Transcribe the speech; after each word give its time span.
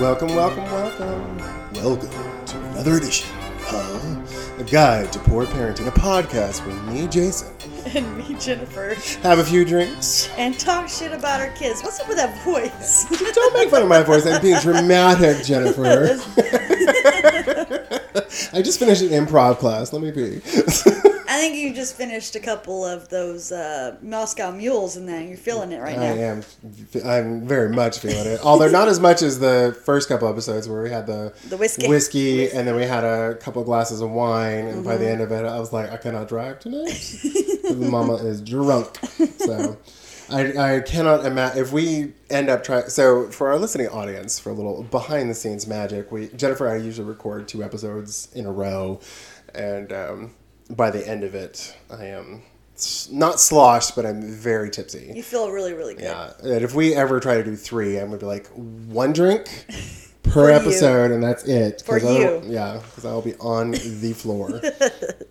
Welcome, 0.00 0.28
welcome, 0.34 0.64
welcome. 0.64 1.38
Welcome 1.74 2.46
to 2.46 2.58
another 2.70 2.94
edition 2.96 3.28
of 3.70 4.58
A 4.58 4.64
Guide 4.64 5.12
to 5.12 5.18
Poor 5.20 5.44
Parenting, 5.46 5.86
a 5.86 5.90
podcast 5.90 6.66
where 6.66 6.74
me, 6.92 7.06
Jason, 7.06 7.52
and 7.94 8.16
me, 8.16 8.34
Jennifer, 8.38 8.94
have 9.22 9.38
a 9.38 9.44
few 9.44 9.64
drinks. 9.64 10.28
and 10.38 10.58
talk 10.58 10.88
shit 10.88 11.12
about 11.12 11.40
our 11.40 11.50
kids. 11.50 11.82
What's 11.82 12.00
up 12.00 12.08
with 12.08 12.16
that 12.16 12.42
voice? 12.44 13.04
Don't 13.34 13.54
make 13.54 13.68
fun 13.70 13.82
of 13.82 13.88
my 13.88 14.02
voice. 14.02 14.26
I'm 14.26 14.40
being 14.40 14.58
dramatic, 14.60 15.44
Jennifer. 15.44 16.18
I 18.52 18.62
just 18.62 18.78
finished 18.78 19.02
an 19.02 19.08
improv 19.10 19.58
class. 19.58 19.92
Let 19.92 20.02
me 20.02 20.10
be. 20.10 20.40
I 21.40 21.44
think 21.44 21.56
you 21.56 21.72
just 21.72 21.96
finished 21.96 22.36
a 22.36 22.40
couple 22.40 22.84
of 22.84 23.08
those 23.08 23.50
uh, 23.50 23.96
Moscow 24.02 24.50
mules 24.50 24.96
and 24.96 25.08
then 25.08 25.28
you're 25.28 25.38
feeling 25.38 25.72
it 25.72 25.80
right 25.80 25.96
I 25.96 26.02
now. 26.02 26.12
I 26.12 26.16
am. 26.16 26.42
I'm 27.02 27.46
very 27.48 27.70
much 27.70 28.00
feeling 28.00 28.26
it. 28.26 28.40
Although 28.44 28.68
not 28.68 28.88
as 28.88 29.00
much 29.00 29.22
as 29.22 29.38
the 29.38 29.74
first 29.86 30.06
couple 30.10 30.28
episodes 30.28 30.68
where 30.68 30.82
we 30.82 30.90
had 30.90 31.06
the 31.06 31.32
The 31.48 31.56
whiskey. 31.56 31.88
whiskey, 31.88 32.50
and 32.50 32.68
then 32.68 32.76
we 32.76 32.82
had 32.84 33.04
a 33.04 33.36
couple 33.36 33.64
glasses 33.64 34.02
of 34.02 34.10
wine, 34.10 34.66
and 34.66 34.84
by 34.84 34.98
the 34.98 35.04
Mm-hmm. 35.04 35.12
end 35.12 35.20
of 35.22 35.32
it, 35.32 35.46
I 35.46 35.58
was 35.58 35.72
like, 35.72 35.90
I 35.90 35.96
cannot 35.96 36.28
drive 36.28 36.58
tonight. 36.60 37.16
Mama 37.74 38.16
is 38.16 38.42
drunk, 38.42 38.98
so. 39.38 39.78
I, 40.28 40.76
I 40.76 40.80
cannot 40.80 41.24
imagine 41.24 41.58
if 41.62 41.72
we 41.72 42.12
end 42.28 42.50
up 42.50 42.62
trying. 42.62 42.88
So 42.90 43.30
for 43.30 43.48
our 43.50 43.58
listening 43.58 43.88
audience, 43.88 44.38
for 44.38 44.50
a 44.50 44.52
little 44.52 44.82
behind 44.84 45.30
the 45.30 45.34
scenes 45.34 45.66
magic, 45.66 46.12
we 46.12 46.28
Jennifer 46.28 46.66
and 46.68 46.80
I 46.80 46.84
usually 46.84 47.08
record 47.08 47.48
two 47.48 47.64
episodes 47.64 48.28
in 48.34 48.44
a 48.46 48.52
row, 48.52 49.00
and 49.54 49.92
um, 49.92 50.34
by 50.70 50.90
the 50.90 51.06
end 51.06 51.24
of 51.24 51.34
it, 51.34 51.76
I 51.90 52.06
am 52.06 52.42
not 53.10 53.38
sloshed, 53.40 53.94
but 53.94 54.06
I'm 54.06 54.22
very 54.22 54.70
tipsy. 54.70 55.12
You 55.14 55.22
feel 55.22 55.50
really, 55.50 55.74
really 55.74 55.94
good. 55.94 56.04
Yeah, 56.04 56.32
and 56.42 56.64
if 56.64 56.74
we 56.74 56.94
ever 56.94 57.20
try 57.20 57.34
to 57.36 57.44
do 57.44 57.56
three, 57.56 57.98
I'm 57.98 58.06
gonna 58.06 58.18
be 58.18 58.26
like 58.26 58.46
one 58.48 59.12
drink 59.12 59.66
per 60.22 60.30
For 60.32 60.48
you. 60.50 60.54
episode, 60.56 61.10
and 61.10 61.22
that's 61.22 61.44
it. 61.44 61.82
For 61.84 61.98
you. 61.98 62.42
yeah, 62.46 62.80
because 62.84 63.04
I'll 63.04 63.22
be 63.22 63.34
on 63.36 63.72
the 63.72 64.12
floor. 64.16 64.60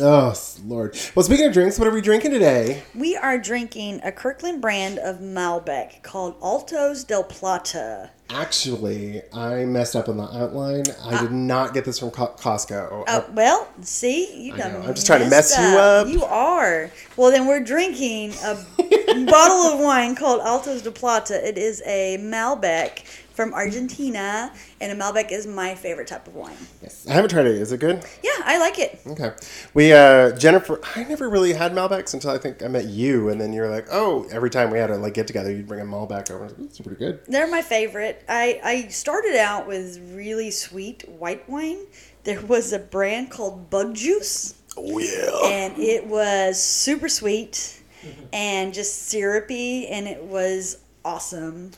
oh 0.00 0.34
Lord! 0.64 0.98
Well, 1.14 1.24
speaking 1.24 1.46
of 1.46 1.52
drinks, 1.52 1.78
what 1.78 1.88
are 1.88 1.92
we 1.92 2.00
drinking 2.00 2.30
today? 2.30 2.82
We 2.94 3.16
are 3.16 3.38
drinking 3.38 4.00
a 4.02 4.12
Kirkland 4.12 4.60
brand 4.60 4.98
of 4.98 5.18
Malbec 5.18 6.02
called 6.02 6.36
Altos 6.40 7.04
del 7.04 7.24
Plata. 7.24 8.10
Actually, 8.30 9.20
I 9.34 9.64
messed 9.66 9.94
up 9.94 10.08
on 10.08 10.16
the 10.16 10.24
outline. 10.24 10.84
I 11.04 11.20
did 11.20 11.30
ah. 11.30 11.34
not 11.34 11.74
get 11.74 11.84
this 11.84 11.98
from 11.98 12.10
Co- 12.10 12.34
Costco. 12.38 12.88
Oh, 12.90 13.04
uh, 13.06 13.24
well, 13.34 13.68
see, 13.82 14.46
you 14.46 14.54
I 14.54 14.58
done. 14.58 14.72
know. 14.72 14.88
I'm 14.88 14.94
just 14.94 15.06
trying 15.06 15.20
to 15.20 15.28
messed 15.28 15.58
mess 15.58 15.72
you 15.72 15.78
up. 15.78 16.08
You 16.08 16.24
are. 16.24 16.90
Well, 17.16 17.30
then 17.30 17.46
we're 17.46 17.62
drinking 17.62 18.32
a 18.42 18.54
bottle 19.26 19.74
of 19.74 19.80
wine 19.80 20.14
called 20.14 20.40
Altos 20.40 20.82
de 20.82 20.90
Plata. 20.90 21.46
It 21.46 21.58
is 21.58 21.82
a 21.84 22.16
Malbec 22.20 23.04
from 23.34 23.54
Argentina, 23.54 24.52
and 24.80 24.92
a 24.92 24.94
Malbec 24.94 25.30
is 25.32 25.46
my 25.46 25.74
favorite 25.74 26.06
type 26.08 26.26
of 26.26 26.34
wine. 26.34 26.56
Yes. 26.82 27.06
I 27.08 27.12
haven't 27.12 27.30
tried 27.30 27.46
it. 27.46 27.52
Is 27.56 27.72
it 27.72 27.80
good? 27.80 28.04
Yeah, 28.22 28.30
I 28.44 28.58
like 28.58 28.78
it. 28.78 29.00
Okay. 29.06 29.32
We 29.74 29.92
uh 29.92 30.32
Jennifer 30.36 30.80
I 30.96 31.04
never 31.04 31.28
really 31.28 31.52
had 31.52 31.72
Malbecs 31.72 32.14
until 32.14 32.30
I 32.30 32.38
think 32.38 32.62
I 32.62 32.68
met 32.68 32.86
you 32.86 33.28
and 33.28 33.40
then 33.40 33.52
you're 33.52 33.70
like, 33.70 33.86
"Oh, 33.90 34.26
every 34.30 34.50
time 34.50 34.70
we 34.70 34.78
had 34.78 34.90
a 34.90 34.96
like 34.96 35.14
get 35.14 35.26
together, 35.26 35.50
you'd 35.50 35.66
bring 35.66 35.80
a 35.80 35.84
Malbec 35.84 36.30
over." 36.30 36.46
Like, 36.48 36.58
It's 36.60 36.80
pretty 36.80 36.98
good. 36.98 37.20
They're 37.26 37.48
my 37.50 37.62
favorite. 37.62 38.22
I, 38.28 38.60
I 38.62 38.88
started 38.88 39.36
out 39.36 39.66
with 39.66 39.98
really 40.14 40.50
sweet 40.50 41.08
white 41.08 41.48
wine. 41.48 41.78
There 42.24 42.40
was 42.42 42.72
a 42.72 42.78
brand 42.78 43.30
called 43.30 43.70
Bug 43.70 43.94
Juice. 43.94 44.54
Oh 44.76 44.98
yeah. 44.98 45.40
and 45.44 45.78
it 45.78 46.06
was 46.06 46.62
super 46.62 47.08
sweet 47.08 47.82
and 48.32 48.72
just 48.72 49.02
syrupy 49.08 49.86
and 49.88 50.08
it 50.08 50.22
was 50.24 50.78
awesome 51.04 51.72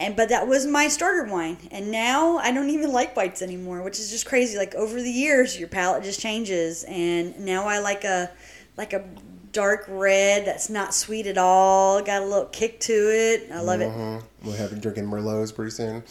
and 0.00 0.16
but 0.16 0.30
that 0.30 0.48
was 0.48 0.66
my 0.66 0.88
starter 0.88 1.24
wine 1.30 1.56
and 1.70 1.90
now 1.92 2.38
i 2.38 2.50
don't 2.50 2.70
even 2.70 2.90
like 2.92 3.14
whites 3.16 3.42
anymore 3.42 3.82
which 3.82 4.00
is 4.00 4.10
just 4.10 4.26
crazy 4.26 4.56
like 4.58 4.74
over 4.74 5.00
the 5.00 5.10
years 5.10 5.58
your 5.58 5.68
palate 5.68 6.02
just 6.02 6.18
changes 6.20 6.82
and 6.88 7.38
now 7.38 7.66
i 7.68 7.78
like 7.78 8.02
a 8.04 8.28
like 8.76 8.92
a 8.92 9.04
dark 9.52 9.84
red 9.88 10.46
that's 10.46 10.70
not 10.70 10.94
sweet 10.94 11.26
at 11.26 11.36
all 11.36 12.00
got 12.02 12.22
a 12.22 12.24
little 12.24 12.46
kick 12.46 12.80
to 12.80 12.92
it 12.92 13.50
i 13.52 13.60
love 13.60 13.80
it 13.80 13.88
Mhm. 13.90 14.22
We'll 14.42 14.54
have 14.56 14.72
you 14.72 14.78
drinking 14.78 15.04
Merlots 15.04 15.54
pretty 15.54 15.70
soon. 15.72 16.02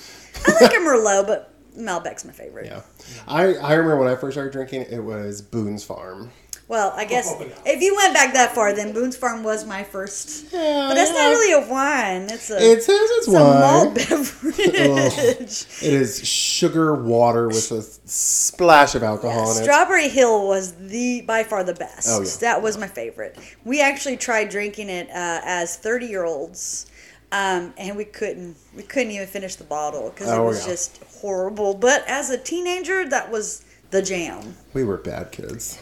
i 0.46 0.52
like 0.62 0.72
a 0.74 0.78
merlot 0.78 1.26
but 1.28 1.54
malbec's 1.78 2.26
my 2.26 2.32
favorite 2.34 2.66
Yeah. 2.68 2.82
I, 3.28 3.56
I 3.56 3.74
remember 3.74 3.98
when 3.98 4.08
I 4.12 4.16
first 4.16 4.36
started 4.36 4.52
drinking, 4.52 4.82
it 4.90 5.00
was 5.00 5.42
Boone's 5.42 5.84
Farm. 5.84 6.30
Well 6.70 6.94
i 6.96 7.04
guess 7.04 7.28
Oh, 7.38 7.46
if 7.66 7.82
you 7.82 7.94
went 7.96 8.14
back 8.14 8.34
that 8.34 8.56
far 8.56 8.72
then 8.74 8.94
boone's 8.94 9.18
farm 9.18 9.44
was 9.44 9.66
my 9.66 9.84
first 9.84 10.46
Yeah, 10.54 10.88
But 10.88 10.94
that's 10.96 11.12
yeah. 11.12 11.18
not 11.24 11.30
really 11.30 11.52
a 11.52 11.70
wine. 11.70 12.22
It's 12.30 12.50
a 12.50 12.56
It 12.72 12.82
says 12.84 13.10
it's, 13.18 13.28
it's 13.28 13.36
a 13.36 13.40
malt 13.40 13.86
wine. 13.88 13.94
beverage. 13.96 15.66
It 15.82 15.94
is 15.94 16.26
sugar 16.28 16.94
water 16.96 17.48
with 17.48 17.72
a 17.72 17.82
splash 17.82 18.96
of 18.96 19.04
alcohol 19.04 19.52
in 19.52 19.58
it. 19.58 19.64
Strawberry 19.64 20.10
Hill 20.10 20.48
was 20.48 20.74
the 20.76 21.22
by 21.22 21.44
far 21.44 21.64
the 21.64 21.74
best. 21.74 22.08
Oh, 22.10 22.22
yeah. 22.22 22.30
That 22.42 22.62
was 22.62 22.78
my 22.78 22.88
favorite. 22.88 23.38
We 23.66 23.82
actually 23.82 24.18
tried 24.18 24.50
drinking 24.50 24.90
it 24.90 25.10
uh, 25.10 25.42
as 25.44 25.76
thirty 25.78 26.06
year 26.08 26.26
olds, 26.26 26.86
um, 27.32 27.74
and 27.78 27.96
we 27.98 28.06
couldn't. 28.06 28.56
We 28.76 28.84
couldn't 28.84 29.12
even 29.12 29.28
finish 29.28 29.56
the 29.56 29.64
bottle 29.64 30.10
because 30.10 30.28
it 30.30 30.34
Oh, 30.38 30.46
was 30.46 30.66
yeah. 30.66 30.74
just 30.74 31.04
horrible. 31.22 31.74
But 31.74 32.04
as 32.08 32.30
a 32.30 32.38
teenager, 32.38 33.08
that 33.10 33.32
was 33.32 33.64
the 33.92 34.02
jam. 34.02 34.56
We 34.74 34.84
were 34.84 34.98
bad 34.98 35.32
kids. 35.32 35.78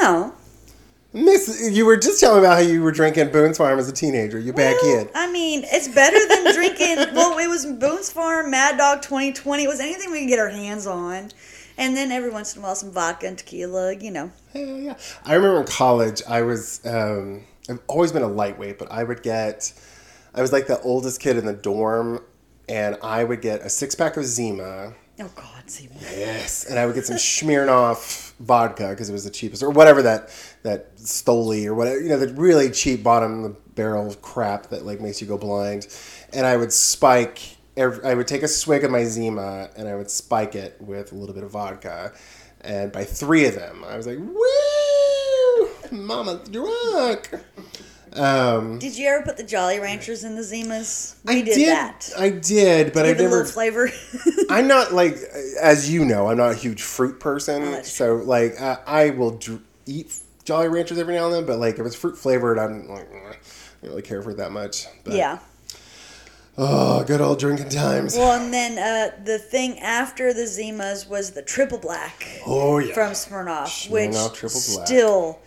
No, 0.00 0.34
Miss, 1.14 1.70
you 1.70 1.84
were 1.84 1.98
just 1.98 2.20
telling 2.20 2.40
me 2.40 2.46
about 2.46 2.54
how 2.54 2.62
you 2.62 2.82
were 2.82 2.92
drinking 2.92 3.30
Boone's 3.32 3.58
Farm 3.58 3.78
as 3.78 3.86
a 3.86 3.92
teenager. 3.92 4.38
You 4.38 4.54
bad 4.54 4.80
kid. 4.80 5.10
I 5.14 5.30
mean, 5.30 5.62
it's 5.66 5.88
better 5.88 6.16
than 6.26 6.54
drinking. 6.54 6.96
well, 7.14 7.38
it 7.38 7.48
was 7.48 7.66
Boone's 7.66 8.10
Farm, 8.10 8.50
Mad 8.50 8.78
Dog 8.78 9.02
2020. 9.02 9.62
It 9.62 9.68
was 9.68 9.78
anything 9.78 10.10
we 10.10 10.20
could 10.20 10.28
get 10.28 10.38
our 10.38 10.48
hands 10.48 10.86
on. 10.86 11.30
And 11.76 11.94
then 11.94 12.12
every 12.12 12.30
once 12.30 12.54
in 12.54 12.62
a 12.62 12.64
while, 12.64 12.74
some 12.74 12.92
vodka 12.92 13.26
and 13.26 13.36
tequila, 13.36 13.94
you 13.94 14.10
know. 14.10 14.32
Yeah, 14.54 14.76
yeah. 14.76 14.98
I 15.24 15.34
remember 15.34 15.60
in 15.60 15.66
college, 15.66 16.22
I 16.26 16.42
was, 16.42 16.80
um, 16.86 17.44
I've 17.68 17.80
always 17.88 18.10
been 18.10 18.22
a 18.22 18.28
lightweight, 18.28 18.78
but 18.78 18.90
I 18.90 19.04
would 19.04 19.22
get, 19.22 19.70
I 20.34 20.40
was 20.40 20.50
like 20.50 20.66
the 20.66 20.80
oldest 20.80 21.20
kid 21.20 21.36
in 21.36 21.44
the 21.44 21.52
dorm, 21.52 22.24
and 22.70 22.96
I 23.02 23.24
would 23.24 23.42
get 23.42 23.60
a 23.60 23.68
six 23.68 23.94
pack 23.94 24.16
of 24.16 24.24
Zima. 24.24 24.94
Oh, 25.20 25.30
God, 25.36 25.70
Zima. 25.70 25.94
Yes. 26.00 26.64
And 26.64 26.78
I 26.78 26.86
would 26.86 26.94
get 26.94 27.04
some 27.04 27.16
Smirnoff 27.16 28.31
vodka 28.42 28.90
because 28.90 29.08
it 29.08 29.12
was 29.12 29.24
the 29.24 29.30
cheapest, 29.30 29.62
or 29.62 29.70
whatever 29.70 30.02
that, 30.02 30.30
that 30.62 30.96
Stoli 30.96 31.66
or 31.66 31.74
whatever, 31.74 32.00
you 32.00 32.08
know, 32.08 32.18
the 32.18 32.32
really 32.34 32.70
cheap 32.70 33.02
bottom 33.02 33.56
barrel 33.74 34.14
crap 34.16 34.68
that 34.68 34.84
like 34.84 35.00
makes 35.00 35.20
you 35.20 35.26
go 35.26 35.38
blind. 35.38 35.86
And 36.32 36.44
I 36.46 36.56
would 36.56 36.72
spike, 36.72 37.56
every, 37.76 38.04
I 38.04 38.14
would 38.14 38.28
take 38.28 38.42
a 38.42 38.48
swig 38.48 38.84
of 38.84 38.90
my 38.90 39.04
Zima 39.04 39.70
and 39.76 39.88
I 39.88 39.94
would 39.94 40.10
spike 40.10 40.54
it 40.54 40.80
with 40.80 41.12
a 41.12 41.14
little 41.14 41.34
bit 41.34 41.44
of 41.44 41.50
vodka. 41.50 42.12
And 42.60 42.92
by 42.92 43.04
three 43.04 43.46
of 43.46 43.54
them, 43.54 43.84
I 43.84 43.96
was 43.96 44.06
like, 44.06 44.18
woo, 44.18 45.68
mama's 45.90 46.48
drunk. 46.48 47.30
Um, 48.14 48.78
Did 48.78 48.96
you 48.96 49.08
ever 49.08 49.22
put 49.24 49.36
the 49.36 49.42
Jolly 49.42 49.78
Ranchers 49.80 50.24
in 50.24 50.34
the 50.34 50.42
Zimas? 50.42 51.16
We 51.24 51.38
I 51.38 51.42
did, 51.42 51.68
that. 51.68 52.10
I 52.18 52.30
did, 52.30 52.92
but 52.92 53.06
I 53.06 53.08
Give 53.08 53.20
it 53.20 53.24
a 53.26 53.28
never. 53.28 53.44
flavor. 53.44 53.90
I'm 54.50 54.68
not 54.68 54.92
like, 54.92 55.16
as 55.60 55.90
you 55.90 56.04
know, 56.04 56.28
I'm 56.28 56.36
not 56.36 56.52
a 56.52 56.56
huge 56.56 56.82
fruit 56.82 57.20
person. 57.20 57.62
Oh, 57.62 57.82
so 57.82 58.16
like, 58.16 58.60
uh, 58.60 58.76
I 58.86 59.10
will 59.10 59.38
dr- 59.38 59.62
eat 59.86 60.14
Jolly 60.44 60.68
Ranchers 60.68 60.98
every 60.98 61.14
now 61.14 61.26
and 61.26 61.34
then, 61.34 61.46
but 61.46 61.58
like 61.58 61.78
if 61.78 61.86
it's 61.86 61.96
fruit 61.96 62.18
flavored, 62.18 62.58
I'm 62.58 62.88
like, 62.88 63.08
I 63.10 63.14
don't 63.14 63.36
really 63.82 64.02
care 64.02 64.20
for 64.22 64.32
it 64.32 64.36
that 64.36 64.52
much. 64.52 64.86
But, 65.04 65.14
yeah. 65.14 65.38
Oh, 66.58 67.02
good 67.04 67.22
old 67.22 67.38
drinking 67.38 67.70
times. 67.70 68.14
Well, 68.14 68.38
and 68.38 68.52
then 68.52 68.78
uh, 68.78 69.24
the 69.24 69.38
thing 69.38 69.78
after 69.78 70.34
the 70.34 70.42
Zimas 70.42 71.08
was 71.08 71.30
the 71.30 71.40
Triple 71.40 71.78
Black 71.78 72.26
oh 72.46 72.78
yeah. 72.78 72.92
from 72.92 73.12
Smirnoff, 73.12 73.90
which 73.90 74.10
Smirnoff 74.10 74.74
Black. 74.74 74.86
still 74.86 75.38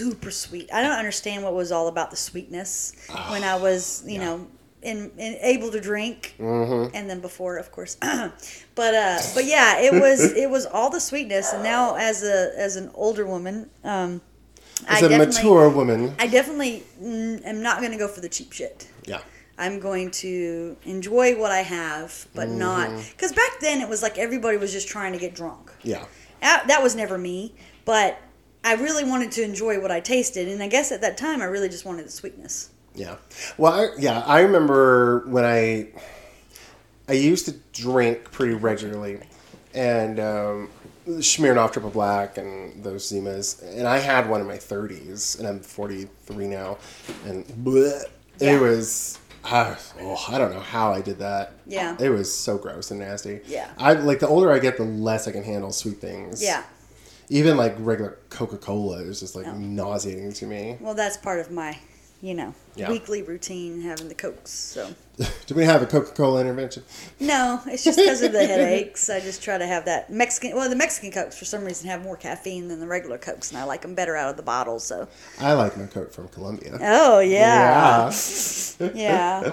super 0.00 0.30
sweet. 0.30 0.70
I 0.72 0.80
don't 0.82 0.98
understand 0.98 1.42
what 1.44 1.54
was 1.54 1.70
all 1.72 1.88
about 1.88 2.10
the 2.10 2.16
sweetness 2.16 2.92
when 3.30 3.44
I 3.44 3.56
was, 3.56 4.02
you 4.06 4.18
know, 4.18 4.46
in, 4.82 5.10
in 5.18 5.36
able 5.42 5.70
to 5.72 5.80
drink, 5.80 6.34
Mm-hmm. 6.38 6.96
and 6.96 7.08
then 7.10 7.20
before, 7.20 7.58
of 7.58 7.70
course. 7.70 7.96
but 8.00 8.94
uh, 8.94 9.18
but 9.34 9.44
yeah, 9.44 9.80
it 9.80 9.92
was 9.92 10.18
it 10.44 10.48
was 10.48 10.64
all 10.66 10.90
the 10.90 11.00
sweetness, 11.00 11.52
and 11.52 11.62
now 11.62 11.96
as 11.96 12.22
a 12.22 12.52
as 12.56 12.76
an 12.76 12.90
older 12.94 13.26
woman, 13.26 13.68
um, 13.84 14.20
As 14.88 15.02
I 15.02 15.06
a 15.08 15.18
mature 15.18 15.68
woman, 15.68 16.14
I 16.18 16.26
definitely 16.26 16.82
am 17.02 17.62
not 17.62 17.80
going 17.80 17.92
to 17.92 17.98
go 17.98 18.08
for 18.08 18.20
the 18.22 18.28
cheap 18.28 18.52
shit. 18.52 18.88
yeah. 19.04 19.20
I'm 19.58 19.78
going 19.78 20.10
to 20.24 20.74
enjoy 20.86 21.36
what 21.38 21.52
I 21.52 21.60
have, 21.60 22.26
but 22.34 22.48
not 22.48 22.88
because 23.12 23.32
back 23.34 23.60
then 23.60 23.82
it 23.82 23.88
was 23.90 24.00
like 24.02 24.16
everybody 24.16 24.56
was 24.56 24.72
just 24.72 24.88
trying 24.88 25.12
to 25.12 25.18
get 25.18 25.34
drunk. 25.34 25.70
Yeah. 25.82 26.06
That 26.40 26.80
was 26.82 26.96
never 26.96 27.18
me, 27.18 27.52
but 27.84 28.16
I 28.64 28.74
really 28.74 29.04
wanted 29.04 29.32
to 29.32 29.42
enjoy 29.42 29.80
what 29.80 29.90
I 29.90 30.00
tasted, 30.00 30.48
and 30.48 30.62
I 30.62 30.68
guess 30.68 30.92
at 30.92 31.00
that 31.00 31.16
time 31.16 31.40
I 31.40 31.46
really 31.46 31.68
just 31.68 31.84
wanted 31.84 32.06
the 32.06 32.10
sweetness. 32.10 32.70
Yeah. 32.94 33.16
Well, 33.56 33.72
I, 33.72 33.88
yeah, 33.98 34.20
I 34.20 34.40
remember 34.40 35.24
when 35.28 35.44
I 35.44 35.88
I 37.08 37.12
used 37.14 37.46
to 37.46 37.54
drink 37.72 38.30
pretty 38.30 38.54
regularly, 38.54 39.20
and 39.74 40.20
um, 40.20 40.70
Smirnoff 41.08 41.72
Triple 41.72 41.90
Black 41.90 42.36
and 42.38 42.82
those 42.84 43.10
Zimas, 43.10 43.62
and 43.76 43.86
I 43.86 43.98
had 43.98 44.28
one 44.28 44.40
in 44.40 44.46
my 44.46 44.56
30s, 44.58 45.38
and 45.38 45.48
I'm 45.48 45.60
43 45.60 46.46
now, 46.46 46.78
and 47.24 47.46
bleh, 47.46 48.02
Yeah. 48.38 48.56
it 48.56 48.60
was 48.60 49.18
I, 49.42 49.76
oh, 50.00 50.24
I 50.28 50.36
don't 50.38 50.52
know 50.52 50.60
how 50.60 50.92
I 50.92 51.00
did 51.00 51.18
that. 51.20 51.54
Yeah. 51.66 51.96
It 51.98 52.10
was 52.10 52.32
so 52.32 52.58
gross 52.58 52.90
and 52.90 53.00
nasty. 53.00 53.40
Yeah. 53.46 53.70
I 53.78 53.94
like 53.94 54.18
the 54.20 54.28
older 54.28 54.52
I 54.52 54.58
get, 54.58 54.76
the 54.76 54.84
less 54.84 55.26
I 55.26 55.32
can 55.32 55.42
handle 55.42 55.72
sweet 55.72 55.98
things. 55.98 56.42
Yeah. 56.42 56.62
Even 57.30 57.56
like 57.56 57.74
regular 57.78 58.18
Coca 58.28 58.58
Cola 58.58 58.98
is 58.98 59.20
just 59.20 59.34
like 59.36 59.46
No. 59.46 59.54
nauseating 59.54 60.32
to 60.34 60.46
me. 60.46 60.76
Well, 60.80 60.94
that's 60.94 61.16
part 61.16 61.38
of 61.40 61.50
my, 61.50 61.78
you 62.20 62.34
know, 62.34 62.54
Yeah. 62.74 62.90
weekly 62.90 63.22
routine 63.22 63.80
having 63.82 64.08
the 64.08 64.14
cokes. 64.14 64.50
So 64.50 64.94
Do 65.46 65.54
we 65.54 65.64
have 65.64 65.80
a 65.82 65.86
Coca 65.86 66.12
Cola 66.12 66.40
intervention? 66.40 66.82
no, 67.20 67.60
it's 67.66 67.84
just 67.84 67.98
because 67.98 68.22
of 68.22 68.32
the 68.32 68.44
headaches. 68.46 69.08
I 69.08 69.20
just 69.20 69.42
try 69.42 69.58
to 69.58 69.66
have 69.66 69.84
that 69.84 70.10
Mexican. 70.10 70.56
Well, 70.56 70.68
the 70.68 70.74
Mexican 70.76 71.12
cokes 71.12 71.38
for 71.38 71.44
some 71.44 71.64
reason 71.64 71.88
have 71.88 72.02
more 72.02 72.16
caffeine 72.16 72.66
than 72.68 72.80
the 72.80 72.86
regular 72.88 73.18
cokes, 73.18 73.50
and 73.50 73.58
I 73.58 73.64
like 73.64 73.82
them 73.82 73.94
better 73.94 74.16
out 74.16 74.30
of 74.30 74.36
the 74.36 74.42
bottle. 74.42 74.80
So 74.80 75.06
I 75.38 75.52
like 75.52 75.76
my 75.76 75.86
Coke 75.86 76.12
from 76.12 76.28
Colombia. 76.28 76.78
oh 76.82 77.20
yeah, 77.20 78.10
Yeah. 78.80 78.90
yeah. 78.94 79.52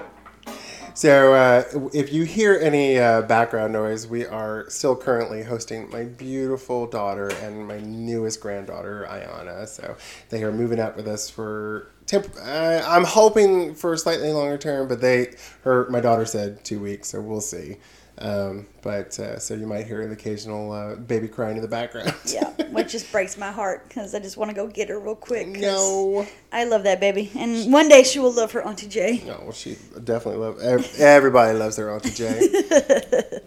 So, 0.97 1.35
uh, 1.35 1.89
if 1.93 2.11
you 2.11 2.23
hear 2.23 2.57
any 2.59 2.97
uh, 2.97 3.21
background 3.21 3.71
noise, 3.71 4.07
we 4.07 4.25
are 4.25 4.67
still 4.67 4.95
currently 4.95 5.43
hosting 5.43 5.91
my 5.91 6.05
beautiful 6.05 6.87
daughter 6.87 7.29
and 7.43 7.67
my 7.67 7.79
newest 7.81 8.41
granddaughter, 8.41 9.05
Ayana. 9.07 9.67
So, 9.67 9.95
they 10.29 10.43
are 10.43 10.51
moving 10.51 10.79
out 10.79 10.97
with 10.97 11.07
us 11.07 11.29
for. 11.29 11.91
Temp- 12.07 12.33
uh, 12.41 12.83
I'm 12.87 13.03
hoping 13.03 13.75
for 13.75 13.93
a 13.93 13.97
slightly 13.99 14.31
longer 14.31 14.57
term, 14.57 14.87
but 14.87 14.99
they, 14.99 15.35
her, 15.61 15.87
my 15.91 15.99
daughter 15.99 16.25
said 16.25 16.63
two 16.63 16.79
weeks, 16.79 17.09
so 17.09 17.21
we'll 17.21 17.41
see. 17.41 17.77
Um, 18.19 18.65
but 18.81 19.19
uh, 19.19 19.37
so 19.37 19.53
you 19.53 19.67
might 19.67 19.85
hear 19.85 20.01
an 20.01 20.11
occasional 20.11 20.71
uh, 20.71 20.95
baby 20.95 21.27
crying 21.27 21.55
in 21.55 21.61
the 21.61 21.67
background. 21.67 22.13
Yeah, 22.25 22.49
which 22.71 22.91
just 22.91 23.11
breaks 23.11 23.37
my 23.37 23.51
heart 23.51 23.87
because 23.87 24.15
I 24.15 24.19
just 24.19 24.37
want 24.37 24.49
to 24.49 24.55
go 24.55 24.67
get 24.67 24.89
her 24.89 24.99
real 24.99 25.15
quick. 25.15 25.47
no. 25.47 26.25
I 26.51 26.63
love 26.65 26.83
that 26.83 26.99
baby, 26.99 27.31
and 27.35 27.71
one 27.71 27.87
day 27.89 28.03
she 28.03 28.17
will 28.19 28.31
love 28.33 28.51
her 28.53 28.61
Auntie 28.65 28.87
Jay. 28.87 29.21
No, 29.25 29.39
well, 29.43 29.51
she 29.51 29.77
definitely 30.03 30.39
love. 30.41 30.59
ev- 30.59 30.95
Everybody 30.99 31.57
loves 31.57 31.75
their 31.75 31.91
Auntie 31.93 32.09
Jay. 32.11 32.41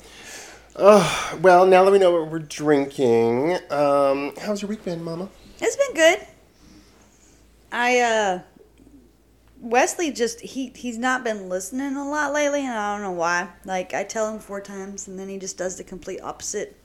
oh, 0.76 1.38
well, 1.42 1.66
now 1.66 1.84
that 1.84 1.90
we 1.90 1.98
know 1.98 2.12
what 2.12 2.30
we're 2.30 2.38
drinking, 2.38 3.58
um, 3.70 4.32
how's 4.40 4.62
your 4.62 4.68
week 4.68 4.84
been, 4.84 5.02
Mama? 5.02 5.28
It's 5.60 5.76
been 5.76 5.94
good. 5.94 6.26
I 7.72 8.00
uh 8.00 8.40
Wesley 9.60 10.10
just 10.10 10.40
he 10.40 10.72
he's 10.74 10.98
not 10.98 11.22
been 11.22 11.48
listening 11.48 11.96
a 11.96 12.08
lot 12.08 12.32
lately 12.32 12.60
and 12.60 12.72
I 12.72 12.94
don't 12.94 13.02
know 13.02 13.12
why. 13.12 13.48
Like 13.64 13.94
I 13.94 14.04
tell 14.04 14.32
him 14.32 14.40
four 14.40 14.60
times 14.60 15.06
and 15.06 15.18
then 15.18 15.28
he 15.28 15.38
just 15.38 15.58
does 15.58 15.76
the 15.76 15.84
complete 15.84 16.20
opposite. 16.22 16.76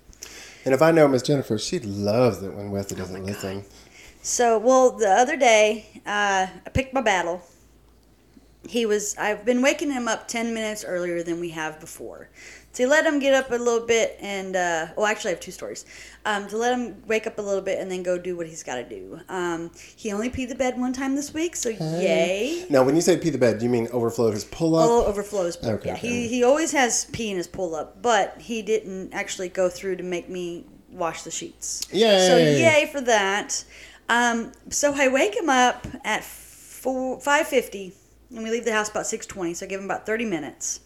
And 0.65 0.73
if 0.73 0.81
I 0.81 0.91
know 0.91 1.07
Miss 1.07 1.21
Jennifer, 1.21 1.57
she 1.57 1.79
loves 1.79 2.41
it 2.41 2.53
when 2.53 2.71
Wesley 2.71 2.97
doesn't 2.97 3.21
my 3.21 3.25
listen. 3.25 3.63
So, 4.25 4.57
well, 4.57 4.89
the 4.89 5.07
other 5.07 5.37
day, 5.37 6.01
uh, 6.03 6.47
I 6.65 6.69
picked 6.73 6.95
my 6.95 7.01
battle. 7.01 7.43
He 8.67 8.87
was, 8.87 9.15
I've 9.19 9.45
been 9.45 9.61
waking 9.61 9.91
him 9.91 10.07
up 10.07 10.27
10 10.27 10.51
minutes 10.51 10.83
earlier 10.83 11.21
than 11.21 11.39
we 11.39 11.49
have 11.51 11.79
before. 11.79 12.29
To 12.75 12.87
let 12.87 13.05
him 13.05 13.19
get 13.19 13.33
up 13.33 13.51
a 13.51 13.55
little 13.55 13.85
bit 13.85 14.17
and, 14.21 14.55
uh, 14.55 14.87
well, 14.97 15.05
actually, 15.05 15.31
I 15.31 15.33
have 15.35 15.39
two 15.39 15.51
stories. 15.51 15.85
Um, 16.25 16.47
to 16.49 16.57
let 16.57 16.77
him 16.77 17.01
wake 17.07 17.25
up 17.25 17.37
a 17.39 17.41
little 17.41 17.61
bit 17.61 17.79
and 17.79 17.89
then 17.89 18.03
go 18.03 18.17
do 18.17 18.35
what 18.35 18.47
he's 18.47 18.63
got 18.63 18.75
to 18.75 18.83
do. 18.83 19.19
Um, 19.29 19.71
he 19.95 20.11
only 20.11 20.29
peed 20.29 20.49
the 20.49 20.55
bed 20.55 20.77
one 20.77 20.91
time 20.91 21.15
this 21.15 21.33
week, 21.33 21.55
so 21.55 21.69
yay. 21.69 22.65
Now, 22.69 22.83
when 22.83 22.95
you 22.95 23.01
say 23.01 23.17
pee 23.17 23.29
the 23.29 23.37
bed, 23.37 23.59
do 23.59 23.65
you 23.65 23.71
mean 23.71 23.87
overflowed 23.93 24.33
his 24.33 24.43
pull 24.43 24.75
up? 24.75 24.89
All 24.89 25.03
overflows. 25.03 25.57
Okay, 25.57 25.87
yeah, 25.87 25.93
okay. 25.93 25.95
he, 25.95 26.27
he 26.27 26.43
always 26.43 26.71
has 26.73 27.05
pee 27.05 27.31
in 27.31 27.37
his 27.37 27.47
pull 27.47 27.75
up, 27.75 28.01
but 28.01 28.35
he 28.41 28.61
didn't 28.61 29.13
actually 29.13 29.49
go 29.49 29.69
through 29.69 29.95
to 29.97 30.03
make 30.03 30.29
me 30.29 30.65
wash 30.91 31.21
the 31.21 31.31
sheets. 31.31 31.87
Yay. 31.91 32.27
So 32.27 32.37
yay 32.37 32.89
for 32.91 33.01
that. 33.01 33.63
Um, 34.09 34.51
so 34.69 34.93
I 34.93 35.07
wake 35.07 35.35
him 35.35 35.49
up 35.49 35.87
at 36.03 36.23
four 36.23 37.19
five 37.21 37.47
fifty, 37.47 37.93
and 38.31 38.43
we 38.43 38.51
leave 38.51 38.65
the 38.65 38.73
house 38.73 38.89
about 38.89 39.07
six 39.07 39.25
twenty. 39.25 39.53
So 39.53 39.65
I 39.65 39.69
give 39.69 39.79
him 39.79 39.85
about 39.85 40.05
thirty 40.05 40.25
minutes. 40.25 40.81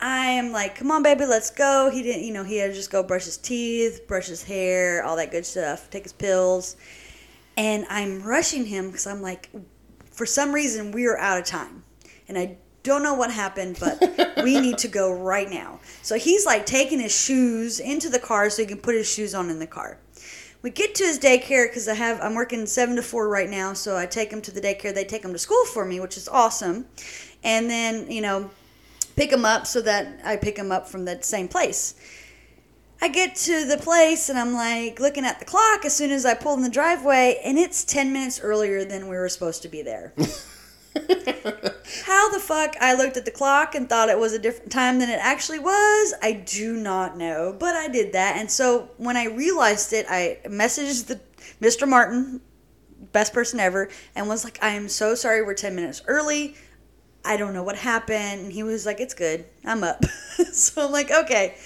I 0.00 0.26
am 0.26 0.52
like, 0.52 0.76
come 0.76 0.90
on, 0.90 1.02
baby, 1.02 1.24
let's 1.24 1.50
go. 1.50 1.90
He 1.90 2.02
didn't, 2.02 2.24
you 2.24 2.32
know, 2.32 2.44
he 2.44 2.58
had 2.58 2.68
to 2.68 2.74
just 2.74 2.90
go 2.90 3.02
brush 3.02 3.24
his 3.24 3.38
teeth, 3.38 4.06
brush 4.06 4.26
his 4.26 4.42
hair, 4.42 5.02
all 5.02 5.16
that 5.16 5.30
good 5.30 5.46
stuff, 5.46 5.88
take 5.90 6.02
his 6.02 6.12
pills, 6.12 6.76
and 7.56 7.86
I'm 7.88 8.22
rushing 8.22 8.66
him 8.66 8.88
because 8.88 9.06
I'm 9.06 9.22
like, 9.22 9.48
for 10.10 10.26
some 10.26 10.52
reason 10.52 10.92
we 10.92 11.06
are 11.06 11.18
out 11.18 11.38
of 11.38 11.44
time, 11.44 11.82
and 12.28 12.36
I 12.36 12.58
don't 12.82 13.02
know 13.02 13.14
what 13.14 13.30
happened, 13.30 13.78
but 13.80 14.00
we 14.44 14.60
need 14.60 14.78
to 14.78 14.88
go 14.88 15.12
right 15.12 15.48
now. 15.48 15.80
So 16.02 16.16
he's 16.16 16.44
like 16.44 16.66
taking 16.66 17.00
his 17.00 17.16
shoes 17.16 17.80
into 17.80 18.08
the 18.08 18.18
car 18.18 18.50
so 18.50 18.62
he 18.62 18.68
can 18.68 18.78
put 18.78 18.94
his 18.94 19.10
shoes 19.10 19.34
on 19.34 19.50
in 19.50 19.58
the 19.58 19.66
car. 19.66 19.98
We 20.62 20.70
get 20.70 20.94
to 20.96 21.04
his 21.04 21.18
daycare 21.18 21.68
because 21.68 21.88
I 21.88 21.94
have 21.94 22.20
I'm 22.20 22.34
working 22.34 22.66
seven 22.66 22.96
to 22.96 23.02
four 23.02 23.28
right 23.28 23.48
now, 23.48 23.72
so 23.72 23.96
I 23.96 24.06
take 24.06 24.30
him 24.30 24.42
to 24.42 24.50
the 24.50 24.60
daycare. 24.60 24.94
They 24.94 25.04
take 25.04 25.24
him 25.24 25.32
to 25.32 25.38
school 25.38 25.64
for 25.66 25.84
me, 25.84 26.00
which 26.00 26.16
is 26.16 26.28
awesome. 26.28 26.86
And 27.44 27.70
then 27.70 28.10
you 28.10 28.20
know, 28.20 28.50
pick 29.16 29.32
him 29.32 29.44
up 29.44 29.66
so 29.66 29.80
that 29.82 30.20
I 30.24 30.36
pick 30.36 30.56
him 30.56 30.70
up 30.70 30.88
from 30.88 31.06
that 31.06 31.24
same 31.24 31.48
place. 31.48 31.94
I 33.00 33.08
get 33.08 33.34
to 33.36 33.66
the 33.66 33.76
place 33.76 34.28
and 34.28 34.38
I'm 34.38 34.54
like 34.54 35.00
looking 35.00 35.24
at 35.24 35.38
the 35.38 35.44
clock 35.44 35.84
as 35.84 35.94
soon 35.94 36.10
as 36.10 36.24
I 36.24 36.34
pull 36.34 36.54
in 36.54 36.62
the 36.62 36.70
driveway, 36.70 37.40
and 37.44 37.58
it's 37.58 37.84
10 37.84 38.12
minutes 38.12 38.40
earlier 38.40 38.84
than 38.84 39.08
we 39.08 39.16
were 39.16 39.28
supposed 39.28 39.62
to 39.62 39.68
be 39.68 39.82
there. 39.82 40.14
How 42.04 42.30
the 42.30 42.40
fuck 42.40 42.74
I 42.80 42.94
looked 42.94 43.16
at 43.16 43.24
the 43.26 43.30
clock 43.30 43.74
and 43.74 43.88
thought 43.88 44.08
it 44.08 44.18
was 44.18 44.32
a 44.32 44.38
different 44.38 44.72
time 44.72 44.98
than 44.98 45.10
it 45.10 45.18
actually 45.20 45.58
was, 45.58 46.14
I 46.22 46.32
do 46.32 46.74
not 46.74 47.18
know. 47.18 47.54
But 47.58 47.76
I 47.76 47.88
did 47.88 48.12
that. 48.14 48.38
And 48.38 48.50
so 48.50 48.90
when 48.96 49.16
I 49.16 49.26
realized 49.26 49.92
it, 49.92 50.06
I 50.08 50.38
messaged 50.46 51.06
the 51.06 51.20
Mr. 51.60 51.86
Martin, 51.86 52.40
best 53.12 53.34
person 53.34 53.60
ever, 53.60 53.90
and 54.14 54.26
was 54.26 54.42
like, 54.42 54.58
I 54.62 54.70
am 54.70 54.88
so 54.88 55.14
sorry 55.14 55.42
we're 55.42 55.54
10 55.54 55.74
minutes 55.74 56.02
early. 56.06 56.56
I 57.26 57.36
don't 57.36 57.52
know 57.52 57.62
what 57.62 57.76
happened. 57.76 58.40
And 58.40 58.52
he 58.52 58.62
was 58.62 58.86
like, 58.86 59.00
It's 59.00 59.14
good. 59.14 59.44
I'm 59.64 59.82
up. 59.82 60.04
so 60.52 60.86
I'm 60.86 60.92
like, 60.92 61.10
Okay. 61.10 61.56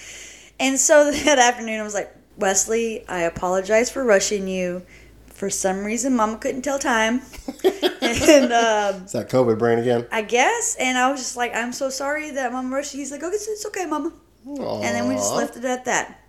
And 0.58 0.78
so 0.78 1.10
that 1.24 1.38
afternoon, 1.38 1.80
I 1.80 1.82
was 1.82 1.94
like, 1.94 2.14
Wesley, 2.36 3.06
I 3.08 3.22
apologize 3.22 3.90
for 3.90 4.04
rushing 4.04 4.48
you. 4.48 4.82
For 5.26 5.48
some 5.48 5.84
reason, 5.84 6.16
Mama 6.16 6.36
couldn't 6.36 6.62
tell 6.62 6.78
time. 6.78 7.22
and 7.64 8.52
um, 8.52 9.04
Is 9.04 9.12
that 9.12 9.30
COVID 9.30 9.58
brain 9.58 9.78
again? 9.78 10.06
I 10.12 10.22
guess. 10.22 10.76
And 10.78 10.98
I 10.98 11.10
was 11.10 11.20
just 11.20 11.36
like, 11.36 11.54
I'm 11.54 11.72
so 11.72 11.88
sorry 11.88 12.30
that 12.32 12.52
Mama 12.52 12.74
rushed. 12.74 12.92
you." 12.94 13.00
He's 13.00 13.10
like, 13.10 13.22
okay, 13.22 13.34
it's, 13.34 13.48
it's 13.48 13.64
okay, 13.66 13.86
Mama. 13.86 14.12
And 14.46 14.82
then 14.82 15.08
we 15.08 15.14
just 15.14 15.34
left 15.34 15.56
it 15.56 15.64
at 15.64 15.86
that. 15.86 16.20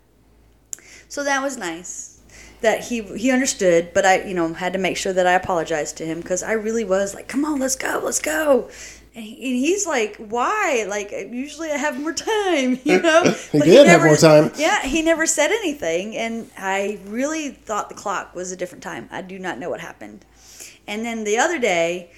So 1.10 1.26
that 1.26 1.42
was 1.42 1.58
nice 1.58 2.12
that 2.62 2.86
he 2.86 3.02
he 3.02 3.32
understood, 3.32 3.92
but 3.94 4.06
I 4.06 4.24
you 4.24 4.34
know 4.34 4.54
had 4.54 4.74
to 4.74 4.80
make 4.80 4.96
sure 4.96 5.12
that 5.14 5.28
I 5.28 5.34
apologized 5.34 5.98
to 5.98 6.06
him 6.06 6.22
because 6.22 6.42
I 6.44 6.54
really 6.54 6.86
was 6.86 7.14
like, 7.14 7.28
come 7.28 7.44
on, 7.44 7.60
let's 7.60 7.76
go, 7.76 8.02
let's 8.04 8.22
go. 8.22 8.70
And, 9.14 9.26
he, 9.26 9.34
and 9.34 9.56
he's 9.60 9.86
like, 9.86 10.16
why? 10.18 10.86
Like 10.88 11.12
usually 11.12 11.70
I 11.70 11.78
have 11.78 12.00
more 12.00 12.14
time, 12.14 12.80
you 12.84 13.02
know. 13.02 13.24
He 13.52 13.60
did 13.60 13.88
have 13.88 14.02
more 14.02 14.16
time. 14.16 14.52
Yeah, 14.58 14.82
he 14.84 15.02
never 15.02 15.26
said 15.26 15.52
anything, 15.52 16.16
and 16.16 16.50
I 16.58 17.00
really 17.06 17.50
thought 17.50 17.90
the 17.90 17.96
clock 17.96 18.36
was 18.36 18.52
a 18.52 18.58
different 18.58 18.84
time. 18.84 19.10
I 19.12 19.22
do 19.22 19.38
not 19.38 19.60
know 19.60 19.70
what 19.70 19.82
happened. 19.82 20.26
And 20.88 21.06
then 21.06 21.24
the 21.24 21.38
other 21.38 21.60
day, 21.60 22.12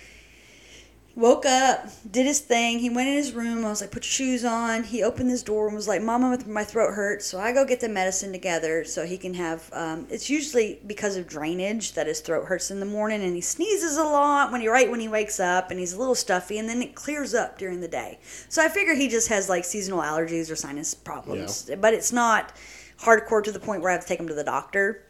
woke 1.15 1.46
up, 1.46 1.88
did 2.10 2.25
his 2.25 2.39
thing. 2.39 2.79
He 2.79 2.89
went 2.89 3.08
in 3.08 3.15
his 3.15 3.34
room. 3.34 3.63
I 3.63 3.70
was 3.70 3.82
like, 3.82 3.91
put 3.91 4.03
your 4.03 4.12
shoes 4.12 4.43
on. 4.43 4.84
He 4.84 5.03
opened 5.03 5.29
his 5.29 5.43
door 5.43 5.67
and 5.67 5.75
was 5.75 5.88
like, 5.88 6.01
Mama, 6.01 6.39
my 6.48 6.63
throat 6.63 6.93
hurts. 6.93 7.25
So 7.25 7.39
I 7.39 7.53
go 7.53 7.65
get 7.65 7.82
the 7.82 7.89
medicine 7.89 8.32
together 8.32 8.84
so 8.84 9.05
he 9.05 9.17
can 9.17 9.36
have. 9.36 9.70
Um, 9.74 10.08
it's 10.10 10.29
usually 10.29 10.79
because 10.88 11.15
of 11.15 11.27
drainage 11.27 11.93
that 11.93 12.08
his 12.08 12.20
throat 12.20 12.46
hurts 12.46 12.72
in 12.72 12.79
the 12.79 12.86
morning, 12.86 13.24
and 13.24 13.36
he 13.36 13.41
sneezes 13.41 13.98
a 13.98 14.03
lot 14.03 14.51
when 14.51 14.62
he 14.62 14.67
right 14.67 14.89
when 14.89 15.00
he 15.00 15.08
wakes 15.08 15.39
up, 15.39 15.70
and 15.70 15.79
he's 15.79 15.93
a 15.93 16.00
little 16.00 16.15
stuffy, 16.15 16.58
and 16.58 16.67
then 16.67 16.82
it 16.82 16.96
clears 16.96 17.34
up 17.34 17.58
during 17.60 17.79
the 17.82 17.88
day. 17.88 18.20
So 18.50 18.63
I 18.63 18.70
figure 18.70 18.96
he 18.96 19.08
just 19.08 19.27
has 19.27 19.50
like 19.50 19.65
seasonal 19.65 20.01
allergies 20.01 20.51
or 20.51 20.55
sinus 20.55 20.93
problems, 20.93 21.70
but 21.79 21.93
it's 21.93 22.12
not 22.12 22.53
hardcore 23.00 23.43
to 23.43 23.51
the 23.51 23.60
point 23.60 23.82
where 23.82 23.91
I 23.91 23.93
have 23.93 24.01
to 24.03 24.08
take 24.08 24.20
him 24.20 24.27
to 24.27 24.34
the 24.34 24.43
doctor. 24.43 25.03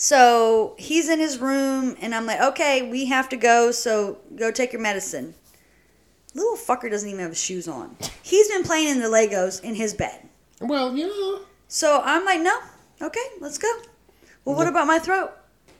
So 0.00 0.76
he's 0.78 1.08
in 1.08 1.18
his 1.18 1.38
room, 1.38 1.96
and 2.00 2.14
I'm 2.14 2.24
like, 2.24 2.40
okay, 2.40 2.88
we 2.88 3.06
have 3.06 3.28
to 3.30 3.36
go, 3.36 3.72
so 3.72 4.18
go 4.36 4.52
take 4.52 4.72
your 4.72 4.80
medicine. 4.80 5.34
Little 6.34 6.56
fucker 6.56 6.88
doesn't 6.88 7.08
even 7.08 7.20
have 7.20 7.30
his 7.30 7.42
shoes 7.42 7.66
on. 7.66 7.96
He's 8.22 8.46
been 8.46 8.62
playing 8.62 8.88
in 8.88 9.00
the 9.00 9.08
Legos 9.08 9.60
in 9.60 9.74
his 9.74 9.94
bed. 9.94 10.28
Well, 10.60 10.96
yeah. 10.96 11.38
So 11.66 12.00
I'm 12.04 12.24
like, 12.24 12.40
no, 12.40 12.56
okay, 13.02 13.24
let's 13.40 13.58
go. 13.58 13.68
Well, 14.44 14.54
what 14.54 14.68
about 14.68 14.86
my 14.86 15.00
throat? 15.00 15.32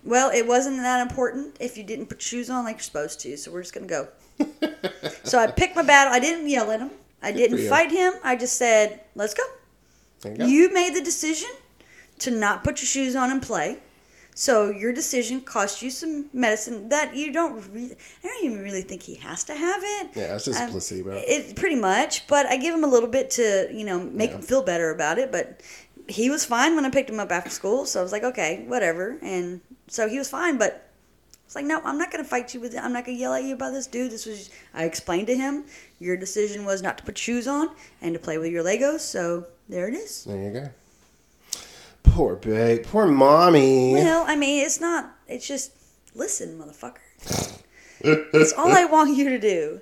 Well, 0.02 0.30
it 0.30 0.48
wasn't 0.48 0.78
that 0.78 1.00
important 1.00 1.56
if 1.60 1.78
you 1.78 1.84
didn't 1.84 2.06
put 2.06 2.20
shoes 2.20 2.50
on 2.50 2.64
like 2.64 2.76
you're 2.76 2.82
supposed 2.82 3.20
to, 3.20 3.37
so 3.37 3.52
we're 3.52 3.62
just 3.62 3.72
gonna 3.72 3.87
go. 3.87 4.08
so 5.22 5.38
I 5.38 5.46
picked 5.46 5.76
my 5.76 5.82
battle. 5.82 6.12
I 6.12 6.18
didn't 6.18 6.48
yell 6.48 6.72
at 6.72 6.80
him. 6.80 6.90
I 7.22 7.30
didn't 7.30 7.68
fight 7.68 7.92
him. 7.92 8.14
I 8.25 8.34
just 8.34 8.56
said, 8.56 9.00
let's 9.14 9.34
go. 9.34 9.44
You 10.25 10.37
go. 10.37 10.46
You 10.46 10.75
made 10.75 10.96
the 10.96 11.02
decision 11.02 11.50
to 12.18 12.32
not 12.32 12.64
put 12.64 12.80
your 12.80 12.87
shoes 12.87 13.14
on 13.14 13.30
and 13.30 13.40
play. 13.40 13.78
So 14.38 14.71
your 14.71 14.92
decision 14.92 15.40
cost 15.40 15.83
you 15.83 15.90
some 15.90 16.26
medicine 16.33 16.88
that 16.90 17.16
you 17.16 17.33
don't 17.33 17.54
really, 17.73 17.97
I 18.23 18.28
don't 18.28 18.45
even 18.45 18.62
really 18.62 18.83
think 18.83 19.02
he 19.02 19.16
has 19.16 19.42
to 19.45 19.54
have 19.54 19.80
it. 19.83 20.11
yeah, 20.14 20.37
it's 20.37 20.45
just 20.45 20.61
Um, 20.61 20.71
placebo. 20.71 21.11
It 21.26 21.57
pretty 21.57 21.75
much, 21.75 22.28
but 22.28 22.47
I 22.47 22.57
give 22.57 22.73
him 22.73 22.85
a 22.85 22.87
little 22.87 23.09
bit 23.09 23.30
to, 23.33 23.68
you 23.73 23.85
know, 23.85 23.99
make 23.99 24.30
Yeah. 24.30 24.37
him 24.37 24.42
feel 24.42 24.62
better 24.62 24.90
about 24.90 25.18
it, 25.18 25.33
but 25.33 25.61
he 26.07 26.30
was 26.30 26.45
fine 26.45 26.76
when 26.76 26.85
I 26.87 26.90
picked 26.90 27.11
him 27.11 27.18
up 27.18 27.33
after 27.33 27.50
school, 27.50 27.85
so 27.85 27.99
I 27.99 28.02
was 28.04 28.12
like, 28.12 28.23
okay, 28.23 28.64
whatever. 28.68 29.18
And 29.23 29.61
so 29.88 30.09
he 30.09 30.18
was 30.18 30.28
fine, 30.28 30.57
but 30.57 30.85
It's 31.47 31.57
like, 31.57 31.64
no, 31.64 31.80
I'm 31.83 31.97
not 31.97 32.11
going 32.12 32.23
to 32.23 32.28
fight 32.28 32.52
you 32.52 32.61
with 32.61 32.75
it. 32.75 32.78
I'm 32.85 32.92
not 32.92 33.07
going 33.07 33.16
to 33.16 33.21
yell 33.23 33.33
at 33.33 33.42
you 33.42 33.54
about 33.54 33.73
this, 33.73 33.87
dude. 33.87 34.12
This 34.12 34.26
was, 34.26 34.50
I 34.75 34.85
explained 34.85 35.28
to 35.28 35.35
him, 35.35 35.64
your 35.99 36.14
decision 36.14 36.66
was 36.66 36.83
not 36.83 36.99
to 36.99 37.04
put 37.04 37.16
shoes 37.16 37.49
on 37.49 37.71
and 38.02 38.12
to 38.12 38.21
play 38.21 38.37
with 38.37 38.52
your 38.52 38.62
Legos. 38.62 39.00
So 39.00 39.47
there 39.66 39.88
it 39.88 39.95
is. 39.95 40.25
There 40.25 40.37
you 40.37 40.50
go. 40.50 40.68
Poor 42.11 42.37
babe. 42.37 42.85
Poor 42.85 43.07
mommy. 43.07 43.93
Well, 43.95 44.25
I 44.27 44.37
mean, 44.37 44.65
it's 44.65 44.81
not, 44.81 45.15
it's 45.27 45.47
just, 45.47 45.73
listen, 46.15 46.59
motherfucker. 46.59 47.61
That's 48.33 48.53
all 48.53 48.73
I 48.73 48.85
want 48.85 49.17
you 49.17 49.29
to 49.31 49.38
do. 49.38 49.81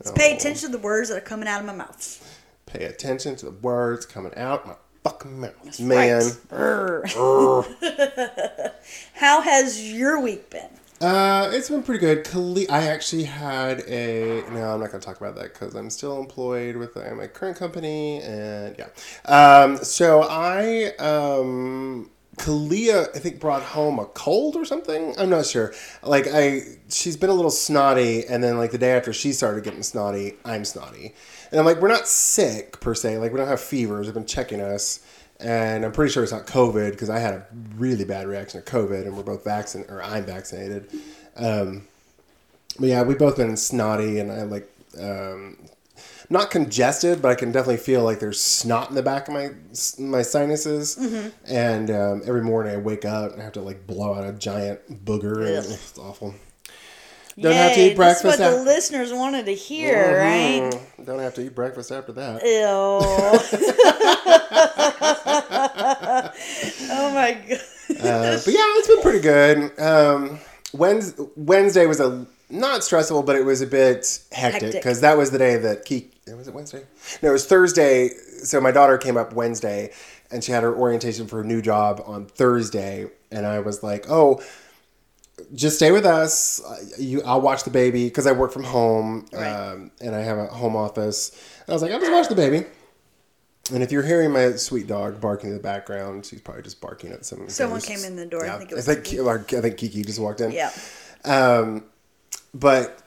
Is 0.00 0.10
pay 0.12 0.32
Oh. 0.32 0.36
attention 0.36 0.70
to 0.70 0.76
the 0.76 0.82
words 0.82 1.08
that 1.10 1.18
are 1.18 1.20
coming 1.22 1.48
out 1.48 1.60
of 1.60 1.66
my 1.66 1.74
mouth. 1.74 2.22
Pay 2.66 2.84
attention 2.84 3.36
to 3.36 3.46
the 3.46 3.52
words 3.52 4.06
coming 4.06 4.34
out 4.36 4.66
my 4.66 4.74
fucking 5.04 5.40
mouth. 5.40 5.80
Man. 5.80 6.22
Right. 6.50 7.12
How 9.14 9.40
has 9.42 9.92
your 9.92 10.20
week 10.20 10.50
been? 10.50 10.68
Uh, 11.00 11.50
it's 11.52 11.68
been 11.68 11.82
pretty 11.82 12.00
good. 12.00 12.24
Kale- 12.24 12.70
I 12.70 12.86
actually 12.88 13.24
had 13.24 13.80
a. 13.86 14.42
No, 14.50 14.72
I'm 14.72 14.80
not 14.80 14.90
going 14.90 15.00
to 15.00 15.06
talk 15.06 15.20
about 15.20 15.34
that 15.36 15.52
because 15.52 15.74
I'm 15.74 15.90
still 15.90 16.18
employed 16.18 16.76
with 16.76 16.96
uh, 16.96 17.14
my 17.14 17.26
current 17.26 17.58
company, 17.58 18.22
and 18.22 18.74
yeah. 18.78 18.88
Um, 19.26 19.76
so 19.76 20.22
I 20.22 20.94
um, 20.98 22.10
Kalia, 22.38 23.14
I 23.14 23.18
think 23.18 23.40
brought 23.40 23.62
home 23.62 23.98
a 23.98 24.06
cold 24.06 24.56
or 24.56 24.64
something. 24.64 25.14
I'm 25.18 25.28
not 25.28 25.44
sure. 25.44 25.74
Like 26.02 26.28
I, 26.32 26.62
she's 26.88 27.18
been 27.18 27.28
a 27.30 27.34
little 27.34 27.50
snotty, 27.50 28.24
and 28.26 28.42
then 28.42 28.56
like 28.56 28.70
the 28.70 28.78
day 28.78 28.92
after 28.92 29.12
she 29.12 29.32
started 29.32 29.64
getting 29.64 29.82
snotty, 29.82 30.34
I'm 30.46 30.64
snotty, 30.64 31.14
and 31.50 31.60
I'm 31.60 31.66
like, 31.66 31.80
we're 31.80 31.88
not 31.88 32.08
sick 32.08 32.80
per 32.80 32.94
se. 32.94 33.18
Like 33.18 33.32
we 33.32 33.38
don't 33.38 33.48
have 33.48 33.60
fevers. 33.60 34.06
They've 34.06 34.14
been 34.14 34.24
checking 34.24 34.62
us. 34.62 35.00
And 35.38 35.84
I'm 35.84 35.92
pretty 35.92 36.12
sure 36.12 36.22
it's 36.22 36.32
not 36.32 36.46
COVID 36.46 36.92
because 36.92 37.10
I 37.10 37.18
had 37.18 37.34
a 37.34 37.46
really 37.76 38.04
bad 38.04 38.26
reaction 38.26 38.62
to 38.62 38.70
COVID, 38.70 39.02
and 39.02 39.16
we're 39.16 39.22
both 39.22 39.44
vaccinated, 39.44 39.92
or 39.92 40.02
I'm 40.02 40.24
vaccinated. 40.24 40.88
Um, 41.36 41.82
but 42.78 42.88
yeah, 42.88 43.02
we've 43.02 43.18
both 43.18 43.36
been 43.36 43.56
snotty, 43.56 44.18
and 44.18 44.32
I 44.32 44.42
like 44.42 44.68
um, 44.98 45.58
not 46.30 46.50
congested, 46.50 47.20
but 47.22 47.30
I 47.30 47.34
can 47.34 47.52
definitely 47.52 47.76
feel 47.76 48.02
like 48.02 48.18
there's 48.18 48.40
snot 48.40 48.88
in 48.88 48.94
the 48.94 49.02
back 49.02 49.28
of 49.28 49.34
my 49.34 49.50
my 49.98 50.22
sinuses. 50.22 50.96
And 51.46 51.90
um, 51.90 52.22
every 52.26 52.42
morning 52.42 52.72
I 52.72 52.78
wake 52.78 53.04
up 53.04 53.32
and 53.32 53.40
I 53.40 53.44
have 53.44 53.52
to 53.54 53.60
like 53.62 53.86
blow 53.86 54.14
out 54.14 54.24
a 54.24 54.32
giant 54.32 55.04
booger, 55.04 55.46
and 55.46 55.58
Ugh. 55.58 55.64
it's 55.66 55.98
awful. 55.98 56.34
Don't 57.38 57.52
have 57.52 57.74
to 57.74 57.90
eat 57.90 57.96
breakfast. 57.96 58.38
That's 58.38 58.54
what 58.54 58.60
the 58.60 58.64
listeners 58.64 59.12
wanted 59.12 59.44
to 59.44 59.54
hear, 59.54 60.18
right? 60.18 60.72
Mhm. 60.72 61.04
Don't 61.04 61.18
have 61.18 61.34
to 61.34 61.42
eat 61.42 61.54
breakfast 61.54 61.92
after 61.92 62.12
that. 62.12 62.42
Ew. 62.42 62.56
oh 65.50 67.10
my 67.14 67.32
god. 67.48 67.60
Uh, 67.90 68.38
but 68.44 68.52
yeah, 68.52 68.64
it's 68.78 68.88
been 68.88 69.02
pretty 69.02 69.20
good. 69.20 69.78
Um, 69.80 70.38
Wednesday, 70.72 71.24
Wednesday 71.36 71.86
was 71.86 72.00
a 72.00 72.26
not 72.50 72.84
stressful, 72.84 73.22
but 73.22 73.36
it 73.36 73.44
was 73.44 73.60
a 73.62 73.66
bit 73.66 74.20
hectic 74.32 74.72
because 74.72 75.00
that 75.00 75.16
was 75.16 75.30
the 75.30 75.38
day 75.38 75.56
that 75.56 75.84
Kiki. 75.84 76.10
Was 76.36 76.48
it 76.48 76.54
Wednesday? 76.54 76.82
No, 77.22 77.30
it 77.30 77.32
was 77.32 77.46
Thursday. 77.46 78.08
So 78.42 78.60
my 78.60 78.70
daughter 78.72 78.98
came 78.98 79.16
up 79.16 79.32
Wednesday, 79.32 79.92
and 80.30 80.42
she 80.42 80.52
had 80.52 80.62
her 80.62 80.74
orientation 80.74 81.26
for 81.26 81.40
a 81.40 81.44
new 81.44 81.62
job 81.62 82.02
on 82.06 82.26
Thursday, 82.26 83.06
and 83.30 83.46
I 83.46 83.60
was 83.60 83.82
like, 83.82 84.06
oh. 84.10 84.40
Just 85.54 85.76
stay 85.76 85.92
with 85.92 86.06
us. 86.06 86.62
You, 86.98 87.20
I'll 87.22 87.42
watch 87.42 87.64
the 87.64 87.70
baby 87.70 88.04
because 88.06 88.26
I 88.26 88.32
work 88.32 88.52
from 88.52 88.64
home, 88.64 89.26
Right. 89.32 89.46
um, 89.46 89.90
and 90.00 90.14
I 90.14 90.20
have 90.20 90.38
a 90.38 90.46
home 90.46 90.74
office. 90.74 91.30
And 91.60 91.68
I 91.68 91.72
was 91.74 91.82
like, 91.82 91.92
I'll 91.92 92.00
just 92.00 92.10
watch 92.10 92.28
the 92.28 92.34
baby. 92.34 92.64
And 93.72 93.82
if 93.82 93.90
you're 93.90 94.02
hearing 94.04 94.30
my 94.32 94.52
sweet 94.52 94.86
dog 94.86 95.20
barking 95.20 95.50
in 95.50 95.56
the 95.56 95.62
background, 95.62 96.24
she's 96.24 96.40
probably 96.40 96.62
just 96.62 96.80
barking 96.80 97.10
at 97.12 97.24
some. 97.24 97.48
Someone 97.48 97.80
came 97.80 98.04
in 98.04 98.14
the 98.16 98.26
door. 98.26 98.46
I 98.48 98.58
think 98.58 98.70
it 98.70 98.74
was 98.76 98.88
I 98.88 98.94
think, 98.94 99.06
Kiki. 99.06 99.22
I 99.56 99.60
think 99.60 99.76
Kiki 99.76 100.02
just 100.04 100.20
walked 100.20 100.40
in. 100.40 100.52
Yeah. 100.52 100.70
Um, 101.24 101.84
but 102.54 103.02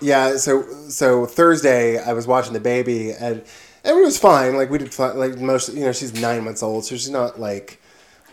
yeah, 0.00 0.36
so 0.36 0.62
so 0.88 1.26
Thursday 1.26 1.98
I 1.98 2.12
was 2.12 2.26
watching 2.26 2.52
the 2.52 2.60
baby 2.60 3.10
and 3.12 3.42
everyone 3.84 4.06
was 4.06 4.18
fine. 4.18 4.56
Like 4.56 4.70
we 4.70 4.78
did. 4.78 4.96
Like 4.98 5.38
most, 5.38 5.72
you 5.74 5.84
know, 5.84 5.92
she's 5.92 6.14
nine 6.20 6.44
months 6.44 6.62
old, 6.62 6.84
so 6.84 6.94
she's 6.96 7.10
not 7.10 7.40
like 7.40 7.80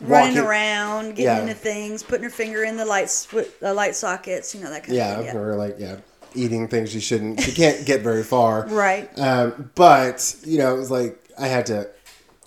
Running 0.01 0.35
walking- 0.35 0.47
around, 0.49 1.09
getting 1.15 1.23
Yeah. 1.25 1.41
into 1.41 1.53
things, 1.53 2.03
putting 2.03 2.23
her 2.23 2.29
finger 2.29 2.63
in 2.63 2.77
the 2.77 2.85
lights, 2.85 3.25
the 3.61 3.73
light 3.73 3.95
sockets, 3.95 4.53
you 4.53 4.61
know 4.61 4.69
that 4.69 4.83
kind 4.83 4.95
Yeah, 4.95 5.19
of 5.19 5.25
thing. 5.27 5.35
or 5.37 5.55
like 5.55 5.77
yeah, 5.79 5.97
eating 6.35 6.67
things 6.67 6.91
she 6.91 6.99
shouldn't. 6.99 7.41
She 7.41 7.51
can't 7.51 7.85
get 7.85 8.01
very 8.01 8.23
far. 8.23 8.67
Right. 8.69 9.09
Um, 9.17 9.71
but 9.75 10.35
you 10.45 10.57
know, 10.59 10.75
it 10.75 10.77
was 10.77 10.91
like 10.91 11.17
I 11.39 11.47
had 11.47 11.65
to. 11.67 11.89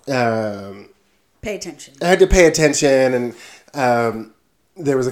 Um, 0.09 0.89
Pay 1.41 1.55
attention. 1.55 1.93
I 2.01 2.07
had 2.07 2.19
to 2.19 2.27
pay 2.27 2.47
attention, 2.47 3.13
and 3.13 3.35
um, 3.73 4.33
there 4.75 4.97
was 4.97 5.07
a 5.07 5.11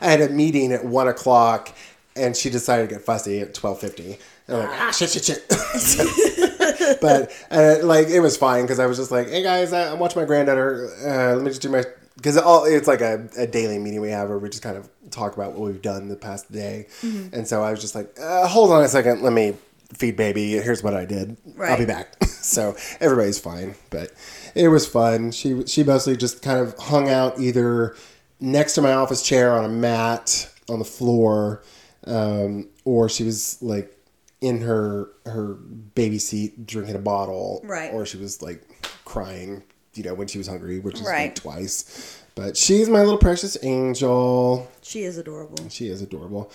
I 0.04 0.10
had 0.10 0.20
a 0.20 0.28
meeting 0.28 0.72
at 0.72 0.84
one 0.84 1.06
o'clock, 1.08 1.74
and 2.16 2.36
she 2.36 2.50
decided 2.50 2.88
to 2.88 2.94
get 2.96 3.04
fussy 3.04 3.40
at 3.40 3.54
twelve 3.54 3.80
fifty. 3.80 4.18
I'm 4.48 4.54
like, 4.58 4.68
ah, 4.70 4.90
shit, 4.90 5.10
shit, 5.10 5.24
shit. 5.24 5.48
but 7.00 7.30
uh, 7.50 7.76
like 7.82 8.08
it 8.08 8.20
was 8.20 8.36
fine 8.36 8.62
because 8.62 8.78
I 8.80 8.86
was 8.86 8.96
just 8.98 9.10
like, 9.10 9.28
hey 9.28 9.42
guys, 9.42 9.72
I- 9.72 9.92
I'm 9.92 9.98
watching 9.98 10.20
my 10.20 10.26
granddaughter. 10.26 10.90
Uh, 11.04 11.34
let 11.36 11.42
me 11.44 11.50
just 11.50 11.62
do 11.62 11.68
my 11.68 11.84
because 12.16 12.36
all 12.36 12.64
it's 12.64 12.88
like 12.88 13.00
a, 13.00 13.28
a 13.36 13.46
daily 13.46 13.78
meeting 13.78 14.00
we 14.00 14.10
have 14.10 14.28
where 14.28 14.38
we 14.38 14.48
just 14.48 14.62
kind 14.62 14.76
of 14.76 14.88
talk 15.10 15.34
about 15.36 15.52
what 15.52 15.70
we've 15.70 15.82
done 15.82 16.08
the 16.08 16.16
past 16.16 16.50
day, 16.50 16.86
and 17.02 17.46
so 17.46 17.62
I 17.62 17.70
was 17.70 17.80
just 17.80 17.94
like, 17.94 18.16
uh, 18.20 18.46
hold 18.48 18.72
on 18.72 18.82
a 18.82 18.88
second, 18.88 19.22
let 19.22 19.32
me 19.32 19.54
feed 19.94 20.16
baby. 20.16 20.52
Here's 20.52 20.82
what 20.82 20.94
I 20.94 21.04
did. 21.04 21.36
I'll 21.60 21.78
be 21.78 21.84
back. 21.86 22.22
so 22.24 22.76
everybody's 23.00 23.38
fine, 23.38 23.74
but 23.90 24.12
it 24.54 24.68
was 24.68 24.86
fun. 24.86 25.30
She 25.32 25.64
she 25.66 25.82
mostly 25.84 26.16
just 26.16 26.42
kind 26.42 26.58
of 26.60 26.76
hung 26.78 27.08
out 27.08 27.38
either 27.40 27.96
next 28.40 28.74
to 28.74 28.82
my 28.82 28.92
office 28.92 29.22
chair 29.22 29.52
on 29.56 29.64
a 29.64 29.68
mat 29.68 30.50
on 30.68 30.78
the 30.78 30.84
floor, 30.84 31.62
um, 32.06 32.68
or 32.84 33.08
she 33.08 33.24
was 33.24 33.60
like 33.62 33.96
in 34.40 34.60
her 34.62 35.10
her 35.26 35.54
baby 35.94 36.18
seat 36.18 36.66
drinking 36.66 36.96
a 36.96 37.00
bottle, 37.00 37.60
Right. 37.64 37.92
Or 37.92 38.06
she 38.06 38.16
was 38.16 38.40
like 38.40 38.62
crying, 39.04 39.62
you 39.94 40.02
know, 40.04 40.14
when 40.14 40.26
she 40.28 40.38
was 40.38 40.46
hungry, 40.46 40.78
which 40.78 40.94
is 40.94 41.02
Right. 41.06 41.24
like 41.28 41.34
twice. 41.34 42.16
But 42.36 42.56
she's 42.56 42.88
my 42.88 43.00
little 43.00 43.18
precious 43.18 43.58
angel. 43.62 44.66
She 44.82 45.02
is 45.02 45.18
adorable. 45.18 45.68
She 45.68 45.88
is 45.88 46.00
adorable. 46.00 46.50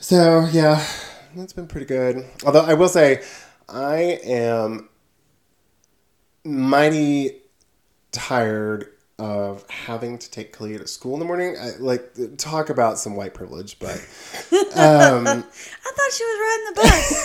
So 0.00 0.48
yeah, 0.50 0.84
that's 1.34 1.52
been 1.52 1.66
pretty 1.66 1.86
good. 1.86 2.24
Although 2.44 2.64
I 2.64 2.74
will 2.74 2.88
say, 2.88 3.22
I 3.68 4.20
am 4.24 4.88
mighty 6.44 7.42
tired 8.12 8.88
of 9.18 9.68
having 9.68 10.16
to 10.16 10.30
take 10.30 10.56
Kalia 10.56 10.78
to 10.78 10.86
school 10.86 11.12
in 11.12 11.20
the 11.20 11.26
morning. 11.26 11.54
I, 11.60 11.72
like 11.78 12.10
talk 12.38 12.70
about 12.70 12.98
some 12.98 13.16
white 13.16 13.34
privilege, 13.34 13.78
but 13.78 13.96
um, 14.50 15.26
I 15.26 15.42
thought 15.44 16.12
she 16.12 16.24
was 16.24 16.40
riding 16.40 16.66
the 16.66 16.80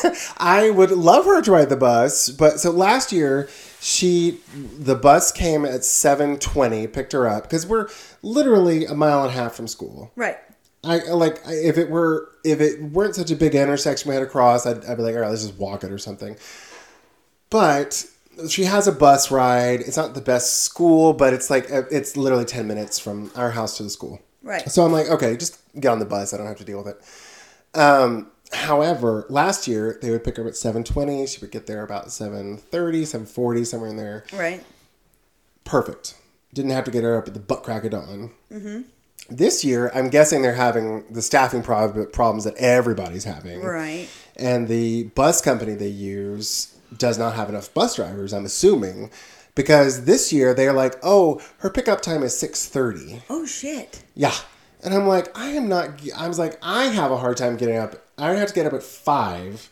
bus. 0.09 0.33
I 0.37 0.69
would 0.71 0.91
love 0.91 1.25
her 1.25 1.41
to 1.41 1.51
ride 1.51 1.69
the 1.69 1.77
bus. 1.77 2.29
But 2.29 2.59
so 2.59 2.71
last 2.71 3.13
year, 3.13 3.47
she 3.79 4.41
the 4.77 4.95
bus 4.95 5.31
came 5.31 5.63
at 5.65 5.85
seven 5.85 6.37
twenty, 6.37 6.85
picked 6.85 7.13
her 7.13 7.27
up 7.29 7.43
because 7.43 7.65
we're 7.65 7.87
literally 8.21 8.85
a 8.85 8.93
mile 8.93 9.21
and 9.21 9.29
a 9.29 9.33
half 9.33 9.53
from 9.53 9.67
school. 9.67 10.11
right. 10.15 10.37
I 10.85 10.97
like 11.11 11.41
if 11.47 11.77
it 11.77 11.89
were 11.89 12.29
if 12.43 12.61
it 12.61 12.81
weren't 12.81 13.15
such 13.15 13.31
a 13.31 13.35
big 13.35 13.55
intersection 13.55 14.07
we 14.09 14.15
had 14.15 14.21
to 14.21 14.27
cross, 14.27 14.65
I'd, 14.65 14.85
I'd 14.85 14.97
be 14.97 15.03
like, 15.03 15.15
all 15.15 15.21
right, 15.21 15.29
let's 15.29 15.41
just 15.45 15.57
walk 15.57 15.83
it 15.83 15.91
or 15.91 15.97
something. 15.97 16.37
But 17.49 18.05
she 18.49 18.65
has 18.65 18.87
a 18.87 18.91
bus 18.91 19.31
ride. 19.31 19.81
It's 19.81 19.97
not 19.97 20.13
the 20.13 20.21
best 20.21 20.63
school, 20.63 21.13
but 21.13 21.33
it's 21.33 21.49
like 21.49 21.67
it's 21.69 22.15
literally 22.17 22.45
ten 22.45 22.67
minutes 22.67 22.99
from 22.99 23.31
our 23.35 23.51
house 23.51 23.77
to 23.77 23.83
the 23.83 23.89
school. 23.89 24.21
Right. 24.43 24.69
So 24.69 24.85
I'm 24.85 24.91
like, 24.91 25.09
okay, 25.09 25.35
just 25.37 25.59
get 25.79 25.89
on 25.89 25.99
the 25.99 26.05
bus. 26.05 26.33
I 26.33 26.37
don't 26.37 26.45
have 26.47 26.57
to 26.57 26.65
deal 26.65 26.83
with 26.83 26.87
it. 26.95 27.79
Um, 27.79 28.31
however, 28.53 29.25
last 29.29 29.67
year 29.67 29.97
they 30.01 30.11
would 30.11 30.23
pick 30.23 30.37
her 30.37 30.43
up 30.43 30.49
at 30.49 30.55
seven 30.55 30.83
twenty. 30.83 31.25
She 31.27 31.39
would 31.41 31.51
get 31.51 31.65
there 31.67 31.83
about 31.83 32.07
7.30, 32.07 32.59
7.40, 32.69 33.65
somewhere 33.65 33.89
in 33.89 33.97
there 33.97 34.23
Right. 34.31 34.63
perfect. 35.63 36.15
Didn't 36.53 36.71
have 36.71 36.85
to 36.85 36.91
get 36.91 37.03
her 37.03 37.17
up 37.17 37.27
at 37.27 37.33
the 37.33 37.39
butt 37.39 37.63
crack 37.63 37.83
of 37.83 37.91
dawn. 37.91 38.31
Mm-hmm. 38.51 38.81
This 39.29 39.65
year, 39.65 39.91
I'm 39.93 40.09
guessing 40.09 40.41
they're 40.41 40.53
having 40.53 41.03
the 41.11 41.21
staffing 41.21 41.63
prob- 41.63 42.11
problems 42.11 42.43
that 42.43 42.55
everybody's 42.57 43.23
having. 43.23 43.61
Right. 43.61 44.07
And 44.35 44.67
the 44.67 45.03
bus 45.15 45.41
company 45.41 45.73
they 45.73 45.87
use 45.87 46.75
does 46.97 47.17
not 47.17 47.35
have 47.35 47.49
enough 47.49 47.73
bus 47.73 47.95
drivers, 47.95 48.33
I'm 48.33 48.45
assuming. 48.45 49.09
Because 49.55 50.05
this 50.05 50.33
year 50.33 50.53
they're 50.53 50.73
like, 50.73 50.95
oh, 51.01 51.41
her 51.59 51.69
pickup 51.69 52.01
time 52.01 52.23
is 52.23 52.33
6.30. 52.33 53.23
Oh 53.29 53.45
shit. 53.45 54.03
Yeah. 54.13 54.35
And 54.83 54.93
I'm 54.93 55.07
like, 55.07 55.35
I 55.37 55.47
am 55.51 55.67
not, 55.67 56.01
I 56.15 56.27
was 56.27 56.37
like, 56.37 56.59
I 56.61 56.85
have 56.85 57.11
a 57.11 57.17
hard 57.17 57.37
time 57.37 57.57
getting 57.57 57.77
up. 57.77 57.95
I 58.17 58.33
have 58.33 58.49
to 58.49 58.53
get 58.53 58.65
up 58.65 58.73
at 58.73 58.83
5 58.83 59.71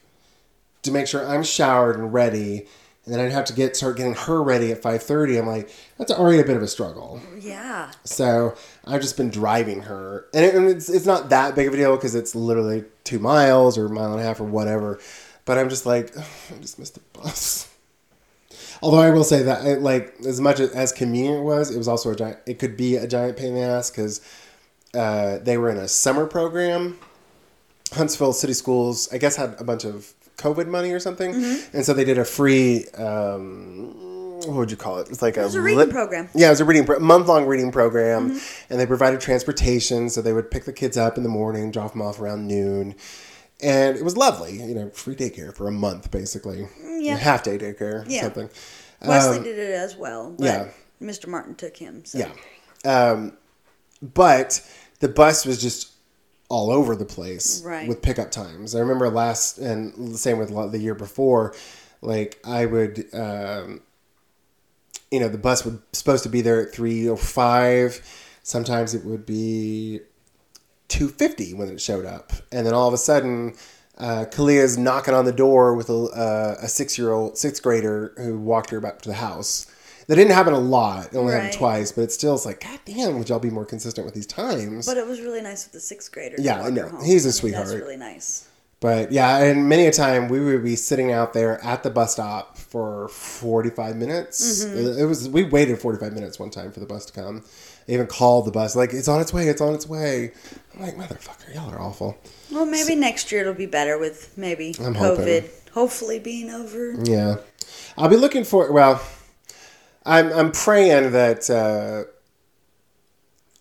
to 0.84 0.92
make 0.92 1.08
sure 1.08 1.26
I'm 1.28 1.44
showered 1.44 1.98
and 1.98 2.14
ready. 2.14 2.68
And 3.06 3.14
then 3.14 3.20
I'd 3.20 3.34
have 3.34 3.46
to 3.46 3.54
get 3.54 3.76
start 3.76 3.98
getting 3.98 4.14
her 4.14 4.42
ready 4.42 4.72
at 4.72 4.82
5.30. 4.82 5.40
I'm 5.40 5.48
like, 5.48 5.70
that's 5.98 6.12
already 6.12 6.40
a 6.40 6.46
bit 6.46 6.56
of 6.56 6.64
a 6.64 6.68
struggle. 6.68 7.22
Yeah. 7.38 7.92
So 8.06 8.56
I've 8.86 9.02
just 9.02 9.18
been 9.18 9.30
driving 9.30 9.82
her, 9.82 10.26
and, 10.34 10.46
it, 10.46 10.56
and 10.56 10.70
it's 10.70 10.88
it's 10.88 11.06
not 11.06 11.30
that 11.30 11.54
big 11.54 11.68
of 11.68 11.74
a 11.74 11.78
deal 11.78 11.96
because 11.98 12.16
it's 12.16 12.34
literally 12.34 12.86
two 13.04 13.20
miles 13.20 13.78
or 13.78 13.88
a 13.88 13.90
mile 13.90 14.14
and 14.14 14.22
a 14.22 14.24
half 14.24 14.40
or 14.40 14.46
whatever. 14.46 15.00
But 15.44 15.58
I'm 15.58 15.68
just 15.70 15.86
like, 15.86 16.18
"Ugh, 16.18 16.26
I 16.56 16.62
just 16.62 16.80
missed 16.80 16.94
the 16.94 17.02
bus. 17.12 17.70
Although 18.82 19.00
I 19.00 19.10
will 19.12 19.24
say 19.24 19.44
that, 19.44 19.66
it, 19.66 19.82
like, 19.82 20.14
as 20.26 20.42
much 20.42 20.60
as 20.60 20.92
convenient 20.92 21.40
it 21.40 21.44
was, 21.44 21.74
it 21.74 21.78
was 21.78 21.88
also 21.88 22.12
a 22.12 22.16
giant. 22.16 22.40
It 22.46 22.60
could 22.60 22.76
be 22.78 22.96
a 22.96 23.08
giant 23.08 23.38
pain 23.38 23.50
in 23.50 23.56
the 23.56 23.62
ass 23.62 23.90
because 23.90 24.22
uh, 24.94 25.40
they 25.40 25.58
were 25.58 25.70
in 25.70 25.78
a 25.78 25.88
summer 25.88 26.26
program. 26.26 27.00
Huntsville 27.94 28.34
City 28.34 28.54
Schools, 28.54 29.08
I 29.12 29.18
guess, 29.18 29.36
had 29.36 29.56
a 29.60 29.64
bunch 29.64 29.86
of 29.86 30.14
COVID 30.38 30.68
money 30.68 30.92
or 30.92 31.00
something, 31.00 31.34
Mm-hmm. 31.34 31.76
and 31.78 31.86
so 31.86 31.94
they 31.94 32.04
did 32.06 32.18
a 32.18 32.26
free. 32.26 32.86
Um, 32.90 34.00
what 34.46 34.58
would 34.58 34.72
you 34.72 34.78
call 34.78 35.00
it? 35.00 35.10
It's 35.10 35.22
like 35.22 35.38
was 35.38 35.56
a 35.56 35.62
reading 35.62 35.90
program. 35.90 36.28
Yeah, 36.36 36.48
it 36.48 36.50
was 36.52 36.60
a 36.60 36.66
reading 36.66 36.86
pro- 36.86 37.00
month 37.00 37.28
long 37.28 37.46
reading 37.46 37.72
program, 37.72 38.40
and 38.70 38.80
they 38.80 38.86
provided 38.86 39.22
transportation. 39.22 40.10
So 40.10 40.22
they 40.22 40.34
would 40.34 40.52
pick 40.52 40.66
the 40.66 40.74
kids 40.74 40.98
up 40.98 41.16
in 41.18 41.24
the 41.24 41.30
morning, 41.30 41.72
drop 41.72 41.94
them 41.94 42.02
off 42.02 42.20
around 42.20 42.46
noon, 42.48 42.96
and 43.62 43.96
it 43.96 44.04
was 44.04 44.18
lovely. 44.18 44.58
You 44.62 44.76
know, 44.76 44.90
free 44.90 45.16
daycare 45.16 45.56
for 45.56 45.68
a 45.68 45.72
month, 45.72 46.12
basically. 46.12 46.68
yeah. 46.84 47.16
half 47.16 47.44
day 47.44 47.58
daycare, 47.58 48.04
Yeah. 48.08 48.24
something. 48.24 48.50
Wesley 49.06 49.44
did 49.44 49.58
it 49.60 49.72
as 49.74 49.96
well. 49.96 50.36
Yeah. 50.40 50.68
Mr. 51.02 51.28
Martin 51.28 51.56
took 51.56 51.76
him. 51.78 52.04
So. 52.06 52.18
Yeah. 52.20 52.32
Um, 52.86 53.38
but 54.02 54.66
the 55.00 55.08
bus 55.10 55.46
was 55.46 55.62
just 55.62 55.93
all 56.54 56.70
over 56.70 56.96
the 56.96 57.04
place 57.06 57.64
Right. 57.64 57.88
with 57.88 58.04
pickup 58.04 58.30
times. 58.30 58.76
I 58.76 58.80
remember 58.80 59.10
last, 59.10 59.58
and 59.58 60.14
the 60.14 60.20
same 60.20 60.38
with 60.38 60.50
the 60.72 60.78
year 60.78 60.94
before, 60.94 61.56
like 62.02 62.40
I 62.46 62.68
would, 62.68 63.08
um, 63.12 63.82
you 65.10 65.20
know, 65.20 65.30
the 65.30 65.40
bus 65.40 65.66
would 65.66 65.82
supposed 65.94 66.22
to 66.24 66.30
be 66.30 66.42
there 66.42 66.62
at 66.62 66.72
three 66.72 67.10
or 67.10 67.18
five. 67.18 68.02
Sometimes 68.44 68.94
it 68.94 69.04
would 69.04 69.26
be 69.26 70.02
two 70.90 71.08
fifty 71.10 71.56
when 71.56 71.70
it 71.70 71.82
showed 71.82 72.06
up, 72.06 72.32
and 72.52 72.68
then 72.68 72.74
all 72.76 72.88
of 72.88 72.94
a 72.94 72.98
sudden. 72.98 73.56
Uh, 73.96 74.26
Kalia's 74.26 74.76
knocking 74.76 75.14
on 75.14 75.26
the 75.26 75.32
door 75.32 75.76
with 75.76 75.88
a, 75.88 75.94
uh, 75.94 76.56
a 76.64 76.68
six 76.68 76.98
year 76.98 77.12
old, 77.12 77.38
sixth 77.38 77.62
grader 77.62 78.12
who 78.18 78.40
walked 78.40 78.72
her 78.72 78.80
back 78.80 79.04
to 79.04 79.10
the 79.10 79.16
house. 79.16 79.68
That 80.08 80.16
didn't 80.16 80.32
happen 80.32 80.54
a 80.54 80.60
lot. 80.60 81.08
It 81.08 81.16
only 81.16 81.34
happened 81.34 81.54
twice, 81.54 81.92
but 81.92 82.02
it 82.02 82.12
still 82.12 82.36
is 82.36 82.46
like, 82.46 82.62
God 82.62 82.80
damn, 82.86 83.18
would 83.18 83.30
y'all 83.30 83.40
be 83.40 83.50
more 83.50 83.66
consistent 83.66 84.06
with 84.06 84.14
these 84.14 84.28
times? 84.28 84.86
But 84.86 84.98
it 84.98 85.08
was 85.08 85.22
really 85.22 85.42
nice 85.42 85.66
with 85.66 85.74
the 85.74 85.80
sixth 85.80 86.12
grader. 86.12 86.36
Yeah, 86.40 86.62
I 86.62 86.70
know. 86.70 87.00
He's 87.04 87.26
a 87.26 87.32
sweetheart. 87.32 87.68
That's 87.68 87.80
really 87.80 87.98
nice. 87.98 88.48
But 88.84 89.14
yeah, 89.14 89.38
and 89.38 89.70
many 89.70 89.86
a 89.86 89.94
time 89.94 90.28
we 90.28 90.42
would 90.42 90.62
be 90.62 90.76
sitting 90.76 91.14
out 91.14 91.32
there 91.32 91.64
at 91.64 91.84
the 91.84 91.90
bus 91.90 92.12
stop 92.12 92.58
for 92.58 93.08
45 93.08 93.96
minutes. 93.96 94.66
Mm-hmm. 94.66 95.00
It 95.00 95.06
was 95.06 95.30
we 95.30 95.46
waited 95.46 95.80
45 95.80 96.12
minutes 96.12 96.38
one 96.38 96.50
time 96.50 96.70
for 96.74 96.82
the 96.82 96.86
bus 96.86 97.06
to 97.06 97.14
come. 97.14 97.46
I 97.88 97.92
even 97.94 98.08
called 98.08 98.46
the 98.46 98.52
bus 98.52 98.76
like 98.76 98.92
it's 98.92 99.08
on 99.08 99.22
its 99.22 99.32
way, 99.32 99.48
it's 99.48 99.62
on 99.62 99.74
its 99.74 99.88
way. 99.88 100.34
I'm 100.74 100.82
like, 100.82 100.98
motherfucker, 100.98 101.56
y'all 101.56 101.72
are 101.72 101.80
awful. 101.80 102.18
Well, 102.52 102.66
maybe 102.66 102.94
next 102.96 103.32
year 103.32 103.40
it'll 103.40 103.54
be 103.54 103.68
better 103.68 103.98
with 103.98 104.38
maybe 104.38 104.76
I'm 104.82 104.94
COVID 104.94 105.44
hoping. 105.44 105.50
hopefully 105.72 106.20
being 106.20 106.50
over. 106.50 106.94
Yeah, 107.06 107.38
I'll 107.98 108.10
be 108.10 108.18
looking 108.18 108.44
for. 108.44 108.70
Well, 108.70 109.02
I'm 110.06 110.32
I'm 110.34 110.52
praying 110.52 111.12
that 111.12 111.50
uh, 111.50 112.04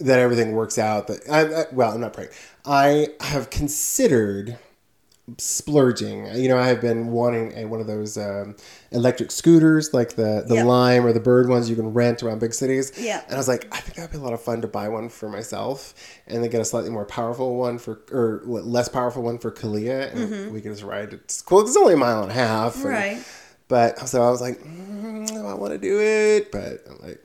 that 0.01 0.19
everything 0.19 0.53
works 0.53 0.79
out. 0.79 1.07
That 1.07 1.21
I, 1.31 1.63
I 1.63 1.65
well, 1.73 1.93
I'm 1.93 2.01
not 2.01 2.13
praying. 2.13 2.31
I 2.65 3.09
have 3.21 3.51
considered 3.51 4.59
splurging. 5.39 6.27
You 6.35 6.49
know, 6.49 6.59
I 6.59 6.67
have 6.67 6.81
been 6.81 7.09
wanting 7.13 7.53
a, 7.57 7.65
one 7.67 7.81
of 7.81 7.87
those 7.87 8.19
um, 8.19 8.57
electric 8.91 9.31
scooters, 9.31 9.95
like 9.95 10.17
the 10.17 10.45
the 10.47 10.57
Yeah. 10.57 10.65
Lime 10.65 11.07
or 11.07 11.13
the 11.13 11.21
Bird 11.21 11.49
ones 11.49 11.71
you 11.71 11.77
can 11.77 11.93
rent 11.95 12.23
around 12.23 12.41
big 12.41 12.53
cities. 12.55 12.93
Yeah. 12.99 13.23
and 13.27 13.35
I 13.35 13.37
was 13.37 13.47
like, 13.49 13.69
I 13.73 13.79
think 13.79 13.95
that'd 13.97 14.11
be 14.11 14.19
a 14.19 14.21
lot 14.21 14.33
of 14.33 14.43
fun 14.43 14.61
to 14.63 14.69
buy 14.69 14.89
one 14.89 15.09
for 15.09 15.29
myself, 15.29 15.95
and 16.27 16.43
then 16.43 16.51
get 16.51 16.61
a 16.61 16.65
slightly 16.65 16.91
more 16.91 17.05
powerful 17.07 17.57
one 17.57 17.79
for, 17.79 18.01
or 18.11 18.43
less 18.45 18.89
powerful 18.89 19.23
one 19.23 19.39
for 19.39 19.51
Kalia, 19.53 20.13
and 20.13 20.53
we 20.53 20.61
could 20.61 20.73
just 20.73 20.83
ride. 20.83 21.13
It. 21.15 21.21
It's 21.25 21.41
cool. 21.41 21.61
It's 21.61 21.77
only 21.77 21.95
a 21.95 21.97
mile 21.97 22.23
and 22.23 22.31
a 22.31 22.35
half. 22.35 22.75
and- 22.75 22.85
Mm-hmm. 22.85 22.93
Right. 22.93 23.25
But 23.73 24.07
so 24.07 24.23
I 24.23 24.29
was 24.29 24.43
like, 24.43 24.59
mm, 24.59 25.31
I 25.35 25.55
want 25.55 25.73
to 25.73 25.79
do 25.79 25.99
it, 25.99 26.53
but 26.53 26.85
I'm 26.91 26.99
like, 27.09 27.25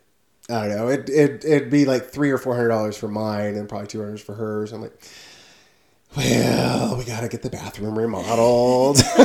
I 0.49 0.65
don't 0.65 0.77
know. 0.77 0.87
It 0.87 1.09
it 1.09 1.43
it'd 1.43 1.69
be 1.69 1.83
like 1.83 2.05
three 2.05 2.31
or 2.31 2.37
four 2.37 2.55
hundred 2.55 2.69
dollars 2.69 2.97
for 2.97 3.09
mine, 3.09 3.55
and 3.55 3.67
probably 3.67 3.87
two 3.87 3.99
hundred 3.99 4.21
for 4.21 4.33
hers. 4.33 4.71
I'm 4.71 4.81
like, 4.81 4.97
well, 6.15 6.95
we 6.97 7.03
gotta 7.03 7.27
get 7.27 7.41
the 7.41 7.49
bathroom 7.49 7.99
remodeled, 7.99 9.01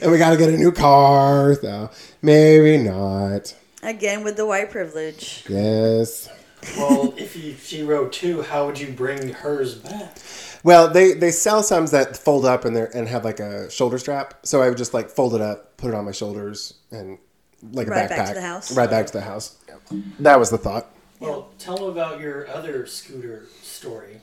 and 0.00 0.10
we 0.10 0.16
gotta 0.16 0.38
get 0.38 0.48
a 0.48 0.56
new 0.56 0.72
car. 0.72 1.56
So 1.56 1.90
maybe 2.22 2.78
not. 2.78 3.54
Again 3.82 4.24
with 4.24 4.38
the 4.38 4.46
white 4.46 4.70
privilege. 4.70 5.44
Yes. 5.46 6.30
Well, 6.78 7.12
if 7.18 7.36
you, 7.36 7.54
she 7.62 7.82
rode 7.82 8.12
two, 8.12 8.40
how 8.40 8.64
would 8.64 8.78
you 8.78 8.92
bring 8.92 9.28
hers 9.28 9.74
back? 9.74 10.16
Well, 10.64 10.90
they 10.90 11.12
they 11.12 11.32
sell 11.32 11.62
some 11.62 11.86
that 11.86 12.16
fold 12.16 12.44
up 12.44 12.64
and 12.64 12.76
they 12.76 12.86
and 12.94 13.08
have 13.08 13.24
like 13.24 13.40
a 13.40 13.70
shoulder 13.70 13.98
strap. 13.98 14.46
So 14.46 14.62
I 14.62 14.68
would 14.68 14.78
just 14.78 14.94
like 14.94 15.10
fold 15.10 15.34
it 15.34 15.40
up, 15.40 15.71
put 15.82 15.88
it 15.92 15.94
on 15.96 16.04
my 16.04 16.12
shoulders, 16.12 16.74
and 16.92 17.18
like 17.72 17.88
a 17.88 17.90
Ride 17.90 18.08
backpack. 18.08 18.16
back 18.16 18.28
to 18.28 18.34
the 18.34 18.40
house. 18.40 18.76
Right 18.76 18.88
back 18.88 19.06
to 19.06 19.12
the 19.12 19.20
house. 19.20 19.58
That 20.20 20.38
was 20.38 20.48
the 20.48 20.58
thought. 20.58 20.86
Well, 21.18 21.48
tell 21.58 21.76
them 21.76 21.86
about 21.88 22.20
your 22.20 22.48
other 22.48 22.86
scooter 22.86 23.46
story. 23.62 24.20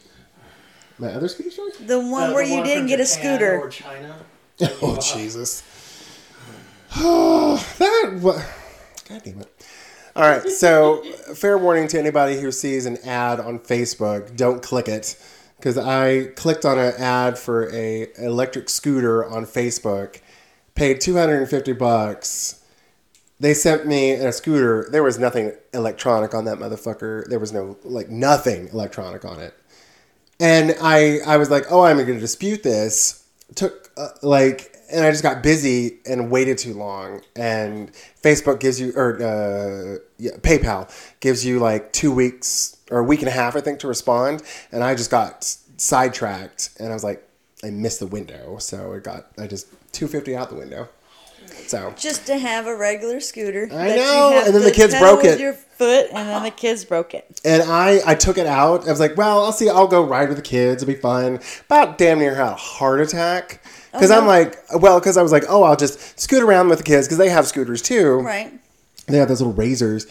My 0.97 1.09
other 1.13 1.27
scooter 1.27 1.51
story? 1.51 1.71
The 1.85 1.99
one 1.99 2.29
Uh, 2.29 2.33
where 2.33 2.43
the 2.45 2.49
you 2.49 2.55
one 2.57 2.65
didn't 2.65 2.81
from 2.83 2.87
get 2.87 2.99
a 3.01 3.05
scooter. 3.05 3.59
Or 3.59 3.69
China. 3.69 4.15
Oh 4.61 4.95
bought. 4.95 5.01
Jesus! 5.01 5.63
Oh, 6.97 7.55
that 7.79 8.17
what? 8.21 8.45
God 9.07 9.21
damn 9.23 9.39
it! 9.41 9.65
All 10.15 10.23
right, 10.23 10.41
so 10.49 11.01
fair 11.35 11.57
warning 11.57 11.87
to 11.89 11.99
anybody 11.99 12.39
who 12.41 12.51
sees 12.51 12.85
an 12.85 12.97
ad 13.05 13.39
on 13.39 13.59
Facebook: 13.59 14.35
don't 14.35 14.61
click 14.61 14.87
it, 14.89 15.15
because 15.57 15.77
I 15.77 16.25
clicked 16.35 16.65
on 16.65 16.77
an 16.77 16.93
ad 16.97 17.37
for 17.37 17.69
a 17.73 18.07
electric 18.17 18.67
scooter 18.69 19.25
on 19.25 19.45
Facebook, 19.45 20.19
paid 20.79 21.01
two 21.01 21.15
hundred 21.15 21.39
and 21.41 21.49
fifty 21.49 21.73
bucks. 21.73 22.63
They 23.41 23.53
sent 23.53 23.85
me 23.85 24.11
a 24.11 24.31
scooter. 24.31 24.87
There 24.91 25.03
was 25.03 25.19
nothing 25.19 25.53
electronic 25.73 26.33
on 26.33 26.45
that 26.45 26.57
motherfucker. 26.57 27.27
There 27.27 27.39
was 27.39 27.51
no 27.51 27.77
like 27.83 28.09
nothing 28.09 28.69
electronic 28.69 29.25
on 29.25 29.39
it. 29.39 29.53
And 30.39 30.75
I 30.81 31.19
I 31.27 31.37
was 31.37 31.49
like, 31.51 31.65
oh, 31.69 31.83
I'm 31.83 31.97
going 31.97 32.07
to 32.13 32.19
dispute 32.19 32.63
this. 32.63 33.25
Took 33.55 33.91
uh, 33.97 34.09
like, 34.21 34.75
and 34.91 35.05
I 35.05 35.11
just 35.11 35.23
got 35.23 35.43
busy 35.43 35.99
and 36.05 36.31
waited 36.31 36.57
too 36.57 36.73
long. 36.73 37.21
And 37.35 37.91
Facebook 38.23 38.59
gives 38.59 38.79
you, 38.79 38.93
or 38.95 39.15
uh, 39.21 39.97
yeah, 40.17 40.37
PayPal 40.37 40.89
gives 41.19 41.45
you 41.45 41.59
like 41.59 41.91
two 41.91 42.13
weeks 42.13 42.77
or 42.91 42.99
a 42.99 43.03
week 43.03 43.19
and 43.19 43.27
a 43.27 43.31
half, 43.31 43.55
I 43.55 43.61
think, 43.61 43.79
to 43.79 43.87
respond. 43.87 44.43
And 44.71 44.83
I 44.83 44.95
just 44.95 45.11
got 45.11 45.43
sidetracked, 45.77 46.71
and 46.79 46.89
I 46.89 46.93
was 46.93 47.03
like, 47.03 47.25
I 47.63 47.69
missed 47.71 47.99
the 47.99 48.07
window, 48.07 48.57
so 48.59 48.93
it 48.93 49.03
got 49.03 49.27
I 49.37 49.47
just 49.47 49.67
two 49.91 50.07
fifty 50.07 50.35
out 50.35 50.49
the 50.49 50.55
window. 50.55 50.87
So 51.67 51.93
Just 51.97 52.27
to 52.27 52.37
have 52.37 52.67
a 52.67 52.75
regular 52.75 53.19
scooter. 53.19 53.67
I 53.71 53.95
know, 53.95 54.43
and 54.45 54.53
then 54.53 54.63
the 54.63 54.71
kids 54.71 54.97
broke 54.97 55.23
it. 55.23 55.39
Your 55.39 55.53
foot, 55.53 56.07
and 56.11 56.27
then 56.27 56.43
the 56.43 56.51
kids 56.51 56.85
broke 56.85 57.13
it. 57.13 57.41
And 57.43 57.63
I, 57.63 57.99
I 58.05 58.15
took 58.15 58.37
it 58.37 58.45
out. 58.45 58.87
I 58.87 58.91
was 58.91 58.99
like, 58.99 59.17
well, 59.17 59.43
I'll 59.43 59.51
see. 59.51 59.69
I'll 59.69 59.87
go 59.87 60.03
ride 60.03 60.27
with 60.29 60.37
the 60.37 60.43
kids. 60.43 60.83
It'll 60.83 60.93
be 60.93 60.99
fun. 60.99 61.39
About 61.65 61.97
damn 61.97 62.19
near 62.19 62.35
had 62.35 62.53
a 62.53 62.55
heart 62.55 63.01
attack. 63.01 63.63
Because 63.91 64.11
Oh, 64.11 64.19
I'm 64.19 64.27
like, 64.27 64.57
well, 64.79 64.99
because 64.99 65.17
I 65.17 65.23
was 65.23 65.31
like, 65.31 65.45
oh, 65.49 65.63
I'll 65.63 65.75
just 65.75 66.19
scoot 66.19 66.43
around 66.43 66.69
with 66.69 66.77
the 66.79 66.83
kids 66.83 67.07
because 67.07 67.17
they 67.17 67.29
have 67.29 67.47
scooters 67.47 67.81
too. 67.81 68.19
Right. 68.19 68.51
They 69.07 69.17
have 69.17 69.27
those 69.27 69.41
little 69.41 69.53
razors. 69.53 70.05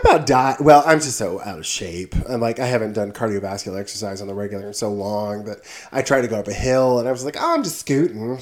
About 0.00 0.26
died. 0.26 0.56
Well, 0.60 0.82
I'm 0.86 1.00
just 1.00 1.18
so 1.18 1.38
out 1.42 1.58
of 1.58 1.66
shape. 1.66 2.14
I'm 2.28 2.40
like, 2.40 2.58
I 2.58 2.64
haven't 2.66 2.94
done 2.94 3.12
cardiovascular 3.12 3.78
exercise 3.78 4.22
on 4.22 4.26
the 4.26 4.32
regular 4.34 4.68
in 4.68 4.72
so 4.74 4.90
long 4.90 5.44
that 5.44 5.58
I 5.92 6.00
tried 6.00 6.22
to 6.22 6.28
go 6.28 6.38
up 6.38 6.48
a 6.48 6.52
hill 6.52 6.98
and 6.98 7.06
I 7.06 7.12
was 7.12 7.26
like, 7.26 7.36
oh, 7.38 7.54
I'm 7.54 7.62
just 7.62 7.78
scooting. 7.80 8.30
and 8.38 8.40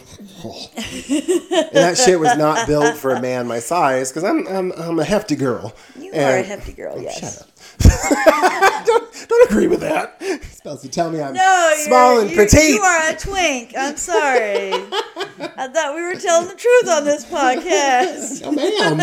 that 1.72 2.00
shit 2.02 2.20
was 2.20 2.36
not 2.38 2.68
built 2.68 2.96
for 2.96 3.10
a 3.12 3.20
man 3.20 3.48
my 3.48 3.58
size 3.58 4.10
because 4.10 4.22
I'm, 4.24 4.46
I'm, 4.46 4.70
I'm 4.72 4.98
a 5.00 5.04
hefty 5.04 5.34
girl. 5.34 5.74
You 5.98 6.12
And- 6.12 6.22
are 6.22 6.38
a 6.38 6.42
hefty 6.44 6.72
girl, 6.72 6.94
oh, 6.96 7.00
yes. 7.00 7.18
Shut 7.20 7.42
up. 7.42 7.48
don't, 8.86 9.26
don't 9.28 9.50
agree 9.50 9.66
with 9.66 9.80
that. 9.80 10.16
You're 10.20 10.40
supposed 10.42 10.82
to 10.82 10.88
tell 10.88 11.10
me 11.10 11.20
I'm 11.20 11.34
No, 11.34 11.72
small 11.78 12.20
and 12.20 12.30
petite. 12.30 12.74
You 12.74 12.80
are 12.80 13.10
a 13.10 13.16
twink. 13.16 13.74
I'm 13.76 13.96
sorry. 13.96 14.72
I 14.72 15.68
thought 15.72 15.94
we 15.96 16.02
were 16.02 16.14
telling 16.14 16.46
the 16.48 16.54
truth 16.54 16.88
on 16.88 17.04
this 17.04 17.24
podcast. 17.26 18.42
Oh, 18.44 18.52
ma'am. 18.52 19.00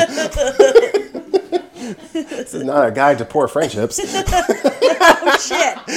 This 2.13 2.54
is 2.54 2.63
not 2.63 2.88
a 2.88 2.91
guide 2.91 3.17
to 3.19 3.26
poor 3.26 3.47
friendships. 3.47 4.00
Oh 5.19 5.38
shit. 5.39 5.78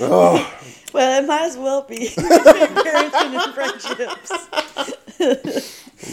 oh, 0.00 0.52
Well, 0.92 1.22
it 1.22 1.26
might 1.26 1.42
as 1.42 1.56
well 1.56 1.82
be 1.82 2.08
parenting 2.16 3.44
and 3.44 3.54
friendships. 3.54 4.32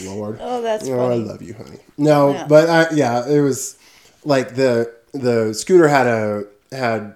Lord. 0.06 0.38
Oh, 0.42 0.62
that's 0.62 0.88
Oh, 0.88 1.12
I 1.12 1.16
love 1.16 1.42
you, 1.42 1.54
honey. 1.54 1.80
No, 1.98 2.34
Yeah. 2.34 2.48
but 2.48 2.70
I, 2.70 2.88
yeah, 2.96 3.28
it 3.28 3.42
was 3.42 3.78
like 4.24 4.56
the 4.56 4.94
the 5.14 5.54
scooter 5.54 5.88
had 5.88 6.08
a 6.08 6.46
had 6.72 7.16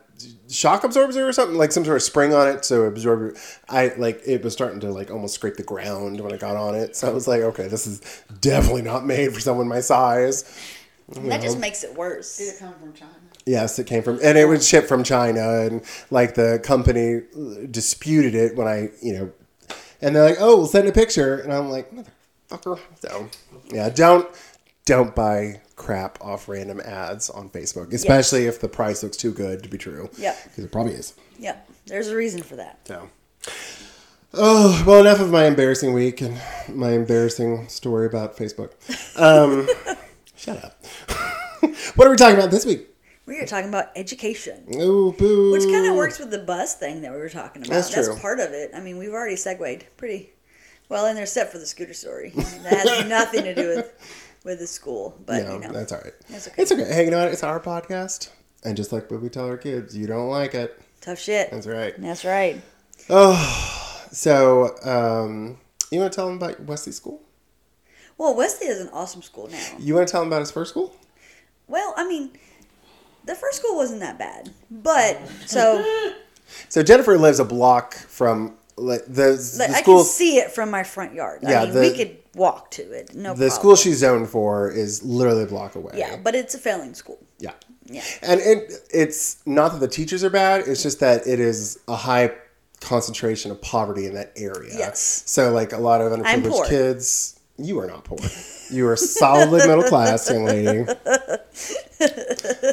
shock 0.57 0.83
absorber 0.83 1.27
or 1.27 1.31
something 1.31 1.57
like 1.57 1.71
some 1.71 1.85
sort 1.85 1.97
of 1.97 2.03
spring 2.03 2.33
on 2.33 2.47
it 2.47 2.65
so 2.65 2.83
absorb 2.83 3.37
i 3.69 3.91
like 3.97 4.19
it 4.25 4.43
was 4.43 4.53
starting 4.53 4.79
to 4.79 4.91
like 4.91 5.11
almost 5.11 5.35
scrape 5.35 5.55
the 5.55 5.63
ground 5.63 6.19
when 6.19 6.33
i 6.33 6.37
got 6.37 6.55
on 6.55 6.73
it 6.73 6.95
so 6.95 7.07
i 7.07 7.11
was 7.11 7.27
like 7.27 7.41
okay 7.41 7.67
this 7.67 7.85
is 7.85 8.01
definitely 8.41 8.81
not 8.81 9.05
made 9.05 9.31
for 9.33 9.39
someone 9.39 9.67
my 9.67 9.79
size 9.79 10.43
That 11.09 11.41
just 11.41 11.59
makes 11.59 11.83
it 11.83 11.95
worse. 11.95 12.37
Did 12.37 12.55
it 12.55 12.59
come 12.59 12.73
from 12.73 12.93
China? 12.93 13.13
Yes, 13.45 13.79
it 13.79 13.87
came 13.87 14.03
from, 14.03 14.19
and 14.21 14.37
it 14.37 14.43
was 14.45 14.67
shipped 14.67 14.89
from 14.89 15.03
China, 15.05 15.61
and 15.61 15.81
like 16.11 16.35
the 16.35 16.59
company 16.61 17.21
disputed 17.71 18.35
it 18.35 18.57
when 18.57 18.67
I, 18.67 18.89
you 19.01 19.13
know, 19.13 19.31
and 20.01 20.13
they're 20.13 20.25
like, 20.25 20.37
"Oh, 20.41 20.57
we'll 20.57 20.67
send 20.67 20.85
a 20.85 20.91
picture," 20.91 21.37
and 21.39 21.53
I'm 21.53 21.69
like, 21.69 21.89
"Motherfucker!" 22.49 22.79
So, 22.99 23.29
yeah, 23.71 23.87
don't 23.89 24.27
don't 24.83 25.15
buy 25.15 25.61
crap 25.77 26.17
off 26.21 26.49
random 26.49 26.81
ads 26.81 27.29
on 27.29 27.49
Facebook, 27.49 27.93
especially 27.93 28.45
if 28.45 28.59
the 28.59 28.67
price 28.67 29.03
looks 29.03 29.15
too 29.15 29.31
good 29.31 29.63
to 29.63 29.69
be 29.69 29.77
true. 29.77 30.09
Yeah. 30.17 30.35
Because 30.43 30.65
it 30.65 30.71
probably 30.71 30.93
is. 30.93 31.13
Yeah. 31.39 31.55
There's 31.85 32.09
a 32.09 32.15
reason 32.15 32.43
for 32.43 32.57
that. 32.57 32.79
So. 32.85 33.09
Oh, 34.33 34.83
well, 34.85 34.99
enough 34.99 35.21
of 35.21 35.31
my 35.31 35.45
embarrassing 35.45 35.93
week 35.93 36.21
and 36.21 36.41
my 36.67 36.91
embarrassing 36.91 37.69
story 37.69 38.05
about 38.07 38.35
Facebook. 38.35 38.71
Um, 39.17 39.69
shut 40.35 40.63
up. 40.63 40.83
what 41.95 42.07
are 42.07 42.11
we 42.11 42.17
talking 42.17 42.37
about 42.37 42.51
this 42.51 42.65
week? 42.65 42.87
We 43.25 43.39
are 43.39 43.45
talking 43.45 43.69
about 43.69 43.89
education. 43.95 44.65
Oh, 44.75 45.11
boo. 45.11 45.51
Which 45.51 45.63
kind 45.63 45.85
of 45.87 45.95
works 45.95 46.17
with 46.17 46.31
the 46.31 46.39
bus 46.39 46.75
thing 46.75 47.01
that 47.01 47.11
we 47.11 47.17
were 47.17 47.29
talking 47.29 47.61
about. 47.61 47.69
That's 47.69 47.93
true. 47.93 48.15
part 48.17 48.39
of 48.39 48.51
it. 48.51 48.71
I 48.73 48.79
mean, 48.79 48.97
we've 48.97 49.13
already 49.13 49.35
segued 49.35 49.85
pretty 49.97 50.31
well 50.89 51.05
in 51.07 51.15
there, 51.15 51.23
except 51.23 51.51
for 51.51 51.57
the 51.57 51.65
scooter 51.65 51.93
story. 51.93 52.31
That 52.35 52.87
has 52.87 53.09
nothing 53.09 53.43
to 53.43 53.53
do 53.53 53.75
with 53.75 54.26
with 54.47 54.59
the 54.59 54.67
school, 54.67 55.15
but 55.25 55.43
No, 55.43 55.53
you 55.53 55.59
know, 55.59 55.71
that's 55.71 55.91
all 55.91 55.99
right. 56.01 56.13
That's 56.29 56.47
okay. 56.47 56.61
It's 56.61 56.71
okay. 56.71 56.85
Hey, 56.93 57.05
you 57.05 57.11
know 57.11 57.19
what? 57.23 57.31
It's 57.31 57.43
our 57.43 57.59
podcast. 57.59 58.29
And 58.63 58.75
just 58.75 58.91
like 58.91 59.11
what 59.11 59.21
we 59.21 59.29
tell 59.29 59.45
our 59.45 59.57
kids, 59.57 59.95
you 59.95 60.07
don't 60.07 60.29
like 60.29 60.53
it. 60.55 60.81
tough 61.01 61.19
shit. 61.19 61.51
That's 61.51 61.67
right. 61.67 61.93
That's 62.01 62.25
right. 62.25 62.61
Oh, 63.09 64.05
so, 64.11 64.75
um, 64.83 65.57
you 65.91 65.99
want 65.99 66.11
to 66.11 66.15
tell 66.15 66.27
them 66.27 66.37
about 66.37 66.59
Wesley 66.61 66.91
School? 66.91 67.21
Well, 68.17 68.35
Wesley 68.35 68.67
is 68.67 68.79
an 68.81 68.89
awesome 68.91 69.21
school 69.21 69.47
now. 69.47 69.63
You 69.79 69.93
want 69.93 70.07
to 70.07 70.11
tell 70.11 70.21
them 70.21 70.29
about 70.29 70.39
his 70.39 70.49
first 70.51 70.71
school? 70.71 70.95
Well, 71.67 71.93
I 71.95 72.07
mean, 72.07 72.31
the 73.25 73.35
first 73.35 73.59
school 73.59 73.75
wasn't 73.75 73.99
that 73.99 74.17
bad, 74.17 74.49
but 74.71 75.19
so 75.45 76.13
So 76.69 76.81
Jennifer 76.81 77.17
lives 77.17 77.39
a 77.39 77.45
block 77.45 77.93
from 77.95 78.55
like 78.77 79.05
the, 79.05 79.33
the 79.57 79.67
I 79.69 79.81
school. 79.81 79.97
can 79.97 80.05
see 80.05 80.37
it 80.37 80.51
from 80.51 80.71
my 80.71 80.83
front 80.83 81.13
yard. 81.13 81.39
Yeah, 81.43 81.61
I 81.61 81.65
mean, 81.65 81.73
the- 81.75 81.79
we 81.81 81.95
could 81.95 82.26
walk 82.37 82.71
to 82.71 82.83
it. 82.91 83.13
No 83.13 83.31
The 83.31 83.35
problem. 83.35 83.49
school 83.49 83.75
she's 83.75 83.97
zoned 83.97 84.29
for 84.29 84.71
is 84.71 85.03
literally 85.03 85.43
a 85.43 85.47
block 85.47 85.75
away. 85.75 85.93
Yeah, 85.95 86.17
but 86.17 86.35
it's 86.35 86.53
a 86.55 86.57
failing 86.59 86.93
school. 86.93 87.19
Yeah. 87.39 87.51
Yeah. 87.85 88.03
And 88.21 88.39
it, 88.41 88.71
it's 88.91 89.45
not 89.45 89.71
that 89.73 89.79
the 89.79 89.87
teachers 89.87 90.23
are 90.23 90.29
bad, 90.29 90.67
it's 90.67 90.83
just 90.83 90.99
that 90.99 91.25
it 91.27 91.39
is 91.39 91.79
a 91.87 91.95
high 91.95 92.31
concentration 92.79 93.49
of 93.51 93.61
poverty 93.61 94.05
in 94.05 94.13
that 94.13 94.31
area. 94.35 94.73
Yes. 94.77 95.23
So, 95.25 95.51
like 95.51 95.73
a 95.73 95.77
lot 95.77 96.01
of 96.01 96.11
underprivileged 96.11 96.69
kids, 96.69 97.39
you 97.57 97.79
are 97.79 97.87
not 97.87 98.03
poor. 98.03 98.19
You 98.69 98.87
are 98.87 98.95
solidly 98.97 99.65
middle 99.65 99.83
class, 99.89 100.29
young 100.29 100.45
lady. 100.45 100.85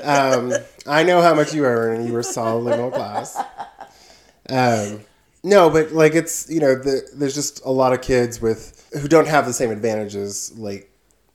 Um, 0.02 0.52
I 0.86 1.02
know 1.04 1.22
how 1.22 1.34
much 1.34 1.54
you 1.54 1.64
earn, 1.64 2.00
and 2.00 2.08
you 2.08 2.14
are 2.16 2.22
solidly 2.22 2.72
middle 2.72 2.90
class. 2.90 3.36
Um, 4.50 5.00
no, 5.44 5.70
but 5.70 5.92
like 5.92 6.14
it's 6.14 6.50
you 6.50 6.58
know 6.58 6.74
the, 6.74 7.02
there's 7.14 7.34
just 7.34 7.64
a 7.64 7.70
lot 7.70 7.92
of 7.92 8.00
kids 8.00 8.40
with 8.40 8.88
who 9.00 9.06
don't 9.06 9.28
have 9.28 9.46
the 9.46 9.52
same 9.52 9.70
advantages 9.70 10.52
like 10.58 10.90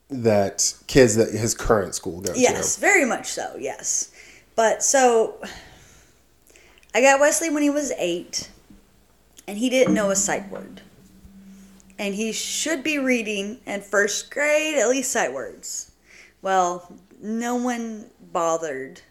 that 0.10 0.74
kids 0.88 1.16
that 1.16 1.30
his 1.30 1.54
current 1.54 1.94
school 1.96 2.20
go 2.20 2.34
Yes, 2.36 2.76
to. 2.76 2.82
very 2.82 3.06
much 3.06 3.28
so. 3.28 3.56
Yes, 3.58 4.12
but 4.56 4.84
so 4.84 5.40
I 6.94 7.02
got 7.02 7.20
Wesley 7.20 7.50
when 7.52 7.62
he 7.64 7.70
was 7.70 7.92
eight, 7.98 8.50
and 9.48 9.58
he 9.58 9.70
didn't 9.70 9.94
know 9.94 10.10
a 10.10 10.16
sight 10.16 10.50
word, 10.50 10.82
and 12.00 12.16
he 12.16 12.32
should 12.34 12.84
be 12.84 12.98
reading 12.98 13.60
in 13.68 13.82
first 13.82 14.32
grade 14.32 14.78
at 14.78 14.90
least 14.90 15.12
sight 15.12 15.32
words. 15.34 15.92
Well, 16.42 16.92
no 17.22 17.56
one 17.56 18.10
bothered 18.32 19.02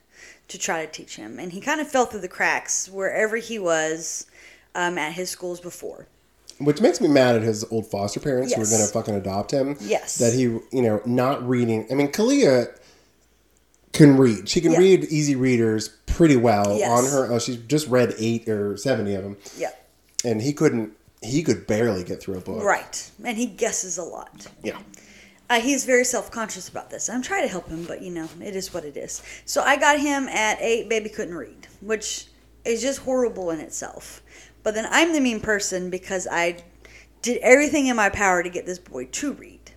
to 0.49 0.59
try 0.59 0.85
to 0.85 0.91
teach 0.91 1.15
him, 1.17 1.39
and 1.39 1.53
he 1.53 1.61
kind 1.61 1.81
of 1.81 1.89
fell 1.89 2.07
through 2.07 2.23
the 2.23 2.29
cracks 2.29 2.89
wherever 2.89 3.37
he 3.37 3.59
was 3.61 4.27
um, 4.75 4.99
at 4.99 5.13
his 5.15 5.31
schools 5.31 5.61
before. 5.61 6.07
Which 6.59 6.81
makes 6.81 7.01
me 7.01 7.07
mad 7.09 7.37
at 7.37 7.43
his 7.43 7.65
old 7.71 7.87
foster 7.87 8.19
parents 8.19 8.53
who 8.53 8.61
were 8.61 8.67
going 8.67 8.85
to 8.85 8.93
fucking 8.93 9.15
adopt 9.15 9.53
him. 9.53 9.77
Yes. 9.81 10.19
That 10.19 10.33
he, 10.33 10.43
you 10.43 10.63
know, 10.83 11.01
not 11.07 11.47
reading. 11.49 11.87
I 11.91 11.95
mean, 11.95 12.09
Kalia 12.09 12.69
can 13.93 14.17
read. 14.17 14.49
She 14.49 14.61
can 14.61 14.73
Yeah. 14.73 14.79
read 14.79 15.05
easy 15.05 15.37
readers 15.37 15.91
pretty 16.07 16.37
well 16.37 16.77
Yes. 16.77 16.91
on 16.91 17.05
her. 17.11 17.33
Oh, 17.33 17.39
she's 17.39 17.57
just 17.57 17.87
read 17.89 18.15
eight 18.19 18.49
or 18.49 18.77
seventy 18.77 19.15
of 19.15 19.23
them, 19.23 19.37
Yeah, 19.57 19.71
and 20.25 20.43
he 20.43 20.53
couldn't. 20.53 20.93
He 21.23 21.43
could 21.43 21.67
barely 21.67 22.05
get 22.05 22.21
through 22.21 22.37
a 22.37 22.41
book. 22.41 22.63
right, 22.63 23.11
and 23.25 23.37
he 23.37 23.47
guesses 23.47 23.97
a 23.99 24.05
lot. 24.05 24.47
Yeah. 24.63 24.79
Uh, 25.51 25.61
he's 25.61 25.85
very 25.85 26.05
self 26.05 26.31
conscious 26.31 26.69
about 26.69 26.91
this. 26.91 27.09
I'm 27.09 27.23
trying 27.23 27.43
to 27.43 27.49
help 27.49 27.69
him, 27.69 27.85
but 27.85 28.03
you 28.03 28.11
know, 28.11 28.29
it 28.45 28.55
is 28.55 28.75
what 28.75 28.85
it 28.85 28.97
is. 28.97 29.23
So 29.47 29.63
I 29.63 29.77
got 29.77 29.99
him 30.01 30.29
at 30.29 30.61
eight, 30.61 30.89
baby 30.89 31.09
couldn't 31.09 31.35
read, 31.37 31.67
which 31.81 32.27
is 32.65 32.83
just 32.83 33.01
horrible 33.01 33.51
in 33.51 33.59
itself. 33.61 34.23
But 34.69 34.75
then 34.75 34.89
I'm 34.91 35.15
the 35.15 35.21
mean 35.23 35.41
person 35.41 35.89
because 35.89 36.29
I 36.31 36.59
did 37.23 37.39
everything 37.39 37.87
in 37.87 37.97
my 37.97 38.11
power 38.11 38.43
to 38.43 38.51
get 38.51 38.67
this 38.67 38.79
boy 38.79 39.07
to 39.07 39.33
read. 39.33 39.71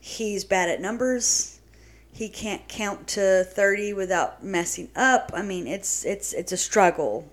He's 0.00 0.42
bad 0.42 0.68
at 0.68 0.80
numbers. 0.80 1.60
He 2.12 2.28
can't 2.28 2.66
count 2.66 3.06
to 3.10 3.44
30 3.44 3.92
without 3.92 4.42
messing 4.42 4.88
up. 4.96 5.30
I 5.32 5.42
mean, 5.42 5.68
it's 5.68 6.04
it's 6.04 6.32
it's 6.32 6.50
a 6.50 6.56
struggle. 6.56 7.30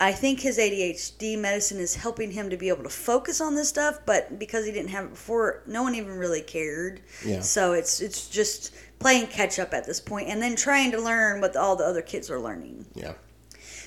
I 0.00 0.12
think 0.12 0.40
his 0.40 0.56
ADHD 0.56 1.38
medicine 1.38 1.80
is 1.80 1.96
helping 1.96 2.30
him 2.30 2.48
to 2.48 2.56
be 2.56 2.70
able 2.70 2.84
to 2.84 2.88
focus 2.88 3.42
on 3.42 3.54
this 3.54 3.68
stuff, 3.68 3.98
but 4.06 4.38
because 4.38 4.64
he 4.64 4.72
didn't 4.72 4.92
have 4.92 5.04
it 5.04 5.10
before, 5.10 5.64
no 5.66 5.82
one 5.82 5.94
even 5.94 6.16
really 6.16 6.40
cared. 6.40 7.02
Yeah. 7.26 7.42
So 7.42 7.74
it's 7.74 8.00
it's 8.00 8.26
just 8.26 8.74
playing 9.00 9.26
catch 9.26 9.58
up 9.58 9.74
at 9.74 9.84
this 9.84 10.00
point 10.00 10.30
and 10.30 10.40
then 10.40 10.56
trying 10.56 10.92
to 10.92 10.98
learn 10.98 11.42
what 11.42 11.54
all 11.56 11.76
the 11.76 11.84
other 11.84 12.00
kids 12.00 12.30
are 12.30 12.40
learning. 12.40 12.86
Yeah. 12.94 13.12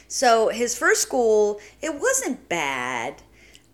So 0.10 0.50
his 0.50 0.78
first 0.78 1.02
school, 1.04 1.62
it 1.82 1.93
wasn't 2.00 2.50
bad. 2.50 3.22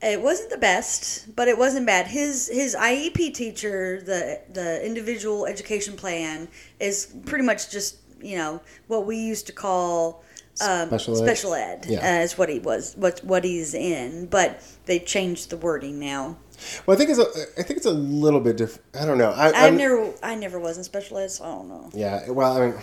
It 0.02 0.21
wasn't 0.21 0.50
the 0.52 0.58
best, 0.58 1.34
but 1.36 1.48
it 1.48 1.58
wasn't 1.58 1.86
bad. 1.88 2.08
His 2.08 2.48
his 2.54 2.76
IEP 2.76 3.34
teacher, 3.34 4.02
the 4.02 4.41
the 4.54 4.86
individual 4.86 5.45
education 5.48 5.95
plan, 5.95 6.50
is 6.80 7.08
pretty 7.26 7.45
much 7.45 7.71
just 7.71 7.98
you 8.21 8.38
know 8.38 8.62
what 8.88 9.06
we 9.08 9.17
used 9.17 9.48
to 9.48 9.54
call 9.54 10.24
um, 10.62 10.88
Special 10.89 11.15
ed? 11.15 11.26
special 11.26 11.54
ed. 11.54 11.86
Yeah. 11.88 12.17
uh, 12.19 12.24
is 12.24 12.38
what 12.38 12.50
he 12.50 12.60
was, 12.60 12.93
what 12.98 13.21
what 13.24 13.43
he's 13.45 13.74
in. 13.74 14.28
But 14.28 14.62
they 14.86 15.00
changed 15.00 15.50
the 15.50 15.58
wording 15.58 16.00
now. 16.00 16.38
Well, 16.86 16.95
I 16.95 16.98
think 16.98 17.10
it's 17.10 17.19
a. 17.19 17.28
I 17.60 17.63
think 17.63 17.78
it's 17.78 17.86
a 17.86 17.91
little 17.91 18.41
bit 18.41 18.58
different. 18.58 18.84
I 19.00 19.06
don't 19.06 19.17
know. 19.17 19.32
I, 19.32 19.67
I 19.67 19.69
never 19.69 20.13
I 20.21 20.36
never 20.36 20.60
was 20.60 20.78
in 20.78 20.84
special 20.84 21.17
ed, 21.17 21.32
so 21.32 21.45
I 21.45 21.48
don't 21.48 21.69
know. 21.69 21.89
Yeah. 21.93 22.30
Well, 22.30 22.58
I 22.58 22.65
mean, 22.67 22.76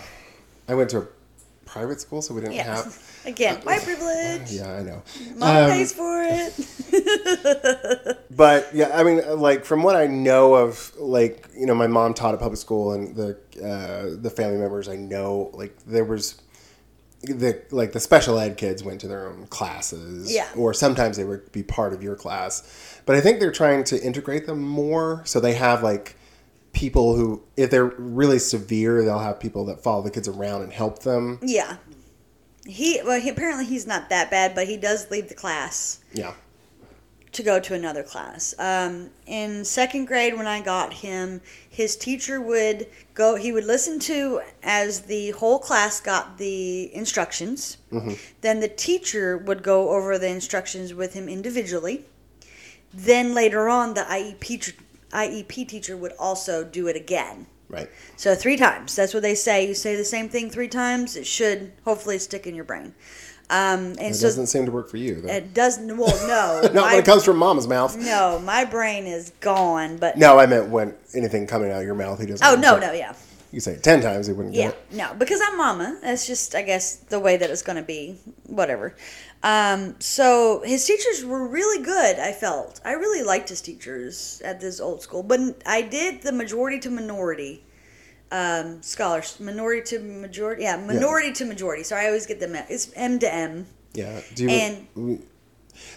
I 0.67 0.73
went 0.73 0.89
to 0.89 0.97
a 1.03 1.07
private 1.65 2.01
school, 2.01 2.21
so 2.23 2.33
we 2.33 2.41
didn't 2.41 2.53
Yeah. 2.55 2.75
have. 2.75 3.12
Again, 3.25 3.57
white 3.63 3.81
privilege. 3.83 4.51
Yeah, 4.51 4.71
I 4.73 4.81
know. 4.83 5.01
Mom 5.35 5.55
Um, 5.65 5.69
pays 5.71 5.93
for 5.93 6.23
it. 6.23 8.17
But 8.35 8.69
yeah, 8.73 8.89
I 8.93 9.03
mean, 9.03 9.21
like 9.39 9.63
from 9.63 9.83
what 9.83 9.95
I 9.95 10.07
know 10.07 10.55
of, 10.55 10.91
like 10.97 11.47
you 11.55 11.65
know, 11.67 11.75
my 11.75 11.85
mom 11.87 12.13
taught 12.15 12.33
at 12.33 12.39
public 12.39 12.59
school, 12.59 12.93
and 12.93 13.15
the 13.15 13.37
uh, 13.63 14.19
the 14.19 14.29
family 14.31 14.57
members 14.57 14.89
I 14.89 14.95
know, 14.95 15.51
like 15.53 15.77
there 15.85 16.03
was 16.03 16.41
the 17.21 17.61
like 17.71 17.91
the 17.91 17.99
special 17.99 18.39
ed 18.39 18.57
kids 18.57 18.83
went 18.83 19.01
to 19.01 19.07
their 19.07 19.27
own 19.27 19.45
classes, 19.47 20.33
Yeah. 20.33 20.47
or 20.57 20.73
sometimes 20.73 21.17
they 21.17 21.23
would 21.23 21.51
be 21.51 21.61
part 21.63 21.93
of 21.93 22.01
your 22.01 22.15
class. 22.15 22.99
But 23.05 23.15
I 23.15 23.21
think 23.21 23.39
they're 23.39 23.51
trying 23.51 23.83
to 23.85 24.01
integrate 24.03 24.47
them 24.47 24.61
more, 24.63 25.21
so 25.25 25.39
they 25.39 25.53
have 25.53 25.83
like 25.83 26.15
people 26.73 27.15
who, 27.15 27.43
if 27.55 27.69
they're 27.69 27.85
really 27.85 28.39
severe, 28.39 29.05
they'll 29.05 29.19
have 29.19 29.39
people 29.39 29.63
that 29.65 29.83
follow 29.83 30.01
the 30.01 30.09
kids 30.11 30.27
around 30.27 30.63
and 30.63 30.73
help 30.73 31.03
them. 31.03 31.37
Yeah. 31.43 31.77
He 32.65 33.01
well, 33.03 33.19
he, 33.19 33.29
apparently 33.29 33.65
he's 33.65 33.85
not 33.85 34.09
that 34.09 34.31
bad, 34.31 34.55
but 34.55 34.67
he 34.67 34.77
does 34.77 35.11
leave 35.11 35.27
the 35.27 35.35
class 35.35 35.99
Yeah, 36.13 36.33
to 37.33 37.43
go 37.43 37.59
to 37.59 37.73
another 37.73 38.03
class. 38.03 38.53
Um, 38.57 39.09
in 39.25 39.65
second 39.65 40.05
grade, 40.05 40.37
when 40.37 40.47
I 40.47 40.61
got 40.61 40.93
him, 40.93 41.41
his 41.69 41.97
teacher 41.97 42.39
would 42.39 42.87
go. 43.13 43.35
He 43.35 43.51
would 43.51 43.65
listen 43.65 43.99
to 44.01 44.41
as 44.61 45.01
the 45.01 45.31
whole 45.31 45.59
class 45.59 45.99
got 45.99 46.37
the 46.37 46.93
instructions. 46.95 47.77
Then 48.41 48.59
the 48.59 48.69
teacher 48.69 49.37
would 49.37 49.61
go 49.61 49.89
over 49.89 50.17
the 50.17 50.29
instructions 50.29 50.93
with 50.93 51.13
him 51.13 51.27
individually. 51.27 52.05
Then 52.93 53.33
later 53.33 53.67
on, 53.67 53.93
the 53.93 54.01
IEP 54.01 54.73
IEP 55.11 55.67
teacher 55.67 55.97
would 55.97 56.13
also 56.13 56.63
do 56.63 56.87
it 56.87 56.95
again. 56.95 57.47
Right. 57.73 57.89
So 58.15 58.35
three 58.35 58.55
times. 58.57 58.95
That's 58.95 59.13
what 59.13 59.23
they 59.23 59.35
say. 59.35 59.67
You 59.67 59.73
say 59.73 59.95
the 59.95 60.05
same 60.05 60.29
thing 60.29 60.49
three 60.49 60.67
times. 60.69 61.15
It 61.17 61.25
should 61.27 61.71
hopefully 61.83 62.19
stick 62.19 62.47
in 62.47 62.55
your 62.55 62.63
brain. 62.63 62.93
Um, 63.49 63.87
and 63.99 63.99
It 64.01 64.15
so 64.15 64.27
doesn't 64.27 64.47
seem 64.47 64.65
to 64.65 64.71
work 64.71 64.89
for 64.89 64.97
you, 64.97 65.21
though. 65.21 65.29
it 65.29 65.53
doesn't. 65.53 65.97
Well, 65.97 66.15
no, 66.27 66.61
Not 66.73 66.75
my, 66.75 66.91
when 66.93 66.99
it 66.99 67.05
comes 67.05 67.25
from 67.25 67.37
mama's 67.37 67.67
mouth. 67.67 67.95
no, 67.97 68.39
my 68.39 68.63
brain 68.65 69.05
is 69.05 69.31
gone. 69.41 69.97
But 69.97 70.17
No, 70.17 70.39
I 70.39 70.45
meant 70.45 70.69
when 70.69 70.95
anything 71.13 71.45
coming 71.45 71.69
out 71.69 71.79
of 71.79 71.85
your 71.85 71.93
mouth, 71.95 72.19
he 72.19 72.25
doesn't. 72.25 72.45
oh 72.47 72.55
no, 72.55 72.79
no, 72.79 72.93
yeah, 72.93 73.13
You 73.53 73.59
say 73.59 73.73
it 73.73 73.83
ten 73.83 74.01
times, 74.01 74.25
he 74.25 74.33
wouldn't 74.33 74.55
yeah, 74.55 74.71
get 74.71 74.73
it. 74.73 74.95
no, 74.97 75.13
because 75.13 75.39
I'm 75.41 75.57
mama. 75.57 75.99
That's 76.01 76.25
just, 76.25 76.55
I 76.55 76.63
guess, 76.63 76.95
the 76.95 77.19
way 77.19 77.37
that 77.37 77.51
it's 77.51 77.61
going 77.61 77.75
to 77.75 77.83
be. 77.83 78.17
Whatever. 78.47 78.95
Um, 79.43 79.95
so 79.99 80.63
his 80.65 80.83
teachers 80.85 81.23
were 81.23 81.47
really 81.47 81.83
good. 81.83 82.17
I 82.17 82.31
felt 82.31 82.81
I 82.83 82.93
really 82.93 83.23
liked 83.23 83.49
his 83.49 83.61
teachers 83.61 84.41
at 84.43 84.59
this 84.59 84.79
old 84.79 85.03
school, 85.03 85.21
but 85.21 85.39
I 85.67 85.83
did 85.83 86.23
the 86.23 86.31
majority 86.31 86.79
to 86.79 86.89
minority 86.89 87.63
um, 88.31 88.81
scholars, 88.81 89.39
minority 89.39 89.83
to 89.97 89.99
majority, 89.99 90.63
yeah, 90.63 90.77
minority 90.77 91.31
to 91.33 91.45
majority. 91.45 91.83
So 91.83 91.95
I 91.95 92.07
always 92.07 92.25
get 92.25 92.39
them. 92.39 92.55
It's 92.55 92.91
M 92.95 93.19
to 93.19 93.31
M. 93.31 93.67
Yeah. 93.93 94.19
Do 94.33 94.43
you, 94.45 94.49
And- 94.49 95.27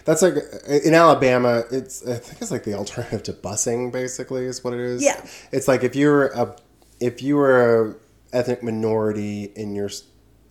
that's 0.05 0.21
like 0.21 0.35
in 0.67 0.93
Alabama. 0.93 1.63
It's 1.71 2.05
I 2.05 2.15
think 2.17 2.41
it's 2.41 2.51
like 2.51 2.63
the 2.63 2.73
alternative 2.73 3.23
to 3.23 3.33
busing. 3.33 3.91
Basically, 3.91 4.45
is 4.45 4.63
what 4.63 4.73
it 4.73 4.79
is. 4.79 5.03
Yeah. 5.03 5.23
It's 5.51 5.67
like 5.67 5.83
if 5.83 5.95
you're 5.95 6.27
a 6.27 6.55
if 6.99 7.21
you 7.21 7.37
are 7.39 7.89
a 7.89 7.95
ethnic 8.33 8.63
minority 8.63 9.45
in 9.55 9.75
your 9.75 9.89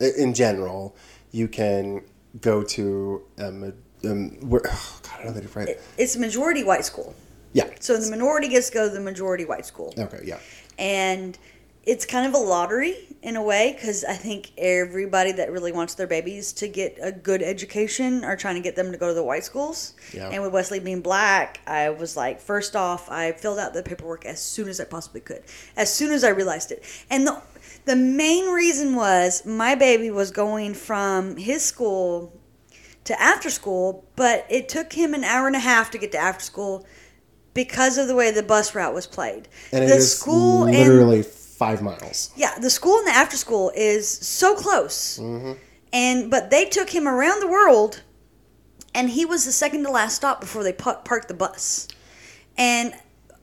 in 0.00 0.34
general, 0.34 0.96
you 1.30 1.48
can 1.48 2.02
go 2.40 2.62
to 2.62 3.22
um, 3.38 3.72
um 4.04 4.30
where, 4.48 4.62
oh, 4.66 5.00
God, 5.02 5.20
I 5.20 5.24
don't 5.24 5.36
know 5.36 5.42
how 5.54 5.64
to. 5.64 5.78
It's 5.98 6.16
a 6.16 6.20
majority 6.20 6.64
white 6.64 6.84
school. 6.84 7.14
Yeah. 7.52 7.70
So 7.80 7.96
the 7.96 8.10
minority 8.10 8.48
gets 8.48 8.68
to 8.68 8.74
go 8.74 8.88
to 8.88 8.94
the 8.94 9.00
majority 9.00 9.44
white 9.44 9.64
school. 9.64 9.94
Okay. 9.96 10.20
Yeah. 10.24 10.38
and 10.78 11.38
it's 11.86 12.04
kind 12.04 12.26
of 12.26 12.34
a 12.34 12.44
lottery 12.44 12.96
in 13.22 13.36
a 13.36 13.42
way 13.42 13.72
because 13.72 14.04
I 14.04 14.14
think 14.14 14.50
everybody 14.58 15.32
that 15.32 15.52
really 15.52 15.70
wants 15.70 15.94
their 15.94 16.08
babies 16.08 16.52
to 16.54 16.68
get 16.68 16.98
a 17.00 17.12
good 17.12 17.42
education 17.42 18.24
are 18.24 18.36
trying 18.36 18.56
to 18.56 18.60
get 18.60 18.74
them 18.74 18.90
to 18.90 18.98
go 18.98 19.08
to 19.08 19.14
the 19.14 19.22
white 19.22 19.44
schools. 19.44 19.94
Yeah. 20.12 20.28
And 20.30 20.42
with 20.42 20.52
Wesley 20.52 20.80
being 20.80 21.00
black, 21.00 21.60
I 21.64 21.90
was 21.90 22.16
like, 22.16 22.40
first 22.40 22.74
off, 22.74 23.08
I 23.08 23.32
filled 23.32 23.60
out 23.60 23.72
the 23.72 23.84
paperwork 23.84 24.26
as 24.26 24.42
soon 24.42 24.68
as 24.68 24.80
I 24.80 24.84
possibly 24.84 25.20
could, 25.20 25.44
as 25.76 25.92
soon 25.94 26.10
as 26.10 26.24
I 26.24 26.30
realized 26.30 26.72
it. 26.72 26.84
And 27.08 27.26
the 27.26 27.40
the 27.84 27.96
main 27.96 28.52
reason 28.52 28.96
was 28.96 29.46
my 29.46 29.76
baby 29.76 30.10
was 30.10 30.32
going 30.32 30.74
from 30.74 31.36
his 31.36 31.64
school 31.64 32.32
to 33.04 33.20
after 33.20 33.48
school, 33.48 34.04
but 34.16 34.44
it 34.50 34.68
took 34.68 34.92
him 34.92 35.14
an 35.14 35.22
hour 35.22 35.46
and 35.46 35.54
a 35.54 35.60
half 35.60 35.92
to 35.92 35.98
get 35.98 36.10
to 36.12 36.18
after 36.18 36.44
school 36.44 36.84
because 37.54 37.96
of 37.96 38.08
the 38.08 38.14
way 38.14 38.30
the 38.30 38.42
bus 38.42 38.74
route 38.74 38.92
was 38.92 39.06
played. 39.06 39.48
And 39.72 39.88
the 39.88 39.96
is 39.96 40.18
school 40.18 40.64
and 40.64 40.76
literally 40.76 41.22
five 41.58 41.82
miles. 41.82 42.30
yeah, 42.36 42.58
the 42.58 42.70
school 42.70 42.98
and 42.98 43.06
the 43.08 43.12
after 43.12 43.36
school 43.36 43.72
is 43.74 44.08
so 44.08 44.54
close. 44.54 45.18
Mm-hmm. 45.18 45.52
And 45.92 46.30
but 46.30 46.50
they 46.50 46.64
took 46.66 46.90
him 46.90 47.06
around 47.08 47.40
the 47.40 47.48
world, 47.48 48.02
and 48.94 49.08
he 49.10 49.24
was 49.24 49.44
the 49.44 49.52
second 49.52 49.84
to 49.84 49.90
last 49.90 50.16
stop 50.16 50.40
before 50.40 50.62
they 50.62 50.72
parked 50.72 51.28
the 51.28 51.34
bus. 51.34 51.88
And 52.58 52.92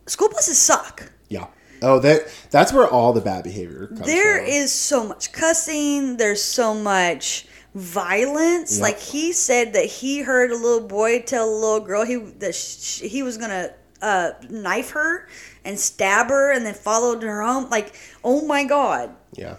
school 0.08 0.30
buses 0.30 0.58
suck. 0.58 1.12
Yeah. 1.30 1.47
Oh, 1.82 1.99
that 1.99 2.21
that's 2.52 2.71
where 2.71 2.88
all 2.88 3.12
the 3.13 3.21
bad 3.21 3.43
behavior 3.43 3.88
comes 3.88 4.02
There 4.06 4.38
from. 4.39 4.47
is 4.47 4.71
so 4.71 5.08
much 5.08 5.32
cussing. 5.32 6.17
There's 6.17 6.41
so 6.43 6.73
much 6.73 7.45
violence. 7.76 8.78
Yep. 8.78 8.82
Like 8.82 8.99
he 8.99 9.34
said 9.34 9.73
that 9.73 9.86
he 9.86 10.21
heard 10.21 10.52
a 10.52 10.56
little 10.56 10.88
boy 10.88 11.21
tell 11.21 11.49
a 11.49 11.54
little 11.54 11.80
girl 11.82 12.06
he 12.06 12.15
that 12.17 12.54
sh 12.56 12.99
he 13.02 13.23
was 13.23 13.38
gonna 13.38 13.73
uh, 14.04 14.32
knife 14.50 14.92
her 14.92 15.28
and 15.66 15.80
stab 15.80 16.28
her, 16.28 16.52
and 16.52 16.66
then 16.66 16.74
followed 16.74 17.24
her 17.24 17.42
home. 17.42 17.70
Like, 17.70 17.96
oh 18.24 18.46
my 18.46 18.66
god. 18.66 19.16
Yeah. 19.34 19.56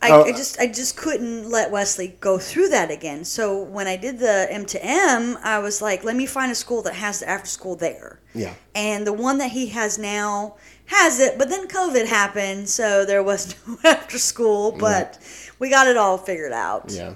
I, 0.00 0.10
Oh, 0.12 0.22
I 0.24 0.30
just 0.30 0.60
I 0.60 0.66
just 0.66 0.96
couldn't 0.96 1.50
let 1.50 1.70
Wesley 1.72 2.16
go 2.20 2.38
through 2.38 2.68
that 2.68 2.90
again. 2.90 3.24
So 3.24 3.60
when 3.60 3.86
I 3.88 3.96
did 3.96 4.18
the 4.18 4.46
M 4.50 4.64
to 4.66 4.84
M, 4.84 5.38
I 5.42 5.58
was 5.58 5.82
like, 5.82 6.04
let 6.04 6.14
me 6.14 6.26
find 6.26 6.52
a 6.52 6.54
school 6.54 6.82
that 6.82 6.94
has 6.94 7.20
the 7.20 7.28
after 7.28 7.48
school 7.48 7.74
there. 7.74 8.20
Yeah. 8.34 8.54
And 8.74 9.06
the 9.06 9.12
one 9.12 9.38
that 9.38 9.50
he 9.50 9.66
has 9.68 9.98
now 9.98 10.56
has 10.86 11.18
it, 11.18 11.36
but 11.36 11.48
then 11.48 11.66
COVID 11.66 12.06
happened, 12.06 12.68
so 12.68 13.04
there 13.04 13.22
was 13.22 13.54
no 13.66 13.76
after 13.84 14.18
school. 14.18 14.72
But 14.72 15.18
we 15.58 15.68
got 15.68 15.88
it 15.88 15.96
all 15.96 16.16
figured 16.16 16.52
out. 16.52 16.92
Yeah. 16.92 17.14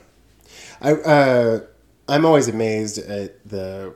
I 0.80 0.92
uh, 0.92 1.60
I'm 2.08 2.24
always 2.24 2.48
amazed 2.48 2.98
at 2.98 3.48
the 3.48 3.94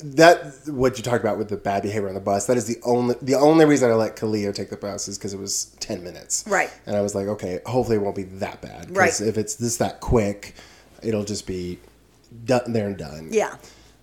that 0.00 0.68
what 0.68 0.96
you 0.96 1.02
talked 1.02 1.22
about 1.22 1.38
with 1.38 1.48
the 1.48 1.56
bad 1.56 1.82
behavior 1.82 2.08
on 2.08 2.14
the 2.14 2.20
bus. 2.20 2.46
That 2.46 2.56
is 2.56 2.66
the 2.66 2.76
only 2.84 3.14
the 3.22 3.34
only 3.34 3.64
reason 3.64 3.90
I 3.90 3.94
let 3.94 4.16
Kalia 4.16 4.54
take 4.54 4.70
the 4.70 4.76
bus 4.76 5.08
is 5.08 5.18
because 5.18 5.34
it 5.34 5.40
was 5.40 5.76
ten 5.80 6.02
minutes. 6.02 6.44
Right. 6.46 6.70
And 6.86 6.96
I 6.96 7.00
was 7.00 7.14
like, 7.14 7.26
okay, 7.26 7.60
hopefully 7.66 7.96
it 7.96 8.00
won't 8.00 8.16
be 8.16 8.24
that 8.24 8.60
bad. 8.60 8.96
Right. 8.96 9.18
If 9.20 9.38
it's 9.38 9.54
this 9.54 9.76
that 9.78 10.00
quick, 10.00 10.54
it'll 11.02 11.24
just 11.24 11.46
be 11.46 11.78
done 12.44 12.72
there 12.72 12.86
and 12.86 12.96
done. 12.96 13.28
Yeah. 13.30 13.56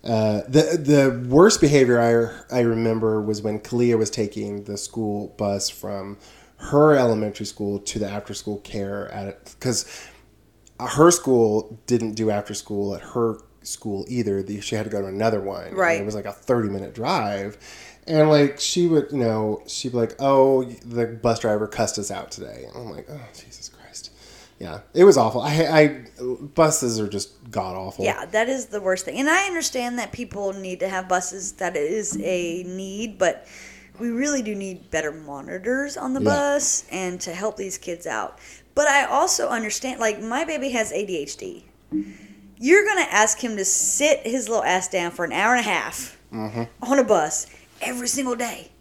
Uh, 0.03 0.41
the 0.47 0.77
the 0.79 1.27
worst 1.27 1.59
behavior 1.59 1.99
I 1.99 2.55
I 2.55 2.61
remember 2.61 3.21
was 3.21 3.41
when 3.41 3.59
Kalia 3.59 3.97
was 3.97 4.09
taking 4.09 4.63
the 4.63 4.77
school 4.77 5.33
bus 5.37 5.69
from 5.69 6.17
her 6.57 6.95
elementary 6.95 7.45
school 7.45 7.79
to 7.79 7.99
the 7.99 8.09
after 8.09 8.33
school 8.33 8.57
care 8.59 9.11
at 9.11 9.43
because 9.45 10.07
her 10.79 11.11
school 11.11 11.79
didn't 11.87 12.13
do 12.13 12.29
after 12.29 12.53
school 12.53 12.95
at 12.95 13.01
her 13.01 13.39
school 13.67 14.05
either. 14.07 14.41
The, 14.41 14.61
she 14.61 14.75
had 14.75 14.85
to 14.85 14.89
go 14.89 15.01
to 15.01 15.07
another 15.07 15.41
one. 15.41 15.67
and 15.67 15.77
Right. 15.77 16.01
it 16.01 16.05
was 16.05 16.15
like 16.15 16.25
a 16.25 16.31
thirty 16.33 16.69
minute 16.69 16.93
drive, 16.95 17.57
and 18.07 18.29
like 18.29 18.59
she 18.59 18.87
would 18.87 19.11
you 19.11 19.17
know 19.19 19.61
she'd 19.67 19.91
be 19.91 19.97
like, 19.97 20.15
oh 20.19 20.63
the 20.63 21.05
bus 21.05 21.39
driver 21.39 21.67
cussed 21.67 21.97
us 21.99 22.09
out 22.11 22.31
today. 22.31 22.65
And 22.67 22.75
I'm 22.83 22.91
like, 22.91 23.07
oh 23.09 23.19
Jesus 23.33 23.69
Christ. 23.69 24.11
Yeah, 24.59 24.79
it 24.95 25.03
was 25.03 25.17
awful. 25.19 25.41
I, 25.41 25.51
I 25.67 26.05
buses 26.55 26.99
are 26.99 27.07
just 27.07 27.51
god 27.51 27.75
awful. 27.75 28.03
Yeah, 28.03 28.25
that 28.25 28.49
is 28.49 28.65
the 28.67 28.81
worst 28.81 29.05
thing. 29.05 29.19
And 29.19 29.29
I 29.29 29.45
understand 29.45 29.99
that 29.99 30.11
people 30.11 30.51
need 30.53 30.79
to 30.79 30.89
have 30.89 31.07
buses. 31.07 31.51
That 31.53 31.75
is 31.77 32.17
a 32.23 32.63
need, 32.63 33.19
but 33.19 33.45
we 33.99 34.09
really 34.09 34.41
do 34.41 34.55
need 34.55 34.89
better 34.89 35.11
monitors 35.11 35.95
on 35.95 36.13
the 36.13 36.21
Yeah. 36.21 36.25
bus 36.29 36.85
and 36.91 37.21
to 37.21 37.33
help 37.35 37.57
these 37.57 37.77
kids 37.77 38.07
out. 38.07 38.39
But 38.73 38.87
I 38.87 39.05
also 39.05 39.47
understand, 39.49 39.99
like, 39.99 40.21
my 40.21 40.43
baby 40.43 40.69
has 40.69 40.91
ADHD. 40.91 41.63
You're 42.59 42.83
going 42.83 43.03
to 43.05 43.13
ask 43.13 43.39
him 43.39 43.55
to 43.57 43.65
sit 43.65 44.21
his 44.25 44.49
little 44.49 44.63
ass 44.63 44.87
down 44.87 45.11
for 45.11 45.25
an 45.25 45.31
hour 45.31 45.53
and 45.55 45.59
a 45.65 45.69
half 45.69 46.17
on 46.81 46.99
a 46.99 47.03
bus 47.03 47.47
every 47.81 48.07
single 48.07 48.35
day. 48.35 48.71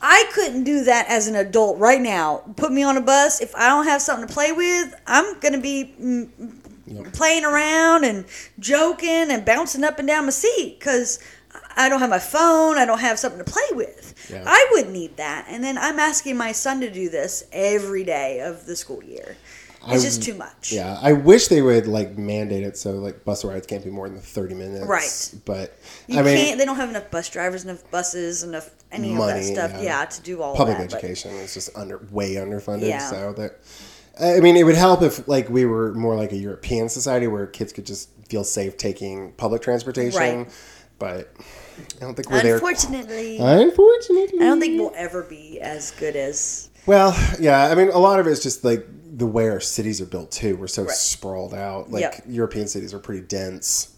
I 0.00 0.30
couldn't 0.32 0.62
do 0.64 0.84
that 0.84 1.06
as 1.08 1.26
an 1.26 1.34
adult 1.34 1.78
right 1.78 2.00
now. 2.00 2.44
Put 2.56 2.70
me 2.72 2.82
on 2.84 2.96
a 2.96 3.00
bus. 3.00 3.40
If 3.40 3.54
I 3.56 3.68
don't 3.68 3.86
have 3.86 4.00
something 4.00 4.28
to 4.28 4.32
play 4.32 4.52
with, 4.52 4.94
I'm 5.06 5.38
going 5.40 5.54
to 5.54 5.60
be 5.60 5.94
mm, 6.00 7.12
playing 7.12 7.44
around 7.44 8.04
and 8.04 8.24
joking 8.60 9.30
and 9.30 9.44
bouncing 9.44 9.82
up 9.82 9.98
and 9.98 10.06
down 10.06 10.24
my 10.24 10.30
seat 10.30 10.78
because 10.78 11.18
I 11.76 11.88
don't 11.88 12.00
have 12.00 12.10
my 12.10 12.18
phone. 12.20 12.78
I 12.78 12.84
don't 12.84 13.00
have 13.00 13.18
something 13.18 13.44
to 13.44 13.50
play 13.50 13.66
with. 13.72 14.28
Yeah. 14.30 14.44
I 14.46 14.68
would 14.72 14.90
need 14.90 15.16
that. 15.16 15.46
And 15.48 15.64
then 15.64 15.76
I'm 15.78 15.98
asking 15.98 16.36
my 16.36 16.52
son 16.52 16.80
to 16.80 16.90
do 16.90 17.08
this 17.08 17.44
every 17.52 18.04
day 18.04 18.40
of 18.40 18.66
the 18.66 18.76
school 18.76 19.02
year. 19.02 19.36
It's 19.86 20.02
I- 20.02 20.06
just 20.06 20.22
too 20.22 20.34
much. 20.34 20.72
Yeah, 20.72 20.98
I 21.00 21.12
wish 21.12 21.48
they 21.48 21.62
would 21.62 21.86
like 21.86 22.18
mandate 22.18 22.64
it 22.64 22.76
so 22.76 22.92
like 22.92 23.24
bus 23.24 23.44
rides 23.44 23.66
can't 23.66 23.84
be 23.84 23.90
more 23.90 24.08
than 24.08 24.18
thirty 24.20 24.54
minutes. 24.54 24.86
Right. 24.86 25.34
But 25.44 25.78
You 26.08 26.18
I 26.18 26.22
mean, 26.22 26.36
can't. 26.36 26.58
They 26.58 26.64
don't 26.64 26.76
have 26.76 26.90
enough 26.90 27.10
bus 27.10 27.28
drivers, 27.30 27.64
enough 27.64 27.88
buses, 27.90 28.42
enough 28.42 28.70
any 28.90 29.12
of 29.12 29.18
that 29.18 29.44
stuff. 29.44 29.72
yeah. 29.74 29.82
Yeah, 29.82 30.04
to 30.06 30.20
do 30.22 30.42
all 30.42 30.54
public 30.56 30.78
that. 30.78 30.90
but- 30.90 30.98
education 30.98 31.32
is 31.36 31.54
just 31.54 31.70
under 31.76 31.98
way 32.10 32.34
underfunded. 32.34 32.88
Yeah. 32.88 33.08
So 33.10 33.32
that 33.34 33.58
I 34.20 34.40
mean, 34.40 34.56
it 34.56 34.64
would 34.64 34.74
help 34.74 35.02
if 35.02 35.26
like 35.28 35.48
we 35.48 35.64
were 35.64 35.94
more 35.94 36.16
like 36.16 36.32
a 36.32 36.36
European 36.36 36.88
society 36.88 37.26
where 37.28 37.46
kids 37.46 37.72
could 37.72 37.86
just 37.86 38.10
feel 38.28 38.42
safe 38.44 38.76
taking 38.76 39.32
public 39.32 39.62
transportation. 39.62 40.18
Right. 40.20 40.50
But 40.98 41.32
I 41.96 42.00
don't 42.00 42.14
think 42.16 42.28
we're 42.28 42.42
there. 42.42 42.54
Unfortunately, 42.56 43.38
Unfortunately, 43.38 44.40
I 44.40 44.44
don't 44.44 44.58
think 44.58 44.80
we'll 44.80 44.92
ever 44.96 45.22
be 45.22 45.60
as 45.60 45.92
good 45.92 46.16
as. 46.16 46.68
Well, 46.86 47.16
yeah, 47.38 47.68
I 47.70 47.74
mean, 47.76 47.90
a 47.90 47.98
lot 47.98 48.18
of 48.18 48.26
it's 48.26 48.42
just 48.42 48.64
like 48.64 48.84
the 49.18 49.26
way 49.26 49.48
our 49.50 49.60
cities 49.60 50.00
are 50.00 50.06
built 50.06 50.30
too. 50.30 50.56
We're 50.56 50.66
so 50.68 50.84
Right. 50.84 50.92
sprawled 50.96 51.52
out. 51.52 51.90
Like 51.90 52.02
Yep. 52.02 52.22
European 52.28 52.68
cities 52.68 52.94
are 52.94 52.98
pretty 52.98 53.20
dense. 53.22 53.88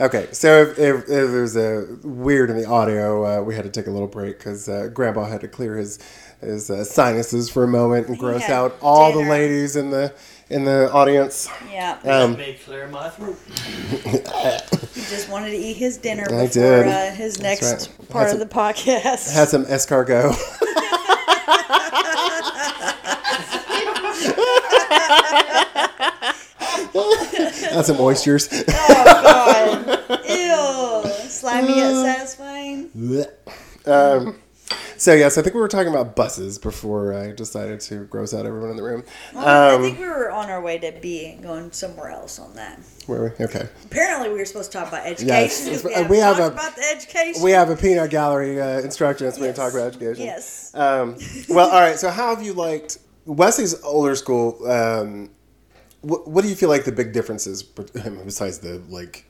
Okay, 0.00 0.28
so 0.30 0.62
if, 0.62 0.78
if, 0.78 0.96
if 1.02 1.06
there's 1.08 1.56
a 1.56 1.84
weird 2.04 2.50
in 2.50 2.56
the 2.56 2.64
audio, 2.66 3.24
uh, 3.40 3.42
we 3.42 3.56
had 3.56 3.64
to 3.64 3.70
take 3.70 3.88
a 3.88 3.90
little 3.90 4.06
break 4.06 4.38
because 4.38 4.68
uh, 4.68 4.88
Grandpa 4.94 5.24
had 5.26 5.40
to 5.42 5.48
clear 5.48 5.76
his 5.76 5.98
his 6.40 6.70
uh, 6.70 6.84
sinuses 6.84 7.50
for 7.50 7.64
a 7.64 7.66
moment 7.66 8.06
and 8.06 8.16
gross 8.16 8.42
had 8.42 8.52
out 8.52 8.76
all 8.80 9.12
the 9.12 9.28
ladies 9.28 9.74
in 9.74 9.90
the 9.90 10.14
in 10.48 10.64
the 10.64 10.88
audience. 10.92 11.48
Yeah, 11.68 11.98
Um, 12.04 12.30
Let 12.30 12.38
me 12.38 12.56
clear 12.64 12.86
my 12.86 13.08
throat. 13.10 13.36
he 14.94 15.00
just 15.00 15.28
wanted 15.28 15.50
to 15.50 15.56
eat 15.56 15.76
his 15.78 15.96
dinner 15.98 16.22
I 16.26 16.46
before 16.46 16.48
did. 16.62 16.86
Uh, 16.86 17.10
his 17.10 17.36
That's 17.38 17.60
next 17.62 17.88
right. 17.98 18.08
part 18.08 18.26
Had 18.28 18.34
of 18.40 18.48
the 18.48 18.54
podcast. 18.54 19.32
Had 19.34 19.48
some 19.48 19.64
escargot. 19.64 20.32
Had 27.70 27.86
some 27.86 28.00
oysters. 28.00 28.48
oh 28.52 28.64
God! 28.66 30.20
Ew! 30.28 31.10
Slimy 31.28 31.76
yet 31.76 32.04
satisfying. 32.04 32.90
um, 33.86 34.38
so 34.96 35.14
yes, 35.14 35.38
I 35.38 35.42
think 35.42 35.54
we 35.54 35.60
were 35.60 35.68
talking 35.68 35.88
about 35.92 36.16
buses 36.16 36.58
before 36.58 37.14
I 37.14 37.32
decided 37.32 37.80
to 37.82 38.04
gross 38.06 38.34
out 38.34 38.46
everyone 38.46 38.70
in 38.70 38.76
the 38.76 38.82
room. 38.82 39.04
I 39.36 39.74
Um, 39.74 39.82
think 39.82 39.98
we 39.98 40.06
were 40.06 40.30
on 40.30 40.50
our 40.50 40.60
way 40.60 40.78
to 40.78 40.92
be 41.00 41.38
going 41.40 41.70
somewhere 41.72 42.10
else 42.10 42.38
on 42.38 42.54
that. 42.54 42.80
where 43.06 43.20
were 43.20 43.34
we? 43.38 43.44
Okay, 43.44 43.68
Apparently, 43.84 44.28
we 44.30 44.38
were 44.38 44.44
supposed 44.44 44.72
to 44.72 44.78
talk 44.78 44.88
about 44.88 45.06
education. 45.06 45.72
Yes, 45.72 45.84
uh, 45.84 45.88
we, 46.02 46.08
we 46.08 46.18
have 46.18 46.38
a- 46.38 46.48
about 46.48 46.74
the 46.76 46.84
education. 46.94 47.42
we 47.42 47.52
have 47.52 47.70
a 47.70 47.76
peanut 47.76 48.10
gallery 48.10 48.60
uh, 48.60 48.80
instruction. 48.80 49.26
That's 49.26 49.36
when 49.38 49.44
we 49.44 49.48
Yes. 49.48 49.56
talk 49.56 49.72
about 49.72 49.86
education. 49.88 50.24
Yes. 50.24 50.72
Um, 50.74 51.16
well, 51.48 51.70
all 51.70 51.80
right. 51.80 51.98
So 51.98 52.10
how 52.10 52.34
have 52.34 52.44
you 52.44 52.52
liked 52.54 52.98
Wesley's 53.28 53.80
older 53.82 54.14
school? 54.16 54.66
Um, 54.70 55.30
what, 56.00 56.28
what 56.28 56.42
do 56.42 56.48
you 56.48 56.56
feel 56.56 56.68
like 56.68 56.84
the 56.84 56.92
big 56.92 57.12
differences 57.12 57.62
besides 58.24 58.58
the 58.58 58.82
like 58.88 59.24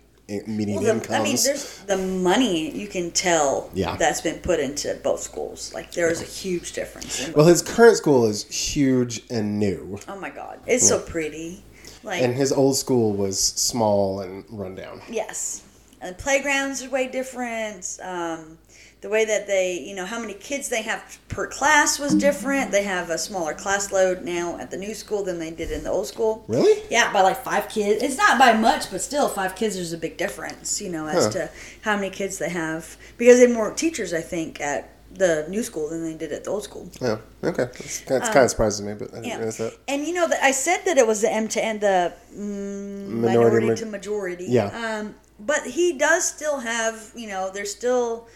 median 0.46 0.76
Well, 0.82 0.84
the, 0.84 1.00
incomes? 1.00 1.11
I 1.11 1.22
mean, 1.22 1.37
there's 1.42 1.78
the 1.80 1.96
money 1.96 2.70
you 2.70 2.87
can 2.87 3.11
tell 3.11 3.70
Yeah. 3.74 3.96
that's 3.96 4.20
been 4.20 4.38
put 4.40 4.61
into 4.61 4.94
both 5.02 5.20
schools. 5.20 5.72
Like 5.74 5.92
there 5.92 6.11
is 6.11 6.20
a 6.20 6.26
huge 6.26 6.72
difference. 6.74 7.30
Well, 7.34 7.46
his 7.46 7.62
current 7.62 7.96
school 7.96 8.26
is 8.26 8.44
huge 8.44 9.22
and 9.30 9.58
new, 9.58 9.98
oh 10.08 10.20
my 10.20 10.30
god, 10.30 10.61
it's 10.66 10.87
so 10.87 11.00
pretty. 11.00 11.62
Like 12.04 12.22
and 12.22 12.34
his 12.34 12.52
old 12.52 12.76
school 12.76 13.12
was 13.14 13.40
small 13.40 14.20
and 14.20 14.44
run 14.50 14.74
down. 14.74 15.00
yes, 15.11 15.62
and 16.00 16.16
playgrounds 16.16 16.82
are 16.84 16.90
way 16.90 17.08
different. 17.08 17.98
Um, 18.02 18.58
the 19.00 19.08
way 19.08 19.24
that 19.24 19.46
they, 19.46 19.78
you 19.78 19.94
know, 19.94 20.04
how 20.04 20.18
many 20.18 20.34
kids 20.34 20.68
they 20.68 20.82
have 20.82 21.18
per 21.28 21.46
class 21.46 21.98
was 22.00 22.14
different. 22.14 22.72
They 22.72 22.82
have 22.82 23.11
a 23.11 23.18
smaller 23.18 23.54
class 23.54 23.92
load 23.92 24.22
now 24.24 24.58
at 24.58 24.72
the 24.72 24.76
new 24.76 24.92
school 24.94 25.22
than 25.22 25.38
they 25.38 25.50
did 25.52 25.70
in 25.70 25.84
the 25.84 25.90
old 25.90 26.08
school. 26.08 26.44
Really? 26.48 26.82
Yeah, 26.90 27.12
by 27.12 27.20
like 27.22 27.44
five 27.44 27.68
kids. 27.68 28.02
It's 28.02 28.16
not 28.16 28.38
by 28.40 28.54
much, 28.54 28.90
but 28.90 29.00
still, 29.00 29.28
five 29.28 29.54
kids 29.54 29.76
is 29.76 29.92
a 29.92 29.98
big 29.98 30.16
difference, 30.16 30.80
you 30.80 30.88
know, 30.90 31.06
as 31.06 31.26
Huh. 31.26 31.30
to 31.32 31.50
how 31.82 31.94
many 31.94 32.11
kids 32.11 32.38
they 32.38 32.48
have. 32.50 32.96
Because 33.16 33.37
they 33.38 33.46
have 33.46 33.54
more 33.54 33.72
teachers, 33.72 34.12
I 34.12 34.20
think, 34.20 34.61
at 34.61 34.90
the 35.14 35.46
new 35.48 35.62
school 35.62 35.88
than 35.88 36.02
they 36.02 36.14
did 36.14 36.32
at 36.32 36.44
the 36.44 36.50
old 36.50 36.64
school. 36.64 36.90
Yeah. 37.00 37.18
Okay. 37.42 37.64
That's, 37.64 38.00
that's 38.00 38.28
kind 38.28 38.44
of 38.44 38.50
surprises 38.50 38.82
me, 38.82 38.94
but 38.94 39.14
I 39.14 39.20
didn't 39.20 39.24
Um, 39.24 39.24
Yeah. 39.30 39.37
realize 39.37 39.56
that. 39.58 39.74
And 39.87 40.06
you 40.06 40.12
know, 40.12 40.26
that 40.28 40.42
I 40.42 40.50
said 40.50 40.80
that 40.87 40.98
it 40.98 41.06
was 41.06 41.20
the 41.22 41.32
M 41.32 41.46
to 41.48 41.64
N, 41.64 41.78
the 41.78 42.12
mm, 42.34 43.06
Minority 43.08 43.20
minority, 43.38 43.66
ma- 43.68 43.74
to 43.76 43.87
majority. 43.87 44.46
Yeah. 44.48 44.66
Um, 44.98 45.14
but 45.40 45.62
he 45.62 45.92
does 45.96 46.24
still 46.28 46.58
have, 46.58 47.12
you 47.14 47.28
know, 47.28 47.50
there's 47.54 47.70
still 47.70 48.26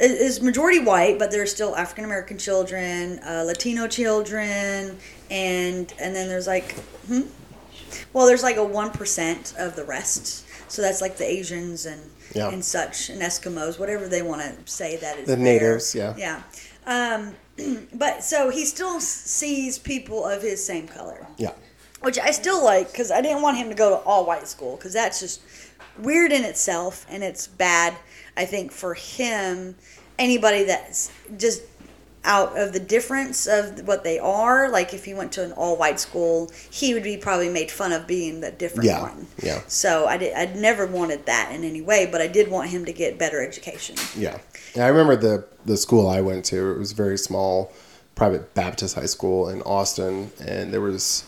is 0.00 0.40
majority 0.40 0.80
white, 0.80 1.18
but 1.18 1.30
there's 1.30 1.50
still 1.52 1.76
African 1.76 2.04
American 2.04 2.38
children, 2.38 3.18
uh, 3.20 3.44
Latino 3.46 3.86
children, 3.86 4.96
and 5.30 5.92
and 6.00 6.14
then 6.14 6.28
there's 6.28 6.46
like, 6.46 6.72
hmm? 7.06 7.22
well, 8.12 8.26
there's 8.26 8.42
like 8.42 8.56
a 8.56 8.64
one 8.64 8.90
percent 8.90 9.54
of 9.58 9.76
the 9.76 9.84
rest. 9.84 10.46
So 10.70 10.82
that's 10.82 11.00
like 11.00 11.16
the 11.16 11.28
Asians 11.28 11.84
and 11.86 12.00
Yeah. 12.34 12.48
and 12.50 12.64
such 12.64 13.10
and 13.10 13.20
Eskimos, 13.20 13.78
whatever 13.78 14.06
they 14.08 14.22
want 14.22 14.40
to 14.42 14.70
say 14.72 14.96
that 14.98 15.18
is 15.18 15.26
The 15.26 15.34
there. 15.36 15.44
natives, 15.44 15.94
yeah. 15.94 16.14
Yeah. 16.16 16.42
Um, 16.86 17.34
but 17.94 18.22
so 18.24 18.50
he 18.50 18.64
still 18.64 19.00
sees 19.00 19.78
people 19.78 20.24
of 20.24 20.40
his 20.42 20.64
same 20.64 20.86
color, 20.86 21.26
Yeah. 21.36 21.52
which 22.02 22.18
I 22.18 22.30
still 22.30 22.62
like 22.64 22.90
because 22.92 23.10
I 23.10 23.20
didn't 23.20 23.42
want 23.42 23.56
him 23.58 23.68
to 23.68 23.74
go 23.74 23.90
to 23.90 23.96
all 24.04 24.24
white 24.24 24.46
school 24.46 24.76
because 24.76 24.92
that's 24.92 25.18
just 25.20 25.40
weird 25.98 26.30
in 26.32 26.44
itself 26.44 27.04
and 27.10 27.22
it's 27.24 27.46
bad. 27.48 27.94
I 28.40 28.46
think 28.46 28.72
for 28.72 28.94
him, 28.94 29.74
anybody 30.18 30.64
that's 30.64 31.10
just 31.36 31.62
out 32.24 32.50
of 32.58 32.72
the 32.72 32.80
difference 32.80 33.46
of 33.46 33.86
what 33.88 34.04
they 34.04 34.18
are, 34.18 34.68
like 34.70 34.92
if 34.92 35.04
he 35.04 35.14
went 35.14 35.32
to 35.32 35.44
an 35.44 35.52
all 35.52 35.76
white 35.76 35.98
school, 36.00 36.50
he 36.70 36.92
would 36.94 37.02
be 37.02 37.16
probably 37.16 37.48
made 37.48 37.70
fun 37.70 37.92
of 37.92 38.06
being 38.06 38.40
the 38.40 38.50
different 38.50 38.84
Yeah. 38.84 39.02
one. 39.02 39.26
Yeah. 39.42 39.60
So 39.68 40.06
I 40.06 40.16
did. 40.18 40.32
I 40.34 40.44
never 40.54 40.84
wanted 40.86 41.26
that 41.26 41.52
in 41.54 41.64
any 41.64 41.80
way, 41.80 42.06
but 42.12 42.20
I 42.20 42.26
did 42.28 42.50
want 42.50 42.70
him 42.70 42.84
to 42.86 42.92
get 42.92 43.18
better 43.18 43.42
education. 43.42 43.96
Yeah. 44.16 44.38
Yeah. 44.74 44.84
I 44.84 44.88
remember 44.88 45.16
the 45.16 45.44
the 45.66 45.76
school 45.76 46.08
I 46.08 46.20
went 46.20 46.44
to. 46.46 46.72
It 46.72 46.78
was 46.78 46.92
a 46.92 46.94
very 46.94 47.18
small 47.18 47.72
private 48.14 48.54
Baptist 48.54 48.94
high 48.96 49.06
school 49.16 49.48
in 49.48 49.62
Austin, 49.62 50.30
and 50.46 50.72
there 50.72 50.80
was 50.82 51.24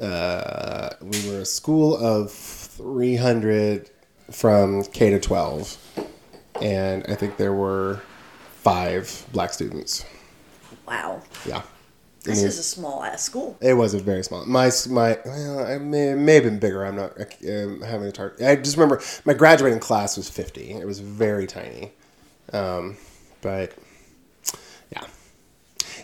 uh, 0.00 0.90
we 1.00 1.28
were 1.30 1.40
a 1.40 1.44
school 1.44 1.96
of 1.96 2.30
three 2.32 3.16
hundred 3.16 3.90
from 4.30 4.84
K 4.84 5.10
to 5.10 5.20
twelve, 5.20 5.76
and 6.62 7.04
I 7.08 7.14
think 7.14 7.36
there 7.36 7.52
were 7.54 8.00
five 8.62 9.26
black 9.32 9.52
students. 9.52 10.04
Wow, 10.86 11.22
Yeah. 11.46 11.62
this 12.24 12.42
is 12.42 12.58
a 12.58 12.62
small 12.62 13.02
ass 13.02 13.22
school. 13.22 13.56
It 13.60 13.74
was 13.74 13.94
a 13.94 13.98
very 13.98 14.22
small. 14.24 14.44
My 14.46 14.70
my 14.88 15.18
well, 15.24 15.66
I 15.66 15.78
may, 15.78 16.10
it 16.10 16.16
may 16.16 16.34
have 16.34 16.44
been 16.44 16.58
bigger. 16.58 16.84
I'm 16.84 16.96
not 16.96 17.12
um, 17.48 17.80
having 17.82 18.08
a 18.08 18.12
tar- 18.12 18.34
I 18.44 18.56
just 18.56 18.76
remember 18.76 19.02
my 19.24 19.34
graduating 19.34 19.80
class 19.80 20.16
was 20.16 20.28
50. 20.30 20.72
It 20.72 20.86
was 20.86 21.00
very 21.00 21.46
tiny, 21.46 21.92
um, 22.52 22.96
but 23.40 23.72
yeah, 24.92 25.04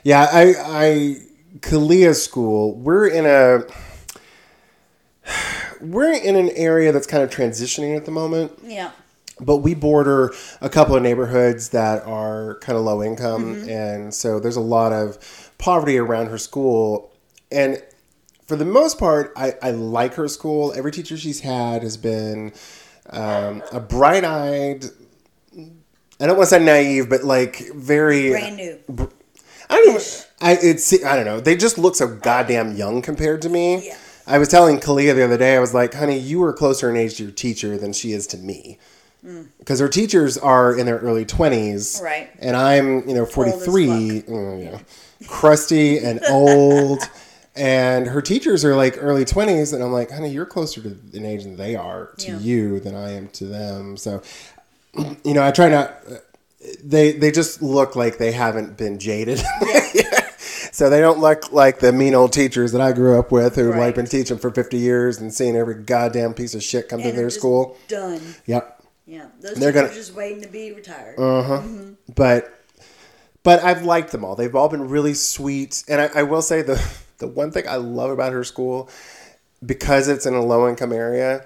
yeah. 0.05 0.27
I 0.33 0.55
I 0.59 1.17
Kalia 1.61 2.15
school. 2.15 2.75
We're 2.75 3.09
in 3.09 3.27
a 3.27 3.65
we're 5.81 6.13
in 6.13 6.37
an 6.37 6.51
area 6.51 6.93
that's 6.93 7.07
kind 7.07 7.23
of 7.23 7.31
transitioning 7.31 7.97
at 7.97 8.05
the 8.05 8.11
moment 8.11 8.53
Yeah. 8.63 8.91
But 9.41 9.59
we 9.59 9.75
border 9.75 10.33
a 10.61 10.69
couple 10.69 10.95
of 10.95 11.03
neighborhoods 11.03 11.71
that 11.71 12.03
are 12.05 12.59
kind 12.61 12.77
of 12.79 12.85
low 12.85 13.03
income 13.03 13.69
and 13.69 14.13
so 14.15 14.39
there's 14.41 14.57
a 14.57 14.61
lot 14.61 14.93
of 14.93 15.53
poverty 15.59 15.99
around 15.99 16.27
her 16.27 16.39
school 16.39 17.13
and 17.51 17.83
for 18.47 18.57
the 18.57 18.65
most 18.65 18.99
part 18.99 19.33
i, 19.37 19.55
I 19.63 19.71
like 19.71 20.15
her 20.15 20.29
school 20.29 20.73
every 20.75 20.93
teacher 20.93 21.17
she's 21.17 21.41
had 21.41 21.83
has 21.83 21.97
been 21.97 22.53
um, 23.11 23.63
a 23.73 23.81
bright-eyed 23.81 24.85
i 25.57 26.27
don't 26.27 26.37
want 26.37 26.49
to 26.49 26.55
say 26.57 26.65
naive 26.65 27.09
but 27.09 27.25
like 27.25 27.73
very 27.75 28.31
Brand 28.31 28.57
new. 28.57 29.11
I 29.71 29.77
don't 29.77 29.95
know. 29.95 30.01
I 30.41 30.59
it's 30.61 30.93
I 31.05 31.15
don't 31.17 31.25
know. 31.25 31.41
They 31.41 31.57
just 31.57 31.79
look 31.79 31.95
so 31.95 32.09
goddamn 32.09 32.75
young 32.77 33.03
compared 33.03 33.41
to 33.43 33.49
me. 33.49 33.87
Yeah. 33.87 33.97
I 34.27 34.39
was 34.39 34.49
telling 34.49 34.79
Kalia 34.79 35.15
the 35.15 35.25
other 35.25 35.39
day. 35.39 35.57
I 35.57 35.61
was 35.61 35.73
like, 35.73 35.95
"Honey, 35.95 36.19
you 36.19 36.43
are 36.43 36.53
closer 36.53 36.91
in 36.91 36.97
age 36.97 37.17
to 37.17 37.25
your 37.25 37.33
teacher 37.33 37.79
than 37.79 37.93
she 37.93 38.13
is 38.13 38.27
to 38.29 38.37
me." 38.37 38.79
Because 39.59 39.81
her 39.81 39.89
teachers 39.89 40.39
are 40.39 40.77
in 40.77 40.87
their 40.87 40.99
early 40.99 41.25
twenties, 41.25 42.01
Right. 42.03 42.31
And 42.39 42.57
I'm, 42.57 43.07
you 43.09 43.15
know, 43.15 43.27
43 43.27 43.87
mm, 44.23 44.65
yeah, 44.65 44.79
crusty 45.29 45.99
and 45.99 46.21
old. 46.31 47.01
And 47.57 48.07
her 48.07 48.23
teachers 48.23 48.65
are 48.65 48.75
like 48.77 48.97
early 48.99 49.25
twenties, 49.25 49.73
and 49.73 49.83
I'm 49.83 49.93
like, 49.93 50.11
honey, 50.11 50.31
you're 50.31 50.47
closer 50.47 50.81
to 50.83 50.97
an 51.13 51.27
age 51.27 51.43
than 51.43 51.57
they 51.57 51.75
are 51.77 52.15
to 52.19 52.31
Yeah. 52.33 52.39
you 52.39 52.81
than 52.81 52.95
I 52.95 53.11
am 53.13 53.29
to 53.29 53.45
them. 53.45 53.97
So, 53.97 54.23
you 55.25 55.35
know, 55.35 55.47
I 55.47 55.51
try 55.51 55.69
not. 55.69 55.95
They 56.85 57.13
they 57.13 57.31
just 57.31 57.61
look 57.61 57.97
like 57.97 58.19
they 58.19 58.33
haven't 58.33 58.77
been 58.77 58.99
jaded. 58.99 59.39
so 60.73 60.89
they 60.89 61.01
don't 61.01 61.19
look 61.19 61.53
like 61.53 61.81
the 61.81 61.93
mean 61.93 62.15
old 62.15 62.33
teachers 62.33 62.73
that 62.73 62.81
I 62.81 62.93
grew 62.93 63.19
up 63.19 63.33
with 63.33 63.57
who 63.57 63.71
Right. 63.71 63.79
like 63.79 63.95
been 63.97 64.07
teaching 64.07 64.39
for 64.39 64.51
fifty 64.51 64.79
years 64.79 65.19
and 65.21 65.33
seeing 65.35 65.57
every 65.57 65.75
goddamn 65.75 66.35
piece 66.35 66.55
of 66.55 66.63
shit 66.63 66.89
come 66.89 67.01
And 67.01 67.11
to 67.11 67.17
their 67.17 67.31
school. 67.31 67.77
Done. 67.89 68.21
Yep. 68.47 68.80
Yeah. 69.11 69.27
Those 69.41 69.55
They're 69.57 69.73
gonna- 69.73 69.89
are 69.89 69.93
just 69.95 70.15
waiting 70.15 70.41
to 70.43 70.49
be 70.49 70.73
retired. 70.73 71.19
Uh 71.19 71.43
huh. 71.43 71.63
but 72.15 72.55
but 73.43 73.65
I've 73.65 73.83
liked 73.85 74.13
them 74.13 74.25
all. 74.25 74.37
They've 74.37 74.55
all 74.55 74.69
been 74.69 74.89
really 74.89 75.15
sweet, 75.15 75.83
and 75.89 76.01
I, 76.01 76.11
I 76.15 76.23
will 76.23 76.43
say 76.43 76.63
the 76.63 76.81
the 77.19 77.27
one 77.27 77.51
thing 77.51 77.67
I 77.69 77.77
love 77.77 78.11
about 78.11 78.33
her 78.33 78.45
school 78.45 78.89
because 79.67 80.09
it's 80.09 80.27
in 80.27 80.35
a 80.35 80.43
low 80.45 80.69
income 80.69 80.93
area. 80.93 81.45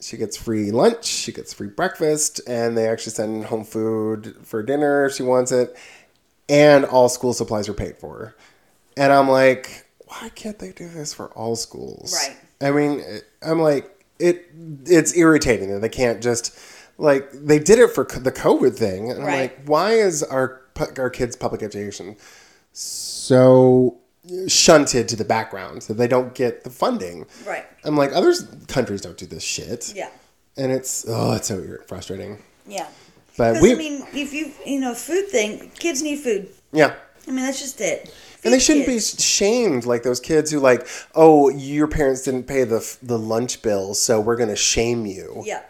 She 0.00 0.16
gets 0.16 0.36
free 0.36 0.70
lunch, 0.72 1.04
she 1.06 1.32
gets 1.32 1.54
free 1.54 1.68
breakfast, 1.68 2.40
and 2.48 2.76
they 2.76 2.88
actually 2.88 3.12
send 3.12 3.44
home 3.46 3.64
food 3.64 4.36
for 4.42 4.62
dinner 4.62 5.06
if 5.06 5.14
she 5.14 5.22
wants 5.22 5.52
it. 5.52 5.74
And 6.48 6.84
all 6.84 7.08
school 7.08 7.32
supplies 7.32 7.68
are 7.70 7.74
paid 7.74 7.96
for. 7.96 8.34
And 8.98 9.12
I'm 9.12 9.30
like, 9.30 9.86
why 10.06 10.28
can't 10.34 10.58
they 10.58 10.72
do 10.72 10.88
this 10.90 11.14
for 11.14 11.28
all 11.28 11.56
schools? 11.56 12.12
Right. 12.12 12.36
I 12.60 12.70
mean, 12.72 13.02
I'm 13.40 13.60
like, 13.60 14.04
it. 14.18 14.44
It's 14.84 15.16
irritating 15.16 15.70
that 15.72 15.80
they 15.80 15.88
can't 15.88 16.22
just 16.22 16.54
like 16.98 17.30
they 17.32 17.58
did 17.58 17.78
it 17.78 17.90
for 17.90 18.04
the 18.04 18.32
COVID 18.32 18.76
thing, 18.76 19.10
and 19.10 19.22
I'm 19.22 19.26
like, 19.40 19.64
why 19.66 19.92
is 19.92 20.22
our 20.22 20.62
our 20.98 21.10
kids' 21.10 21.36
public 21.36 21.62
education 21.62 22.16
so 22.72 23.98
shunted 24.48 25.08
to 25.08 25.16
the 25.16 25.24
background 25.24 25.82
that 25.82 25.94
they 25.94 26.08
don't 26.08 26.34
get 26.34 26.64
the 26.64 26.70
funding? 26.70 27.26
Right. 27.46 27.66
I'm 27.84 27.96
like, 27.96 28.12
other 28.12 28.32
countries 28.68 29.00
don't 29.00 29.16
do 29.18 29.26
this 29.26 29.42
shit. 29.42 29.92
Yeah. 29.94 30.08
And 30.56 30.72
it's 30.72 31.04
oh, 31.08 31.32
it's 31.32 31.48
so 31.48 31.78
frustrating. 31.86 32.42
Yeah. 32.66 32.86
But 33.36 33.60
we, 33.60 33.72
I 33.72 33.74
mean, 33.76 34.06
if 34.12 34.32
you 34.32 34.52
you 34.64 34.80
know 34.80 34.94
food 34.94 35.28
thing, 35.28 35.70
kids 35.78 36.02
need 36.02 36.20
food. 36.20 36.48
yeah. 36.72 36.94
I 37.26 37.30
mean, 37.30 37.44
that's 37.46 37.58
just 37.60 37.80
it. 37.80 38.14
And 38.44 38.52
they 38.52 38.58
shouldn't 38.58 38.86
be 38.86 39.00
shamed 39.00 39.86
like 39.86 40.02
those 40.02 40.20
kids 40.20 40.50
who 40.50 40.60
like, 40.60 40.86
oh, 41.14 41.48
your 41.48 41.88
parents 41.88 42.22
didn't 42.22 42.44
pay 42.44 42.64
the 42.64 42.96
the 43.02 43.18
lunch 43.18 43.62
bill, 43.62 43.94
so 43.94 44.20
we're 44.20 44.36
gonna 44.36 44.54
shame 44.56 45.06
you. 45.06 45.42
Yeah. 45.46 45.62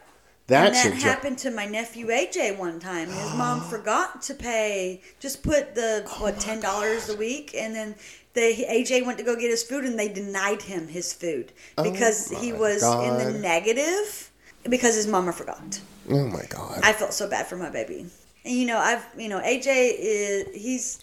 That 0.46 0.74
and 0.74 0.92
that 0.92 1.02
happened 1.02 1.38
to 1.38 1.50
my 1.50 1.64
nephew 1.64 2.08
AJ 2.08 2.58
one 2.58 2.78
time. 2.78 3.08
His 3.08 3.34
mom 3.34 3.60
forgot 3.70 4.20
to 4.22 4.34
pay, 4.34 5.00
just 5.18 5.42
put 5.42 5.74
the 5.74 6.04
what 6.18 6.34
oh 6.36 6.40
ten 6.40 6.60
dollars 6.60 7.08
a 7.08 7.16
week, 7.16 7.54
and 7.56 7.74
then 7.74 7.94
the 8.34 8.66
AJ 8.68 9.06
went 9.06 9.16
to 9.18 9.24
go 9.24 9.36
get 9.36 9.50
his 9.50 9.62
food, 9.62 9.84
and 9.84 9.98
they 9.98 10.08
denied 10.08 10.62
him 10.62 10.88
his 10.88 11.12
food 11.14 11.52
oh 11.78 11.90
because 11.90 12.28
he 12.30 12.52
Oh 12.52 12.56
my 12.56 12.60
was 12.60 12.82
in 12.82 13.32
the 13.32 13.38
negative 13.38 14.30
because 14.68 14.96
his 14.96 15.06
mama 15.06 15.32
forgot. 15.32 15.80
Oh 16.10 16.26
my 16.26 16.44
god. 16.50 16.80
I 16.82 16.92
felt 16.92 17.14
so 17.14 17.28
bad 17.28 17.46
for 17.46 17.56
my 17.56 17.70
baby. 17.70 18.06
And 18.44 18.54
you 18.54 18.66
know, 18.66 18.78
I've 18.78 19.06
you 19.16 19.30
know 19.30 19.40
AJ 19.40 19.94
is 19.98 20.62
he's 20.62 21.02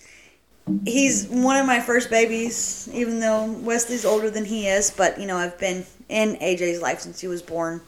he's 0.85 1.27
one 1.27 1.57
of 1.57 1.65
my 1.65 1.79
first 1.79 2.11
babies, 2.11 2.87
even 2.93 3.19
though 3.19 3.51
Wesley's 3.51 4.05
older 4.05 4.29
than 4.29 4.45
he 4.45 4.67
is. 4.67 4.91
But 4.91 5.19
you 5.19 5.25
know, 5.25 5.37
I've 5.37 5.57
been 5.57 5.85
in 6.09 6.35
AJ's 6.35 6.79
life 6.79 6.99
since 6.99 7.19
he 7.19 7.27
was 7.27 7.41
born. 7.41 7.81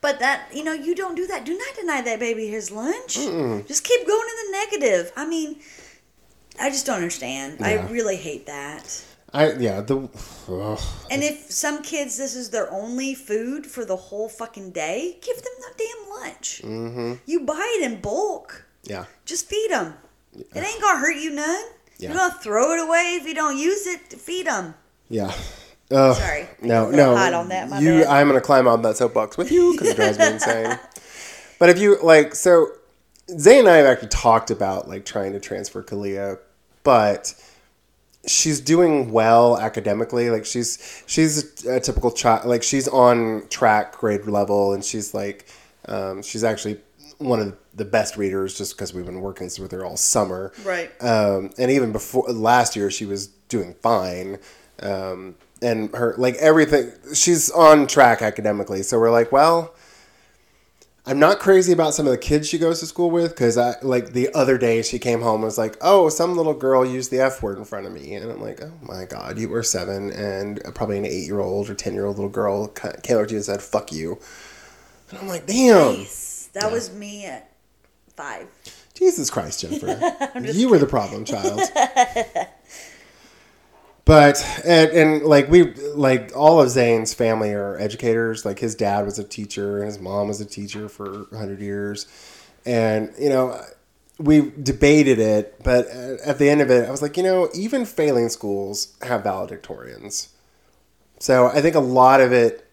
But 0.00 0.18
that 0.20 0.48
you 0.54 0.64
know, 0.64 0.72
you 0.72 0.94
don't 0.94 1.14
do 1.14 1.26
that. 1.26 1.44
Do 1.44 1.56
not 1.56 1.74
deny 1.74 2.00
that 2.02 2.18
baby 2.18 2.48
his 2.48 2.70
lunch. 2.70 3.14
Just 3.66 3.84
keep 3.84 4.06
going 4.06 4.28
in 4.28 4.50
the 4.50 4.58
negative. 4.58 5.12
I 5.16 5.26
mean, 5.26 5.60
I 6.60 6.70
just 6.70 6.86
don't 6.86 6.96
understand. 6.96 7.58
I 7.60 7.86
really 7.88 8.16
hate 8.16 8.46
that. 8.46 9.04
I 9.32 9.52
yeah 9.52 9.80
the. 9.80 10.08
ugh. 10.48 10.80
And 11.10 11.22
if 11.22 11.50
some 11.50 11.82
kids 11.82 12.16
this 12.16 12.34
is 12.34 12.50
their 12.50 12.72
only 12.72 13.14
food 13.14 13.66
for 13.66 13.84
the 13.84 13.96
whole 13.96 14.28
fucking 14.28 14.70
day, 14.70 15.18
give 15.20 15.36
them 15.36 15.52
the 15.58 15.84
damn 15.84 16.20
lunch. 16.20 16.62
Mm-hmm. 16.64 17.14
You 17.26 17.40
buy 17.40 17.78
it 17.78 17.90
in 17.90 18.00
bulk. 18.00 18.64
Yeah. 18.84 19.04
Just 19.24 19.48
feed 19.48 19.70
them. 19.70 19.94
It 20.32 20.56
ain't 20.56 20.80
gonna 20.80 20.98
hurt 20.98 21.16
you 21.16 21.30
none. 21.30 21.64
Yeah. 21.98 22.10
You're 22.10 22.18
gonna 22.18 22.34
throw 22.34 22.72
it 22.72 22.80
away 22.80 23.18
if 23.20 23.26
you 23.26 23.34
don't 23.34 23.58
use 23.58 23.86
it. 23.86 24.00
Feed 24.12 24.46
them. 24.46 24.74
Yeah. 25.08 25.32
Ugh. 25.90 26.16
Sorry. 26.16 26.48
No, 26.62 26.90
no. 26.90 27.14
that, 27.14 27.82
you, 27.82 28.00
bad. 28.00 28.06
I'm 28.06 28.26
gonna 28.26 28.40
climb 28.40 28.66
on 28.66 28.82
that 28.82 28.96
soapbox 28.96 29.36
with 29.36 29.52
you 29.52 29.72
because 29.72 29.88
it 29.88 29.96
drives 29.96 30.18
me 30.18 30.26
insane. 30.26 30.78
But 31.58 31.70
if 31.70 31.78
you 31.78 31.98
like, 32.02 32.34
so 32.34 32.68
Zay 33.30 33.58
and 33.58 33.66
I 33.66 33.76
have 33.76 33.86
actually 33.86 34.08
talked 34.08 34.50
about 34.50 34.88
like 34.88 35.06
trying 35.06 35.32
to 35.32 35.40
transfer 35.40 35.82
Kalia, 35.82 36.38
but 36.82 37.34
she's 38.26 38.60
doing 38.60 39.10
well 39.10 39.58
academically. 39.58 40.30
Like 40.30 40.44
she's 40.44 41.02
she's 41.06 41.64
a, 41.64 41.76
a 41.76 41.80
typical 41.80 42.10
child. 42.10 42.46
Like 42.46 42.62
she's 42.62 42.88
on 42.88 43.44
track 43.48 43.96
grade 43.96 44.26
level, 44.26 44.74
and 44.74 44.84
she's 44.84 45.14
like 45.14 45.46
um, 45.86 46.22
she's 46.22 46.44
actually 46.44 46.78
one 47.18 47.40
of 47.40 47.56
the 47.74 47.84
best 47.84 48.16
readers 48.16 48.56
just 48.56 48.76
because 48.76 48.92
we've 48.92 49.06
been 49.06 49.20
working 49.20 49.50
with 49.58 49.72
her 49.72 49.84
all 49.84 49.96
summer. 49.96 50.52
Right. 50.64 50.90
Um, 51.02 51.50
and 51.58 51.70
even 51.70 51.92
before 51.92 52.24
last 52.28 52.76
year, 52.76 52.90
she 52.90 53.06
was 53.06 53.28
doing 53.48 53.74
fine. 53.80 54.38
Um, 54.80 55.36
and 55.62 55.94
her 55.94 56.14
like 56.18 56.34
everything, 56.36 56.92
she's 57.14 57.50
on 57.50 57.86
track 57.86 58.22
academically. 58.22 58.82
So 58.82 58.98
we're 58.98 59.10
like, 59.10 59.32
well. 59.32 59.74
I'm 61.08 61.20
not 61.20 61.38
crazy 61.38 61.72
about 61.72 61.94
some 61.94 62.06
of 62.06 62.10
the 62.10 62.18
kids 62.18 62.48
she 62.48 62.58
goes 62.58 62.80
to 62.80 62.86
school 62.86 63.12
with 63.12 63.30
because 63.30 63.56
I 63.56 63.76
like 63.80 64.12
the 64.12 64.28
other 64.34 64.58
day 64.58 64.82
she 64.82 64.98
came 64.98 65.20
home 65.20 65.36
and 65.36 65.44
was 65.44 65.56
like, 65.56 65.76
"Oh, 65.80 66.08
some 66.08 66.36
little 66.36 66.52
girl 66.52 66.84
used 66.84 67.12
the 67.12 67.20
f 67.20 67.40
word 67.44 67.58
in 67.58 67.64
front 67.64 67.86
of 67.86 67.92
me," 67.92 68.14
and 68.14 68.28
I'm 68.28 68.42
like, 68.42 68.60
"Oh 68.60 68.72
my 68.82 69.04
god, 69.04 69.38
you 69.38 69.48
were 69.48 69.62
seven 69.62 70.10
and 70.10 70.60
probably 70.74 70.98
an 70.98 71.06
eight 71.06 71.24
year 71.24 71.38
old 71.38 71.70
or 71.70 71.74
ten 71.76 71.94
year 71.94 72.06
old 72.06 72.16
little 72.16 72.28
girl 72.28 72.66
came 72.66 73.16
over 73.18 73.24
to 73.24 73.30
you 73.34 73.36
and 73.36 73.44
said 73.44 73.62
fuck 73.62 73.92
you," 73.92 74.18
and 75.10 75.20
I'm 75.20 75.28
like, 75.28 75.46
"Damn, 75.46 75.98
Nice. 75.98 76.50
That 76.54 76.72
was 76.72 76.92
me 76.92 77.24
at 77.26 77.52
five. 78.16 78.48
Jesus 78.94 79.30
Christ, 79.30 79.60
Jennifer, 79.60 80.00
you 80.40 80.68
were 80.68 80.78
the 80.78 80.86
problem 80.86 81.24
child." 81.24 81.60
But 84.06 84.42
and, 84.64 84.90
and 84.92 85.22
like 85.24 85.50
we 85.50 85.74
like 85.74 86.30
all 86.34 86.60
of 86.60 86.70
Zane's 86.70 87.12
family 87.12 87.52
are 87.52 87.76
educators. 87.78 88.44
Like 88.44 88.60
his 88.60 88.76
dad 88.76 89.04
was 89.04 89.18
a 89.18 89.24
teacher 89.24 89.78
and 89.78 89.86
his 89.86 89.98
mom 89.98 90.28
was 90.28 90.40
a 90.40 90.46
teacher 90.46 90.88
for 90.88 91.26
hundred 91.36 91.60
years, 91.60 92.06
and 92.64 93.12
you 93.18 93.28
know 93.28 93.60
we 94.18 94.52
debated 94.62 95.18
it. 95.18 95.60
But 95.64 95.88
at 95.88 96.38
the 96.38 96.48
end 96.48 96.60
of 96.60 96.70
it, 96.70 96.86
I 96.86 96.90
was 96.90 97.02
like, 97.02 97.16
you 97.16 97.24
know, 97.24 97.48
even 97.52 97.84
failing 97.84 98.28
schools 98.28 98.96
have 99.02 99.24
valedictorians. 99.24 100.28
So 101.18 101.48
I 101.48 101.60
think 101.60 101.74
a 101.74 101.80
lot 101.80 102.20
of 102.20 102.32
it, 102.32 102.64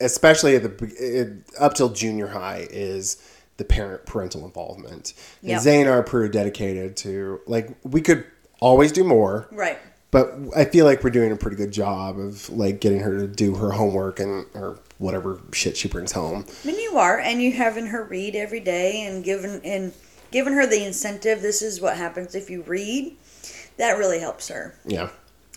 especially 0.00 0.56
at 0.56 0.62
the 0.62 0.94
it, 0.98 1.50
up 1.58 1.74
till 1.74 1.90
junior 1.90 2.28
high, 2.28 2.66
is 2.70 3.22
the 3.58 3.64
parent 3.66 4.06
parental 4.06 4.46
involvement. 4.46 5.12
And 5.42 5.50
Yep. 5.50 5.60
Zane 5.60 5.86
are 5.86 6.02
pretty 6.02 6.32
dedicated 6.32 6.96
to 6.98 7.40
like 7.46 7.76
we 7.84 8.00
could 8.00 8.24
always 8.58 8.90
do 8.92 9.04
more 9.04 9.48
Right. 9.52 9.78
But 10.10 10.34
I 10.56 10.64
feel 10.64 10.84
like 10.84 11.04
we're 11.04 11.10
doing 11.10 11.32
a 11.32 11.36
pretty 11.36 11.56
good 11.56 11.72
job 11.72 12.18
of 12.18 12.48
like 12.50 12.80
getting 12.80 13.00
her 13.00 13.18
to 13.18 13.26
do 13.28 13.54
her 13.56 13.70
homework 13.72 14.18
and 14.20 14.46
or 14.54 14.78
whatever 14.98 15.40
shit 15.52 15.76
she 15.76 15.88
brings 15.88 16.12
home. 16.12 16.44
I 16.64 16.66
mean, 16.66 16.78
you 16.80 16.98
are, 16.98 17.18
and 17.18 17.40
you 17.40 17.52
having 17.52 17.86
her 17.86 18.02
read 18.04 18.34
every 18.36 18.60
day 18.60 19.02
and 19.06 19.22
giving 19.24 19.60
and 19.64 19.92
giving 20.30 20.52
her 20.54 20.66
the 20.66 20.84
incentive. 20.84 21.42
This 21.42 21.62
is 21.62 21.80
what 21.80 21.96
happens 21.96 22.34
if 22.34 22.50
you 22.50 22.62
read. 22.62 23.16
That 23.76 23.98
really 23.98 24.18
helps 24.20 24.48
her, 24.48 24.74
Yeah. 24.84 25.08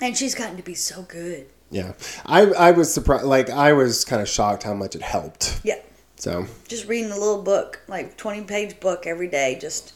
and 0.01 0.15
she's 0.17 0.33
gotten 0.35 0.55
to 0.57 0.63
be 0.63 0.75
so 0.75 1.01
good. 1.03 1.47
Yeah. 1.71 1.93
I 2.25 2.41
I 2.51 2.71
was 2.71 2.93
surprised 2.93 3.25
like 3.25 3.49
I 3.49 3.73
was 3.73 4.05
kind 4.05 4.21
of 4.21 4.29
shocked 4.29 4.63
how 4.63 4.73
much 4.75 4.95
it 4.95 5.01
helped. 5.01 5.59
Yeah, 5.63 5.79
So, 6.17 6.45
just 6.67 6.87
reading 6.87 7.11
a 7.11 7.17
little 7.17 7.41
book, 7.41 7.81
like 7.87 8.15
twenty 8.15 8.43
page 8.43 8.79
book 8.79 9.05
every 9.07 9.27
day, 9.27 9.57
just 9.59 9.93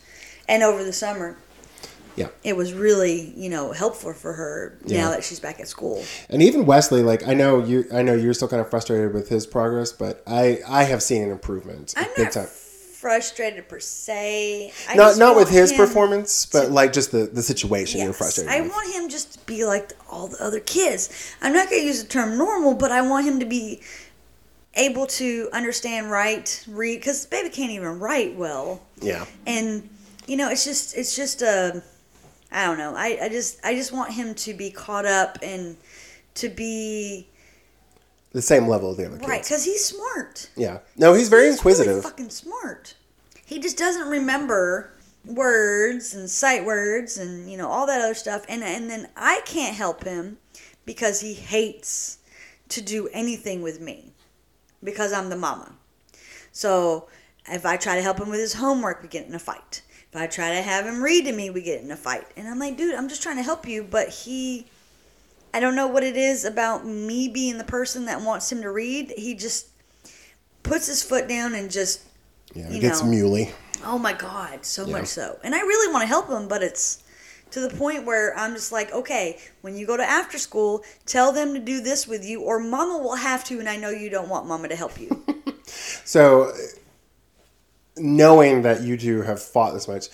and 0.50 0.64
over 0.64 0.84
the 0.84 0.92
summer. 0.94 1.38
Yeah. 2.18 2.28
It 2.44 2.58
was 2.58 2.74
really, 2.74 3.34
you 3.38 3.50
know, 3.50 3.72
helpful 3.72 4.12
for 4.14 4.34
her 4.34 4.78
Yeah. 4.86 5.04
now 5.04 5.10
that 5.12 5.24
she's 5.24 5.40
back 5.40 5.60
at 5.62 5.68
school. 5.70 6.04
And 6.30 6.42
even 6.42 6.66
Wesley 6.66 7.02
like 7.04 7.26
I 7.28 7.34
know 7.34 7.64
you 7.64 7.86
I 7.94 8.02
know 8.02 8.14
you're 8.16 8.34
still 8.34 8.48
kind 8.50 8.60
of 8.62 8.70
frustrated 8.70 9.14
with 9.14 9.30
his 9.30 9.48
progress, 9.48 9.92
but 9.94 10.24
I 10.28 10.60
I 10.68 10.84
have 10.84 11.02
seen 11.02 11.22
an 11.24 11.32
improvement. 11.32 11.94
I'm 11.96 12.10
big 12.16 12.26
not 12.26 12.34
time. 12.34 12.48
frustrated 12.48 13.70
per 13.70 13.80
se. 13.80 14.74
I 14.90 14.96
Not 14.96 15.18
not 15.18 15.36
with 15.36 15.50
his 15.50 15.72
performance, 15.74 16.46
but 16.48 16.72
like 16.72 16.92
just 16.92 17.12
the 17.12 17.30
the 17.32 17.44
situation 17.44 18.02
you're 18.02 18.14
frustrated 18.14 18.52
I 18.52 18.62
with. 18.62 18.72
want 18.72 18.94
him 18.94 19.10
just 19.10 19.34
to 19.34 19.40
be 19.46 19.64
like 19.66 19.94
all 20.10 20.28
the 20.28 20.44
other 20.44 20.60
kids. 20.60 21.10
I'm 21.42 21.54
not 21.54 21.70
going 21.70 21.82
to 21.82 21.88
use 21.88 22.02
the 22.04 22.10
term 22.10 22.38
normal, 22.38 22.74
but 22.74 22.92
I 22.92 23.02
want 23.02 23.26
him 23.26 23.40
to 23.40 23.46
be 23.46 23.82
able 24.74 25.08
to 25.08 25.50
understand, 25.54 26.12
write, 26.12 26.64
read, 26.68 26.98
because 27.00 27.26
baby 27.26 27.50
can't 27.50 27.72
even 27.72 28.00
write 28.00 28.36
well. 28.36 28.82
yeah. 29.02 29.26
And 29.48 29.90
you 30.28 30.36
know, 30.38 30.50
it's 30.50 30.66
just, 30.66 30.96
it's 30.98 31.16
just 31.16 31.42
a, 31.42 31.82
I 32.52 32.66
don't 32.66 32.78
know. 32.78 32.94
I, 32.96 33.18
I 33.24 33.30
just, 33.30 33.60
I 33.64 33.76
just 33.76 33.92
want 33.92 34.14
him 34.14 34.34
to 34.36 34.54
be 34.54 34.70
caught 34.72 35.06
up 35.06 35.38
and 35.42 35.78
to 36.36 36.50
be 36.50 37.28
The 38.32 38.42
same 38.42 38.68
level 38.68 38.92
of 38.92 38.98
the 38.98 39.06
other 39.06 39.18
kids. 39.18 39.28
right, 39.28 39.44
because 39.44 39.66
he's 39.66 39.84
smart. 39.84 40.50
Yeah. 40.56 40.80
No, 40.96 41.14
he's 41.14 41.30
very 41.30 41.46
He's 41.48 41.56
inquisitive. 41.56 41.96
Really 41.96 42.02
fucking 42.02 42.30
smart. 42.30 42.96
He 43.46 43.60
just 43.60 43.78
doesn't 43.78 44.08
remember 44.08 44.92
words 45.26 46.14
and 46.16 46.30
sight 46.30 46.64
words 46.64 47.18
and 47.18 47.52
you 47.52 47.58
know 47.58 47.68
all 47.68 47.86
that 47.88 48.00
other 48.02 48.14
stuff. 48.14 48.46
And 48.48 48.64
and 48.64 48.90
then 48.90 49.10
I 49.18 49.42
can't 49.46 49.76
help 49.76 50.04
him 50.04 50.38
because 50.86 51.20
he 51.22 51.34
hates 51.34 52.20
to 52.70 52.82
do 52.82 53.10
anything 53.14 53.62
with 53.62 53.82
me 53.82 54.14
because 54.84 55.12
I'm 55.14 55.30
the 55.30 55.36
mama. 55.38 55.74
So 56.52 57.08
if 57.50 57.66
I 57.66 57.78
try 57.78 57.96
to 57.96 58.02
help 58.02 58.20
him 58.20 58.30
with 58.30 58.40
his 58.40 58.54
homework, 58.54 59.02
we 59.02 59.08
get 59.08 59.28
in 59.28 59.34
a 59.36 59.40
fight. 59.40 59.82
If 60.12 60.16
I 60.16 60.28
try 60.28 60.50
to 60.52 60.62
have 60.62 60.86
him 60.86 61.02
read 61.04 61.26
to 61.26 61.34
me, 61.34 61.50
we 61.50 61.62
get 61.62 61.82
in 61.82 61.92
a 61.92 61.98
fight. 61.98 62.26
And 62.38 62.48
I'm 62.48 62.60
like, 62.60 62.78
dude, 62.78 62.96
I'm 62.96 63.10
just 63.10 63.22
trying 63.22 63.36
to 63.38 63.44
help 63.44 63.68
you, 63.68 63.84
but 63.84 64.10
he 64.10 64.66
I 65.54 65.60
don't 65.60 65.76
know 65.76 65.88
what 65.88 66.04
it 66.04 66.16
is 66.18 66.46
about 66.46 66.86
me 66.86 67.28
being 67.28 67.58
the 67.58 67.64
person 67.64 68.06
that 68.06 68.22
wants 68.22 68.52
him 68.52 68.62
to 68.62 68.70
read. 68.72 69.14
He 69.18 69.34
just 69.34 69.68
puts 70.64 70.88
his 70.88 71.02
foot 71.04 71.28
down 71.28 71.56
and 71.56 71.72
just 71.72 72.02
yeah, 72.54 72.70
you 72.70 72.80
gets 72.80 73.02
know. 73.02 73.10
muley. 73.10 73.52
oh 73.84 73.98
my 73.98 74.14
god, 74.14 74.66
so 74.66 74.86
Yeah. 74.86 74.94
much 75.00 75.08
so. 75.08 75.40
And 75.44 75.56
I 75.56 75.60
really 75.62 75.92
want 75.92 76.04
to 76.04 76.08
help 76.08 76.30
him, 76.30 76.48
but 76.48 76.62
it's 76.64 77.04
to 77.52 77.62
the 77.62 77.70
point 77.76 78.06
where 78.06 78.38
I'm 78.38 78.54
just 78.54 78.72
like, 78.74 78.92
okay, 78.92 79.40
when 79.62 79.78
you 79.78 79.88
go 79.88 79.96
to 79.98 80.04
after 80.04 80.38
school, 80.38 80.84
tell 81.06 81.32
them 81.32 81.54
to 81.54 81.60
do 81.60 81.80
this 81.82 82.06
with 82.06 82.26
you, 82.26 82.42
or 82.42 82.60
Mama 82.60 82.98
will 82.98 83.16
have 83.16 83.44
to, 83.46 83.60
and 83.60 83.70
I 83.70 83.78
know 83.78 83.90
you 83.90 84.10
don't 84.10 84.28
want 84.28 84.48
Mama 84.48 84.68
to 84.68 84.76
help 84.76 85.00
you. 85.00 85.24
So, 86.06 86.54
knowing 88.00 88.62
that 88.64 88.82
you 88.82 88.98
two 88.98 89.22
have 89.22 89.42
fought 89.42 89.74
this 89.74 89.88
much, 89.88 90.08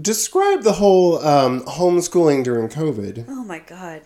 describe 0.00 0.62
the 0.62 0.72
whole 0.72 1.18
um, 1.24 1.62
homeschooling 1.62 2.44
during 2.44 2.68
COVID. 2.68 3.26
Oh 3.28 3.44
my 3.44 3.58
god. 3.58 4.02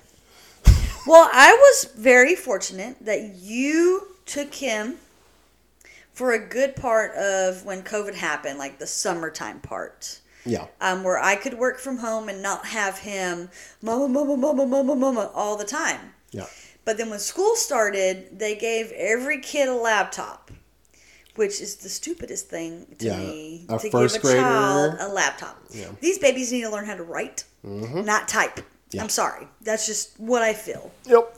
Well, 1.07 1.29
I 1.33 1.53
was 1.53 1.93
very 1.97 2.35
fortunate 2.35 2.97
that 3.05 3.37
you 3.37 4.09
took 4.27 4.55
him 4.55 4.97
for 6.13 6.33
a 6.33 6.39
good 6.39 6.75
part 6.75 7.15
of 7.15 7.65
when 7.65 7.83
COVID 7.83 8.15
happened, 8.15 8.59
like 8.59 8.79
the 8.79 8.87
summertime 8.87 9.61
part. 9.61 10.21
Yeah, 10.45 10.67
um, 10.81 11.03
where 11.03 11.19
I 11.19 11.35
could 11.35 11.55
work 11.55 11.79
from 11.81 11.99
home 11.99 12.29
and 12.29 12.41
not 12.41 12.67
have 12.67 12.99
him 12.99 13.51
mama, 13.83 14.07
mama, 14.09 14.37
mama, 14.37 14.65
mama, 14.65 14.95
mama 14.95 15.31
all 15.35 15.57
the 15.57 15.65
time. 15.65 16.13
yeah, 16.31 16.47
But 16.85 16.99
then 16.99 17.11
when 17.11 17.19
school 17.19 17.57
started, 17.57 18.39
they 18.39 18.55
gave 18.55 18.93
every 18.93 19.41
kid 19.41 19.69
a 19.69 19.75
laptop, 19.75 20.53
which 21.37 21.61
is 21.61 21.77
the 21.77 21.89
stupidest 21.89 22.49
thing 22.49 22.87
to 22.99 23.07
Yeah, 23.07 23.19
me 23.19 23.67
a 23.69 23.79
to 23.79 23.91
first 23.91 24.23
give 24.23 24.31
a 24.33 24.35
child 24.37 24.97
a 25.01 25.09
laptop. 25.09 25.63
Yeah. 25.71 25.85
Mm-hmm. 25.87 25.95
These 26.01 26.19
babies 26.19 26.53
need 26.53 26.63
to 26.63 26.71
learn 26.71 26.87
how 26.87 26.97
to 26.97 27.03
write, 27.03 27.45
not 27.63 28.29
type. 28.29 28.61
Yeah. 28.93 29.03
I'm 29.03 29.09
sorry. 29.09 29.47
That's 29.63 29.87
just 29.87 30.19
what 30.19 30.43
I 30.43 30.53
feel. 30.53 30.93
yep, 31.07 31.37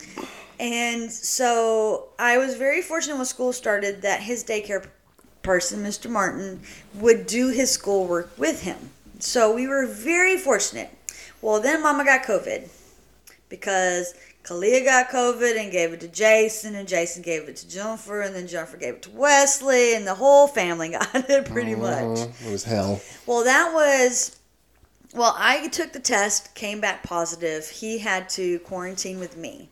And 0.60 1.10
so 1.10 2.08
I 2.18 2.36
was 2.38 2.54
very 2.56 2.82
fortunate 2.82 3.16
when 3.16 3.24
school 3.26 3.52
started 3.52 4.02
that 4.02 4.20
his 4.20 4.44
daycare 4.44 4.86
person, 5.42 5.82
Mr. 5.82 6.10
Martin, 6.10 6.60
would 6.94 7.26
do 7.26 7.48
his 7.48 7.70
schoolwork 7.70 8.30
with 8.36 8.62
him. 8.62 8.90
So 9.18 9.54
we 9.54 9.66
were 9.66 9.86
very 9.86 10.36
fortunate. 10.36 10.90
Well, 11.40 11.60
then 11.60 11.82
Mama 11.82 12.04
got 12.04 12.22
COVID 12.24 12.68
because 13.48 14.14
Kalia 14.48 14.82
got 14.82 15.10
COVID 15.10 15.60
and 15.60 15.70
gave 15.70 15.92
it 15.92 16.00
to 16.00 16.08
Jason, 16.08 16.74
and 16.74 16.88
Jason 16.88 17.22
gave 17.22 17.48
it 17.48 17.56
to 17.56 17.68
Jennifer, 17.68 18.22
and 18.22 18.34
then 18.34 18.46
Jennifer 18.46 18.78
gave 18.78 18.94
it 18.94 19.02
to 19.02 19.10
Wesley, 19.10 19.94
and 19.94 20.06
the 20.06 20.14
whole 20.14 20.46
family 20.46 20.88
got 20.92 21.14
it 21.14 21.44
pretty 21.44 21.74
much. 21.74 22.18
Uh, 22.18 22.26
it 22.46 22.50
was 22.50 22.64
hell. 22.64 23.00
Well, 23.26 23.44
that 23.44 23.72
was. 23.74 24.36
Well, 25.14 25.34
I 25.38 25.68
took 25.68 25.92
the 25.92 26.00
test, 26.00 26.54
came 26.54 26.80
back 26.80 27.02
positive. 27.02 27.68
He 27.68 27.98
had 27.98 28.28
to 28.30 28.58
quarantine 28.60 29.18
with 29.18 29.36
me. 29.36 29.68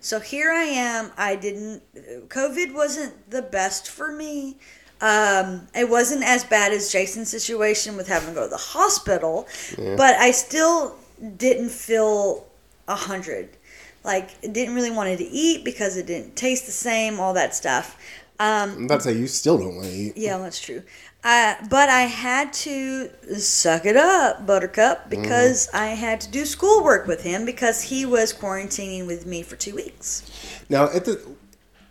So 0.00 0.18
here 0.18 0.50
I 0.50 0.64
am. 0.64 1.12
I 1.16 1.36
didn't. 1.36 1.82
COVID 2.28 2.74
wasn't 2.74 3.30
the 3.30 3.42
best 3.42 3.88
for 3.88 4.10
me. 4.10 4.56
Um, 5.00 5.68
it 5.74 5.88
wasn't 5.88 6.24
as 6.24 6.44
bad 6.44 6.72
as 6.72 6.90
Jason's 6.92 7.30
situation 7.30 7.96
with 7.96 8.08
having 8.08 8.30
to 8.30 8.34
go 8.34 8.44
to 8.44 8.50
the 8.50 8.56
hospital, 8.56 9.46
but 9.76 10.16
I 10.16 10.30
still 10.32 10.96
didn't 11.36 11.70
feel 11.70 12.46
a 12.88 12.96
hundred. 12.96 13.56
Like, 14.02 14.40
didn't 14.40 14.74
really 14.74 14.90
want 14.90 15.16
to 15.16 15.24
eat 15.24 15.64
because 15.64 15.96
it 15.96 16.06
didn't 16.06 16.36
taste 16.36 16.66
the 16.66 16.72
same. 16.72 17.20
All 17.20 17.34
that 17.34 17.54
stuff. 17.54 17.98
Um, 18.38 18.70
I'm 18.70 18.84
about 18.86 19.00
to 19.00 19.02
say 19.02 19.12
you 19.12 19.26
still 19.26 19.58
don't 19.58 19.76
want 19.76 19.88
to 19.88 19.92
eat. 19.92 20.16
yeah, 20.16 20.38
that's 20.38 20.60
true. 20.60 20.82
Uh, 21.22 21.54
but 21.68 21.90
I 21.90 22.02
had 22.02 22.54
to 22.54 23.10
suck 23.36 23.84
it 23.84 23.96
up, 23.96 24.46
Buttercup, 24.46 25.10
because 25.10 25.68
I 25.74 25.88
had 25.88 26.22
to 26.22 26.30
do 26.30 26.46
schoolwork 26.46 27.06
with 27.06 27.22
him 27.22 27.44
because 27.44 27.82
he 27.82 28.06
was 28.06 28.32
quarantining 28.32 29.06
with 29.06 29.26
me 29.26 29.42
for 29.42 29.56
two 29.56 29.74
weeks. 29.74 30.22
Now, 30.70 30.84
at 30.84 31.04
the 31.04 31.20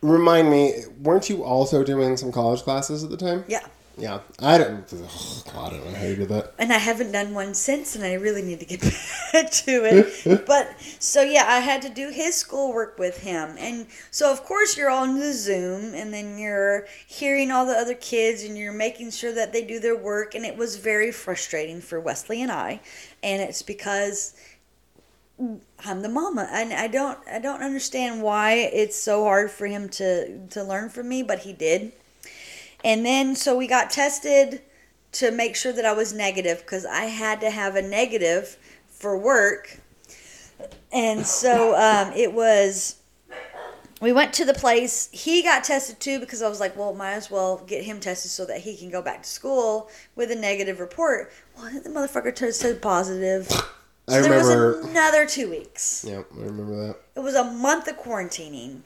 remind 0.02 0.50
me, 0.50 0.74
weren't 1.02 1.30
you 1.30 1.44
also 1.44 1.84
doing 1.84 2.18
some 2.18 2.32
college 2.32 2.62
classes 2.62 3.04
at 3.04 3.12
the 3.12 3.18
time? 3.18 3.46
Yeah. 3.48 3.68
Yeah, 4.00 4.22
I 4.40 4.58
don't. 4.58 4.86
Oh 4.94 5.44
God, 5.54 5.74
I 5.74 5.78
don't 5.78 5.92
know 5.92 6.00
how 6.00 6.06
you 6.06 6.16
did 6.16 6.30
that. 6.30 6.54
and 6.58 6.72
I 6.72 6.78
haven't 6.78 7.12
done 7.12 7.34
one 7.34 7.54
since, 7.54 7.96
and 7.96 8.04
I 8.06 8.14
really 8.14 8.42
need 8.42 8.60
to 8.62 8.66
get 8.66 8.82
back 9.34 9.52
to 9.52 9.84
it. 9.86 10.46
but 10.46 10.74
so 11.00 11.22
yeah, 11.22 11.46
I 11.48 11.60
had 11.60 11.82
to 11.82 11.90
do 11.90 12.10
his 12.10 12.36
schoolwork 12.36 12.98
with 12.98 13.20
him, 13.22 13.56
and 13.60 13.88
so 14.10 14.32
of 14.32 14.44
course 14.44 14.78
you're 14.78 14.90
on 14.90 15.20
the 15.20 15.34
Zoom, 15.34 15.94
and 15.94 16.14
then 16.14 16.38
you're 16.38 16.88
hearing 17.08 17.52
all 17.52 17.66
the 17.66 17.74
other 17.74 17.96
kids, 17.96 18.44
and 18.44 18.58
you're 18.58 18.72
making 18.72 19.12
sure 19.12 19.34
that 19.34 19.52
they 19.52 19.66
do 19.66 19.80
their 19.80 19.98
work, 19.98 20.34
and 20.34 20.46
it 20.46 20.56
was 20.56 20.78
very 20.78 21.12
frustrating 21.12 21.82
for 21.82 22.00
Wesley 22.00 22.42
and 22.42 22.52
I, 22.52 22.80
and 23.22 23.42
it's 23.42 23.62
because 23.62 24.34
I'm 25.86 26.02
the 26.02 26.10
mama, 26.10 26.48
and 26.52 26.74
I 26.74 26.88
don't 26.88 27.18
I 27.30 27.40
don't 27.40 27.62
understand 27.62 28.22
why 28.22 28.54
it's 28.54 28.98
so 28.98 29.24
hard 29.24 29.52
for 29.52 29.68
him 29.68 29.90
to 29.90 30.48
to 30.48 30.64
learn 30.64 30.90
from 30.90 31.10
me, 31.10 31.24
but 31.24 31.40
he 31.40 31.54
did. 31.54 31.94
And 32.84 33.06
then 33.06 33.36
so 33.36 33.58
we 33.58 33.68
got 33.68 33.90
tested 33.90 34.62
to 35.14 35.32
make 35.32 35.56
sure 35.56 35.74
that 35.74 35.86
I 35.86 35.94
was 35.94 36.14
negative 36.14 36.60
because 36.60 36.86
I 36.86 37.06
had 37.06 37.42
to 37.42 37.50
have 37.50 37.76
a 37.76 37.82
negative 37.82 38.58
for 38.88 39.18
work. 39.18 39.80
And 40.92 41.26
so 41.26 41.76
um, 41.76 42.14
it 42.14 42.34
was. 42.34 42.96
We 44.02 44.14
went 44.14 44.34
to 44.36 44.46
the 44.46 44.54
place. 44.54 45.10
He 45.12 45.44
got 45.44 45.66
tested 45.66 46.00
too 46.00 46.22
because 46.22 46.42
I 46.42 46.48
was 46.48 46.62
like, 46.62 46.78
well, 46.78 46.94
might 46.94 47.14
as 47.14 47.30
well 47.30 47.58
get 47.68 47.84
him 47.84 48.00
tested 48.00 48.32
so 48.32 48.46
that 48.46 48.62
he 48.62 48.78
can 48.78 48.90
go 48.90 49.02
back 49.02 49.24
to 49.24 49.30
school 49.30 49.90
with 50.16 50.32
a 50.32 50.36
negative 50.36 50.80
report. 50.80 51.34
Well, 51.58 51.70
the 51.84 51.90
motherfucker 51.90 52.34
tested 52.34 52.82
positive. 52.82 53.48
So 53.50 53.60
I 54.08 54.22
there 54.22 54.32
remember. 54.32 54.78
was 54.78 54.90
another 54.90 55.26
two 55.26 55.50
weeks. 55.50 56.06
Yeah, 56.08 56.24
I 56.34 56.42
remember 56.44 56.88
that. 56.88 56.96
It 57.16 57.20
was 57.20 57.36
a 57.36 57.44
month 57.44 57.90
of 57.90 57.98
quarantining. 57.98 58.82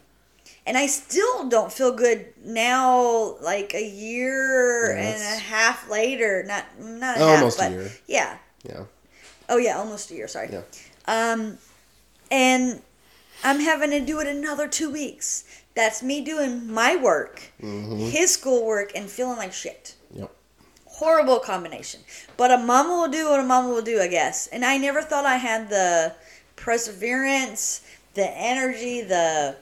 And 0.65 0.77
I 0.77 0.87
still 0.87 1.49
don't 1.49 1.71
feel 1.73 1.91
good 1.91 2.27
now, 2.43 3.35
like 3.41 3.73
a 3.73 3.85
year 3.85 4.95
Yeah, 4.95 5.01
and 5.09 5.21
a 5.21 5.39
half 5.43 5.89
later. 5.89 6.43
Not 6.47 6.65
not 6.79 7.17
a 7.17 7.19
half, 7.19 7.29
almost 7.39 7.59
a 7.59 7.63
but 7.63 7.71
year. 7.71 7.91
yeah. 8.07 8.37
Yeah, 8.63 8.83
Oh 9.49 9.57
yeah, 9.57 9.77
almost 9.77 10.09
a 10.11 10.15
year. 10.15 10.27
Sorry. 10.29 10.49
yeah. 10.51 10.61
Um, 11.05 11.57
and 12.31 12.81
I'm 13.43 13.59
having 13.59 13.89
to 13.91 13.99
do 13.99 14.19
it 14.21 14.27
another 14.27 14.69
two 14.69 14.89
weeks. 14.89 15.43
That's 15.75 16.01
me 16.01 16.21
doing 16.23 16.71
my 16.71 16.95
work, 16.95 17.41
Mm-hmm. 17.61 17.97
his 17.97 18.31
schoolwork, 18.31 18.91
and 18.95 19.09
feeling 19.09 19.35
like 19.37 19.51
shit. 19.51 19.95
Yep. 20.13 20.31
Horrible 20.85 21.39
combination. 21.39 21.99
But 22.37 22.51
a 22.51 22.57
mama 22.57 22.89
will 22.95 23.09
do 23.09 23.29
what 23.29 23.39
a 23.41 23.43
mama 23.43 23.67
will 23.67 23.81
do, 23.81 23.99
I 23.99 24.07
guess. 24.07 24.47
And 24.47 24.63
I 24.63 24.77
never 24.77 25.01
thought 25.01 25.25
I 25.25 25.37
had 25.37 25.67
the 25.69 26.15
perseverance, 26.55 27.81
the 28.13 28.29
energy, 28.29 29.01
the 29.01 29.57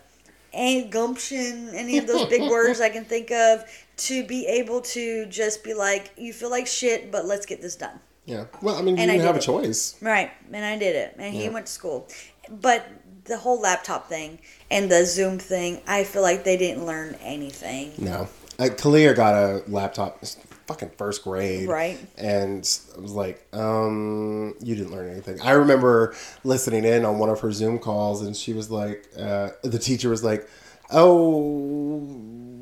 any 0.53 0.83
gumption, 0.83 1.69
any 1.73 1.97
of 1.97 2.07
those 2.07 2.25
big 2.27 2.49
words 2.49 2.81
I 2.81 2.89
can 2.89 3.05
think 3.05 3.31
of, 3.31 3.63
to 3.97 4.25
be 4.25 4.45
able 4.47 4.81
to 4.81 5.25
just 5.27 5.63
be 5.63 5.73
like, 5.73 6.11
you 6.17 6.33
feel 6.33 6.49
like 6.49 6.67
shit, 6.67 7.11
but 7.11 7.25
let's 7.25 7.45
get 7.45 7.61
this 7.61 7.75
done. 7.75 7.99
Yeah. 8.25 8.45
Well, 8.61 8.75
I 8.75 8.81
mean, 8.81 8.97
you 8.97 9.03
And 9.03 9.11
I 9.11 9.15
didn't 9.15 9.27
have 9.27 9.35
a 9.35 9.39
choice. 9.39 9.95
Right, 10.01 10.31
and 10.51 10.63
I 10.63 10.77
did 10.77 10.95
it, 10.95 11.15
and 11.17 11.33
he 11.33 11.49
went 11.49 11.65
to 11.65 11.71
school. 11.71 12.07
But 12.49 12.87
the 13.25 13.37
whole 13.37 13.59
laptop 13.61 14.09
thing 14.09 14.39
and 14.69 14.89
the 14.91 15.05
Zoom 15.05 15.37
thing, 15.39 15.81
I 15.87 16.03
feel 16.03 16.21
like 16.21 16.43
they 16.43 16.57
didn't 16.57 16.85
learn 16.85 17.15
anything. 17.21 17.93
No. 17.97 18.27
Uh, 18.59 18.65
Kalia 18.65 19.15
got 19.15 19.33
a 19.33 19.63
laptop 19.67 20.23
fucking 20.67 20.91
first 20.97 21.23
grade. 21.23 21.67
Right. 21.67 21.99
And 22.17 22.67
I 22.95 22.99
was 22.99 23.11
like, 23.11 23.45
um, 23.53 24.55
you 24.61 24.75
didn't 24.75 24.91
learn 24.91 25.09
anything. 25.11 25.41
I 25.41 25.51
remember 25.51 26.15
listening 26.43 26.85
in 26.85 27.05
on 27.05 27.19
one 27.19 27.29
of 27.29 27.39
her 27.41 27.51
Zoom 27.51 27.79
calls, 27.79 28.21
and 28.21 28.35
she 28.35 28.53
was 28.53 28.71
like, 28.71 29.07
uh, 29.17 29.49
the 29.63 29.79
teacher 29.79 30.09
was 30.09 30.23
like, 30.23 30.47
oh, 30.91 32.07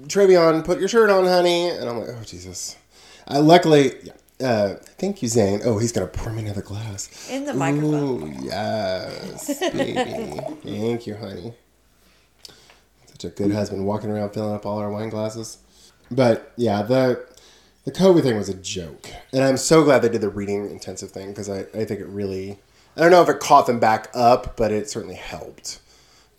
Travion, 0.08 0.64
put 0.64 0.80
your 0.80 0.90
shirt 0.90 1.10
on, 1.10 1.26
honey. 1.26 1.70
And 1.70 1.90
I'm 1.90 2.00
like, 2.00 2.10
oh, 2.10 2.24
Jesus. 2.24 2.76
I, 3.28 3.38
luckily, 3.40 3.94
yeah. 4.04 4.14
Uh, 4.42 4.76
thank 4.98 5.22
you, 5.22 5.28
Zane. 5.28 5.60
Oh, 5.66 5.80
he's 5.80 5.92
gonna 5.92 6.08
pour 6.08 6.32
me 6.32 6.44
another 6.44 6.62
glass. 6.62 7.30
In 7.30 7.44
the 7.44 7.54
microphone. 7.54 8.24
Ooh, 8.24 8.40
yes, 8.42 9.60
baby. 9.60 10.40
thank 10.64 11.06
you, 11.06 11.16
honey. 11.16 11.54
Such 13.08 13.26
a 13.26 13.30
good 13.30 13.52
husband, 13.52 13.86
walking 13.86 14.10
around 14.10 14.30
filling 14.30 14.56
up 14.56 14.66
all 14.66 14.80
our 14.80 14.90
wine 14.90 15.10
glasses. 15.10 15.58
But 16.10 16.54
yeah, 16.56 16.84
the 16.84 17.28
the 17.86 17.92
COVID 17.92 18.22
thing 18.24 18.38
was 18.38 18.50
a 18.50 18.54
joke, 18.54 19.10
and 19.34 19.44
I'm 19.44 19.58
so 19.58 19.84
glad 19.84 20.00
they 20.02 20.10
did 20.10 20.22
the 20.22 20.30
reading 20.30 20.70
intensive 20.70 21.12
thing 21.12 21.30
because 21.30 21.50
I, 21.50 21.60
I 21.74 21.86
think 21.86 22.00
it 22.02 22.08
really 22.08 22.60
I 22.98 23.02
don't 23.02 23.12
know 23.12 23.22
if 23.22 23.30
it 23.30 23.40
caught 23.40 23.68
them 23.68 23.80
back 23.80 24.10
up, 24.14 24.58
but 24.58 24.72
it 24.72 24.90
certainly 24.90 25.16
helped 25.16 25.80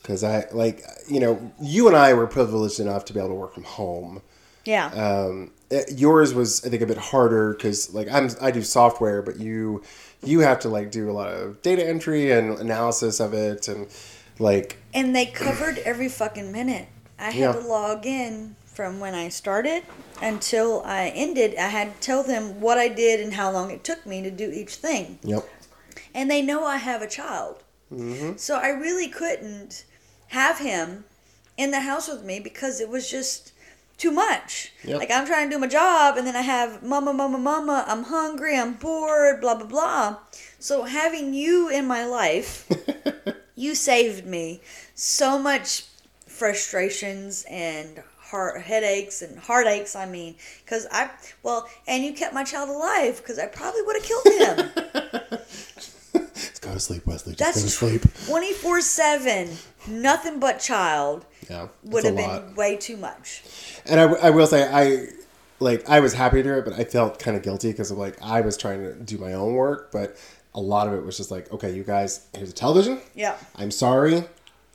because 0.03 0.23
I 0.23 0.47
like 0.53 0.85
you 1.09 1.21
know 1.21 1.53
you 1.61 1.89
and 1.89 1.97
I 1.97 2.13
were 2.15 2.27
privileged 2.27 2.81
enough 2.81 3.05
to 3.07 3.13
be 3.13 3.19
able 3.21 3.31
to 3.31 3.35
work 3.35 3.55
from 3.55 3.65
home. 3.65 4.23
Yeah. 4.65 4.87
Um, 4.89 5.53
it- 5.71 5.99
yours 5.99 6.35
was 6.35 6.65
I 6.65 6.69
think 6.69 6.83
a 6.83 6.87
bit 6.87 6.99
harder 6.99 7.53
because 7.55 7.93
like 7.95 8.09
I'm 8.11 8.29
I 8.41 8.51
do 8.51 8.63
software, 8.63 9.23
but 9.23 9.39
you 9.41 9.83
you 10.23 10.41
have 10.41 10.61
to 10.61 10.69
like 10.69 10.91
do 10.91 11.11
a 11.11 11.13
lot 11.13 11.29
of 11.33 11.63
data 11.63 11.87
entry 11.89 12.31
and 12.31 12.59
analysis 12.59 13.21
of 13.21 13.33
it 13.33 13.67
and 13.69 13.87
like 14.39 14.77
and 14.93 15.17
they 15.17 15.27
covered 15.27 15.79
every 15.79 16.09
fucking 16.11 16.53
minute. 16.53 16.89
I 17.19 17.25
had 17.31 17.35
Yeah. 17.35 17.53
to 17.53 17.61
log 17.61 18.05
in 18.07 18.57
from 18.81 18.99
when 18.99 19.15
I 19.15 19.29
started 19.29 19.83
until 20.23 20.83
I 20.87 21.09
ended. 21.09 21.55
I 21.57 21.69
had 21.69 21.95
to 21.95 22.01
tell 22.01 22.23
them 22.23 22.61
what 22.61 22.79
I 22.79 22.89
did 22.89 23.21
and 23.21 23.35
how 23.35 23.51
long 23.51 23.71
it 23.71 23.85
took 23.85 24.07
me 24.07 24.23
to 24.23 24.31
do 24.31 24.51
each 24.51 24.77
thing. 24.77 25.19
yep 25.23 25.45
and 26.15 26.31
they 26.31 26.43
know 26.43 26.65
I 26.65 26.77
have 26.77 27.03
a 27.03 27.09
child. 27.09 27.63
Mm-hmm. 27.93 28.37
So 28.37 28.57
I 28.57 28.69
really 28.69 29.09
couldn't 29.09 29.85
have 30.29 30.59
him 30.59 31.05
in 31.57 31.71
the 31.71 31.81
house 31.81 32.09
with 32.09 32.25
me 32.25 32.41
because 32.41 32.81
it 32.81 32.89
was 32.89 33.11
just 33.11 33.53
too 33.97 34.11
much. 34.11 34.73
Yep. 34.85 34.99
Like 34.99 35.11
I'm 35.11 35.27
trying 35.27 35.49
to 35.51 35.57
do 35.57 35.61
my 35.61 35.67
job 35.67 36.17
and 36.17 36.27
then 36.27 36.37
I 36.37 36.43
have 36.43 36.83
mama, 36.83 37.13
mama, 37.13 37.39
mama, 37.39 37.85
I'm 37.87 38.05
hungry, 38.05 38.57
I'm 38.57 38.75
bored, 38.75 39.41
blah, 39.41 39.55
blah, 39.57 39.67
blah. 39.67 40.19
So 40.59 40.85
having 40.85 41.35
you 41.35 41.69
in 41.69 41.87
my 41.87 42.05
life, 42.05 42.69
you 43.55 43.75
saved 43.75 44.27
me 44.27 44.63
so 44.95 45.39
much 45.39 45.85
frustrations 46.27 47.45
and 47.51 48.03
heart 48.31 48.63
headaches 48.63 49.23
and 49.23 49.39
heartaches. 49.39 49.95
I 49.97 50.07
mean, 50.07 50.37
because 50.65 50.87
I 50.91 51.11
well, 51.43 51.69
and 51.87 52.05
you 52.05 52.13
kept 52.13 52.35
my 52.35 52.45
child 52.45 52.69
alive 52.69 53.19
because 53.19 53.39
I 53.39 53.47
probably 53.47 53.83
would 53.83 53.97
have 53.97 54.05
killed 54.05 54.25
him. 54.27 55.41
Just 56.35 56.63
go 56.63 56.73
to 56.73 56.81
sleep, 56.81 57.07
Wesley. 57.07 57.35
Just 57.35 57.55
That's 57.55 57.81
go 57.81 57.89
to 57.89 58.01
sleep. 58.01 58.27
twenty 58.27 58.53
four 58.53 58.81
seven, 58.81 59.51
nothing 59.87 60.41
but 60.41 60.59
child 60.61 61.25
Yeah, 61.49 61.69
would 61.85 62.05
have 62.05 62.17
been 62.17 62.55
way 62.55 62.77
too 62.77 62.97
much. 62.97 63.43
And 63.87 64.01
I 64.01 64.31
will 64.31 64.47
say, 64.47 64.69
I 64.71 65.09
like 65.61 65.89
I 65.89 66.01
was 66.01 66.15
happy 66.15 66.39
to 66.39 66.43
do 66.43 66.55
it, 66.59 66.65
but 66.65 66.75
I 66.75 66.85
felt 66.85 67.19
kind 67.19 67.37
of 67.37 67.43
guilty 67.43 67.71
because 67.71 67.91
of 67.91 67.99
like 67.99 68.21
I 68.23 68.41
was 68.41 68.57
trying 68.57 68.83
to 68.83 68.95
do 68.95 69.19
my 69.19 69.35
own 69.35 69.55
work, 69.55 69.91
but 69.93 70.17
a 70.55 70.61
lot 70.61 70.89
of 70.89 70.95
it 70.95 71.05
was 71.05 71.17
just 71.17 71.31
like, 71.31 71.51
okay, 71.53 71.73
you 71.73 71.85
guys, 71.85 72.27
here's 72.35 72.51
a 72.51 72.55
television. 72.55 73.01
Yeah. 73.15 73.37
I'm 73.55 73.71
sorry, 73.71 74.25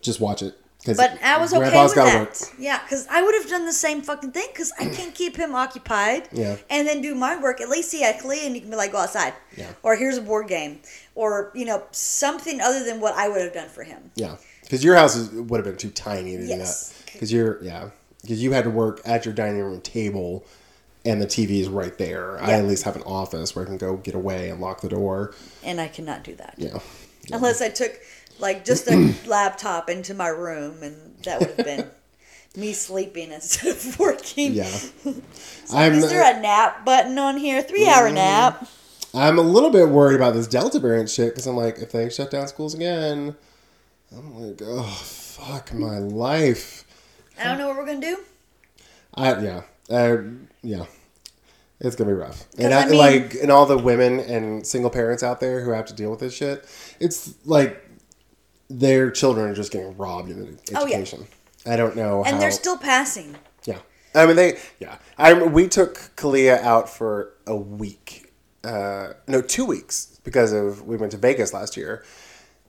just 0.02 0.22
watch 0.22 0.42
it. 0.42 0.58
But 0.86 1.22
I 1.24 1.38
was 1.40 1.54
okay 1.54 1.84
with 1.84 1.96
that. 1.96 2.20
work. 2.20 2.36
Yeah, 2.60 2.80
because 2.84 3.08
I 3.08 3.22
would 3.24 3.34
have 3.36 3.50
done 3.50 3.66
the 3.66 3.74
same 3.74 4.02
fucking 4.02 4.32
thing 4.32 4.48
because 4.52 4.72
I 4.80 4.86
can't 4.88 5.14
keep 5.16 5.36
him 5.36 5.56
occupied. 5.56 6.30
Yeah. 6.32 6.58
And 6.70 6.88
then 6.88 7.02
do 7.02 7.16
my 7.16 7.42
work. 7.42 7.60
At 7.62 7.70
least 7.70 7.92
he 7.92 8.02
had 8.04 8.20
Kalia 8.20 8.46
and 8.46 8.54
you 8.56 8.62
can 8.62 8.70
be 8.70 8.76
like, 8.76 8.92
go 8.92 9.00
outside. 9.00 9.34
Yeah. 9.58 9.72
Or 9.82 9.96
here's 9.96 10.18
a 10.18 10.22
board 10.22 10.48
game. 10.48 10.82
Or, 11.16 11.52
you 11.56 11.66
know, 11.66 11.84
something 11.92 12.62
other 12.62 12.84
than 12.84 13.00
what 13.00 13.16
I 13.16 13.28
would 13.30 13.42
have 13.42 13.54
done 13.54 13.70
for 13.70 13.84
him. 13.84 14.12
Yeah, 14.16 14.36
because 14.62 14.84
your 14.84 14.96
house 14.96 15.16
is, 15.16 15.30
would 15.32 15.58
have 15.58 15.66
been 15.66 15.78
too 15.78 15.90
tiny 15.92 16.38
to 16.38 16.44
Yes. 16.46 16.90
do 16.90 16.96
that. 17.06 17.14
Because 17.14 17.32
you're 17.34 17.64
yeah, 17.64 17.90
because 18.22 18.44
you 18.44 18.52
had 18.52 18.66
to 18.66 18.70
work 18.70 19.02
at 19.06 19.24
your 19.26 19.34
dining 19.34 19.62
room 19.62 19.80
table, 19.82 20.46
and 21.06 21.22
the 21.22 21.26
TV 21.28 21.62
is 21.62 21.70
right 21.70 21.98
there. 21.98 22.36
Yeah. 22.42 22.48
I 22.48 22.52
at 22.54 22.66
least 22.66 22.84
have 22.84 22.96
an 22.96 23.04
office 23.04 23.56
where 23.56 23.64
I 23.64 23.68
can 23.68 23.78
go 23.78 23.96
get 23.98 24.16
away 24.16 24.50
and 24.50 24.60
lock 24.60 24.82
the 24.82 24.90
door. 24.90 25.34
And 25.64 25.80
I 25.80 25.88
cannot 25.88 26.24
do 26.24 26.36
that. 26.36 26.56
Yeah, 26.58 26.80
Unless 27.32 27.62
I 27.62 27.70
took, 27.70 27.98
like, 28.40 28.66
just 28.66 28.88
a 28.88 29.14
laptop 29.28 29.90
into 29.90 30.14
my 30.14 30.28
room 30.28 30.82
and 30.84 31.16
that 31.24 31.40
would 31.40 31.50
have 31.50 31.66
been 31.66 31.90
me 32.56 32.74
sleeping 32.74 33.32
instead 33.32 33.76
of 33.76 34.00
working. 34.00 34.54
yeah. 34.54 34.80
I'm 35.74 35.94
Is 35.94 36.10
there 36.10 36.38
a 36.38 36.40
nap 36.40 36.86
button 36.86 37.18
on 37.18 37.38
here? 37.38 37.62
Three 37.62 37.88
hour 37.88 38.10
nap. 38.12 38.68
I'm 39.14 39.40
a 39.40 39.42
little 39.42 39.70
bit 39.70 39.90
worried 39.90 40.16
about 40.16 40.34
this 40.34 40.48
Delta 40.48 40.80
variant 40.80 41.10
shit 41.10 41.30
because 41.34 41.48
I'm 41.48 41.56
like, 41.56 41.80
if 41.80 41.92
they 41.92 42.10
shut 42.10 42.30
down 42.32 42.48
schools 42.48 42.74
again, 42.74 43.36
I'm 44.16 44.36
like, 44.36 44.62
oh 44.64 44.84
fuck 44.84 45.74
my 45.74 45.98
life. 46.00 46.84
I 47.40 47.46
don't 47.46 47.58
know 47.58 47.68
what 47.68 47.78
we're 47.78 47.86
going 47.86 48.02
to 48.02 48.08
do. 48.08 48.18
I 49.14 49.40
yeah, 49.42 49.62
uh, 49.90 50.18
yeah. 50.62 50.86
It's 51.80 51.96
gonna 51.98 52.10
be 52.10 52.16
rough, 52.16 52.46
and 52.58 52.74
I, 52.74 52.84
I 52.84 52.86
mean- 52.88 52.98
like, 52.98 53.36
and 53.36 53.52
all 53.52 53.66
the 53.66 53.78
women 53.78 54.20
and 54.22 54.66
single 54.66 54.90
parents 54.90 55.24
out 55.24 55.42
there 55.42 55.62
who 55.62 55.72
have 55.72 55.86
to 55.88 55.94
deal 55.94 56.10
with 56.10 56.22
this 56.22 56.34
shit. 56.34 56.66
It's 57.02 57.34
like 57.46 57.85
their 58.70 59.12
children 59.12 59.50
are 59.50 59.56
just 59.56 59.72
getting 59.72 59.96
robbed 59.98 60.30
in 60.30 60.58
Oh, 60.76 60.86
yeah. 60.86 60.96
education. 60.98 61.28
I 61.66 61.76
don't 61.76 61.96
know 61.96 62.24
And 62.24 62.36
how. 62.36 62.40
they're 62.40 62.52
still 62.52 62.78
passing. 62.78 63.36
yeah. 63.66 63.80
I 64.14 64.26
mean, 64.26 64.36
they 64.36 64.58
yeah. 64.80 64.98
I 65.18 65.34
we 65.34 65.68
took 65.68 65.96
Kalia 66.16 66.62
out 66.62 66.90
for 66.90 67.34
a 67.48 67.56
week, 67.56 68.32
uh, 68.64 69.14
no, 69.28 69.42
two 69.42 69.66
weeks 69.66 70.20
because 70.24 70.54
of 70.54 70.86
we 70.88 70.96
went 70.98 71.12
to 71.12 71.18
Vegas 71.18 71.54
last 71.54 71.76
year, 71.78 72.04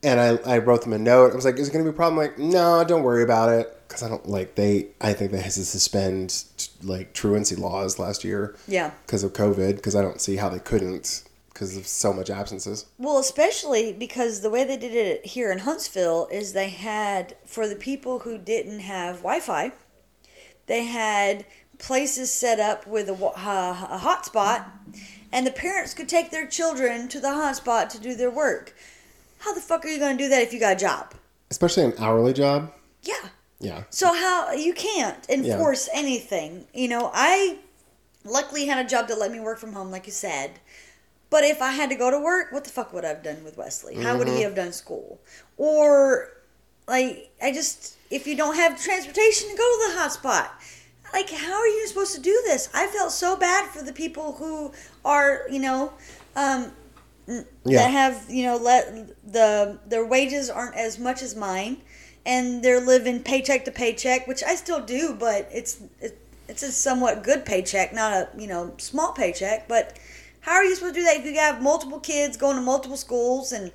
And 0.03 0.21
I, 0.21 0.37
I 0.55 0.59
wrote 0.59 0.83
them 0.83 0.93
a 0.93 0.99
note. 0.99 1.33
I 1.33 1.35
was 1.37 1.45
like, 1.45 1.59
"Is 1.59 1.69
it 1.69 1.73
going 1.73 1.85
to 1.85 1.91
be 1.91 1.95
a 1.95 1.97
problem?" 1.97 2.19
Like, 2.19 2.39
no, 2.39 2.85
don't 2.85 3.03
worry 3.03 3.23
about 3.23 3.49
it, 3.51 3.75
because 3.89 4.03
I 4.03 4.09
don't 4.09 4.29
like 4.29 4.55
they. 4.57 4.89
I 5.01 5.13
think 5.15 5.31
they 5.33 5.41
had 5.41 5.53
to 5.53 5.65
suspend 5.65 6.45
like 6.83 7.13
truancy 7.15 7.57
laws 7.57 7.99
last 7.99 8.23
year. 8.25 8.57
Yeah. 8.69 8.91
Because 9.07 9.25
of 9.25 9.33
COVID, 9.33 9.77
because 9.77 9.95
I 9.97 10.03
don't 10.03 10.21
see 10.21 10.37
how 10.37 10.49
they 10.51 10.59
couldn't 10.59 11.23
because 11.57 11.75
of 11.75 11.87
so 11.87 12.13
much 12.13 12.29
absences. 12.29 12.85
Well, 12.99 13.17
especially 13.17 13.95
because 13.95 14.43
the 14.43 14.51
way 14.51 14.63
they 14.65 14.77
did 14.77 14.93
it 14.93 15.25
here 15.25 15.51
in 15.51 15.61
Huntsville 15.61 16.29
is 16.31 16.53
they 16.53 16.69
had, 16.69 17.35
for 17.47 17.67
the 17.67 17.77
people 17.77 18.19
who 18.19 18.37
didn't 18.37 18.81
have 18.81 19.23
Wi 19.23 19.41
Fi, 19.41 19.73
they 20.67 20.85
had 20.85 21.47
places 21.79 22.31
set 22.31 22.61
up 22.61 22.87
with 22.87 23.09
a, 23.09 23.15
uh, 23.15 23.87
a 23.91 23.99
hotspot, 24.03 24.67
and 25.33 25.47
the 25.47 25.51
parents 25.51 25.95
could 25.95 26.11
take 26.11 26.31
their 26.31 26.47
children 26.47 27.09
to 27.09 27.21
the 27.21 27.29
hotspot 27.29 27.89
to 27.89 27.99
do 27.99 28.15
their 28.15 28.31
work. 28.31 28.75
How 29.39 29.55
the 29.55 29.61
fuck 29.63 29.87
are 29.87 29.89
you 29.89 29.99
going 29.99 30.19
to 30.19 30.25
do 30.25 30.29
that 30.29 30.43
if 30.43 30.53
you 30.53 30.61
got 30.61 30.75
a 30.75 30.79
job? 30.79 31.15
Especially 31.51 31.85
an 31.85 31.95
hourly 31.99 32.35
job. 32.35 32.71
Yeah. 33.03 33.31
Yeah. 33.61 33.85
So 33.89 34.13
how 34.13 34.53
you 34.53 34.75
can't 34.75 35.27
enforce 35.31 35.89
anything. 35.95 36.67
You 36.75 36.89
know, 36.89 37.11
I 37.15 37.61
luckily 38.25 38.67
had 38.67 38.85
a 38.85 38.89
job 38.89 39.09
that 39.09 39.19
let 39.19 39.33
me 39.33 39.41
work 39.41 39.59
from 39.59 39.73
home, 39.73 39.91
like 39.91 40.07
you 40.07 40.13
said. 40.13 40.59
But 41.37 41.45
if 41.45 41.61
I 41.61 41.73
had 41.73 41.91
to 41.91 41.97
go 41.97 42.11
to 42.11 42.19
work, 42.19 42.51
what 42.51 42.65
the 42.65 42.71
fuck 42.71 42.95
would 42.95 43.05
I 43.05 43.09
have 43.09 43.23
done 43.23 43.45
with 43.45 43.59
Wesley? 43.59 43.95
How 44.03 44.17
would 44.17 44.27
he 44.27 44.41
have 44.41 44.55
done 44.55 44.73
school? 44.73 45.21
Or 45.59 46.31
like 46.89 47.31
I 47.43 47.53
just 47.53 47.99
if 48.11 48.27
you 48.27 48.35
don't 48.35 48.55
have 48.57 48.83
transportation 48.83 49.51
to 49.51 49.55
go 49.55 49.63
to 49.63 49.93
the 49.93 50.01
hotspot, 50.01 50.49
like 51.13 51.29
how 51.29 51.53
are 51.53 51.67
you 51.67 51.87
supposed 51.89 52.15
to 52.15 52.23
do 52.23 52.41
this? 52.47 52.71
I 52.73 52.87
felt 52.87 53.13
so 53.13 53.37
bad 53.37 53.69
for 53.69 53.83
the 53.83 53.93
people 53.93 54.33
who 54.33 54.73
are, 55.05 55.43
you 55.51 55.59
know, 55.59 55.93
um, 56.37 56.73
Yeah. 57.27 57.83
that 57.83 57.91
have 57.91 58.25
you 58.31 58.45
know 58.45 58.57
let 58.57 59.09
the 59.31 59.79
their 59.87 60.07
wages 60.07 60.49
aren't 60.49 60.77
as 60.77 60.99
much 60.99 61.21
as 61.21 61.37
mine, 61.37 61.83
and 62.25 62.63
they're 62.63 62.81
living 62.81 63.21
paycheck 63.23 63.67
to 63.67 63.71
paycheck, 63.71 64.27
which 64.27 64.43
I 64.43 64.55
still 64.55 64.81
do, 64.81 65.13
but 65.13 65.51
it's 65.53 65.83
it, 66.01 66.19
it's 66.49 66.63
a 66.63 66.73
somewhat 66.73 67.23
good 67.23 67.45
paycheck, 67.45 67.93
not 67.93 68.13
a 68.15 68.29
you 68.39 68.47
know 68.47 68.73
small 68.79 69.13
paycheck. 69.13 69.69
But 69.69 69.99
how 70.47 70.53
are 70.53 70.65
you 70.65 70.75
supposed 70.77 70.95
to 70.95 71.01
do 71.01 71.05
that 71.05 71.17
if 71.17 71.25
you 71.27 71.35
have 71.35 71.61
multiple 71.61 71.99
kids 71.99 72.37
going 72.37 72.55
to 72.55 72.63
multiple 72.63 72.97
schools 72.97 73.51
and 73.51 73.73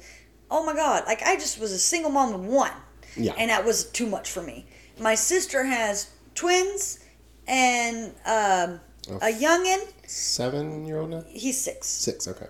oh 0.49 0.65
my 0.65 0.73
god, 0.73 1.03
like 1.05 1.21
I 1.21 1.35
just 1.35 1.59
was 1.59 1.71
a 1.73 1.77
single 1.77 2.11
mom 2.11 2.33
of 2.33 2.45
one, 2.45 2.71
Yeah. 3.17 3.33
and 3.37 3.49
that 3.49 3.65
was 3.65 3.85
too 3.91 4.07
much 4.07 4.31
for 4.31 4.41
me. 4.41 4.65
My 4.97 5.15
sister 5.15 5.63
has 5.65 6.09
twins 6.33 6.99
and 7.45 8.13
um, 8.25 8.79
a 9.21 9.31
youngin. 9.45 9.81
Seven 10.07 10.85
year 10.85 10.99
old 10.99 11.09
now? 11.09 11.23
He's 11.27 11.59
six. 11.59 11.87
Six, 11.87 12.27
okay. 12.27 12.47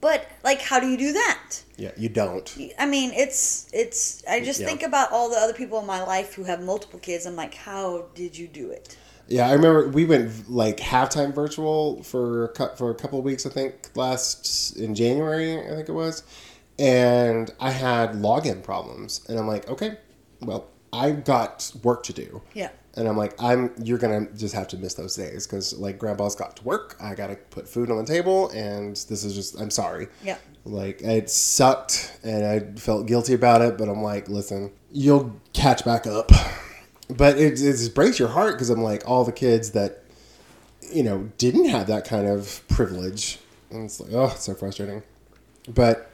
But 0.00 0.26
like, 0.44 0.60
how 0.60 0.78
do 0.80 0.88
you 0.88 0.96
do 0.98 1.12
that? 1.12 1.62
Yeah, 1.76 1.92
you 1.96 2.08
don't. 2.08 2.48
I 2.78 2.86
mean, 2.86 3.12
it's 3.14 3.68
it's. 3.72 4.22
I 4.28 4.40
just 4.40 4.60
Yeah. 4.60 4.66
think 4.66 4.82
about 4.82 5.12
all 5.12 5.30
the 5.30 5.36
other 5.36 5.52
people 5.54 5.78
in 5.80 5.86
my 5.86 6.02
life 6.02 6.34
who 6.34 6.44
have 6.44 6.60
multiple 6.62 6.98
kids. 6.98 7.24
I'm 7.26 7.36
like, 7.36 7.54
how 7.54 8.06
did 8.14 8.36
you 8.36 8.48
do 8.48 8.70
it? 8.70 8.96
Yeah, 9.28 9.48
I 9.48 9.52
remember 9.52 9.88
we 9.88 10.04
went 10.04 10.50
like 10.50 10.78
halftime 10.78 11.34
virtual 11.34 12.02
for 12.02 12.46
a 12.46 12.76
for 12.76 12.90
a 12.90 12.94
couple 12.94 13.18
of 13.18 13.24
weeks. 13.24 13.46
I 13.46 13.50
think 13.50 13.90
last 13.94 14.76
in 14.76 14.94
January, 14.94 15.58
I 15.58 15.74
think 15.74 15.88
it 15.88 15.92
was, 15.92 16.22
and 16.78 17.50
I 17.60 17.70
had 17.70 18.12
login 18.12 18.62
problems, 18.62 19.24
and 19.28 19.38
I'm 19.38 19.46
like, 19.46 19.68
okay, 19.68 19.98
well, 20.40 20.68
I've 20.92 21.24
got 21.24 21.72
work 21.82 22.02
to 22.04 22.12
do. 22.12 22.42
Yeah. 22.54 22.70
And 22.94 23.08
I'm 23.08 23.16
like, 23.16 23.40
I'm 23.42 23.72
you're 23.82 23.98
gonna 23.98 24.26
just 24.36 24.54
have 24.54 24.68
to 24.68 24.76
miss 24.76 24.94
those 24.94 25.16
days 25.16 25.46
because 25.46 25.72
like 25.78 25.98
grandpa's 25.98 26.34
got 26.34 26.56
to 26.56 26.64
work. 26.64 26.96
I 27.00 27.14
gotta 27.14 27.36
put 27.36 27.66
food 27.66 27.90
on 27.90 27.96
the 27.96 28.04
table, 28.04 28.50
and 28.50 28.96
this 29.08 29.24
is 29.24 29.34
just 29.34 29.58
I'm 29.58 29.70
sorry. 29.70 30.08
Yeah. 30.22 30.36
Like 30.64 31.00
it 31.00 31.30
sucked, 31.30 32.18
and 32.22 32.44
I 32.44 32.60
felt 32.78 33.06
guilty 33.06 33.32
about 33.32 33.62
it. 33.62 33.78
But 33.78 33.88
I'm 33.88 34.02
like, 34.02 34.28
listen, 34.28 34.72
you'll 34.90 35.34
catch 35.54 35.84
back 35.84 36.06
up. 36.06 36.30
But 37.08 37.38
it, 37.38 37.54
it 37.54 37.56
just 37.56 37.94
breaks 37.94 38.18
your 38.18 38.28
heart 38.28 38.54
because 38.54 38.70
I'm 38.70 38.82
like 38.82 39.08
all 39.08 39.24
the 39.24 39.32
kids 39.32 39.72
that 39.72 40.02
you 40.92 41.02
know 41.02 41.30
didn't 41.38 41.66
have 41.68 41.86
that 41.88 42.06
kind 42.06 42.26
of 42.26 42.66
privilege, 42.68 43.38
and 43.70 43.84
it's 43.84 44.00
like, 44.00 44.12
oh, 44.12 44.26
it's 44.26 44.44
so 44.44 44.54
frustrating. 44.54 45.02
But 45.68 46.10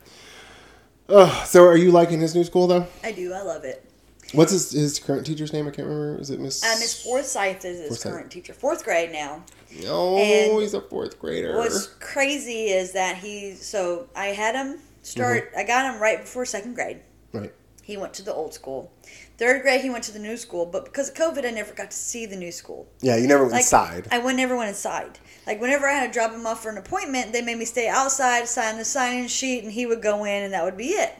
oh, 1.09 1.45
so 1.47 1.65
are 1.65 1.77
you 1.77 1.91
liking 1.91 2.21
his 2.21 2.35
new 2.35 2.45
school 2.45 2.67
though? 2.67 2.87
I 3.03 3.13
do. 3.13 3.33
I 3.33 3.43
love 3.43 3.65
it. 3.65 3.85
What's 4.33 4.53
his, 4.53 4.73
his 4.73 4.99
current 4.99 5.25
teacher's 5.25 5.55
name? 5.55 5.67
I 5.67 5.71
can't 5.71 5.89
remember. 5.89 6.21
Is 6.21 6.29
it 6.31 6.39
Miss? 6.39 6.63
Uh, 6.63 6.77
Miss 6.79 7.03
Forsyth 7.03 7.65
is 7.65 7.79
his 7.79 7.89
Forsyth. 7.89 8.13
current 8.13 8.31
teacher, 8.31 8.53
fourth 8.53 8.85
grade 8.85 9.11
now. 9.11 9.43
Oh, 9.87 10.19
and 10.19 10.61
he's 10.61 10.75
a 10.75 10.81
fourth 10.83 11.19
grader. 11.19 11.57
What's 11.57 11.87
crazy 11.87 12.67
is 12.67 12.93
that 12.93 13.17
he. 13.17 13.55
So 13.55 14.09
I 14.15 14.27
had 14.27 14.55
him 14.55 14.81
start. 15.03 15.53
I 15.57 15.65
got 15.65 15.95
him 15.95 16.01
right 16.01 16.21
before 16.21 16.45
second 16.45 16.75
grade. 16.75 17.01
Right. 17.33 17.53
He 17.89 17.97
went 17.97 18.13
to 18.15 18.23
the 18.23 18.35
old 18.35 18.53
school. 18.53 18.93
Third 19.39 19.63
grade, 19.63 19.81
he 19.81 19.89
went 19.89 20.05
to 20.05 20.13
the 20.13 20.19
new 20.19 20.37
school. 20.37 20.67
But 20.67 20.85
because 20.85 21.09
of 21.09 21.15
COVID, 21.15 21.47
I 21.47 21.51
never 21.51 21.73
got 21.73 21.91
to 21.91 21.97
see 21.97 22.27
the 22.27 22.37
new 22.37 22.53
school. 22.53 22.87
Yeah, 23.01 23.17
you 23.17 23.27
never 23.27 23.45
went 23.45 23.55
Like, 23.55 23.63
inside. 23.63 24.09
I 24.11 24.19
went, 24.19 24.37
never 24.37 24.55
went 24.55 24.69
inside. 24.69 25.19
Like 25.47 25.59
whenever 25.59 25.89
I 25.89 25.93
had 25.93 26.07
to 26.09 26.13
drop 26.13 26.33
him 26.33 26.47
off 26.47 26.63
for 26.63 26.69
an 26.69 26.77
appointment, 26.77 27.33
they 27.33 27.41
made 27.41 27.57
me 27.57 27.65
stay 27.65 27.89
outside, 27.89 28.47
sign 28.47 28.77
the 28.77 28.85
sign-in 28.85 29.27
sheet, 29.29 29.65
and 29.65 29.73
he 29.73 29.87
would 29.87 30.03
go 30.03 30.25
in, 30.25 30.43
and 30.43 30.53
that 30.53 30.65
would 30.65 30.77
be 30.77 30.89
it. 30.89 31.15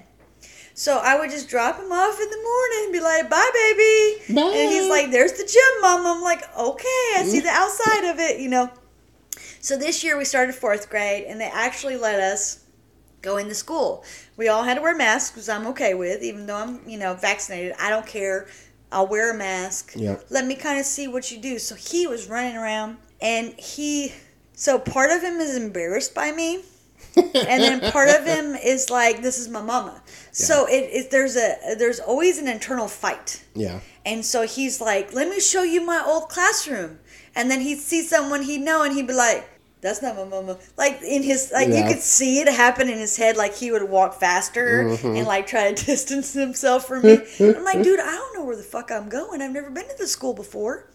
So 0.75 0.99
I 0.99 1.19
would 1.19 1.31
just 1.31 1.49
drop 1.49 1.81
him 1.81 1.91
off 1.91 2.21
in 2.21 2.29
the 2.29 2.37
morning 2.37 2.81
and 2.85 2.93
be 2.93 3.01
like, 3.01 3.31
"Bye, 3.31 3.51
baby," 3.55 4.35
Bye. 4.35 4.55
and 4.55 4.71
he's 4.71 4.91
like, 4.91 5.11
"There's 5.11 5.33
the 5.33 5.45
gym, 5.45 5.81
mom." 5.81 6.07
I'm 6.07 6.23
like, 6.23 6.43
"Okay, 6.55 7.03
I 7.17 7.25
see 7.25 7.39
mm-hmm. 7.39 7.47
the 7.47 7.51
outside 7.51 8.11
of 8.11 8.21
it," 8.21 8.41
you 8.41 8.51
know. 8.51 8.71
So 9.63 9.79
this 9.79 10.05
year 10.05 10.19
we 10.19 10.27
started 10.27 10.55
fourth 10.55 10.91
grade, 10.91 11.25
and 11.29 11.41
they 11.41 11.51
actually 11.51 11.97
let 11.97 12.21
us 12.21 12.61
go 13.29 13.37
into 13.37 13.55
school. 13.55 14.05
We 14.37 14.49
all 14.49 14.65
had 14.65 14.75
to 14.75 14.81
wear 14.81 14.97
masks, 14.97 15.37
which 15.37 15.49
I'm 15.49 15.67
okay 15.69 15.95
with, 15.95 16.23
even 16.23 16.47
though 16.47 16.57
I'm, 16.57 16.81
you 16.89 16.99
know, 16.99 17.15
vaccinated. 17.15 17.75
I 17.79 17.91
don't 17.91 18.07
care. 18.07 18.49
I'll 18.91 19.07
wear 19.07 19.35
a 19.35 19.37
mask. 19.37 19.93
Yeah. 19.95 20.17
Let 20.31 20.47
me 20.47 20.55
kind 20.55 20.79
of 20.79 20.87
see 20.87 21.09
what 21.09 21.31
you 21.31 21.39
do. 21.39 21.59
So 21.59 21.75
he 21.75 22.07
was 22.07 22.29
running 22.29 22.57
around, 22.57 22.97
and 23.21 23.53
he, 23.59 24.13
so 24.55 24.79
part 24.79 25.11
of 25.11 25.23
him 25.23 25.37
is 25.41 25.57
embarrassed 25.57 26.15
by 26.15 26.33
me, 26.33 26.63
and 27.17 27.63
then 27.63 27.93
part 27.93 28.09
of 28.09 28.25
him 28.25 28.55
is 28.75 28.91
like, 28.91 29.21
this 29.21 29.39
is 29.39 29.49
my 29.49 29.63
mama. 29.63 30.03
So 30.33 30.67
it, 30.67 30.89
it 30.93 31.11
there's 31.11 31.37
a 31.37 31.75
there's 31.77 32.01
always 32.01 32.39
an 32.39 32.49
internal 32.49 32.89
fight. 32.89 33.43
Yeah. 33.55 33.81
And 34.07 34.25
so 34.25 34.47
he's 34.47 34.81
like, 34.81 35.13
"Let 35.13 35.29
me 35.29 35.41
show 35.41 35.65
you 35.65 35.85
my 35.85 36.03
old 36.07 36.29
classroom." 36.29 37.01
And 37.35 37.51
then 37.51 37.61
he'd 37.61 37.81
see 37.81 38.03
someone 38.03 38.43
he'd 38.43 38.63
know, 38.63 38.83
and 38.85 38.95
he'd 38.95 39.07
be 39.07 39.15
like, 39.15 39.47
"That's 39.81 40.03
not 40.03 40.17
my 40.17 40.25
mama." 40.25 40.59
Like 40.77 41.01
in 41.03 41.23
his, 41.23 41.51
like 41.53 41.69
Yeah. 41.69 41.87
you 41.87 41.95
could 41.95 42.03
see 42.03 42.41
it 42.41 42.49
happen 42.49 42.89
in 42.89 42.99
his 42.99 43.17
head. 43.17 43.37
Like 43.37 43.55
he 43.55 43.71
would 43.71 43.89
walk 43.89 44.19
faster 44.19 44.85
mm-hmm. 44.85 45.17
and 45.17 45.27
like 45.27 45.47
try 45.47 45.73
to 45.73 45.85
distance 45.87 46.33
himself 46.33 46.87
from 46.87 47.03
me. 47.03 47.19
I'm 47.41 47.65
like, 47.65 47.83
dude, 47.83 48.01
I 48.01 48.11
don't 48.11 48.39
know 48.39 48.45
where 48.45 48.57
the 48.57 48.63
fuck 48.63 48.91
I'm 48.91 49.09
going. 49.09 49.43
I've 49.43 49.53
never 49.53 49.71
been 49.71 49.89
to 49.89 49.97
the 49.99 50.07
school 50.07 50.35
before. 50.35 50.91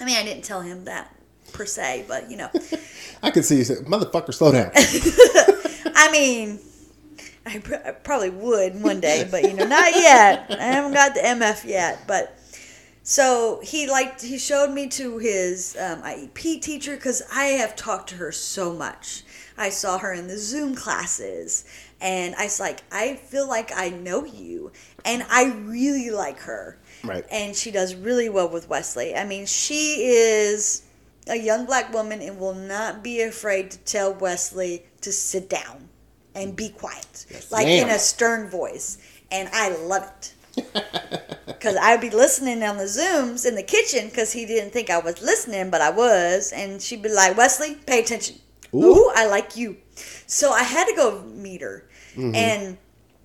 I 0.00 0.04
mean, 0.04 0.16
I 0.16 0.22
didn't 0.22 0.44
tell 0.44 0.60
him 0.60 0.84
that 0.84 1.14
per 1.52 1.66
se, 1.66 2.04
but 2.08 2.30
you 2.30 2.36
know, 2.36 2.50
I 3.22 3.30
could 3.30 3.44
see 3.44 3.56
you 3.56 3.64
say, 3.64 3.76
motherfucker, 3.76 4.34
slow 4.34 4.52
down. 4.52 4.70
I 4.74 6.10
mean. 6.12 6.60
I, 7.48 7.60
pr- 7.60 7.74
I 7.76 7.92
probably 7.92 8.30
would 8.30 8.82
one 8.82 8.98
day, 8.98 9.24
but 9.30 9.44
you 9.44 9.52
know, 9.54 9.64
not 9.66 9.92
yet. 9.94 10.46
I 10.50 10.64
haven't 10.64 10.94
got 10.94 11.14
the 11.14 11.20
MF 11.20 11.64
yet, 11.64 12.00
but 12.08 12.36
so 13.08 13.60
he 13.62 13.88
like 13.88 14.20
he 14.20 14.36
showed 14.36 14.72
me 14.72 14.88
to 14.88 15.18
his 15.18 15.76
um, 15.78 16.02
IEP 16.02 16.60
teacher 16.60 16.96
because 16.96 17.22
I 17.32 17.44
have 17.44 17.76
talked 17.76 18.08
to 18.08 18.16
her 18.16 18.32
so 18.32 18.72
much. 18.72 19.22
I 19.56 19.68
saw 19.68 19.98
her 19.98 20.12
in 20.12 20.26
the 20.26 20.36
Zoom 20.36 20.74
classes, 20.74 21.64
and 22.00 22.34
I 22.34 22.44
was 22.46 22.58
like, 22.58 22.80
I 22.90 23.14
feel 23.14 23.48
like 23.48 23.70
I 23.72 23.90
know 23.90 24.24
you, 24.24 24.72
and 25.04 25.24
I 25.30 25.52
really 25.52 26.10
like 26.10 26.40
her. 26.40 26.78
Right. 27.04 27.24
And 27.30 27.54
she 27.54 27.70
does 27.70 27.94
really 27.94 28.28
well 28.28 28.48
with 28.48 28.68
Wesley. 28.68 29.14
I 29.14 29.24
mean, 29.24 29.46
she 29.46 30.08
is 30.08 30.82
a 31.28 31.36
young 31.36 31.64
black 31.64 31.94
woman 31.94 32.20
and 32.20 32.40
will 32.40 32.54
not 32.54 33.04
be 33.04 33.22
afraid 33.22 33.70
to 33.70 33.78
tell 33.78 34.14
Wesley 34.14 34.84
to 35.02 35.12
sit 35.12 35.48
down 35.48 35.88
and 36.34 36.56
be 36.56 36.70
quiet, 36.70 37.26
like 37.52 37.68
in 37.68 37.88
a 37.88 38.00
stern 38.00 38.50
voice. 38.50 38.98
And 39.30 39.48
I 39.52 39.76
love 39.76 40.02
it 40.02 40.34
because 41.46 41.76
I'd 41.76 42.00
be 42.00 42.10
listening 42.10 42.62
on 42.62 42.76
the 42.76 42.84
Zooms 42.84 43.46
in 43.46 43.54
the 43.54 43.62
kitchen 43.62 44.08
because 44.08 44.32
he 44.32 44.46
didn't 44.46 44.72
think 44.72 44.90
I 44.90 44.98
was 44.98 45.20
listening, 45.22 45.70
but 45.70 45.80
I 45.80 45.90
was. 45.90 46.52
And 46.52 46.80
she'd 46.80 47.02
be 47.02 47.08
like, 47.08 47.36
Wesley, 47.36 47.76
pay 47.86 48.00
attention. 48.00 48.36
Ooh, 48.74 49.10
I 49.14 49.26
like 49.26 49.56
you. 49.56 49.76
So 50.26 50.52
I 50.52 50.62
had 50.62 50.86
to 50.86 50.94
go 50.94 51.22
meet 51.22 51.62
her. 51.62 51.88
Mm-hmm. 52.14 52.34
And 52.34 52.78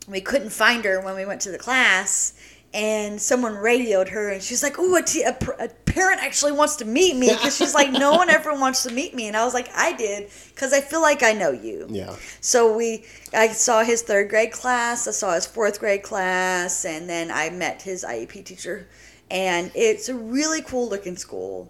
we 0.07 0.21
couldn't 0.21 0.51
find 0.51 0.83
her 0.85 1.01
when 1.01 1.15
we 1.15 1.25
went 1.25 1.41
to 1.41 1.51
the 1.51 1.57
class. 1.57 2.33
And 2.73 3.21
someone 3.21 3.55
radioed 3.55 4.07
her, 4.09 4.29
and 4.29 4.41
she's 4.41 4.63
like, 4.63 4.79
"Oh, 4.79 4.95
a, 4.95 5.01
t- 5.01 5.23
a, 5.23 5.33
pr- 5.33 5.59
a 5.59 5.67
parent 5.67 6.21
actually 6.23 6.53
wants 6.53 6.77
to 6.77 6.85
meet 6.85 7.17
me 7.17 7.27
because 7.27 7.57
she's 7.57 7.73
like, 7.73 7.91
no 7.91 8.13
one 8.13 8.29
ever 8.29 8.53
wants 8.53 8.83
to 8.83 8.93
meet 8.93 9.13
me." 9.13 9.27
And 9.27 9.35
I 9.35 9.43
was 9.43 9.53
like, 9.53 9.67
"I 9.75 9.91
did 9.93 10.29
because 10.53 10.71
I 10.71 10.79
feel 10.79 11.01
like 11.01 11.21
I 11.21 11.33
know 11.33 11.51
you." 11.51 11.87
Yeah. 11.89 12.15
So 12.39 12.75
we, 12.75 13.03
I 13.33 13.49
saw 13.49 13.83
his 13.83 14.03
third 14.03 14.29
grade 14.29 14.53
class, 14.53 15.05
I 15.05 15.11
saw 15.11 15.33
his 15.33 15.45
fourth 15.45 15.81
grade 15.81 16.03
class, 16.03 16.85
and 16.85 17.09
then 17.09 17.29
I 17.29 17.49
met 17.49 17.81
his 17.81 18.05
IEP 18.07 18.45
teacher, 18.45 18.87
and 19.29 19.69
it's 19.75 20.07
a 20.07 20.15
really 20.15 20.61
cool 20.61 20.87
looking 20.87 21.17
school. 21.17 21.69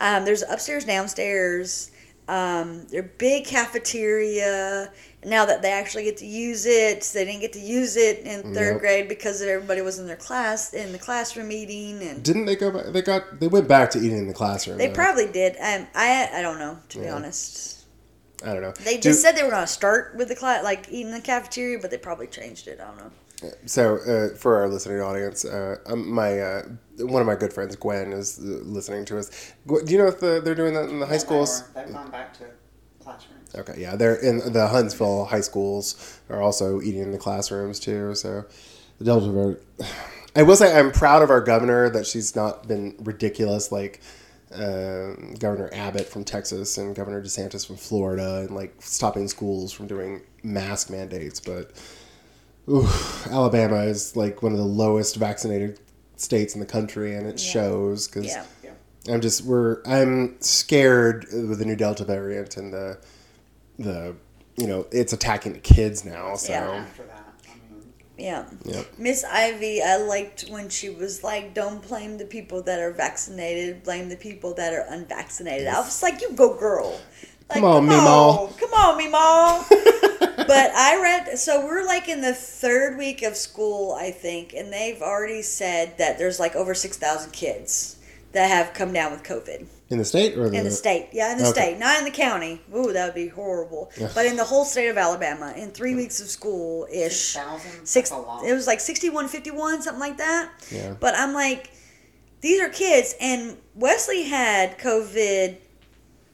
Um, 0.00 0.24
there's 0.26 0.42
upstairs, 0.42 0.84
downstairs. 0.84 1.90
Um, 2.28 2.86
their 2.86 3.02
big 3.02 3.44
cafeteria. 3.46 4.92
Now 5.24 5.46
that 5.46 5.62
they 5.62 5.70
actually 5.70 6.02
get 6.04 6.16
to 6.16 6.26
use 6.26 6.66
it, 6.66 7.02
they 7.14 7.24
didn't 7.24 7.42
get 7.42 7.52
to 7.52 7.60
use 7.60 7.96
it 7.96 8.20
in 8.26 8.52
third 8.54 8.72
Yep. 8.72 8.80
grade 8.80 9.08
because 9.08 9.40
everybody 9.40 9.80
was 9.80 10.00
in 10.00 10.06
their 10.08 10.16
class 10.16 10.74
in 10.74 10.90
the 10.90 10.98
classroom 10.98 11.52
eating, 11.52 12.02
and 12.02 12.24
Didn't 12.24 12.46
they 12.46 12.56
go 12.56 12.72
back? 12.72 12.86
They 12.86 13.02
got 13.02 13.38
they 13.38 13.46
went 13.46 13.68
back 13.68 13.90
to 13.92 13.98
eating 13.98 14.18
in 14.18 14.26
the 14.26 14.34
classroom. 14.34 14.78
they 14.78 14.88
though. 14.88 14.94
probably 14.94 15.26
did. 15.30 15.52
Um, 15.60 15.86
I 15.94 16.28
I 16.34 16.42
don't 16.42 16.58
know 16.58 16.78
to 16.88 16.98
be 16.98 17.08
honest. 17.08 17.84
I 18.44 18.52
don't 18.52 18.62
know. 18.62 18.72
They 18.82 18.96
Do- 18.96 19.10
just 19.10 19.22
said 19.22 19.36
they 19.36 19.44
were 19.44 19.50
going 19.50 19.62
to 19.62 19.68
start 19.68 20.16
with 20.16 20.26
the 20.26 20.34
class, 20.34 20.64
like 20.64 20.88
eating 20.88 21.06
in 21.08 21.12
the 21.12 21.20
cafeteria, 21.20 21.78
but 21.78 21.92
they 21.92 21.98
probably 21.98 22.26
changed 22.26 22.66
it. 22.66 22.80
I 22.80 22.86
don't 22.88 22.96
know. 22.96 23.10
So, 23.66 23.96
uh, 23.96 24.36
for 24.36 24.56
our 24.56 24.68
listening 24.68 25.00
audience, 25.00 25.44
uh, 25.44 25.76
um, 25.86 26.12
my 26.12 26.40
uh, 26.40 26.62
one 26.98 27.20
of 27.20 27.26
my 27.26 27.34
good 27.34 27.52
friends, 27.52 27.76
Gwen, 27.76 28.12
is 28.12 28.38
uh, 28.38 28.42
listening 28.64 29.04
to 29.06 29.18
us. 29.18 29.52
Do 29.66 29.82
you 29.86 29.98
know 29.98 30.06
if 30.06 30.20
the, 30.20 30.40
they're 30.44 30.54
doing 30.54 30.74
that 30.74 30.88
in 30.88 31.00
the 31.00 31.06
high 31.06 31.14
Yeah, 31.14 31.18
schools? 31.18 31.62
They 31.74 31.84
They've 31.84 31.92
gone 31.92 32.10
back 32.10 32.36
to 32.38 32.44
classrooms. 33.00 33.54
Okay, 33.54 33.80
yeah, 33.80 33.96
they're 33.96 34.16
in 34.16 34.52
the 34.52 34.68
Huntsville 34.68 35.26
high 35.26 35.40
schools 35.40 36.20
are 36.30 36.40
also 36.40 36.80
eating 36.80 37.02
in 37.02 37.12
the 37.12 37.18
classrooms 37.18 37.78
too. 37.80 38.14
So, 38.14 38.44
the 38.98 39.04
Delta 39.04 39.30
vote. 39.30 39.64
I 40.34 40.42
will 40.44 40.56
say 40.56 40.78
I'm 40.78 40.92
proud 40.92 41.22
of 41.22 41.28
our 41.28 41.42
governor 41.42 41.90
that 41.90 42.06
she's 42.06 42.34
not 42.34 42.66
been 42.66 42.94
ridiculous 43.00 43.70
like 43.70 44.00
uh, 44.54 45.12
Governor 45.38 45.68
Abbott 45.72 46.06
from 46.06 46.24
Texas 46.24 46.78
and 46.78 46.94
Governor 46.94 47.22
DeSantis 47.22 47.66
from 47.66 47.76
Florida 47.76 48.40
and 48.40 48.50
like 48.54 48.74
stopping 48.80 49.28
schools 49.28 49.72
from 49.72 49.86
doing 49.86 50.22
mask 50.42 50.90
mandates. 50.90 51.40
But 51.40 51.72
ooh, 52.68 52.88
Alabama 53.30 53.80
is 53.84 54.16
like 54.16 54.42
one 54.42 54.52
of 54.52 54.58
the 54.58 54.64
lowest 54.64 55.16
vaccinated 55.16 55.80
states 56.16 56.54
in 56.54 56.60
the 56.60 56.66
country, 56.66 57.14
and 57.14 57.26
it 57.26 57.42
Yeah. 57.42 57.50
shows 57.50 58.06
because 58.08 58.26
Yeah. 58.26 58.44
I'm 59.08 59.20
just 59.20 59.42
we're 59.44 59.82
I'm 59.84 60.40
scared 60.40 61.26
with 61.32 61.58
the 61.58 61.64
new 61.64 61.74
Delta 61.76 62.04
variant 62.04 62.56
and 62.56 62.72
the 62.72 62.98
the 63.78 64.14
you 64.56 64.66
know 64.66 64.86
it's 64.92 65.12
attacking 65.12 65.54
the 65.54 65.58
kids 65.58 66.04
now. 66.04 66.36
So 66.36 66.52
Yeah. 66.52 66.70
After 66.70 67.02
that, 67.04 67.34
I 67.48 67.54
mean, 67.72 67.92
Yeah. 68.16 68.44
Yep. 68.64 68.86
Miss 68.98 69.24
Ivey, 69.24 69.82
I 69.82 69.96
liked 69.96 70.42
when 70.50 70.68
she 70.68 70.88
was 70.90 71.24
like, 71.24 71.52
"Don't 71.54 71.82
blame 71.86 72.18
the 72.18 72.26
people 72.26 72.62
that 72.62 72.78
are 72.78 72.92
vaccinated. 72.92 73.82
Blame 73.82 74.08
the 74.08 74.16
people 74.16 74.54
that 74.54 74.72
are 74.72 74.86
unvaccinated." 74.88 75.66
I 75.66 75.80
was 75.80 76.00
like, 76.02 76.20
"You 76.22 76.30
go, 76.34 76.54
girl." 76.54 77.00
Like, 77.50 77.60
Come 77.60 77.64
on, 77.64 77.86
Meemaw. 77.88 78.56
Come 78.58 78.72
on, 78.72 79.00
Meemaw. 79.00 80.21
But 80.46 80.70
I 80.74 81.00
read, 81.02 81.38
so 81.38 81.64
we're 81.64 81.84
like 81.84 82.08
in 82.08 82.20
the 82.20 82.34
third 82.34 82.96
week 82.98 83.22
of 83.22 83.36
school, 83.36 83.92
I 83.98 84.10
think, 84.10 84.52
and 84.54 84.72
they've 84.72 85.00
already 85.02 85.42
said 85.42 85.98
that 85.98 86.18
there's 86.18 86.38
like 86.40 86.54
over 86.56 86.74
six 86.74 86.96
thousand 86.96 87.32
kids 87.32 87.96
that 88.32 88.48
have 88.48 88.72
come 88.74 88.92
down 88.92 89.12
with 89.12 89.22
COVID 89.22 89.66
in 89.90 89.98
the 89.98 90.04
state 90.06 90.38
or 90.38 90.48
the, 90.48 90.56
in 90.56 90.64
the 90.64 90.70
state. 90.70 91.08
Yeah, 91.12 91.32
in 91.32 91.38
the 91.38 91.44
Okay. 91.50 91.52
state, 91.72 91.78
not 91.78 91.98
in 91.98 92.04
the 92.06 92.10
county. 92.10 92.62
Ooh, 92.74 92.92
that 92.94 93.04
would 93.04 93.14
be 93.14 93.28
horrible. 93.28 93.90
But 94.14 94.24
in 94.24 94.36
the 94.36 94.44
whole 94.44 94.64
state 94.64 94.88
of 94.88 94.96
Alabama, 94.96 95.52
in 95.56 95.70
three 95.70 95.94
weeks 95.94 96.20
of 96.20 96.28
school 96.28 96.86
ish. 96.90 97.34
6,000? 97.34 97.86
Six. 97.86 98.08
That's 98.08 98.10
a 98.10 98.22
lot. 98.26 98.44
It 98.46 98.54
was 98.54 98.66
like 98.66 98.80
sixty-one, 98.80 99.28
fifty-one, 99.28 99.82
something 99.82 100.00
like 100.00 100.16
that. 100.16 100.50
Yeah. 100.70 100.94
But 100.98 101.14
I'm 101.14 101.34
like, 101.34 101.72
these 102.40 102.60
are 102.60 102.70
kids, 102.70 103.14
and 103.20 103.58
Wesley 103.74 104.22
had 104.24 104.78
COVID 104.78 105.58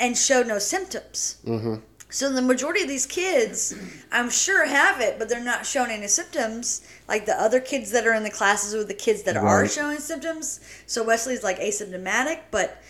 and 0.01 0.17
showed 0.17 0.47
no 0.47 0.61
symptoms. 0.61 1.39
Mm-hmm. 1.45 1.75
So 2.11 2.33
the 2.33 2.41
majority 2.41 2.81
of 2.83 2.89
these 2.89 3.05
kids, 3.07 3.75
I'm 4.11 4.31
sure, 4.31 4.65
have 4.67 5.01
it, 5.01 5.19
but 5.19 5.29
they're 5.29 5.45
not 5.45 5.67
showing 5.67 5.91
any 5.91 6.09
symptoms. 6.09 6.87
Like 7.07 7.27
the 7.27 7.39
other 7.41 7.61
kids 7.61 7.91
that 7.91 8.07
are 8.07 8.15
in 8.15 8.23
the 8.23 8.31
classes 8.31 8.75
with 8.75 8.89
the 8.89 8.95
kids 8.95 9.25
that 9.25 9.37
are 9.37 9.69
showing 9.69 9.99
symptoms. 9.99 10.61
So 10.87 11.05
Wesley's 11.05 11.43
like 11.45 11.59
asymptomatic, 11.61 12.41
but 12.51 12.83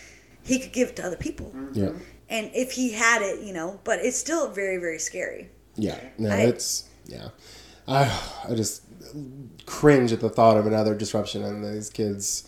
he 0.43 0.59
could 0.59 0.71
give 0.71 0.89
it 0.89 0.95
to 0.97 1.05
other 1.05 1.17
people. 1.17 1.47
Mm-hmm. 1.47 1.73
Yeah. 1.73 1.89
And 2.29 2.49
if 2.53 2.71
he 2.73 2.93
had 2.93 3.21
it, 3.21 3.41
you 3.43 3.51
know, 3.51 3.79
but 3.83 3.99
it's 3.99 4.17
still 4.17 4.49
very, 4.51 4.77
very 4.77 4.99
scary. 4.99 5.49
Yeah. 5.75 5.99
No, 6.17 6.29
I- 6.31 6.37
it's 6.41 6.85
yeah. 7.05 7.29
I 7.87 8.03
I 8.47 8.53
just 8.55 8.83
cringe 9.65 10.13
at 10.13 10.19
the 10.21 10.29
thought 10.29 10.55
of 10.57 10.65
another 10.67 10.93
disruption 10.95 11.43
in 11.43 11.61
these 11.61 11.89
kids, 11.89 12.47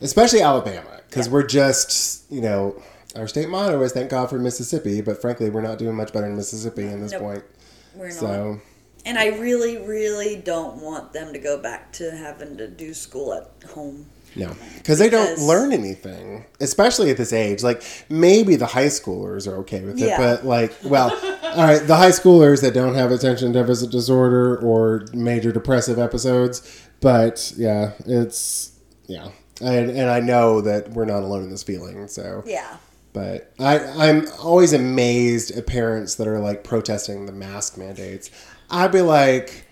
especially 0.00 0.40
Alabama, 0.42 1.00
because 1.08 1.26
Yeah. 1.26 1.32
we're 1.32 1.46
just 1.46 2.30
you 2.30 2.42
know 2.42 2.80
our 3.16 3.26
state 3.28 3.48
motto 3.48 3.80
is 3.82 3.92
"Thank 3.92 4.10
God 4.10 4.28
for 4.30 4.38
Mississippi," 4.38 5.00
but 5.00 5.20
frankly, 5.20 5.50
we're 5.50 5.60
not 5.62 5.78
doing 5.78 5.94
much 5.96 6.12
better 6.12 6.26
in 6.26 6.36
Mississippi 6.36 6.86
at 6.88 7.00
this 7.00 7.12
Nope. 7.12 7.20
point. 7.22 7.44
We're 7.94 8.08
not. 8.08 8.14
So 8.14 8.60
And 9.06 9.18
I 9.18 9.28
really, 9.38 9.76
really 9.78 10.36
don't 10.36 10.80
want 10.82 11.12
them 11.12 11.32
to 11.34 11.38
go 11.38 11.58
back 11.58 11.92
to 11.94 12.10
having 12.10 12.56
to 12.56 12.66
do 12.66 12.94
school 12.94 13.34
at 13.34 13.50
home. 13.70 14.06
No, 14.36 14.50
because 14.78 14.98
they 14.98 15.08
don't 15.10 15.38
learn 15.38 15.72
anything, 15.72 16.46
especially 16.60 17.10
at 17.10 17.16
this 17.16 17.32
age. 17.32 17.62
Like 17.62 17.82
maybe 18.08 18.56
the 18.56 18.66
high 18.66 18.86
schoolers 18.86 19.46
are 19.46 19.56
okay 19.58 19.82
with 19.84 20.00
it, 20.02 20.06
Yeah. 20.08 20.16
but 20.18 20.44
like, 20.44 20.72
well, 20.82 21.10
all 21.44 21.64
right, 21.64 21.86
the 21.86 21.94
high 21.96 22.10
schoolers 22.10 22.60
that 22.62 22.74
don't 22.74 22.94
have 22.94 23.12
attention 23.12 23.52
deficit 23.52 23.90
disorder 23.92 24.56
or 24.58 25.06
major 25.12 25.52
depressive 25.52 26.00
episodes. 26.00 26.62
But 27.00 27.52
yeah, 27.56 27.92
it's 28.06 28.72
yeah, 29.06 29.28
and 29.60 29.88
and 29.90 30.10
I 30.10 30.18
know 30.18 30.60
that 30.62 30.90
we're 30.90 31.04
not 31.04 31.22
alone 31.22 31.44
in 31.44 31.50
this 31.50 31.62
feeling. 31.62 32.08
So 32.08 32.42
Yeah. 32.44 32.78
But 33.14 33.52
I, 33.60 33.78
I'm 33.78 34.26
always 34.42 34.74
amazed 34.74 35.52
at 35.52 35.66
parents 35.66 36.16
that 36.16 36.26
are 36.26 36.40
like 36.40 36.64
protesting 36.64 37.24
the 37.24 37.32
mask 37.32 37.78
mandates. 37.78 38.30
I'd 38.68 38.92
be 38.92 39.02
like, 39.02 39.64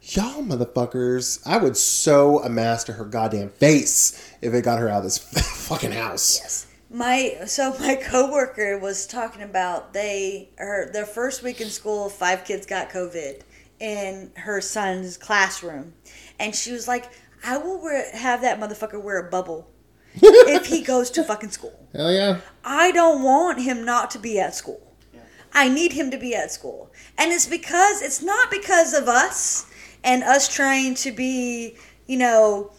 y'all 0.00 0.42
motherfuckers, 0.42 1.42
I 1.44 1.58
would 1.58 1.76
sew 1.76 2.42
a 2.42 2.48
mask 2.48 2.86
to 2.86 2.92
her 2.94 3.04
goddamn 3.04 3.50
face 3.50 4.32
if 4.40 4.54
it 4.54 4.62
got 4.62 4.78
her 4.78 4.88
out 4.88 4.98
of 4.98 5.04
this 5.04 5.18
fucking 5.68 5.90
house. 5.90 6.40
Yes. 6.40 6.66
My 6.88 7.34
so 7.46 7.76
my 7.80 7.96
coworker 8.02 8.78
was 8.78 9.06
talking 9.08 9.42
about 9.42 9.92
they 9.92 10.50
her 10.56 10.92
their 10.92 11.06
first 11.06 11.42
week 11.42 11.60
in 11.60 11.68
school, 11.68 12.08
five 12.08 12.44
kids 12.44 12.64
got 12.64 12.90
COVID 12.90 13.40
in 13.80 14.30
her 14.36 14.60
son's 14.60 15.16
classroom, 15.16 15.94
and 16.38 16.54
she 16.54 16.70
was 16.70 16.86
like, 16.86 17.10
"I 17.44 17.56
will 17.58 17.82
wear, 17.82 18.08
have 18.12 18.42
that 18.42 18.60
motherfucker 18.60 19.02
wear 19.02 19.26
a 19.26 19.28
bubble 19.28 19.68
if 20.14 20.66
he 20.66 20.82
goes 20.82 21.10
to 21.12 21.24
fucking 21.24 21.50
school. 21.50 21.88
Hell 21.92 22.12
yeah. 22.12 22.40
I 22.64 22.92
don't 22.92 23.22
want 23.22 23.60
him 23.60 23.84
not 23.84 24.10
to 24.12 24.18
be 24.18 24.38
at 24.38 24.54
school. 24.54 24.80
Yeah. 25.12 25.20
I 25.52 25.68
need 25.68 25.92
him 25.92 26.10
to 26.10 26.18
be 26.18 26.34
at 26.34 26.50
school. 26.50 26.90
And 27.18 27.32
it's 27.32 27.46
because 27.46 28.02
it's 28.02 28.22
not 28.22 28.50
because 28.50 28.94
of 28.94 29.08
us 29.08 29.66
and 30.02 30.22
us 30.22 30.52
trying 30.52 30.94
to 30.96 31.12
be, 31.12 31.76
you 32.06 32.18
know, 32.18 32.72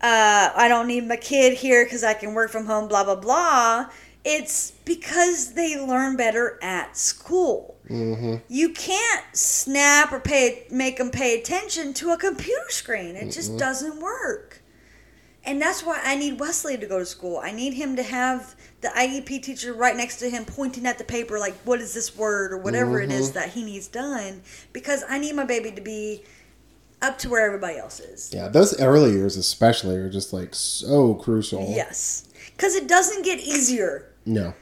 uh, 0.00 0.50
I 0.54 0.66
don't 0.68 0.86
need 0.86 1.06
my 1.06 1.16
kid 1.16 1.58
here 1.58 1.84
because 1.84 2.02
I 2.02 2.14
can 2.14 2.32
work 2.34 2.50
from 2.50 2.66
home, 2.66 2.88
blah, 2.88 3.04
blah, 3.04 3.16
blah. 3.16 3.90
It's 4.24 4.72
because 4.84 5.54
they 5.54 5.78
learn 5.80 6.16
better 6.16 6.58
at 6.62 6.96
school. 6.96 7.76
You 8.48 8.70
can't 8.72 9.24
snap 9.32 10.12
or 10.12 10.20
pay 10.20 10.66
make 10.70 10.98
them 10.98 11.10
pay 11.10 11.38
attention 11.40 11.92
to 11.94 12.10
a 12.10 12.16
computer 12.16 12.68
screen. 12.68 13.16
It 13.16 13.32
just 13.32 13.56
doesn't 13.58 14.00
work. 14.00 14.59
And 15.44 15.60
that's 15.60 15.82
why 15.82 16.00
I 16.04 16.16
need 16.16 16.38
Wesley 16.38 16.76
to 16.76 16.86
go 16.86 16.98
to 16.98 17.06
school. 17.06 17.38
I 17.42 17.50
need 17.50 17.72
him 17.74 17.96
to 17.96 18.02
have 18.02 18.54
the 18.82 18.88
IEP 18.88 19.42
teacher 19.42 19.72
right 19.72 19.96
next 19.96 20.18
to 20.18 20.28
him 20.28 20.44
pointing 20.44 20.86
at 20.86 20.98
the 20.98 21.04
paper, 21.04 21.38
like, 21.38 21.54
what 21.64 21.80
is 21.80 21.94
this 21.94 22.16
word 22.16 22.52
or 22.52 22.58
whatever 22.58 23.00
it 23.00 23.10
is 23.10 23.30
mm-hmm. 23.30 23.38
that 23.38 23.50
he 23.50 23.64
needs 23.64 23.88
done. 23.88 24.42
Because 24.72 25.02
I 25.08 25.18
need 25.18 25.34
my 25.34 25.44
baby 25.44 25.72
to 25.72 25.80
be 25.80 26.24
up 27.00 27.18
to 27.18 27.30
where 27.30 27.46
everybody 27.46 27.78
else 27.78 28.00
is. 28.00 28.30
Yeah, 28.34 28.48
those 28.48 28.78
early 28.80 29.12
years 29.12 29.36
especially 29.36 29.96
are 29.96 30.10
just 30.10 30.32
like 30.32 30.54
so 30.54 31.14
crucial. 31.14 31.66
Yes. 31.70 32.28
Because 32.56 32.74
it 32.74 32.86
doesn't 32.86 33.24
get 33.24 33.40
easier, 33.40 34.12
No. 34.26 34.52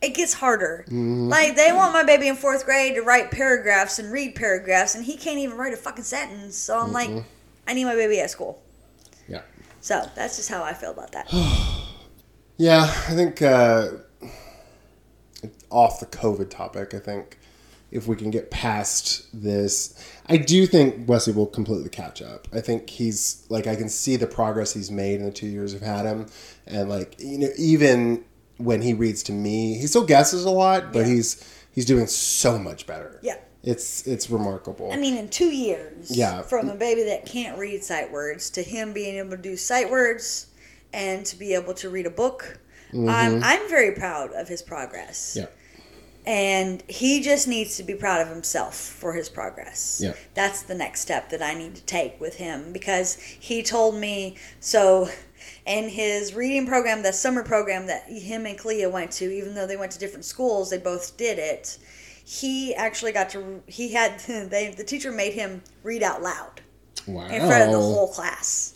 it 0.00 0.14
gets 0.14 0.34
harder. 0.34 0.84
Mm-hmm. 0.86 1.28
Like, 1.28 1.56
they 1.56 1.72
want 1.72 1.92
my 1.92 2.04
baby 2.04 2.28
in 2.28 2.36
fourth 2.36 2.64
grade 2.64 2.94
to 2.94 3.02
write 3.02 3.32
paragraphs 3.32 3.98
and 3.98 4.12
read 4.12 4.36
paragraphs, 4.36 4.94
and 4.94 5.04
he 5.04 5.16
can't 5.16 5.38
even 5.38 5.56
write 5.56 5.72
a 5.72 5.76
fucking 5.76 6.04
sentence. 6.04 6.56
So 6.56 6.78
I'm 6.78 6.92
like, 6.92 7.10
mm-hmm. 7.10 7.28
I 7.66 7.74
need 7.74 7.84
my 7.84 7.96
baby 7.96 8.20
at 8.20 8.30
school. 8.30 8.62
So 9.80 10.08
that's 10.14 10.36
just 10.36 10.48
how 10.48 10.62
I 10.62 10.74
feel 10.74 10.90
about 10.90 11.12
that. 11.12 11.28
Yeah, 12.60 12.82
I 12.82 13.14
think 13.14 13.40
uh, 13.40 13.88
off 15.70 16.00
the 16.00 16.06
COVID 16.06 16.50
topic, 16.50 16.92
I 16.92 16.98
think 16.98 17.38
if 17.92 18.08
we 18.08 18.16
can 18.16 18.30
get 18.32 18.50
past 18.50 19.26
this, 19.32 19.94
I 20.26 20.38
do 20.38 20.66
think 20.66 21.08
Wesley 21.08 21.32
will 21.32 21.46
completely 21.46 21.88
catch 21.88 22.20
up. 22.20 22.48
I 22.52 22.60
think 22.60 22.90
he's 22.90 23.46
like 23.48 23.68
I 23.68 23.76
can 23.76 23.88
see 23.88 24.16
the 24.16 24.26
progress 24.26 24.74
he's 24.74 24.90
made 24.90 25.20
in 25.20 25.26
the 25.26 25.30
two 25.32 25.46
years 25.46 25.74
I've 25.74 25.82
had 25.82 26.04
him, 26.04 26.26
and 26.66 26.88
like 26.88 27.14
you 27.20 27.38
know 27.38 27.48
even 27.56 28.24
when 28.56 28.82
he 28.82 28.92
reads 28.92 29.22
to 29.24 29.32
me, 29.32 29.78
he 29.78 29.86
still 29.86 30.04
guesses 30.04 30.44
a 30.44 30.50
lot, 30.50 30.92
but 30.92 31.06
Yeah. 31.06 31.12
he's 31.14 31.60
he's 31.70 31.84
doing 31.84 32.08
so 32.08 32.58
much 32.58 32.86
better. 32.88 33.20
Yeah. 33.22 33.36
It's 33.62 34.06
it's 34.06 34.30
remarkable. 34.30 34.92
I 34.92 34.96
mean, 34.96 35.16
in 35.16 35.28
two 35.28 35.50
years, 35.50 36.16
Yeah. 36.16 36.42
from 36.42 36.68
a 36.68 36.74
baby 36.76 37.02
that 37.04 37.26
can't 37.26 37.58
read 37.58 37.82
sight 37.82 38.10
words 38.12 38.50
to 38.50 38.62
him 38.62 38.92
being 38.92 39.16
able 39.16 39.30
to 39.30 39.36
do 39.36 39.56
sight 39.56 39.90
words 39.90 40.46
and 40.92 41.26
to 41.26 41.36
be 41.36 41.54
able 41.54 41.74
to 41.74 41.90
read 41.90 42.06
a 42.06 42.10
book, 42.10 42.60
I'm, 42.94 43.42
I'm 43.42 43.68
very 43.68 43.92
proud 43.94 44.32
of 44.32 44.48
his 44.48 44.62
progress. 44.62 45.36
Mm-hmm. 45.36 45.40
yeah, 45.40 46.32
And 46.32 46.82
he 46.88 47.20
just 47.20 47.46
needs 47.48 47.76
to 47.76 47.82
be 47.82 47.94
proud 47.94 48.22
of 48.22 48.28
himself 48.28 48.74
for 48.76 49.12
his 49.12 49.28
progress. 49.28 50.00
Yeah. 50.02 50.14
That's 50.34 50.62
the 50.62 50.74
next 50.74 51.00
step 51.02 51.28
that 51.30 51.42
I 51.42 51.52
need 51.54 51.74
to 51.74 51.82
take 51.82 52.18
with 52.20 52.36
him 52.36 52.72
because 52.72 53.16
he 53.16 53.62
told 53.62 53.96
me 53.96 54.36
so 54.60 55.10
And 55.66 55.90
his 55.90 56.34
reading 56.34 56.66
program, 56.66 57.02
the 57.02 57.12
summer 57.12 57.42
program 57.42 57.86
that 57.86 58.08
him 58.08 58.46
and 58.46 58.58
Kalia 58.58 58.90
went 58.90 59.10
to, 59.12 59.30
even 59.30 59.54
though 59.54 59.66
they 59.66 59.76
went 59.76 59.92
to 59.92 59.98
different 59.98 60.24
schools, 60.24 60.70
they 60.70 60.78
both 60.78 61.16
did 61.16 61.38
it. 61.38 61.78
He 62.30 62.74
actually 62.74 63.12
got 63.12 63.30
to. 63.30 63.62
He 63.66 63.92
had 63.94 64.20
they 64.50 64.74
the 64.76 64.84
teacher 64.84 65.10
made 65.10 65.32
him 65.32 65.62
read 65.82 66.02
out 66.02 66.22
loud 66.22 66.60
Wow. 67.06 67.26
in 67.26 67.40
front 67.46 67.62
of 67.64 67.72
the 67.72 67.78
whole 67.78 68.08
class. 68.08 68.74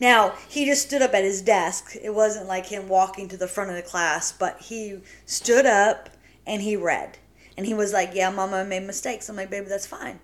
Now, 0.00 0.32
he 0.48 0.64
just 0.64 0.86
stood 0.86 1.02
up 1.02 1.12
at 1.12 1.22
his 1.22 1.42
desk. 1.42 1.96
It 2.02 2.14
wasn't 2.14 2.46
like 2.48 2.66
him 2.66 2.88
walking 2.88 3.28
to 3.28 3.36
the 3.36 3.46
front 3.46 3.68
of 3.70 3.76
the 3.76 3.82
class, 3.82 4.32
but 4.32 4.58
he 4.60 5.00
stood 5.26 5.66
up 5.66 6.08
and 6.46 6.62
he 6.62 6.76
read. 6.76 7.18
And 7.58 7.66
he 7.66 7.74
was 7.74 7.92
like, 7.92 8.12
Yeah, 8.14 8.30
Mama, 8.30 8.64
made 8.64 8.84
mistakes. 8.84 9.28
I'm 9.28 9.36
like, 9.36 9.50
Baby, 9.50 9.66
that's 9.68 9.86
fine. 9.86 10.18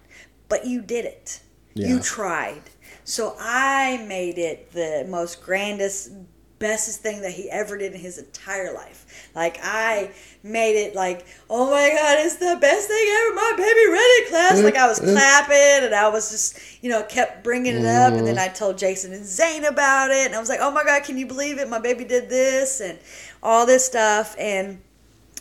But 0.49 0.65
you 0.65 0.81
did 0.81 1.05
it. 1.05 1.41
Yeah. 1.75 1.89
You 1.89 2.01
tried. 2.01 2.63
So 3.05 3.37
I 3.39 4.05
made 4.09 4.39
it 4.39 4.73
the 4.73 5.07
most 5.09 5.43
grandest, 5.43 6.13
bestest 6.59 7.03
thing 7.03 7.21
that 7.23 7.33
he 7.33 7.51
ever 7.51 7.77
did 7.77 7.93
in 7.93 8.01
his 8.01 8.17
entire 8.19 8.73
life. 8.73 9.07
Like, 9.35 9.59
I 9.63 10.11
made 10.43 10.77
it 10.77 10.95
like, 10.95 11.27
Oh 11.49 11.71
my 11.71 11.91
God, 11.91 12.19
it's 12.21 12.37
the 12.37 12.59
best 12.61 12.89
thing 12.89 13.07
ever. 13.09 13.35
My 13.35 13.53
baby 13.57 13.93
read 13.93 13.99
it, 13.99 14.29
class. 14.29 14.63
Like, 14.63 14.77
I 14.77 14.89
was 14.89 14.99
clapping 15.01 15.87
and 15.87 15.95
I 15.95 16.09
was 16.09 16.31
just, 16.31 16.83
you 16.83 16.91
know, 16.91 17.03
kept 17.03 17.45
bringing 17.45 17.77
it 17.77 17.87
up. 17.87 18.13
And 18.13 18.27
then 18.27 18.37
mm-hmm. 18.37 18.51
I 18.51 18.55
told 18.55 18.79
Jason 18.79 19.13
and 19.13 19.25
Zane 19.25 19.65
about 19.65 20.11
it. 20.11 20.27
And 20.27 20.35
I 20.35 20.41
was 20.41 20.49
like, 20.49 20.61
Oh 20.61 20.71
my 20.71 20.85
God, 20.85 21.05
can 21.05 21.19
you 21.19 21.27
believe 21.27 21.59
it? 21.59 21.69
My 21.69 21.81
baby 21.81 22.05
did 22.05 22.29
this 22.29 22.81
and 22.81 22.99
all 23.43 23.67
this 23.67 23.85
stuff. 23.85 24.35
And 24.39 24.81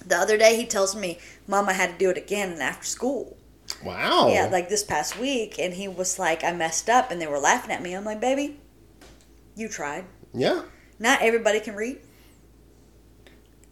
the 0.06 0.18
other 0.18 0.38
day 0.38 0.56
he 0.56 0.66
tells 0.66 0.96
me, 0.96 1.20
Mama 1.48 1.74
had 1.74 1.92
to 1.92 1.98
do 1.98 2.10
it 2.10 2.18
again 2.18 2.52
and 2.52 2.62
after 2.62 2.86
school. 2.86 3.38
Wow. 3.84 4.30
Yeah, 4.30 4.48
like 4.52 4.70
this 4.70 4.84
past 4.84 5.18
week, 5.18 5.60
and 5.60 5.74
he 5.74 5.88
was 5.88 6.20
like, 6.20 6.44
I 6.44 6.52
messed 6.52 6.90
up, 6.90 7.12
and 7.12 7.22
they 7.22 7.28
were 7.28 7.40
laughing 7.40 7.72
at 7.72 7.82
me. 7.82 7.94
I'm 7.94 8.04
like, 8.04 8.20
baby, 8.20 8.60
you 9.56 9.70
tried. 9.70 10.06
Yeah. 10.34 10.64
Not 10.98 11.22
everybody 11.22 11.60
can 11.60 11.76
read. 11.76 12.00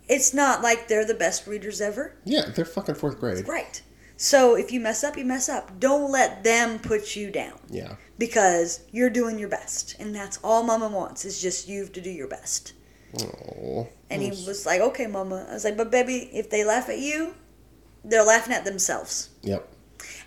It's 0.09 0.33
not 0.33 0.61
like 0.61 0.87
they're 0.87 1.05
the 1.05 1.13
best 1.13 1.47
readers 1.47 1.81
ever. 1.81 2.15
Yeah. 2.23 2.45
They're 2.55 2.65
fucking 2.65 2.95
fourth 2.95 3.19
grade. 3.19 3.47
Right. 3.47 3.81
So 4.15 4.55
if 4.55 4.71
you 4.71 4.79
mess 4.79 5.03
up, 5.03 5.17
you 5.17 5.25
mess 5.25 5.47
up. 5.47 5.79
Don't 5.79 6.11
let 6.11 6.43
them 6.43 6.79
put 6.79 7.15
you 7.15 7.29
down 7.29 7.59
Yeah. 7.69 7.95
because 8.17 8.79
you're 8.91 9.11
doing 9.11 9.37
your 9.37 9.49
best, 9.49 9.95
and 9.99 10.15
that's 10.15 10.39
all 10.43 10.63
Mama 10.63 10.87
wants 10.87 11.23
is 11.23 11.39
just 11.39 11.67
you 11.67 11.85
to 11.87 12.01
do 12.01 12.09
your 12.09 12.27
best. 12.27 12.73
Oh. 13.21 13.87
And 14.09 14.21
he 14.21 14.29
was 14.29 14.65
like, 14.65 14.81
okay, 14.81 15.05
Mama. 15.07 15.45
I 15.49 15.53
was 15.53 15.63
like, 15.63 15.77
but 15.77 15.91
baby, 15.91 16.29
if 16.33 16.49
they 16.49 16.63
laugh 16.63 16.89
at 16.89 16.97
you, 16.99 17.35
they're 18.03 18.23
laughing 18.25 18.53
at 18.53 18.65
themselves. 18.65 19.29
Yep. 19.43 19.67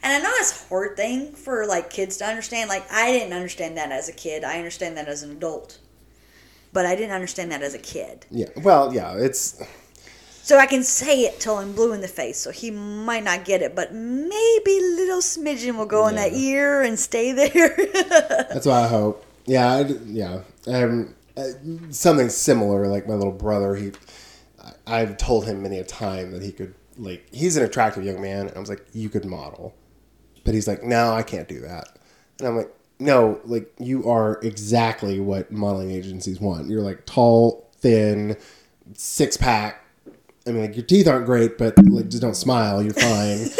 And 0.02 0.12
I 0.12 0.18
know 0.18 0.32
it's 0.36 0.64
a 0.64 0.68
hard 0.68 0.96
thing 0.96 1.32
for 1.32 1.66
like 1.66 1.90
kids 1.90 2.16
to 2.18 2.26
understand. 2.26 2.68
Like 2.68 2.84
I 2.92 3.10
didn't 3.12 3.32
understand 3.32 3.76
that 3.76 3.90
as 3.92 4.08
a 4.08 4.12
kid. 4.12 4.44
I 4.44 4.56
understand 4.58 4.96
that 4.96 5.08
as 5.08 5.22
an 5.22 5.32
adult. 5.32 5.78
But 6.72 6.86
I 6.86 6.94
didn't 6.94 7.12
understand 7.12 7.50
that 7.52 7.62
as 7.62 7.74
a 7.74 7.78
kid. 7.78 8.26
Yeah. 8.30 8.46
Well, 8.62 8.94
yeah. 8.94 9.14
It's 9.16 9.60
So 10.42 10.58
I 10.58 10.66
can 10.66 10.82
say 10.84 11.22
it 11.22 11.40
till 11.40 11.56
I'm 11.56 11.72
blue 11.72 11.92
in 11.92 12.00
the 12.00 12.08
face. 12.08 12.38
So 12.38 12.50
he 12.50 12.70
might 12.70 13.24
not 13.24 13.44
get 13.44 13.60
it, 13.62 13.74
but 13.74 13.92
maybe 13.92 14.80
little 14.80 15.20
smidgen 15.20 15.76
will 15.76 15.86
go 15.86 16.06
in 16.06 16.14
that 16.16 16.32
Yeah. 16.32 16.38
ear 16.38 16.82
and 16.82 16.98
stay 16.98 17.32
there. 17.32 17.76
That's 18.48 18.66
what 18.66 18.76
I 18.76 18.88
hope. 18.88 19.24
Yeah, 19.46 19.72
I 19.72 19.80
yeah. 20.06 20.40
Um, 20.66 21.14
uh, 21.36 21.44
something 21.90 22.28
similar, 22.28 22.86
like 22.86 23.08
my 23.08 23.14
little 23.14 23.32
brother. 23.32 23.74
He, 23.74 23.92
I, 24.62 25.00
I've 25.00 25.16
told 25.16 25.46
him 25.46 25.62
many 25.62 25.78
a 25.78 25.84
time 25.84 26.30
that 26.32 26.42
he 26.42 26.52
could, 26.52 26.74
like, 26.98 27.26
he's 27.32 27.56
an 27.56 27.64
attractive 27.64 28.04
young 28.04 28.20
man. 28.20 28.46
And 28.48 28.56
I 28.56 28.60
was 28.60 28.68
like, 28.68 28.84
you 28.92 29.08
could 29.08 29.24
model, 29.24 29.74
but 30.44 30.54
he's 30.54 30.68
like, 30.68 30.82
no, 30.84 31.12
I 31.12 31.22
can't 31.22 31.48
do 31.48 31.60
that. 31.60 31.88
And 32.38 32.48
I'm 32.48 32.56
like, 32.56 32.70
no, 33.00 33.40
like 33.44 33.72
you 33.78 34.08
are 34.08 34.38
exactly 34.42 35.18
what 35.20 35.50
modeling 35.50 35.90
agencies 35.90 36.40
want. 36.40 36.68
You're 36.68 36.82
like 36.82 37.06
tall, 37.06 37.68
thin, 37.78 38.36
six 38.94 39.36
pack. 39.36 39.84
I 40.46 40.52
mean, 40.52 40.62
like 40.62 40.76
your 40.76 40.84
teeth 40.84 41.08
aren't 41.08 41.26
great, 41.26 41.58
but 41.58 41.74
like 41.88 42.08
just 42.08 42.22
don't 42.22 42.36
smile. 42.36 42.82
You're 42.82 42.94
fine. 42.94 43.48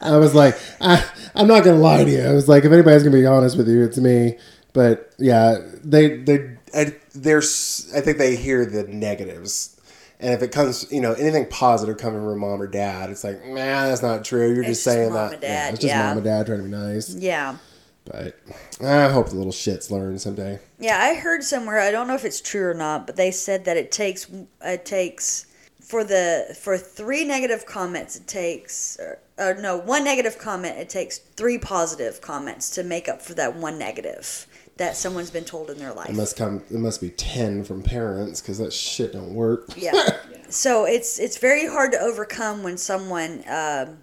I 0.00 0.16
was 0.18 0.34
like, 0.34 0.56
I, 0.80 1.04
I'm 1.34 1.46
not 1.46 1.64
gonna 1.64 1.78
lie 1.78 2.04
to 2.04 2.10
you. 2.10 2.22
I 2.22 2.32
was 2.32 2.48
like, 2.48 2.64
if 2.64 2.72
anybody's 2.72 3.02
gonna 3.02 3.16
be 3.16 3.26
honest 3.26 3.56
with 3.56 3.68
you, 3.68 3.82
it's 3.82 3.98
me. 3.98 4.38
But 4.72 5.12
yeah, 5.18 5.58
they 5.82 6.18
they 6.18 6.56
I, 6.74 6.94
there's 7.14 7.90
I 7.94 8.00
think 8.00 8.18
they 8.18 8.36
hear 8.36 8.66
the 8.66 8.84
negatives, 8.84 9.75
and 10.18 10.32
if 10.32 10.42
it 10.42 10.52
comes, 10.52 10.90
you 10.90 11.00
know, 11.00 11.12
anything 11.12 11.46
positive 11.48 11.98
coming 11.98 12.20
from 12.22 12.38
mom 12.38 12.60
or 12.60 12.66
dad, 12.66 13.10
it's 13.10 13.24
like, 13.24 13.44
man, 13.44 13.88
that's 13.88 14.02
not 14.02 14.24
true. 14.24 14.46
You're 14.54 14.64
just 14.64 14.76
just 14.76 14.84
saying 14.84 15.12
mom 15.12 15.30
that. 15.30 15.34
and 15.34 15.42
yeah, 15.42 15.68
it's 15.70 15.80
just 15.80 15.88
yeah. 15.88 16.08
mom 16.08 16.18
and 16.18 16.24
dad 16.24 16.46
trying 16.46 16.58
to 16.58 16.64
be 16.64 16.70
nice. 16.70 17.14
yeah. 17.14 17.56
But 18.04 18.38
I 18.84 19.08
hope 19.08 19.30
the 19.30 19.34
little 19.34 19.52
shits 19.52 19.90
learn 19.90 20.18
someday. 20.20 20.60
Yeah, 20.78 20.98
I 20.98 21.14
heard 21.14 21.42
somewhere. 21.42 21.80
I 21.80 21.90
don't 21.90 22.06
know 22.06 22.14
if 22.14 22.24
it's 22.24 22.40
true 22.40 22.70
or 22.70 22.74
not, 22.74 23.04
but 23.04 23.16
they 23.16 23.32
said 23.32 23.64
that 23.64 23.76
it 23.76 23.90
takes 23.90 24.30
it 24.62 24.84
takes 24.84 25.46
for 25.80 26.04
the 26.04 26.56
for 26.60 26.78
three 26.78 27.24
negative 27.24 27.66
comments. 27.66 28.14
It 28.14 28.28
takes 28.28 28.96
or, 29.00 29.18
or 29.38 29.54
no 29.54 29.76
one 29.76 30.04
negative 30.04 30.38
comment. 30.38 30.78
It 30.78 30.88
takes 30.88 31.18
three 31.18 31.58
positive 31.58 32.20
comments 32.20 32.70
to 32.76 32.84
make 32.84 33.08
up 33.08 33.20
for 33.20 33.34
that 33.34 33.56
one 33.56 33.76
negative 33.76 34.46
that 34.78 34.96
someone's 34.96 35.30
been 35.30 35.44
told 35.44 35.70
in 35.70 35.78
their 35.78 35.92
life. 35.94 36.10
It 36.10 36.16
must 36.16 36.36
come. 36.36 36.62
It 36.70 36.78
must 36.78 37.00
be 37.00 37.10
ten 37.10 37.64
from 37.64 37.82
parents 37.82 38.40
because 38.40 38.58
that 38.58 38.72
shit 38.72 39.12
don't 39.12 39.34
work. 39.34 39.70
yeah. 39.76 39.92
So 40.48 40.84
it's 40.84 41.18
it's 41.18 41.38
very 41.38 41.66
hard 41.66 41.90
to 41.90 41.98
overcome 41.98 42.62
when 42.62 42.76
someone 42.78 43.42
um, 43.48 43.98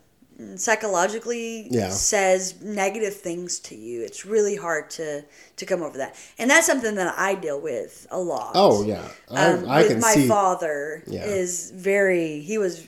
psychologically 0.57 1.67
Yeah. 1.71 1.89
says 1.89 2.61
negative 2.61 3.15
things 3.15 3.59
to 3.59 3.75
you. 3.75 4.01
It's 4.03 4.25
really 4.25 4.55
hard 4.55 4.89
to 4.91 5.23
to 5.55 5.65
come 5.65 5.81
over 5.81 5.97
that, 5.99 6.15
and 6.37 6.49
that's 6.49 6.65
something 6.65 6.95
that 6.95 7.13
I 7.17 7.35
deal 7.35 7.61
with 7.61 8.07
a 8.11 8.19
lot. 8.19 8.51
Oh 8.55 8.83
yeah, 8.83 9.07
I, 9.31 9.45
Um, 9.51 9.69
I 9.69 9.83
can 9.87 9.99
my 9.99 10.13
see. 10.13 10.27
father 10.27 11.03
Yeah. 11.07 11.23
is 11.25 11.71
very 11.71 12.39
he 12.41 12.57
was 12.57 12.87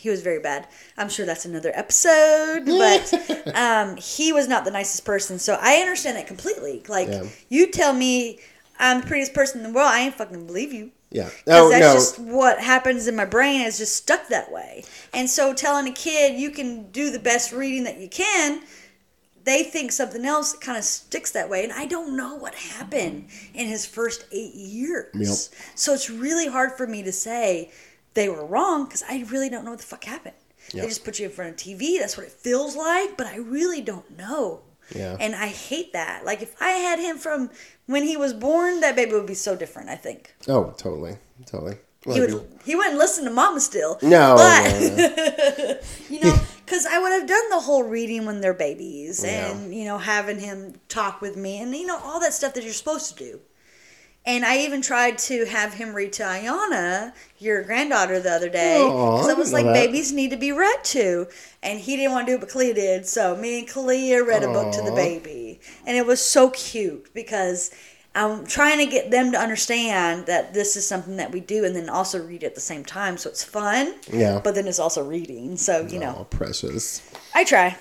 he 0.00 0.08
was 0.10 0.22
very 0.22 0.40
bad. 0.40 0.66
I'm 0.96 1.08
sure 1.08 1.26
that's 1.26 1.44
another 1.44 1.72
episode, 1.74 2.64
but 2.66 3.54
um, 3.54 3.96
he 3.96 4.32
was 4.32 4.48
not 4.48 4.64
the 4.64 4.70
nicest 4.70 5.04
person. 5.04 5.38
So 5.38 5.58
I 5.60 5.74
understand 5.76 6.16
that 6.16 6.26
completely. 6.26 6.82
Like 6.88 7.08
Yeah. 7.08 7.24
you 7.48 7.70
tell 7.70 7.92
me 7.92 8.38
I'm 8.78 9.02
the 9.02 9.06
prettiest 9.06 9.34
person 9.34 9.60
in 9.60 9.72
the 9.72 9.76
world, 9.76 9.90
I 9.90 10.00
ain't 10.00 10.14
fucking 10.14 10.46
believe 10.46 10.72
you. 10.72 10.90
Yeah. 11.10 11.24
Because 11.44 11.60
Oh 11.60 11.68
that's 11.70 11.80
no. 11.86 11.92
just 11.94 12.18
what 12.18 12.60
happens 12.60 13.06
in 13.08 13.14
my 13.16 13.24
brain 13.26 13.60
is 13.62 13.76
just 13.78 13.94
stuck 13.96 14.28
that 14.28 14.50
way. 14.50 14.84
And 15.12 15.28
so 15.28 15.52
telling 15.52 15.86
a 15.88 15.92
kid 15.92 16.38
you 16.40 16.50
can 16.50 16.90
do 16.92 17.10
the 17.10 17.18
best 17.18 17.52
reading 17.52 17.84
that 17.84 17.98
you 17.98 18.08
can, 18.08 18.62
they 19.44 19.64
think 19.64 19.90
something 19.92 20.24
else 20.24 20.52
kind 20.56 20.78
of 20.78 20.84
sticks 20.84 21.32
that 21.32 21.48
way. 21.50 21.64
And 21.64 21.72
I 21.72 21.86
don't 21.86 22.16
know 22.16 22.36
what 22.36 22.54
happened 22.54 23.28
in 23.54 23.66
his 23.66 23.84
first 23.86 24.24
eight 24.32 24.54
years. 24.54 25.12
Yep. 25.14 25.60
So 25.74 25.92
it's 25.94 26.08
really 26.10 26.46
hard 26.46 26.72
for 26.72 26.86
me 26.86 27.02
to 27.02 27.12
say 27.12 27.70
they 28.20 28.28
were 28.28 28.44
wrong 28.44 28.84
because 28.84 29.02
I 29.08 29.24
really 29.30 29.48
don't 29.50 29.64
know 29.64 29.70
what 29.70 29.80
the 29.80 29.86
fuck 29.86 30.04
happened. 30.04 30.36
Yep. 30.72 30.82
They 30.82 30.88
just 30.88 31.04
put 31.04 31.18
you 31.18 31.26
in 31.26 31.32
front 31.32 31.50
of 31.52 31.56
TV. 31.56 31.98
That's 31.98 32.16
what 32.16 32.26
it 32.26 32.32
feels 32.32 32.76
like, 32.76 33.16
but 33.16 33.26
I 33.26 33.36
really 33.36 33.80
don't 33.80 34.16
know. 34.16 34.60
Yeah. 34.94 35.16
And 35.18 35.34
I 35.34 35.46
hate 35.48 35.92
that. 35.94 36.24
Like 36.24 36.42
if 36.42 36.54
I 36.60 36.70
had 36.70 36.98
him 36.98 37.16
from 37.16 37.50
when 37.86 38.02
he 38.04 38.16
was 38.16 38.32
born, 38.32 38.80
that 38.80 38.94
baby 38.96 39.12
would 39.12 39.26
be 39.26 39.34
so 39.34 39.56
different. 39.56 39.88
I 39.88 39.96
think 39.96 40.34
oh, 40.48 40.74
totally, 40.76 41.16
totally. 41.46 41.76
Well, 42.06 42.14
he 42.14 42.20
would. 42.22 42.30
you- 42.30 42.46
He 42.64 42.74
wouldn't 42.76 42.98
listen 42.98 43.24
to 43.24 43.30
Mama 43.30 43.60
still. 43.60 43.98
No, 44.02 44.34
but 44.36 44.80
no, 44.80 44.96
no. 44.96 45.78
you 46.08 46.20
know, 46.20 46.36
because 46.64 46.86
I 46.86 46.98
would 46.98 47.12
have 47.12 47.26
done 47.28 47.50
the 47.50 47.60
whole 47.60 47.82
reading 47.84 48.24
when 48.26 48.40
they're 48.40 48.54
babies, 48.54 49.22
Yeah. 49.24 49.50
and 49.50 49.74
you 49.74 49.84
know, 49.84 49.98
having 49.98 50.38
him 50.40 50.74
talk 50.88 51.20
with 51.20 51.36
me, 51.36 51.60
and 51.60 51.74
you 51.74 51.86
know, 51.86 51.98
all 52.02 52.18
that 52.20 52.32
stuff 52.34 52.54
that 52.54 52.64
you're 52.64 52.72
supposed 52.72 53.16
to 53.16 53.24
do. 53.24 53.40
And 54.26 54.44
I 54.44 54.58
even 54.58 54.82
tried 54.82 55.16
to 55.18 55.46
have 55.46 55.72
him 55.74 55.94
read 55.94 56.12
to 56.14 56.22
Ayana, 56.24 57.14
your 57.38 57.62
granddaughter, 57.62 58.20
the 58.20 58.30
other 58.30 58.50
day, 58.50 58.76
because 58.78 59.28
I 59.28 59.32
I 59.32 59.34
was 59.34 59.50
like, 59.52 59.64
that. 59.64 59.72
babies 59.72 60.12
need 60.12 60.30
to 60.30 60.36
be 60.36 60.52
read 60.52 60.84
to, 60.84 61.26
and 61.62 61.80
he 61.80 61.96
didn't 61.96 62.12
want 62.12 62.26
to 62.26 62.32
do 62.32 62.36
it, 62.36 62.40
but 62.40 62.50
Kalia 62.50 62.74
did. 62.74 63.06
So 63.06 63.34
me 63.34 63.60
and 63.60 63.68
Kalia 63.68 64.24
read 64.26 64.42
a 64.42 64.48
book 64.48 64.72
to 64.74 64.82
the 64.82 64.92
baby, 64.92 65.60
and 65.86 65.96
it 65.96 66.06
was 66.06 66.20
so 66.20 66.50
cute 66.50 67.12
because. 67.14 67.70
I'm 68.12 68.44
trying 68.44 68.78
to 68.78 68.86
get 68.86 69.12
them 69.12 69.30
to 69.30 69.38
understand 69.38 70.26
that 70.26 70.52
this 70.52 70.76
is 70.76 70.84
something 70.84 71.18
that 71.18 71.30
we 71.30 71.38
do 71.38 71.64
and 71.64 71.76
then 71.76 71.88
also 71.88 72.20
read 72.20 72.42
at 72.42 72.56
the 72.56 72.60
same 72.60 72.84
time. 72.84 73.16
So 73.16 73.30
it's 73.30 73.44
fun. 73.44 73.94
Yeah. 74.12 74.40
But 74.42 74.56
then 74.56 74.66
it's 74.66 74.80
also 74.80 75.04
reading. 75.04 75.56
So, 75.56 75.86
you 75.86 76.00
know, 76.00 76.16
Oh, 76.18 76.24
precious. 76.24 77.08
I 77.36 77.44
try. 77.44 77.78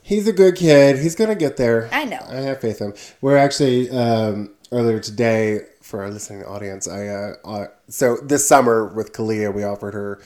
He's 0.00 0.28
a 0.28 0.32
good 0.32 0.54
kid. 0.54 1.00
He's 1.00 1.16
gonna 1.16 1.34
get 1.34 1.56
there. 1.56 1.88
I 1.90 2.04
know. 2.04 2.24
I 2.28 2.36
have 2.36 2.60
faith 2.60 2.80
in 2.80 2.92
him. 2.92 2.94
We're 3.20 3.36
actually 3.36 3.90
um, 3.90 4.50
earlier 4.72 4.98
today 4.98 5.60
for 5.80 6.02
our 6.02 6.10
listening 6.10 6.44
audience. 6.44 6.88
I 6.88 7.06
uh, 7.08 7.34
uh, 7.44 7.66
so 7.88 8.16
this 8.16 8.46
summer 8.48 8.86
with 8.86 9.12
Kalia, 9.12 9.54
we 9.54 9.62
offered 9.64 9.94
her 9.94 10.20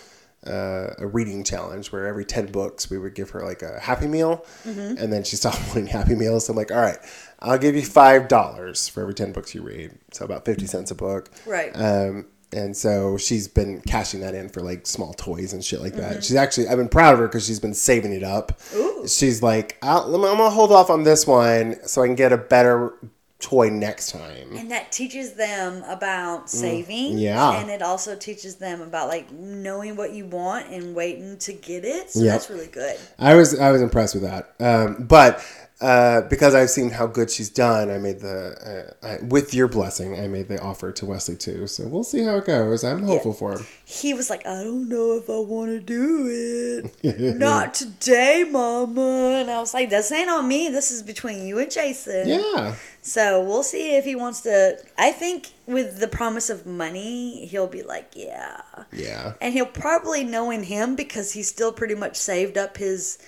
uh, 0.46 0.94
a 0.98 1.06
reading 1.06 1.42
challenge 1.44 1.90
where 1.92 2.06
every 2.06 2.24
ten 2.24 2.46
books 2.46 2.88
we 2.88 2.98
would 2.98 3.14
give 3.14 3.30
her 3.30 3.42
like 3.44 3.62
a 3.62 3.80
Happy 3.80 4.06
Meal, 4.06 4.44
Mm-hmm. 4.64 4.96
and 5.02 5.12
then 5.12 5.24
she 5.24 5.36
stopped 5.36 5.60
wanting 5.68 5.88
Happy 5.88 6.14
Meals. 6.14 6.46
So 6.46 6.52
I'm 6.52 6.56
like, 6.56 6.70
all 6.70 6.78
right, 6.80 6.98
I'll 7.40 7.58
give 7.58 7.74
you 7.74 7.82
five 7.84 8.28
dollars 8.28 8.88
for 8.88 9.02
every 9.02 9.14
ten 9.14 9.32
books 9.32 9.54
you 9.54 9.62
read. 9.62 9.92
So 10.12 10.24
about 10.24 10.44
fifty 10.44 10.66
cents 10.66 10.90
a 10.90 10.94
book. 10.94 11.30
Right. 11.46 11.72
Um, 11.74 12.26
and 12.52 12.76
so 12.76 13.18
she's 13.18 13.48
been 13.48 13.80
cashing 13.82 14.20
that 14.20 14.32
in 14.36 14.48
for 14.48 14.60
like 14.60 14.86
small 14.86 15.12
toys 15.14 15.52
and 15.52 15.64
shit 15.64 15.80
like 15.80 15.94
Mm-hmm. 15.94 16.00
that. 16.14 16.24
She's 16.24 16.36
actually, 16.36 16.68
I've 16.68 16.78
been 16.78 16.88
proud 16.88 17.14
of 17.14 17.18
her 17.18 17.26
because 17.26 17.44
she's 17.44 17.58
been 17.58 17.74
saving 17.74 18.12
it 18.12 18.22
up. 18.22 18.60
She's 19.08 19.42
like, 19.42 19.76
I'll, 19.82 20.14
I'm 20.14 20.20
gonna 20.22 20.48
hold 20.50 20.70
off 20.70 20.88
on 20.88 21.02
this 21.02 21.26
one 21.26 21.76
so 21.86 22.02
I 22.02 22.06
can 22.06 22.14
get 22.14 22.32
a 22.32 22.36
better 22.38 22.94
toy 23.38 23.68
next 23.68 24.12
time. 24.12 24.56
And 24.56 24.70
that 24.70 24.90
teaches 24.92 25.34
them 25.34 25.82
about 25.84 26.48
saving. 26.48 27.14
Mm, 27.16 27.20
yeah. 27.20 27.60
And 27.60 27.70
it 27.70 27.82
also 27.82 28.16
teaches 28.16 28.56
them 28.56 28.80
about 28.80 29.08
like 29.08 29.30
knowing 29.30 29.96
what 29.96 30.12
you 30.12 30.24
want 30.26 30.68
and 30.68 30.94
waiting 30.94 31.36
to 31.38 31.52
get 31.52 31.84
it. 31.84 32.10
So 32.10 32.20
Yep. 32.20 32.32
that's 32.32 32.50
really 32.50 32.66
good. 32.68 32.96
I 33.18 33.34
was 33.34 33.58
I 33.58 33.70
was 33.70 33.82
impressed 33.82 34.14
with 34.14 34.22
that. 34.24 34.54
Um, 34.58 35.04
but 35.06 35.44
uh, 35.78 36.22
because 36.22 36.54
I've 36.54 36.70
seen 36.70 36.88
how 36.88 37.06
good 37.06 37.30
she's 37.30 37.50
done, 37.50 37.90
I 37.90 37.98
made 37.98 38.20
the 38.20 38.94
uh, 39.02 39.06
I, 39.06 39.18
with 39.22 39.52
your 39.52 39.68
blessing, 39.68 40.18
I 40.18 40.26
made 40.26 40.48
the 40.48 40.58
offer 40.58 40.90
to 40.90 41.04
Wesley 41.04 41.36
too. 41.36 41.66
So 41.66 41.86
we'll 41.86 42.02
see 42.02 42.22
how 42.22 42.36
it 42.36 42.46
goes. 42.46 42.82
I'm 42.82 43.02
hopeful 43.02 43.34
for 43.34 43.52
him. 43.52 43.66
He 43.84 44.14
was 44.14 44.30
like, 44.30 44.46
I 44.46 44.64
don't 44.64 44.88
know 44.88 45.18
if 45.18 45.28
I 45.28 45.38
want 45.38 45.72
to 45.72 45.80
do 45.80 46.88
it. 47.02 47.36
Not 47.38 47.74
today, 47.74 48.46
Mama. 48.50 49.40
And 49.40 49.50
I 49.50 49.60
was 49.60 49.74
like, 49.74 49.90
this 49.90 50.10
ain't 50.10 50.30
on 50.30 50.48
me. 50.48 50.70
This 50.70 50.90
is 50.90 51.02
between 51.02 51.46
you 51.46 51.58
and 51.58 51.70
Jason. 51.70 52.26
Yeah, 52.26 52.74
So 53.02 53.44
we'll 53.44 53.62
see 53.62 53.96
if 53.96 54.06
he 54.06 54.16
wants 54.16 54.40
to. 54.42 54.78
I 54.96 55.12
think 55.12 55.50
with 55.66 56.00
the 56.00 56.08
promise 56.08 56.48
of 56.48 56.64
money, 56.64 57.44
he'll 57.46 57.66
be 57.66 57.82
like, 57.82 58.12
yeah. 58.16 58.62
yeah. 58.92 59.34
And 59.42 59.52
he'll 59.52 59.66
probably 59.66 60.24
knowing 60.24 60.64
him 60.64 60.96
because 60.96 61.32
he's 61.32 61.48
still 61.48 61.72
pretty 61.72 61.94
much 61.94 62.16
saved 62.16 62.56
up 62.56 62.78
his 62.78 63.18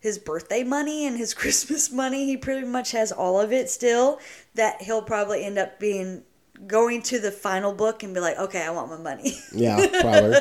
his 0.00 0.18
birthday 0.18 0.64
money 0.64 1.06
and 1.06 1.16
his 1.16 1.34
Christmas 1.40 1.92
money. 1.92 2.26
He 2.26 2.36
pretty 2.36 2.66
much 2.66 2.92
has 2.92 3.12
all 3.12 3.40
of 3.40 3.52
it 3.52 3.70
still. 3.70 4.18
That 4.54 4.82
he'll 4.82 5.02
probably 5.02 5.44
end 5.44 5.58
up 5.58 5.78
being 5.78 6.24
going 6.66 7.02
to 7.02 7.18
the 7.18 7.30
final 7.30 7.72
book 7.72 8.02
and 8.02 8.12
be 8.14 8.20
like, 8.20 8.38
okay, 8.38 8.62
I 8.62 8.70
want 8.70 8.90
my 8.90 8.98
money. 8.98 9.32
Yeah, 9.52 9.86
probably. 10.00 10.38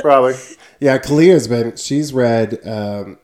probably. 0.00 0.34
Yeah, 0.80 0.98
Kalia's 0.98 1.48
been, 1.48 1.76
she's 1.76 2.12
read, 2.12 2.66
um, 2.66 3.18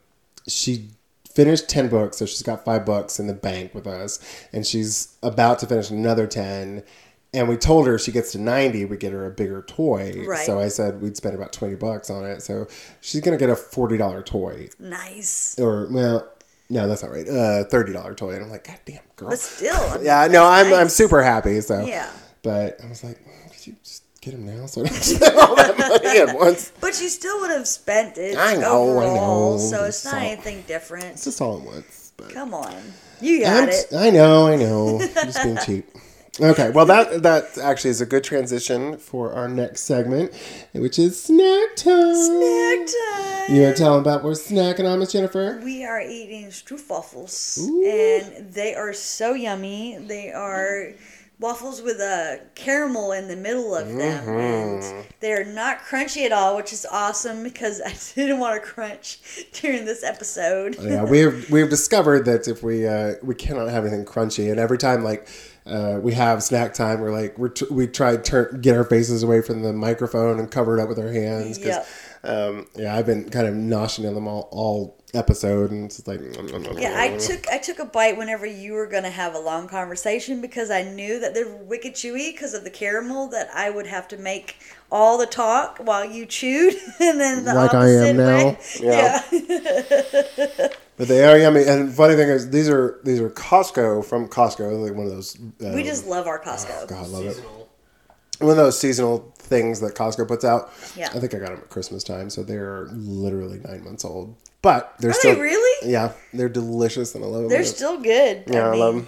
she 0.47 0.91
finished 1.33 1.69
10 1.69 1.89
books, 1.89 2.19
so 2.19 2.27
she's 2.27 2.43
got 2.43 2.65
five 2.65 2.85
books 2.85 3.19
in 3.19 3.27
the 3.27 3.35
bank 3.35 3.75
with 3.75 3.87
us, 3.87 4.19
and 4.53 4.67
she's 4.67 5.17
about 5.23 5.59
to 5.61 5.67
finish 5.67 5.91
another 5.91 6.27
10. 6.27 6.83
And 7.33 7.49
we 7.49 7.57
told 7.57 7.87
her 7.87 7.97
she 7.99 8.11
gets 8.11 8.33
to 8.33 8.39
90, 8.41 8.87
we 8.87 8.97
get 8.97 9.13
her 9.13 9.25
a 9.27 9.31
bigger 9.31 9.63
toy. 9.63 10.25
Right. 10.27 10.45
So 10.45 10.59
I 10.59 10.67
said 10.69 11.01
we'd 11.01 11.17
spend 11.17 11.37
about 11.37 11.53
20 11.53 11.77
bucks 11.77 12.11
on 12.11 12.25
it. 12.25 12.43
So 12.43 12.67
she's 13.01 13.21
going 13.21 13.39
to 13.39 13.43
get 13.45 13.51
a 13.51 13.55
$40 13.55 14.25
toy. 14.27 14.69
nice. 14.81 15.57
Or, 15.59 15.87
well, 15.93 16.29
no, 16.69 16.89
that's 16.89 17.03
not 17.05 17.13
right. 17.13 17.29
Uh, 17.29 17.65
$30 17.71 18.17
toy. 18.17 18.33
And 18.35 18.45
I'm 18.45 18.51
like, 18.51 18.67
God 18.67 18.81
damn, 18.85 19.01
girl. 19.15 19.29
But 19.31 19.39
still, 19.39 19.77
I 19.77 19.97
mean, 19.99 20.07
Yeah, 20.07 20.27
no, 20.27 20.45
I'm, 20.45 20.73
I'm 20.75 20.89
super 20.89 21.23
happy. 21.23 21.61
So, 21.61 21.85
Yeah. 21.87 22.11
But 22.43 22.83
I 22.83 22.89
was 22.89 23.05
like, 23.05 23.19
could 23.53 23.67
you 23.67 23.77
just 23.85 24.03
get 24.21 24.35
him 24.35 24.45
now 24.47 24.67
so 24.67 24.81
I 24.83 24.89
don't 24.89 24.95
spend 25.03 25.37
all 25.37 25.55
that 25.55 25.79
money 25.79 26.19
at 26.19 26.35
once? 26.37 26.73
But 26.81 27.01
you 27.01 27.09
still 27.09 27.39
would 27.43 27.51
have 27.51 27.69
spent 27.69 28.19
it 28.19 28.37
I 28.39 28.55
know, 28.57 28.99
I 28.99 29.05
know. 29.07 29.57
so 29.59 29.85
it's 29.85 30.05
not 30.05 30.13
So- 30.15 30.19
anything 30.19 30.65
different. 30.67 31.05
It's 31.07 31.25
just 31.25 31.41
all 31.41 31.59
at 31.61 31.65
once. 31.65 32.13
But 32.17 32.31
Come 32.35 32.55
on, 32.55 32.75
you 33.21 33.43
got 33.43 33.53
I'm- 33.65 33.69
it. 33.69 33.87
I 33.97 34.11
know, 34.11 34.47
I 34.49 34.57
know. 34.57 35.01
I'm 35.01 35.09
just 35.27 35.43
being 35.45 35.59
cheap. 35.65 35.89
Okay, 36.39 36.71
well 36.71 36.87
that 36.87 37.23
that 37.25 37.59
actually 37.59 37.91
is 37.91 38.01
a 38.01 38.07
good 38.07 38.23
transition 38.23 38.97
for 38.99 39.33
our 39.33 39.49
next 39.49 39.83
segment, 39.83 40.33
which 40.73 40.99
is 40.99 41.21
snack 41.21 41.75
time. 41.77 42.15
Snack 42.15 42.87
time. 42.87 43.55
You 43.57 43.63
want 43.63 43.77
to 43.77 43.83
tell 43.83 43.93
them 43.95 44.01
about 44.03 44.23
we're 44.23 44.33
snacking 44.33 44.89
on, 44.91 45.01
Miss 45.01 45.13
Jennifer? 45.13 45.61
We 45.65 45.85
are 45.85 46.01
eating 46.01 46.47
stroopwafels, 46.47 47.59
and 47.85 48.53
they 48.55 48.75
are 48.75 48.93
so 48.93 49.35
yummy. 49.35 49.99
They 49.99 50.31
are 50.31 50.93
waffles 51.41 51.81
with 51.83 51.97
a 52.01 52.41
caramel 52.55 53.13
in 53.13 53.27
the 53.27 53.37
middle 53.37 53.75
of 53.75 53.89
them, 53.89 54.25
Mm-hmm. 54.25 54.39
and 54.39 55.07
they're 55.21 55.45
not 55.45 55.81
crunchy 55.81 56.27
at 56.27 56.33
all, 56.33 56.55
which 56.57 56.73
is 56.73 56.87
awesome 56.91 57.43
because 57.43 57.81
I 57.85 57.93
didn't 58.15 58.39
want 58.39 58.63
to 58.63 58.67
crunch 58.69 59.19
during 59.55 59.85
this 59.85 60.05
episode. 60.05 60.77
yeah, 60.81 61.03
we've 61.03 61.51
we've 61.51 61.69
discovered 61.71 62.25
that 62.27 62.47
if 62.47 62.63
we 62.63 62.87
uh, 62.87 63.15
we 63.23 63.35
cannot 63.35 63.69
have 63.69 63.85
anything 63.85 64.05
crunchy, 64.05 64.49
and 64.51 64.61
every 64.61 64.79
time 64.79 65.03
like 65.03 65.29
uh, 65.71 65.99
we 66.01 66.13
have 66.15 66.43
snack 66.43 66.75
time, 66.75 67.01
we're 67.01 67.13
like 67.13 67.39
we're 67.39 67.49
t- 67.49 67.67
we 67.71 67.87
try 67.87 68.17
to 68.17 68.23
turn 68.23 68.61
get 68.61 68.77
our 68.77 68.85
faces 68.85 69.23
away 69.23 69.41
from 69.41 69.63
the 69.63 69.73
microphone 69.73 70.39
and 70.39 70.51
cover 70.51 70.79
it 70.79 70.83
up 70.83 70.89
with 70.89 70.99
our 70.99 71.13
hands. 71.13 71.57
'cause, 71.59 71.67
Yep. 71.67 71.87
Um, 72.23 72.67
yeah, 72.77 72.95
I've 72.95 73.07
been 73.07 73.31
kind 73.31 73.47
of 73.47 73.55
noshing 73.55 74.07
on 74.07 74.15
them 74.15 74.29
all 74.29 74.49
all 74.53 74.99
episode, 75.15 75.71
and 75.71 75.87
it's 75.87 76.07
like 76.07 76.21
Yeah, 76.79 76.95
I 76.97 77.17
took 77.17 77.49
I 77.49 77.57
took 77.59 77.79
a 77.79 77.87
bite 77.87 78.19
whenever 78.19 78.45
you 78.45 78.75
were 78.75 78.87
gonna 78.87 79.09
have 79.11 79.35
a 79.35 79.39
long 79.39 79.69
conversation 79.69 80.41
because 80.43 80.71
I 80.71 80.83
knew 80.83 81.19
that 81.21 81.33
they're 81.33 81.49
wicked 81.49 81.95
chewy 81.95 82.33
because 82.33 82.53
of 82.53 82.63
the 82.65 82.71
caramel 82.71 83.29
that 83.29 83.49
I 83.55 83.71
would 83.71 83.87
have 83.87 84.07
to 84.09 84.19
make 84.19 84.57
all 84.93 85.17
the 85.17 85.25
talk 85.27 85.79
while 85.79 86.05
you 86.05 86.27
chewed 86.27 86.75
and 87.01 87.19
then 87.19 87.45
the 87.47 87.55
Like 87.55 87.73
I 87.75 87.89
am 87.89 88.17
way. 88.19 88.59
now? 88.59 88.59
Yeah. 88.83 90.69
But 91.01 91.09
they 91.09 91.25
are 91.25 91.39
yummy. 91.39 91.65
And 91.65 91.91
funny 91.95 92.15
thing 92.15 92.29
is, 92.29 92.51
these 92.51 92.69
are 92.69 93.01
these 93.05 93.21
are 93.21 93.31
Costco 93.31 94.05
from 94.05 94.29
Costco, 94.29 94.83
like 94.87 94.95
one 94.95 95.07
of 95.07 95.13
those. 95.13 95.35
Um, 95.35 95.73
we 95.73 95.83
just 95.83 96.07
love 96.07 96.27
our 96.27 96.39
Costco. 96.39 96.83
Oh, 96.83 96.87
God, 96.87 97.05
I 97.05 97.09
love 97.09 97.25
it. 97.25 97.43
One 98.39 98.51
of 98.51 98.57
those 98.59 98.79
seasonal 98.79 99.33
things 99.39 99.81
that 99.81 99.95
Costco 99.95 100.29
puts 100.29 100.45
out. 100.45 100.71
Yeah. 100.95 101.09
I 101.15 101.19
think 101.19 101.35
I 101.35 101.39
got 101.39 101.53
them 101.53 101.61
at 101.63 101.71
Christmas 101.71 102.05
time, 102.05 102.29
so 102.29 102.43
they're 102.43 102.87
literally 102.91 103.61
nine 103.61 103.83
months 103.83 104.05
old. 104.05 104.37
But 104.61 104.95
they're 104.99 105.13
Are 105.13 105.15
still 105.15 105.37
they 105.37 105.41
really? 105.41 105.91
Yeah, 105.91 106.13
they're 106.35 106.51
delicious, 106.51 107.15
and 107.15 107.25
I 107.25 107.29
love 107.29 107.43
them. 107.45 107.49
They're 107.49 107.65
still 107.65 107.99
good. 107.99 108.45
Yeah, 108.47 108.69
I, 108.69 108.71
mean, 108.73 108.81
love 108.81 108.95
them. 108.97 109.07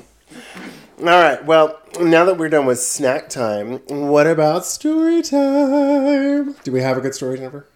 All 1.01 1.05
right. 1.05 1.45
Well, 1.45 1.79
now 2.01 2.25
that 2.25 2.39
we're 2.39 2.49
done 2.49 2.65
with 2.65 2.81
snack 2.81 3.29
time, 3.29 3.81
what 3.87 4.27
about 4.27 4.65
story 4.65 5.21
time? 5.21 6.55
Do 6.65 6.73
we 6.73 6.81
have 6.81 6.97
a 6.97 7.03
good 7.03 7.15
story, 7.15 7.37
Jennifer? 7.37 7.67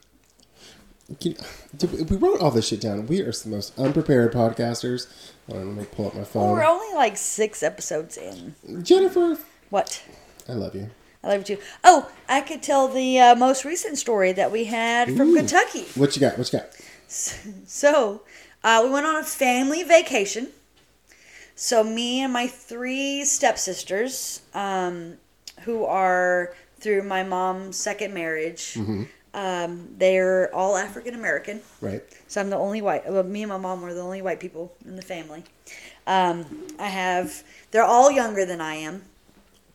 We 1.09 2.17
wrote 2.17 2.41
all 2.41 2.51
this 2.51 2.69
shit 2.69 2.81
down. 2.81 3.07
We 3.07 3.21
are 3.21 3.31
the 3.31 3.49
most 3.49 3.79
unprepared 3.79 4.33
podcasters. 4.33 5.07
Hold 5.47 5.61
on, 5.61 5.69
let 5.69 5.77
me 5.77 5.87
pull 5.93 6.07
up 6.09 6.15
my 6.15 6.21
Well, 6.21 6.27
phone. 6.27 6.51
we're 6.51 6.65
only 6.65 6.95
like 6.95 7.17
six 7.17 7.63
episodes 7.63 8.17
in. 8.17 8.55
Jennifer, 8.83 9.39
What? 9.71 10.03
I 10.49 10.53
love 10.53 10.75
you. 10.75 10.91
I 11.23 11.29
love 11.29 11.49
you. 11.49 11.57
Too. 11.57 11.63
Oh, 11.85 12.11
I 12.29 12.41
could 12.41 12.63
tell 12.63 12.89
the 12.89 13.19
uh, 13.21 13.35
most 13.37 13.65
recent 13.65 13.99
story 13.99 14.33
that 14.33 14.51
we 14.51 14.65
had 14.65 15.09
from 15.17 15.29
Ooh. 15.31 15.37
Kentucky. 15.37 15.85
What 15.95 16.17
you 16.17 16.21
got? 16.21 16.39
What 16.39 16.53
you 16.53 16.59
got? 16.59 16.71
So, 17.09 18.23
uh, 18.65 18.81
we 18.85 18.91
went 18.91 19.07
on 19.07 19.17
a 19.17 19.23
family 19.25 19.83
vacation. 19.85 20.49
So, 21.55 21.83
me 21.85 22.21
and 22.21 22.33
my 22.33 22.47
three 22.49 23.25
stepsisters, 23.25 24.41
um, 24.55 25.15
who 25.63 25.85
are 25.85 26.55
through 26.79 27.03
my 27.03 27.23
mom's 27.23 27.77
second 27.77 28.13
marriage, 28.13 28.77
um, 29.37 29.89
they're 29.99 30.53
all 30.53 30.77
African 30.77 31.15
American. 31.15 31.61
Right. 31.81 32.03
So, 32.27 32.41
I'm 32.41 32.51
the 32.51 32.57
only 32.57 32.83
white. 32.83 33.09
Well, 33.09 33.23
me 33.23 33.43
and 33.45 33.51
my 33.51 33.59
mom 33.59 33.83
were 33.83 33.95
the 33.95 34.01
only 34.01 34.23
white 34.23 34.41
people 34.41 34.73
in 34.85 34.97
the 34.97 35.03
family. 35.03 35.45
Um, 36.09 36.47
I 36.81 36.87
have, 36.89 37.45
they're 37.71 37.85
all 37.85 38.11
younger 38.11 38.45
than 38.45 38.61
I 38.61 38.75
am. 38.77 39.03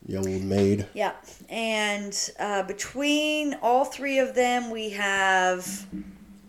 You 0.08 0.18
old 0.18 0.28
maid. 0.44 0.88
Yeah, 0.96 1.14
and 1.48 2.14
uh, 2.40 2.64
between 2.64 3.54
all 3.62 3.86
three 3.86 4.18
of 4.20 4.34
them, 4.36 4.70
we 4.72 4.90
have. 4.90 5.86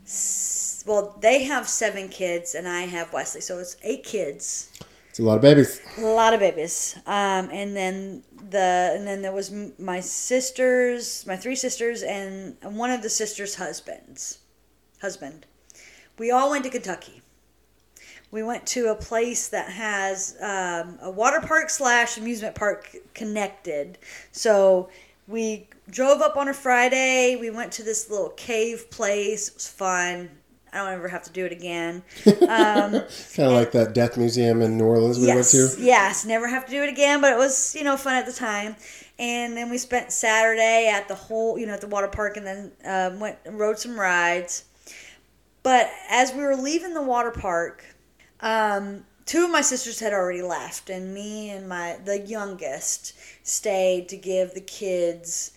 s- 0.06 0.82
Well, 0.86 1.16
they 1.20 1.44
have 1.44 1.68
seven 1.68 2.08
kids, 2.08 2.54
and 2.54 2.66
I 2.66 2.82
have 2.82 3.12
Wesley, 3.12 3.40
so 3.42 3.58
it's 3.58 3.76
eight 3.82 4.04
kids. 4.04 4.70
It's 5.12 5.18
a 5.18 5.24
lot 5.24 5.36
of 5.36 5.42
babies. 5.42 5.78
A 5.98 6.00
lot 6.00 6.32
of 6.32 6.40
babies. 6.40 6.96
Um, 7.04 7.50
and 7.52 7.76
then 7.76 8.22
the 8.48 8.94
and 8.96 9.06
then 9.06 9.20
there 9.20 9.30
was 9.30 9.52
my 9.78 10.00
sisters, 10.00 11.26
my 11.26 11.36
three 11.36 11.54
sisters, 11.54 12.02
and 12.02 12.56
one 12.62 12.90
of 12.90 13.02
the 13.02 13.10
sisters' 13.10 13.56
husbands, 13.56 14.38
husband. 15.02 15.44
We 16.16 16.30
all 16.30 16.48
went 16.48 16.64
to 16.64 16.70
Kentucky. 16.70 17.20
We 18.30 18.42
went 18.42 18.66
to 18.68 18.86
a 18.86 18.94
place 18.94 19.48
that 19.48 19.68
has 19.68 20.34
um, 20.40 20.98
a 21.02 21.10
water 21.10 21.42
park 21.42 21.68
slash 21.68 22.16
amusement 22.16 22.54
park 22.54 22.96
connected. 23.12 23.98
So 24.30 24.88
we 25.28 25.68
drove 25.90 26.22
up 26.22 26.38
on 26.38 26.48
a 26.48 26.54
Friday. 26.54 27.36
We 27.36 27.50
went 27.50 27.70
to 27.72 27.82
this 27.82 28.08
little 28.08 28.30
cave 28.30 28.90
place. 28.90 29.48
It 29.48 29.54
was 29.56 29.68
fun. 29.68 30.30
I 30.72 30.78
don't 30.78 30.92
ever 30.92 31.08
have 31.08 31.22
to 31.24 31.30
do 31.32 31.44
it 31.44 31.52
again. 31.52 32.02
Um, 32.42 32.90
Kind 32.90 33.48
of 33.48 33.52
like 33.52 33.72
that 33.72 33.92
death 33.94 34.16
museum 34.16 34.62
in 34.62 34.76
New 34.76 34.84
Orleans 34.84 35.18
we 35.18 35.26
yes, 35.26 35.54
went 35.54 35.74
to. 35.76 35.82
yes, 35.82 36.24
never 36.24 36.48
have 36.48 36.64
to 36.66 36.70
do 36.70 36.82
it 36.82 36.88
again, 36.88 37.20
but 37.20 37.32
it 37.32 37.36
was 37.38 37.74
you 37.74 37.84
know 37.84 37.96
fun 37.96 38.14
at 38.14 38.26
the 38.26 38.32
time. 38.32 38.76
And 39.18 39.56
then 39.56 39.70
we 39.70 39.78
spent 39.78 40.12
Saturday 40.12 40.90
at 40.92 41.08
the 41.08 41.14
whole 41.14 41.58
you 41.58 41.66
know 41.66 41.74
at 41.74 41.80
the 41.80 41.86
water 41.88 42.08
park, 42.08 42.36
and 42.36 42.46
then 42.46 42.72
um, 42.84 43.20
went 43.20 43.38
and 43.44 43.58
rode 43.58 43.78
some 43.78 43.98
rides. 43.98 44.64
But 45.62 45.90
as 46.10 46.32
we 46.32 46.42
were 46.42 46.56
leaving 46.56 46.94
the 46.94 47.02
water 47.02 47.30
park, 47.30 47.84
um, 48.40 49.04
two 49.24 49.44
of 49.44 49.50
my 49.50 49.60
sisters 49.60 50.00
had 50.00 50.12
already 50.12 50.42
left, 50.42 50.90
and 50.90 51.14
me 51.14 51.50
and 51.50 51.68
my 51.68 51.98
the 52.04 52.18
youngest 52.20 53.14
stayed 53.42 54.08
to 54.08 54.16
give 54.16 54.54
the 54.54 54.60
kids 54.60 55.52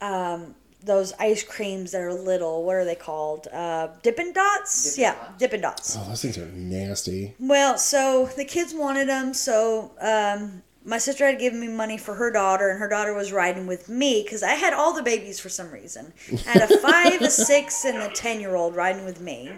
um, 0.00 0.54
those 0.84 1.12
ice 1.18 1.42
creams 1.42 1.92
that 1.92 2.00
are 2.00 2.12
little. 2.12 2.64
What 2.64 2.76
are 2.76 2.84
they 2.84 2.94
called? 2.94 3.48
Uh, 3.52 3.88
Dippin' 4.02 4.32
Dots. 4.32 4.96
Dippin' 4.96 5.02
yeah, 5.02 5.14
Dots. 5.14 5.38
Dippin' 5.38 5.60
Dots. 5.60 5.96
Oh, 5.98 6.04
those 6.08 6.22
things 6.22 6.38
are 6.38 6.46
nasty. 6.46 7.34
Well, 7.38 7.78
so 7.78 8.26
the 8.36 8.44
kids 8.44 8.74
wanted 8.74 9.08
them, 9.08 9.34
so 9.34 9.92
um, 10.00 10.62
my 10.84 10.98
sister 10.98 11.26
had 11.26 11.38
given 11.38 11.60
me 11.60 11.68
money 11.68 11.96
for 11.96 12.14
her 12.14 12.30
daughter, 12.30 12.70
and 12.70 12.78
her 12.78 12.88
daughter 12.88 13.14
was 13.14 13.32
riding 13.32 13.66
with 13.66 13.88
me 13.88 14.22
because 14.22 14.42
I 14.42 14.54
had 14.54 14.72
all 14.72 14.92
the 14.92 15.02
babies 15.02 15.38
for 15.38 15.48
some 15.48 15.70
reason. 15.70 16.12
I 16.46 16.58
had 16.58 16.70
a 16.70 16.78
five, 16.78 17.20
a 17.22 17.30
six, 17.30 17.84
and 17.84 17.98
a 17.98 18.08
ten 18.08 18.40
year 18.40 18.56
old 18.56 18.74
riding 18.74 19.04
with 19.04 19.20
me, 19.20 19.52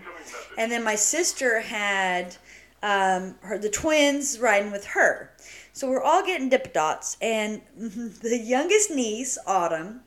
and 0.59 0.71
then 0.71 0.85
my 0.85 0.95
sister 0.95 1.61
had 1.61 2.37
um, 2.83 3.37
her 3.41 3.59
the 3.59 3.71
twins 3.71 4.39
riding 4.39 4.71
with 4.71 4.85
her. 4.87 5.31
So 5.73 5.89
we're 5.91 6.03
all 6.03 6.25
getting 6.25 6.51
dip 6.51 6.73
dots, 6.73 7.17
and 7.21 7.63
the 7.77 8.41
youngest 8.45 8.91
niece, 8.91 9.39
Autumn, 9.47 10.03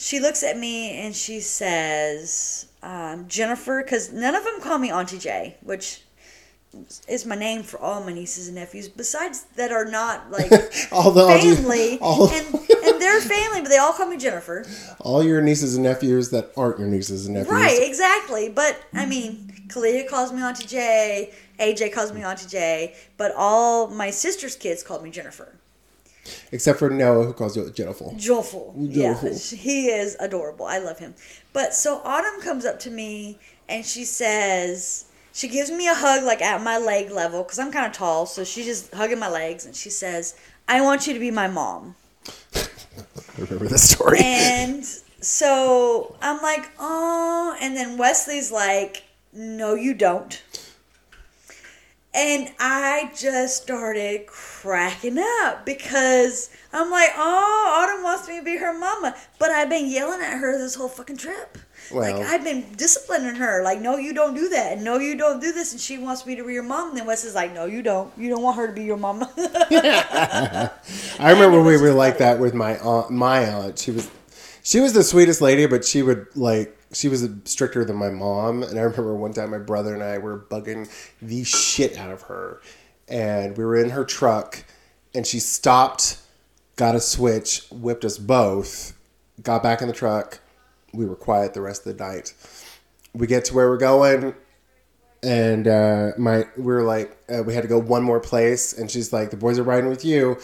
she 0.00 0.20
looks 0.20 0.44
at 0.44 0.56
me 0.56 0.92
and 0.92 1.14
she 1.14 1.40
says, 1.40 2.66
um, 2.84 3.26
Jennifer, 3.26 3.82
because 3.82 4.12
none 4.12 4.36
of 4.36 4.44
them 4.44 4.60
call 4.60 4.78
me 4.78 4.92
Auntie 4.92 5.18
J, 5.18 5.56
which 5.60 6.02
is 7.08 7.26
my 7.26 7.34
name 7.34 7.64
for 7.64 7.80
all 7.80 8.04
my 8.04 8.12
nieces 8.12 8.46
and 8.46 8.54
nephews, 8.54 8.88
besides 8.88 9.46
that 9.56 9.72
are 9.72 9.84
not 9.84 10.30
like 10.30 10.52
All 10.92 11.10
the 11.10 11.26
family, 11.26 11.98
all, 12.00 12.30
and, 12.30 12.54
and 12.54 13.00
they're 13.02 13.20
family, 13.20 13.60
but 13.62 13.70
they 13.70 13.78
all 13.78 13.92
call 13.92 14.06
me 14.06 14.16
Jennifer. 14.18 14.64
all 15.00 15.24
your 15.24 15.40
nieces 15.40 15.74
and 15.74 15.82
nephews 15.82 16.30
that 16.30 16.52
aren't 16.56 16.78
your 16.78 16.88
nieces 16.88 17.26
and 17.26 17.34
nephews. 17.34 17.52
Right, 17.52 17.78
exactly. 17.82 18.48
But 18.50 18.80
I 18.94 19.04
mean, 19.04 19.52
Kalia 19.66 20.08
calls 20.08 20.32
me 20.32 20.42
Auntie 20.42 20.66
J, 20.66 21.32
AJ 21.58 21.92
calls 21.92 22.12
me 22.12 22.22
Auntie 22.22 22.46
J, 22.46 22.94
but 23.16 23.32
all 23.36 23.88
my 23.88 24.10
sister's 24.10 24.54
kids 24.54 24.84
called 24.84 25.02
me 25.02 25.10
Jennifer. 25.10 25.57
Except 26.52 26.78
for 26.78 26.90
Noah, 26.90 27.24
who 27.26 27.32
calls 27.32 27.56
you 27.56 27.70
Jennifer. 27.70 28.10
Joyful. 28.16 28.74
Yeah, 28.76 29.14
Joyful. 29.14 29.58
he 29.58 29.88
is 29.88 30.16
adorable. 30.20 30.66
I 30.66 30.78
love 30.78 30.98
him. 30.98 31.14
But 31.52 31.74
so 31.74 32.00
Autumn 32.04 32.40
comes 32.40 32.64
up 32.64 32.78
to 32.80 32.90
me 32.90 33.38
and 33.68 33.84
she 33.84 34.04
says, 34.04 35.06
she 35.32 35.48
gives 35.48 35.70
me 35.70 35.86
a 35.86 35.94
hug 35.94 36.24
like 36.24 36.42
at 36.42 36.62
my 36.62 36.78
leg 36.78 37.10
level 37.10 37.42
because 37.42 37.58
I'm 37.58 37.70
kind 37.70 37.86
of 37.86 37.92
tall. 37.92 38.26
So 38.26 38.44
she's 38.44 38.66
just 38.66 38.92
hugging 38.92 39.18
my 39.18 39.30
legs 39.30 39.66
and 39.66 39.74
she 39.74 39.90
says, 39.90 40.36
I 40.66 40.80
want 40.80 41.06
you 41.06 41.14
to 41.14 41.20
be 41.20 41.30
my 41.30 41.48
mom. 41.48 41.94
I 42.54 42.66
remember 43.38 43.66
this 43.68 43.88
story. 43.90 44.18
And 44.20 44.84
so 45.20 46.16
I'm 46.20 46.42
like, 46.42 46.70
oh. 46.78 47.56
And 47.60 47.76
then 47.76 47.98
Wesley's 47.98 48.50
like, 48.50 49.04
no, 49.32 49.74
you 49.74 49.94
don't. 49.94 50.42
And 52.14 52.50
I 52.58 53.12
just 53.16 53.62
started 53.62 54.26
cracking 54.26 55.18
up 55.42 55.66
because 55.66 56.50
I'm 56.72 56.90
like, 56.90 57.10
oh, 57.16 57.82
Autumn 57.82 58.02
wants 58.02 58.26
me 58.26 58.38
to 58.38 58.44
be 58.44 58.56
her 58.56 58.76
mama. 58.76 59.14
But 59.38 59.50
I've 59.50 59.68
been 59.68 59.90
yelling 59.90 60.22
at 60.22 60.38
her 60.38 60.58
this 60.58 60.74
whole 60.74 60.88
fucking 60.88 61.18
trip. 61.18 61.58
like, 61.92 62.14
I've 62.16 62.42
been 62.42 62.64
disciplining 62.76 63.34
her. 63.36 63.62
Like, 63.62 63.80
no, 63.80 63.98
you 63.98 64.14
don't 64.14 64.34
do 64.34 64.48
that. 64.48 64.72
And 64.72 64.84
no, 64.84 64.98
you 64.98 65.16
don't 65.16 65.38
do 65.40 65.52
this. 65.52 65.72
And 65.72 65.80
she 65.80 65.98
wants 65.98 66.24
me 66.24 66.34
to 66.36 66.44
be 66.44 66.54
your 66.54 66.62
mom. 66.62 66.90
And 66.90 66.98
then 66.98 67.06
Wes 67.06 67.24
is 67.24 67.34
like, 67.34 67.52
no, 67.52 67.66
you 67.66 67.82
don't. 67.82 68.10
You 68.16 68.30
don't 68.30 68.42
want 68.42 68.56
her 68.56 68.66
to 68.66 68.72
be 68.72 68.84
your 68.84 68.96
mama. 68.96 69.30
I 71.20 71.30
remember 71.30 71.62
we 71.62 71.76
were 71.76 71.92
like 71.92 72.14
funny. 72.14 72.30
that 72.30 72.40
with 72.40 72.54
my 72.54 72.78
aunt. 72.78 73.10
My 73.10 73.44
aunt, 73.44 73.78
she 73.78 73.90
was, 73.90 74.10
she 74.62 74.80
was 74.80 74.94
the 74.94 75.04
sweetest 75.04 75.42
lady, 75.42 75.66
but 75.66 75.84
she 75.84 76.02
would 76.02 76.26
like, 76.34 76.77
she 76.92 77.08
was 77.08 77.28
stricter 77.44 77.84
than 77.84 77.96
my 77.96 78.10
mom. 78.10 78.62
And 78.62 78.78
I 78.78 78.82
remember 78.82 79.14
one 79.14 79.32
time 79.32 79.50
my 79.50 79.58
brother 79.58 79.94
and 79.94 80.02
I 80.02 80.18
were 80.18 80.38
bugging 80.38 80.90
the 81.20 81.44
shit 81.44 81.98
out 81.98 82.10
of 82.10 82.22
her, 82.22 82.60
and 83.08 83.56
we 83.56 83.64
were 83.64 83.76
in 83.76 83.90
her 83.90 84.04
truck, 84.04 84.64
and 85.14 85.26
she 85.26 85.40
stopped, 85.40 86.18
got 86.76 86.94
a 86.94 87.00
switch, 87.00 87.62
whipped 87.70 88.04
us 88.04 88.18
both, 88.18 88.96
got 89.42 89.62
back 89.62 89.82
in 89.82 89.88
the 89.88 89.94
truck. 89.94 90.40
We 90.92 91.06
were 91.06 91.16
quiet 91.16 91.54
the 91.54 91.60
rest 91.60 91.86
of 91.86 91.96
the 91.96 92.04
night. 92.04 92.32
We 93.14 93.26
get 93.26 93.44
to 93.46 93.54
where 93.54 93.68
we're 93.68 93.78
going, 93.78 94.34
and 95.22 95.66
uh, 95.66 96.12
my 96.16 96.44
we 96.56 96.64
were 96.64 96.82
like 96.82 97.16
uh, 97.28 97.42
we 97.42 97.54
had 97.54 97.62
to 97.62 97.68
go 97.68 97.78
one 97.78 98.02
more 98.02 98.20
place 98.20 98.72
and 98.72 98.90
she's 98.90 99.12
like 99.12 99.30
the 99.30 99.36
boys 99.36 99.58
are 99.58 99.64
riding 99.64 99.90
with 99.90 100.04
you 100.04 100.38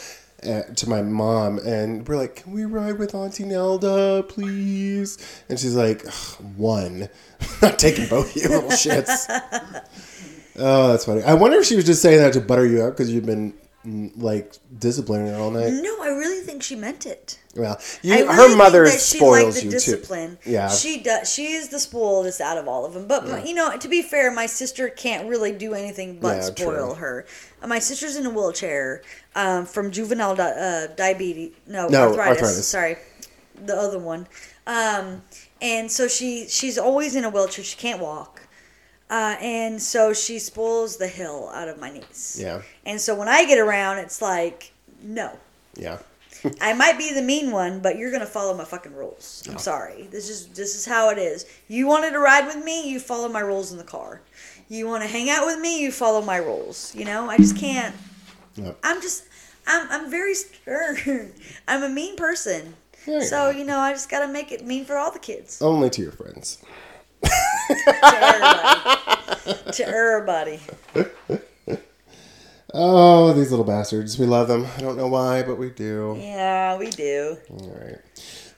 to 0.45 0.88
my 0.88 1.03
mom 1.03 1.59
and 1.59 2.07
we're 2.07 2.16
like 2.16 2.36
can 2.36 2.53
we 2.53 2.64
ride 2.64 2.99
with 2.99 3.14
auntie 3.14 3.45
nelda 3.45 4.24
please? 4.28 5.18
And 5.49 5.59
she's 5.59 5.74
like 5.74 6.07
"Ugh, 6.07 6.45
one. 6.57 7.09
Not 7.62 7.78
taking 7.78 8.09
both 8.09 8.36
of 8.36 8.42
you 8.42 8.49
little 8.49 8.70
shits. 8.70 9.84
Oh 10.57 10.92
that's 10.92 11.05
funny. 11.05 11.20
I 11.24 11.34
wonder 11.34 11.59
if 11.59 11.64
she 11.66 11.74
was 11.74 11.84
just 11.84 12.01
saying 12.01 12.18
that 12.18 12.32
to 12.34 12.40
butter 12.40 12.64
you 12.64 12.82
up 12.84 12.92
because 12.92 13.12
you've 13.12 13.26
been 13.26 13.55
like 13.85 14.55
disciplining 14.78 15.28
her 15.28 15.37
all 15.37 15.51
night 15.51 15.70
no, 15.72 16.03
I 16.03 16.09
really 16.09 16.41
think 16.43 16.62
she 16.62 16.74
meant 16.74 17.05
it. 17.05 17.39
well 17.55 17.78
you, 18.03 18.14
really 18.14 18.35
her 18.35 18.57
mother 18.57 18.87
spoils 18.89 19.57
the 19.59 19.64
you 19.66 19.70
discipline. 19.70 20.39
too 20.43 20.51
yeah 20.53 20.68
she 20.70 21.01
does. 21.03 21.30
She 21.32 21.53
is 21.53 21.68
the 21.68 21.78
spoilest 21.78 22.41
out 22.41 22.57
of 22.59 22.66
all 22.68 22.85
of 22.87 22.95
them. 22.95 23.07
But 23.07 23.28
my- 23.28 23.45
you 23.45 23.55
know, 23.55 23.76
to 23.76 23.89
be 23.89 24.01
fair, 24.03 24.30
my 24.30 24.47
sister 24.47 24.89
can't 24.89 25.28
really 25.28 25.53
do 25.53 25.74
anything 25.74 26.18
but 26.20 26.37
Yeah, 26.37 26.43
spoil 26.43 26.87
true. 26.89 26.95
her. 26.95 27.26
Uh, 27.62 27.66
My 27.66 27.78
sister's 27.78 28.16
in 28.16 28.24
a 28.26 28.30
wheelchair 28.30 29.03
um, 29.35 29.66
from 29.66 29.91
juvenile 29.91 30.35
di- 30.35 30.43
uh, 30.51 30.87
diabetes. 30.97 31.53
No, 31.66 31.89
No, 31.89 32.09
arthritis. 32.09 32.43
arthritis. 32.43 32.68
Sorry, 32.68 32.97
the 33.64 33.76
other 33.76 33.99
one. 33.99 34.26
Um, 34.66 35.22
and 35.61 35.91
so 35.91 36.09
she 36.09 36.47
she's 36.49 36.78
always 36.78 37.14
in 37.14 37.24
a 37.24 37.30
wheelchair. 37.30 37.64
She 37.64 37.76
can't 37.76 38.01
walk. 38.01 38.41
Uh, 39.15 39.37
and 39.41 39.81
so 39.81 40.12
she 40.12 40.41
spoils 40.41 40.97
the 40.97 41.07
hill 41.07 41.49
out 41.55 41.69
of 41.69 41.79
my 41.79 41.89
niece. 41.89 42.37
yeah 42.41 42.61
And 42.85 43.01
so 43.01 43.15
when 43.15 43.29
I 43.29 43.45
get 43.45 43.61
around, 43.61 43.99
it's 43.99 44.21
like, 44.21 44.73
no. 45.03 45.39
yeah 45.77 45.99
I 46.61 46.73
might 46.73 46.99
be 46.99 47.15
the 47.15 47.23
mean 47.23 47.53
one, 47.53 47.79
but 47.79 47.97
you're 47.97 48.11
gonna 48.11 48.27
follow 48.27 48.57
my 48.57 48.65
fucking 48.65 48.93
rules. 48.93 49.45
I'm 49.49 49.59
sorry. 49.59 50.09
This 50.11 50.29
is 50.29 50.49
this 50.49 50.75
is 50.75 50.85
how 50.85 51.11
it 51.11 51.19
is. 51.19 51.47
You 51.69 51.87
wanted 51.87 52.11
to 52.11 52.19
ride 52.19 52.45
with 52.45 52.62
me, 52.65 52.91
you 52.91 52.99
follow 52.99 53.29
my 53.29 53.39
rules 53.41 53.71
in 53.71 53.79
the 53.79 53.85
car. 53.85 54.21
You 54.69 54.89
want 54.89 55.05
to 55.05 55.09
hang 55.09 55.31
out 55.31 55.47
with 55.47 55.61
me, 55.61 55.81
you 55.81 55.93
follow 55.93 56.21
my 56.21 56.39
rules. 56.39 56.93
You 56.95 57.05
know, 57.05 57.31
I 57.31 57.37
just 57.37 57.57
can't. 57.57 57.95
Yep. 58.57 58.77
I'm 58.83 59.01
just, 59.01 59.25
I'm, 59.67 59.87
I'm 59.91 60.11
very 60.11 60.35
stern. 60.35 61.33
I'm 61.69 61.83
a 61.85 61.89
mean 61.89 62.17
person. 62.17 62.75
So 63.05 63.51
you 63.51 63.65
know, 63.65 63.79
I 63.79 63.93
just 63.93 64.09
gotta 64.11 64.31
make 64.31 64.51
it 64.51 64.67
mean 64.67 64.85
for 64.85 64.97
all 64.97 65.12
the 65.12 65.25
kids. 65.31 65.62
only 65.62 65.89
to 65.91 66.03
your 66.03 66.12
friends 66.12 66.59
To 67.25 67.87
everybody. 68.25 69.70
to 69.72 69.87
everybody. 69.87 70.61
oh 72.72 73.33
these 73.33 73.51
little 73.51 73.64
bastards 73.64 74.16
we 74.18 74.27
love 74.27 74.47
them 74.49 74.66
i 74.77 74.81
don't 74.81 74.97
know 74.97 75.07
why 75.09 75.43
but 75.43 75.57
we 75.57 75.70
do 75.70 76.16
Yeah, 76.20 76.77
we 76.77 76.91
do. 76.91 77.37
All 77.51 77.70
right. 77.70 77.99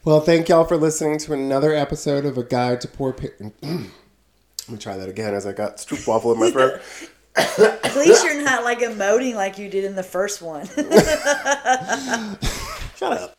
Well, 0.04 0.20
thank 0.20 0.48
y'all 0.48 0.64
for 0.64 0.76
listening 0.76 1.18
to 1.18 1.32
another 1.32 1.72
episode 1.74 2.24
of 2.24 2.38
A 2.38 2.44
Guide 2.44 2.80
to 2.82 2.88
Poor 2.88 3.12
Parents. 3.12 3.56
Let 3.62 4.68
me 4.68 4.78
try 4.78 4.96
that 4.96 5.08
again 5.08 5.34
as 5.34 5.46
I 5.46 5.52
got 5.52 5.78
stroop 5.78 6.06
waffle 6.06 6.32
in 6.32 6.38
my 6.38 6.50
throat. 6.52 6.80
At 7.36 7.96
least 7.96 8.24
you're 8.24 8.40
not 8.42 8.62
like 8.64 8.78
emoting 8.80 9.34
like 9.34 9.58
you 9.58 9.68
did 9.68 9.84
in 9.84 9.94
the 9.96 10.02
first 10.04 10.40
one. 10.42 10.66
Shut 12.96 13.12
up. 13.12 13.36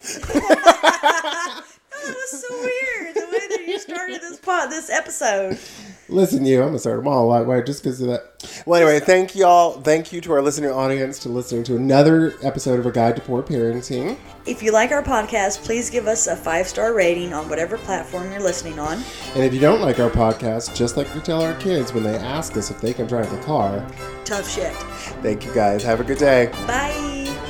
was 2.14 2.42
so 2.42 2.60
weird. 2.60 3.16
The 3.16 3.22
way 3.22 3.48
that 3.58 3.64
you 3.68 3.80
started 3.80 4.22
this 4.22 4.40
pod, 4.40 4.70
this 4.70 4.90
episode. 4.90 5.60
Listen, 6.10 6.46
you, 6.46 6.62
I'm 6.62 6.68
gonna 6.70 6.80
start 6.80 6.98
them 7.00 7.08
all. 7.08 7.28
Why? 7.28 7.42
Why? 7.42 7.62
Just 7.62 7.84
because 7.84 8.00
of 8.02 8.08
that. 8.08 8.64
Well, 8.66 8.82
anyway, 8.82 9.00
thank 9.02 9.36
y'all. 9.36 9.82
Thank 9.82 10.14
you 10.14 10.22
to 10.22 10.32
our 10.34 10.42
listening 10.42 10.72
audience 10.72 11.20
to 11.20 11.30
listening 11.30 11.64
to 11.66 11.76
another 11.76 12.34
episode 12.44 12.80
of 12.80 12.86
A 12.86 12.92
Guide 12.92 13.18
to 13.18 13.22
Poor 13.22 13.44
Parenting. 13.44 14.18
If 14.46 14.64
you 14.64 14.72
like 14.72 14.92
our 14.92 15.04
podcast, 15.04 15.64
please 15.66 15.90
give 15.90 16.08
us 16.08 16.28
a 16.28 16.36
five 16.36 16.68
star 16.68 16.94
rating 16.94 17.34
on 17.34 17.50
whatever 17.50 17.78
platform 17.78 18.32
you're 18.32 18.40
listening 18.40 18.80
on. 18.80 19.04
And 19.36 19.44
if 19.44 19.54
you 19.54 19.60
don't 19.60 19.82
like 19.82 20.00
our 20.00 20.10
podcast, 20.10 20.74
just 20.76 20.96
like 20.96 21.14
we 21.14 21.20
tell 21.20 21.42
our 21.42 21.56
kids 21.56 21.92
when 21.92 22.04
they 22.04 22.16
ask 22.16 22.56
us 22.56 22.72
if 22.72 22.80
they 22.80 22.94
can 22.94 23.06
drive 23.08 23.30
the 23.30 23.42
car, 23.44 23.86
Tough 24.24 24.50
shit. 24.50 24.74
thank 25.24 25.46
you 25.46 25.54
guys. 25.54 25.84
Have 25.84 26.00
a 26.00 26.04
good 26.06 26.18
day. 26.20 26.48
Bye. 26.68 27.47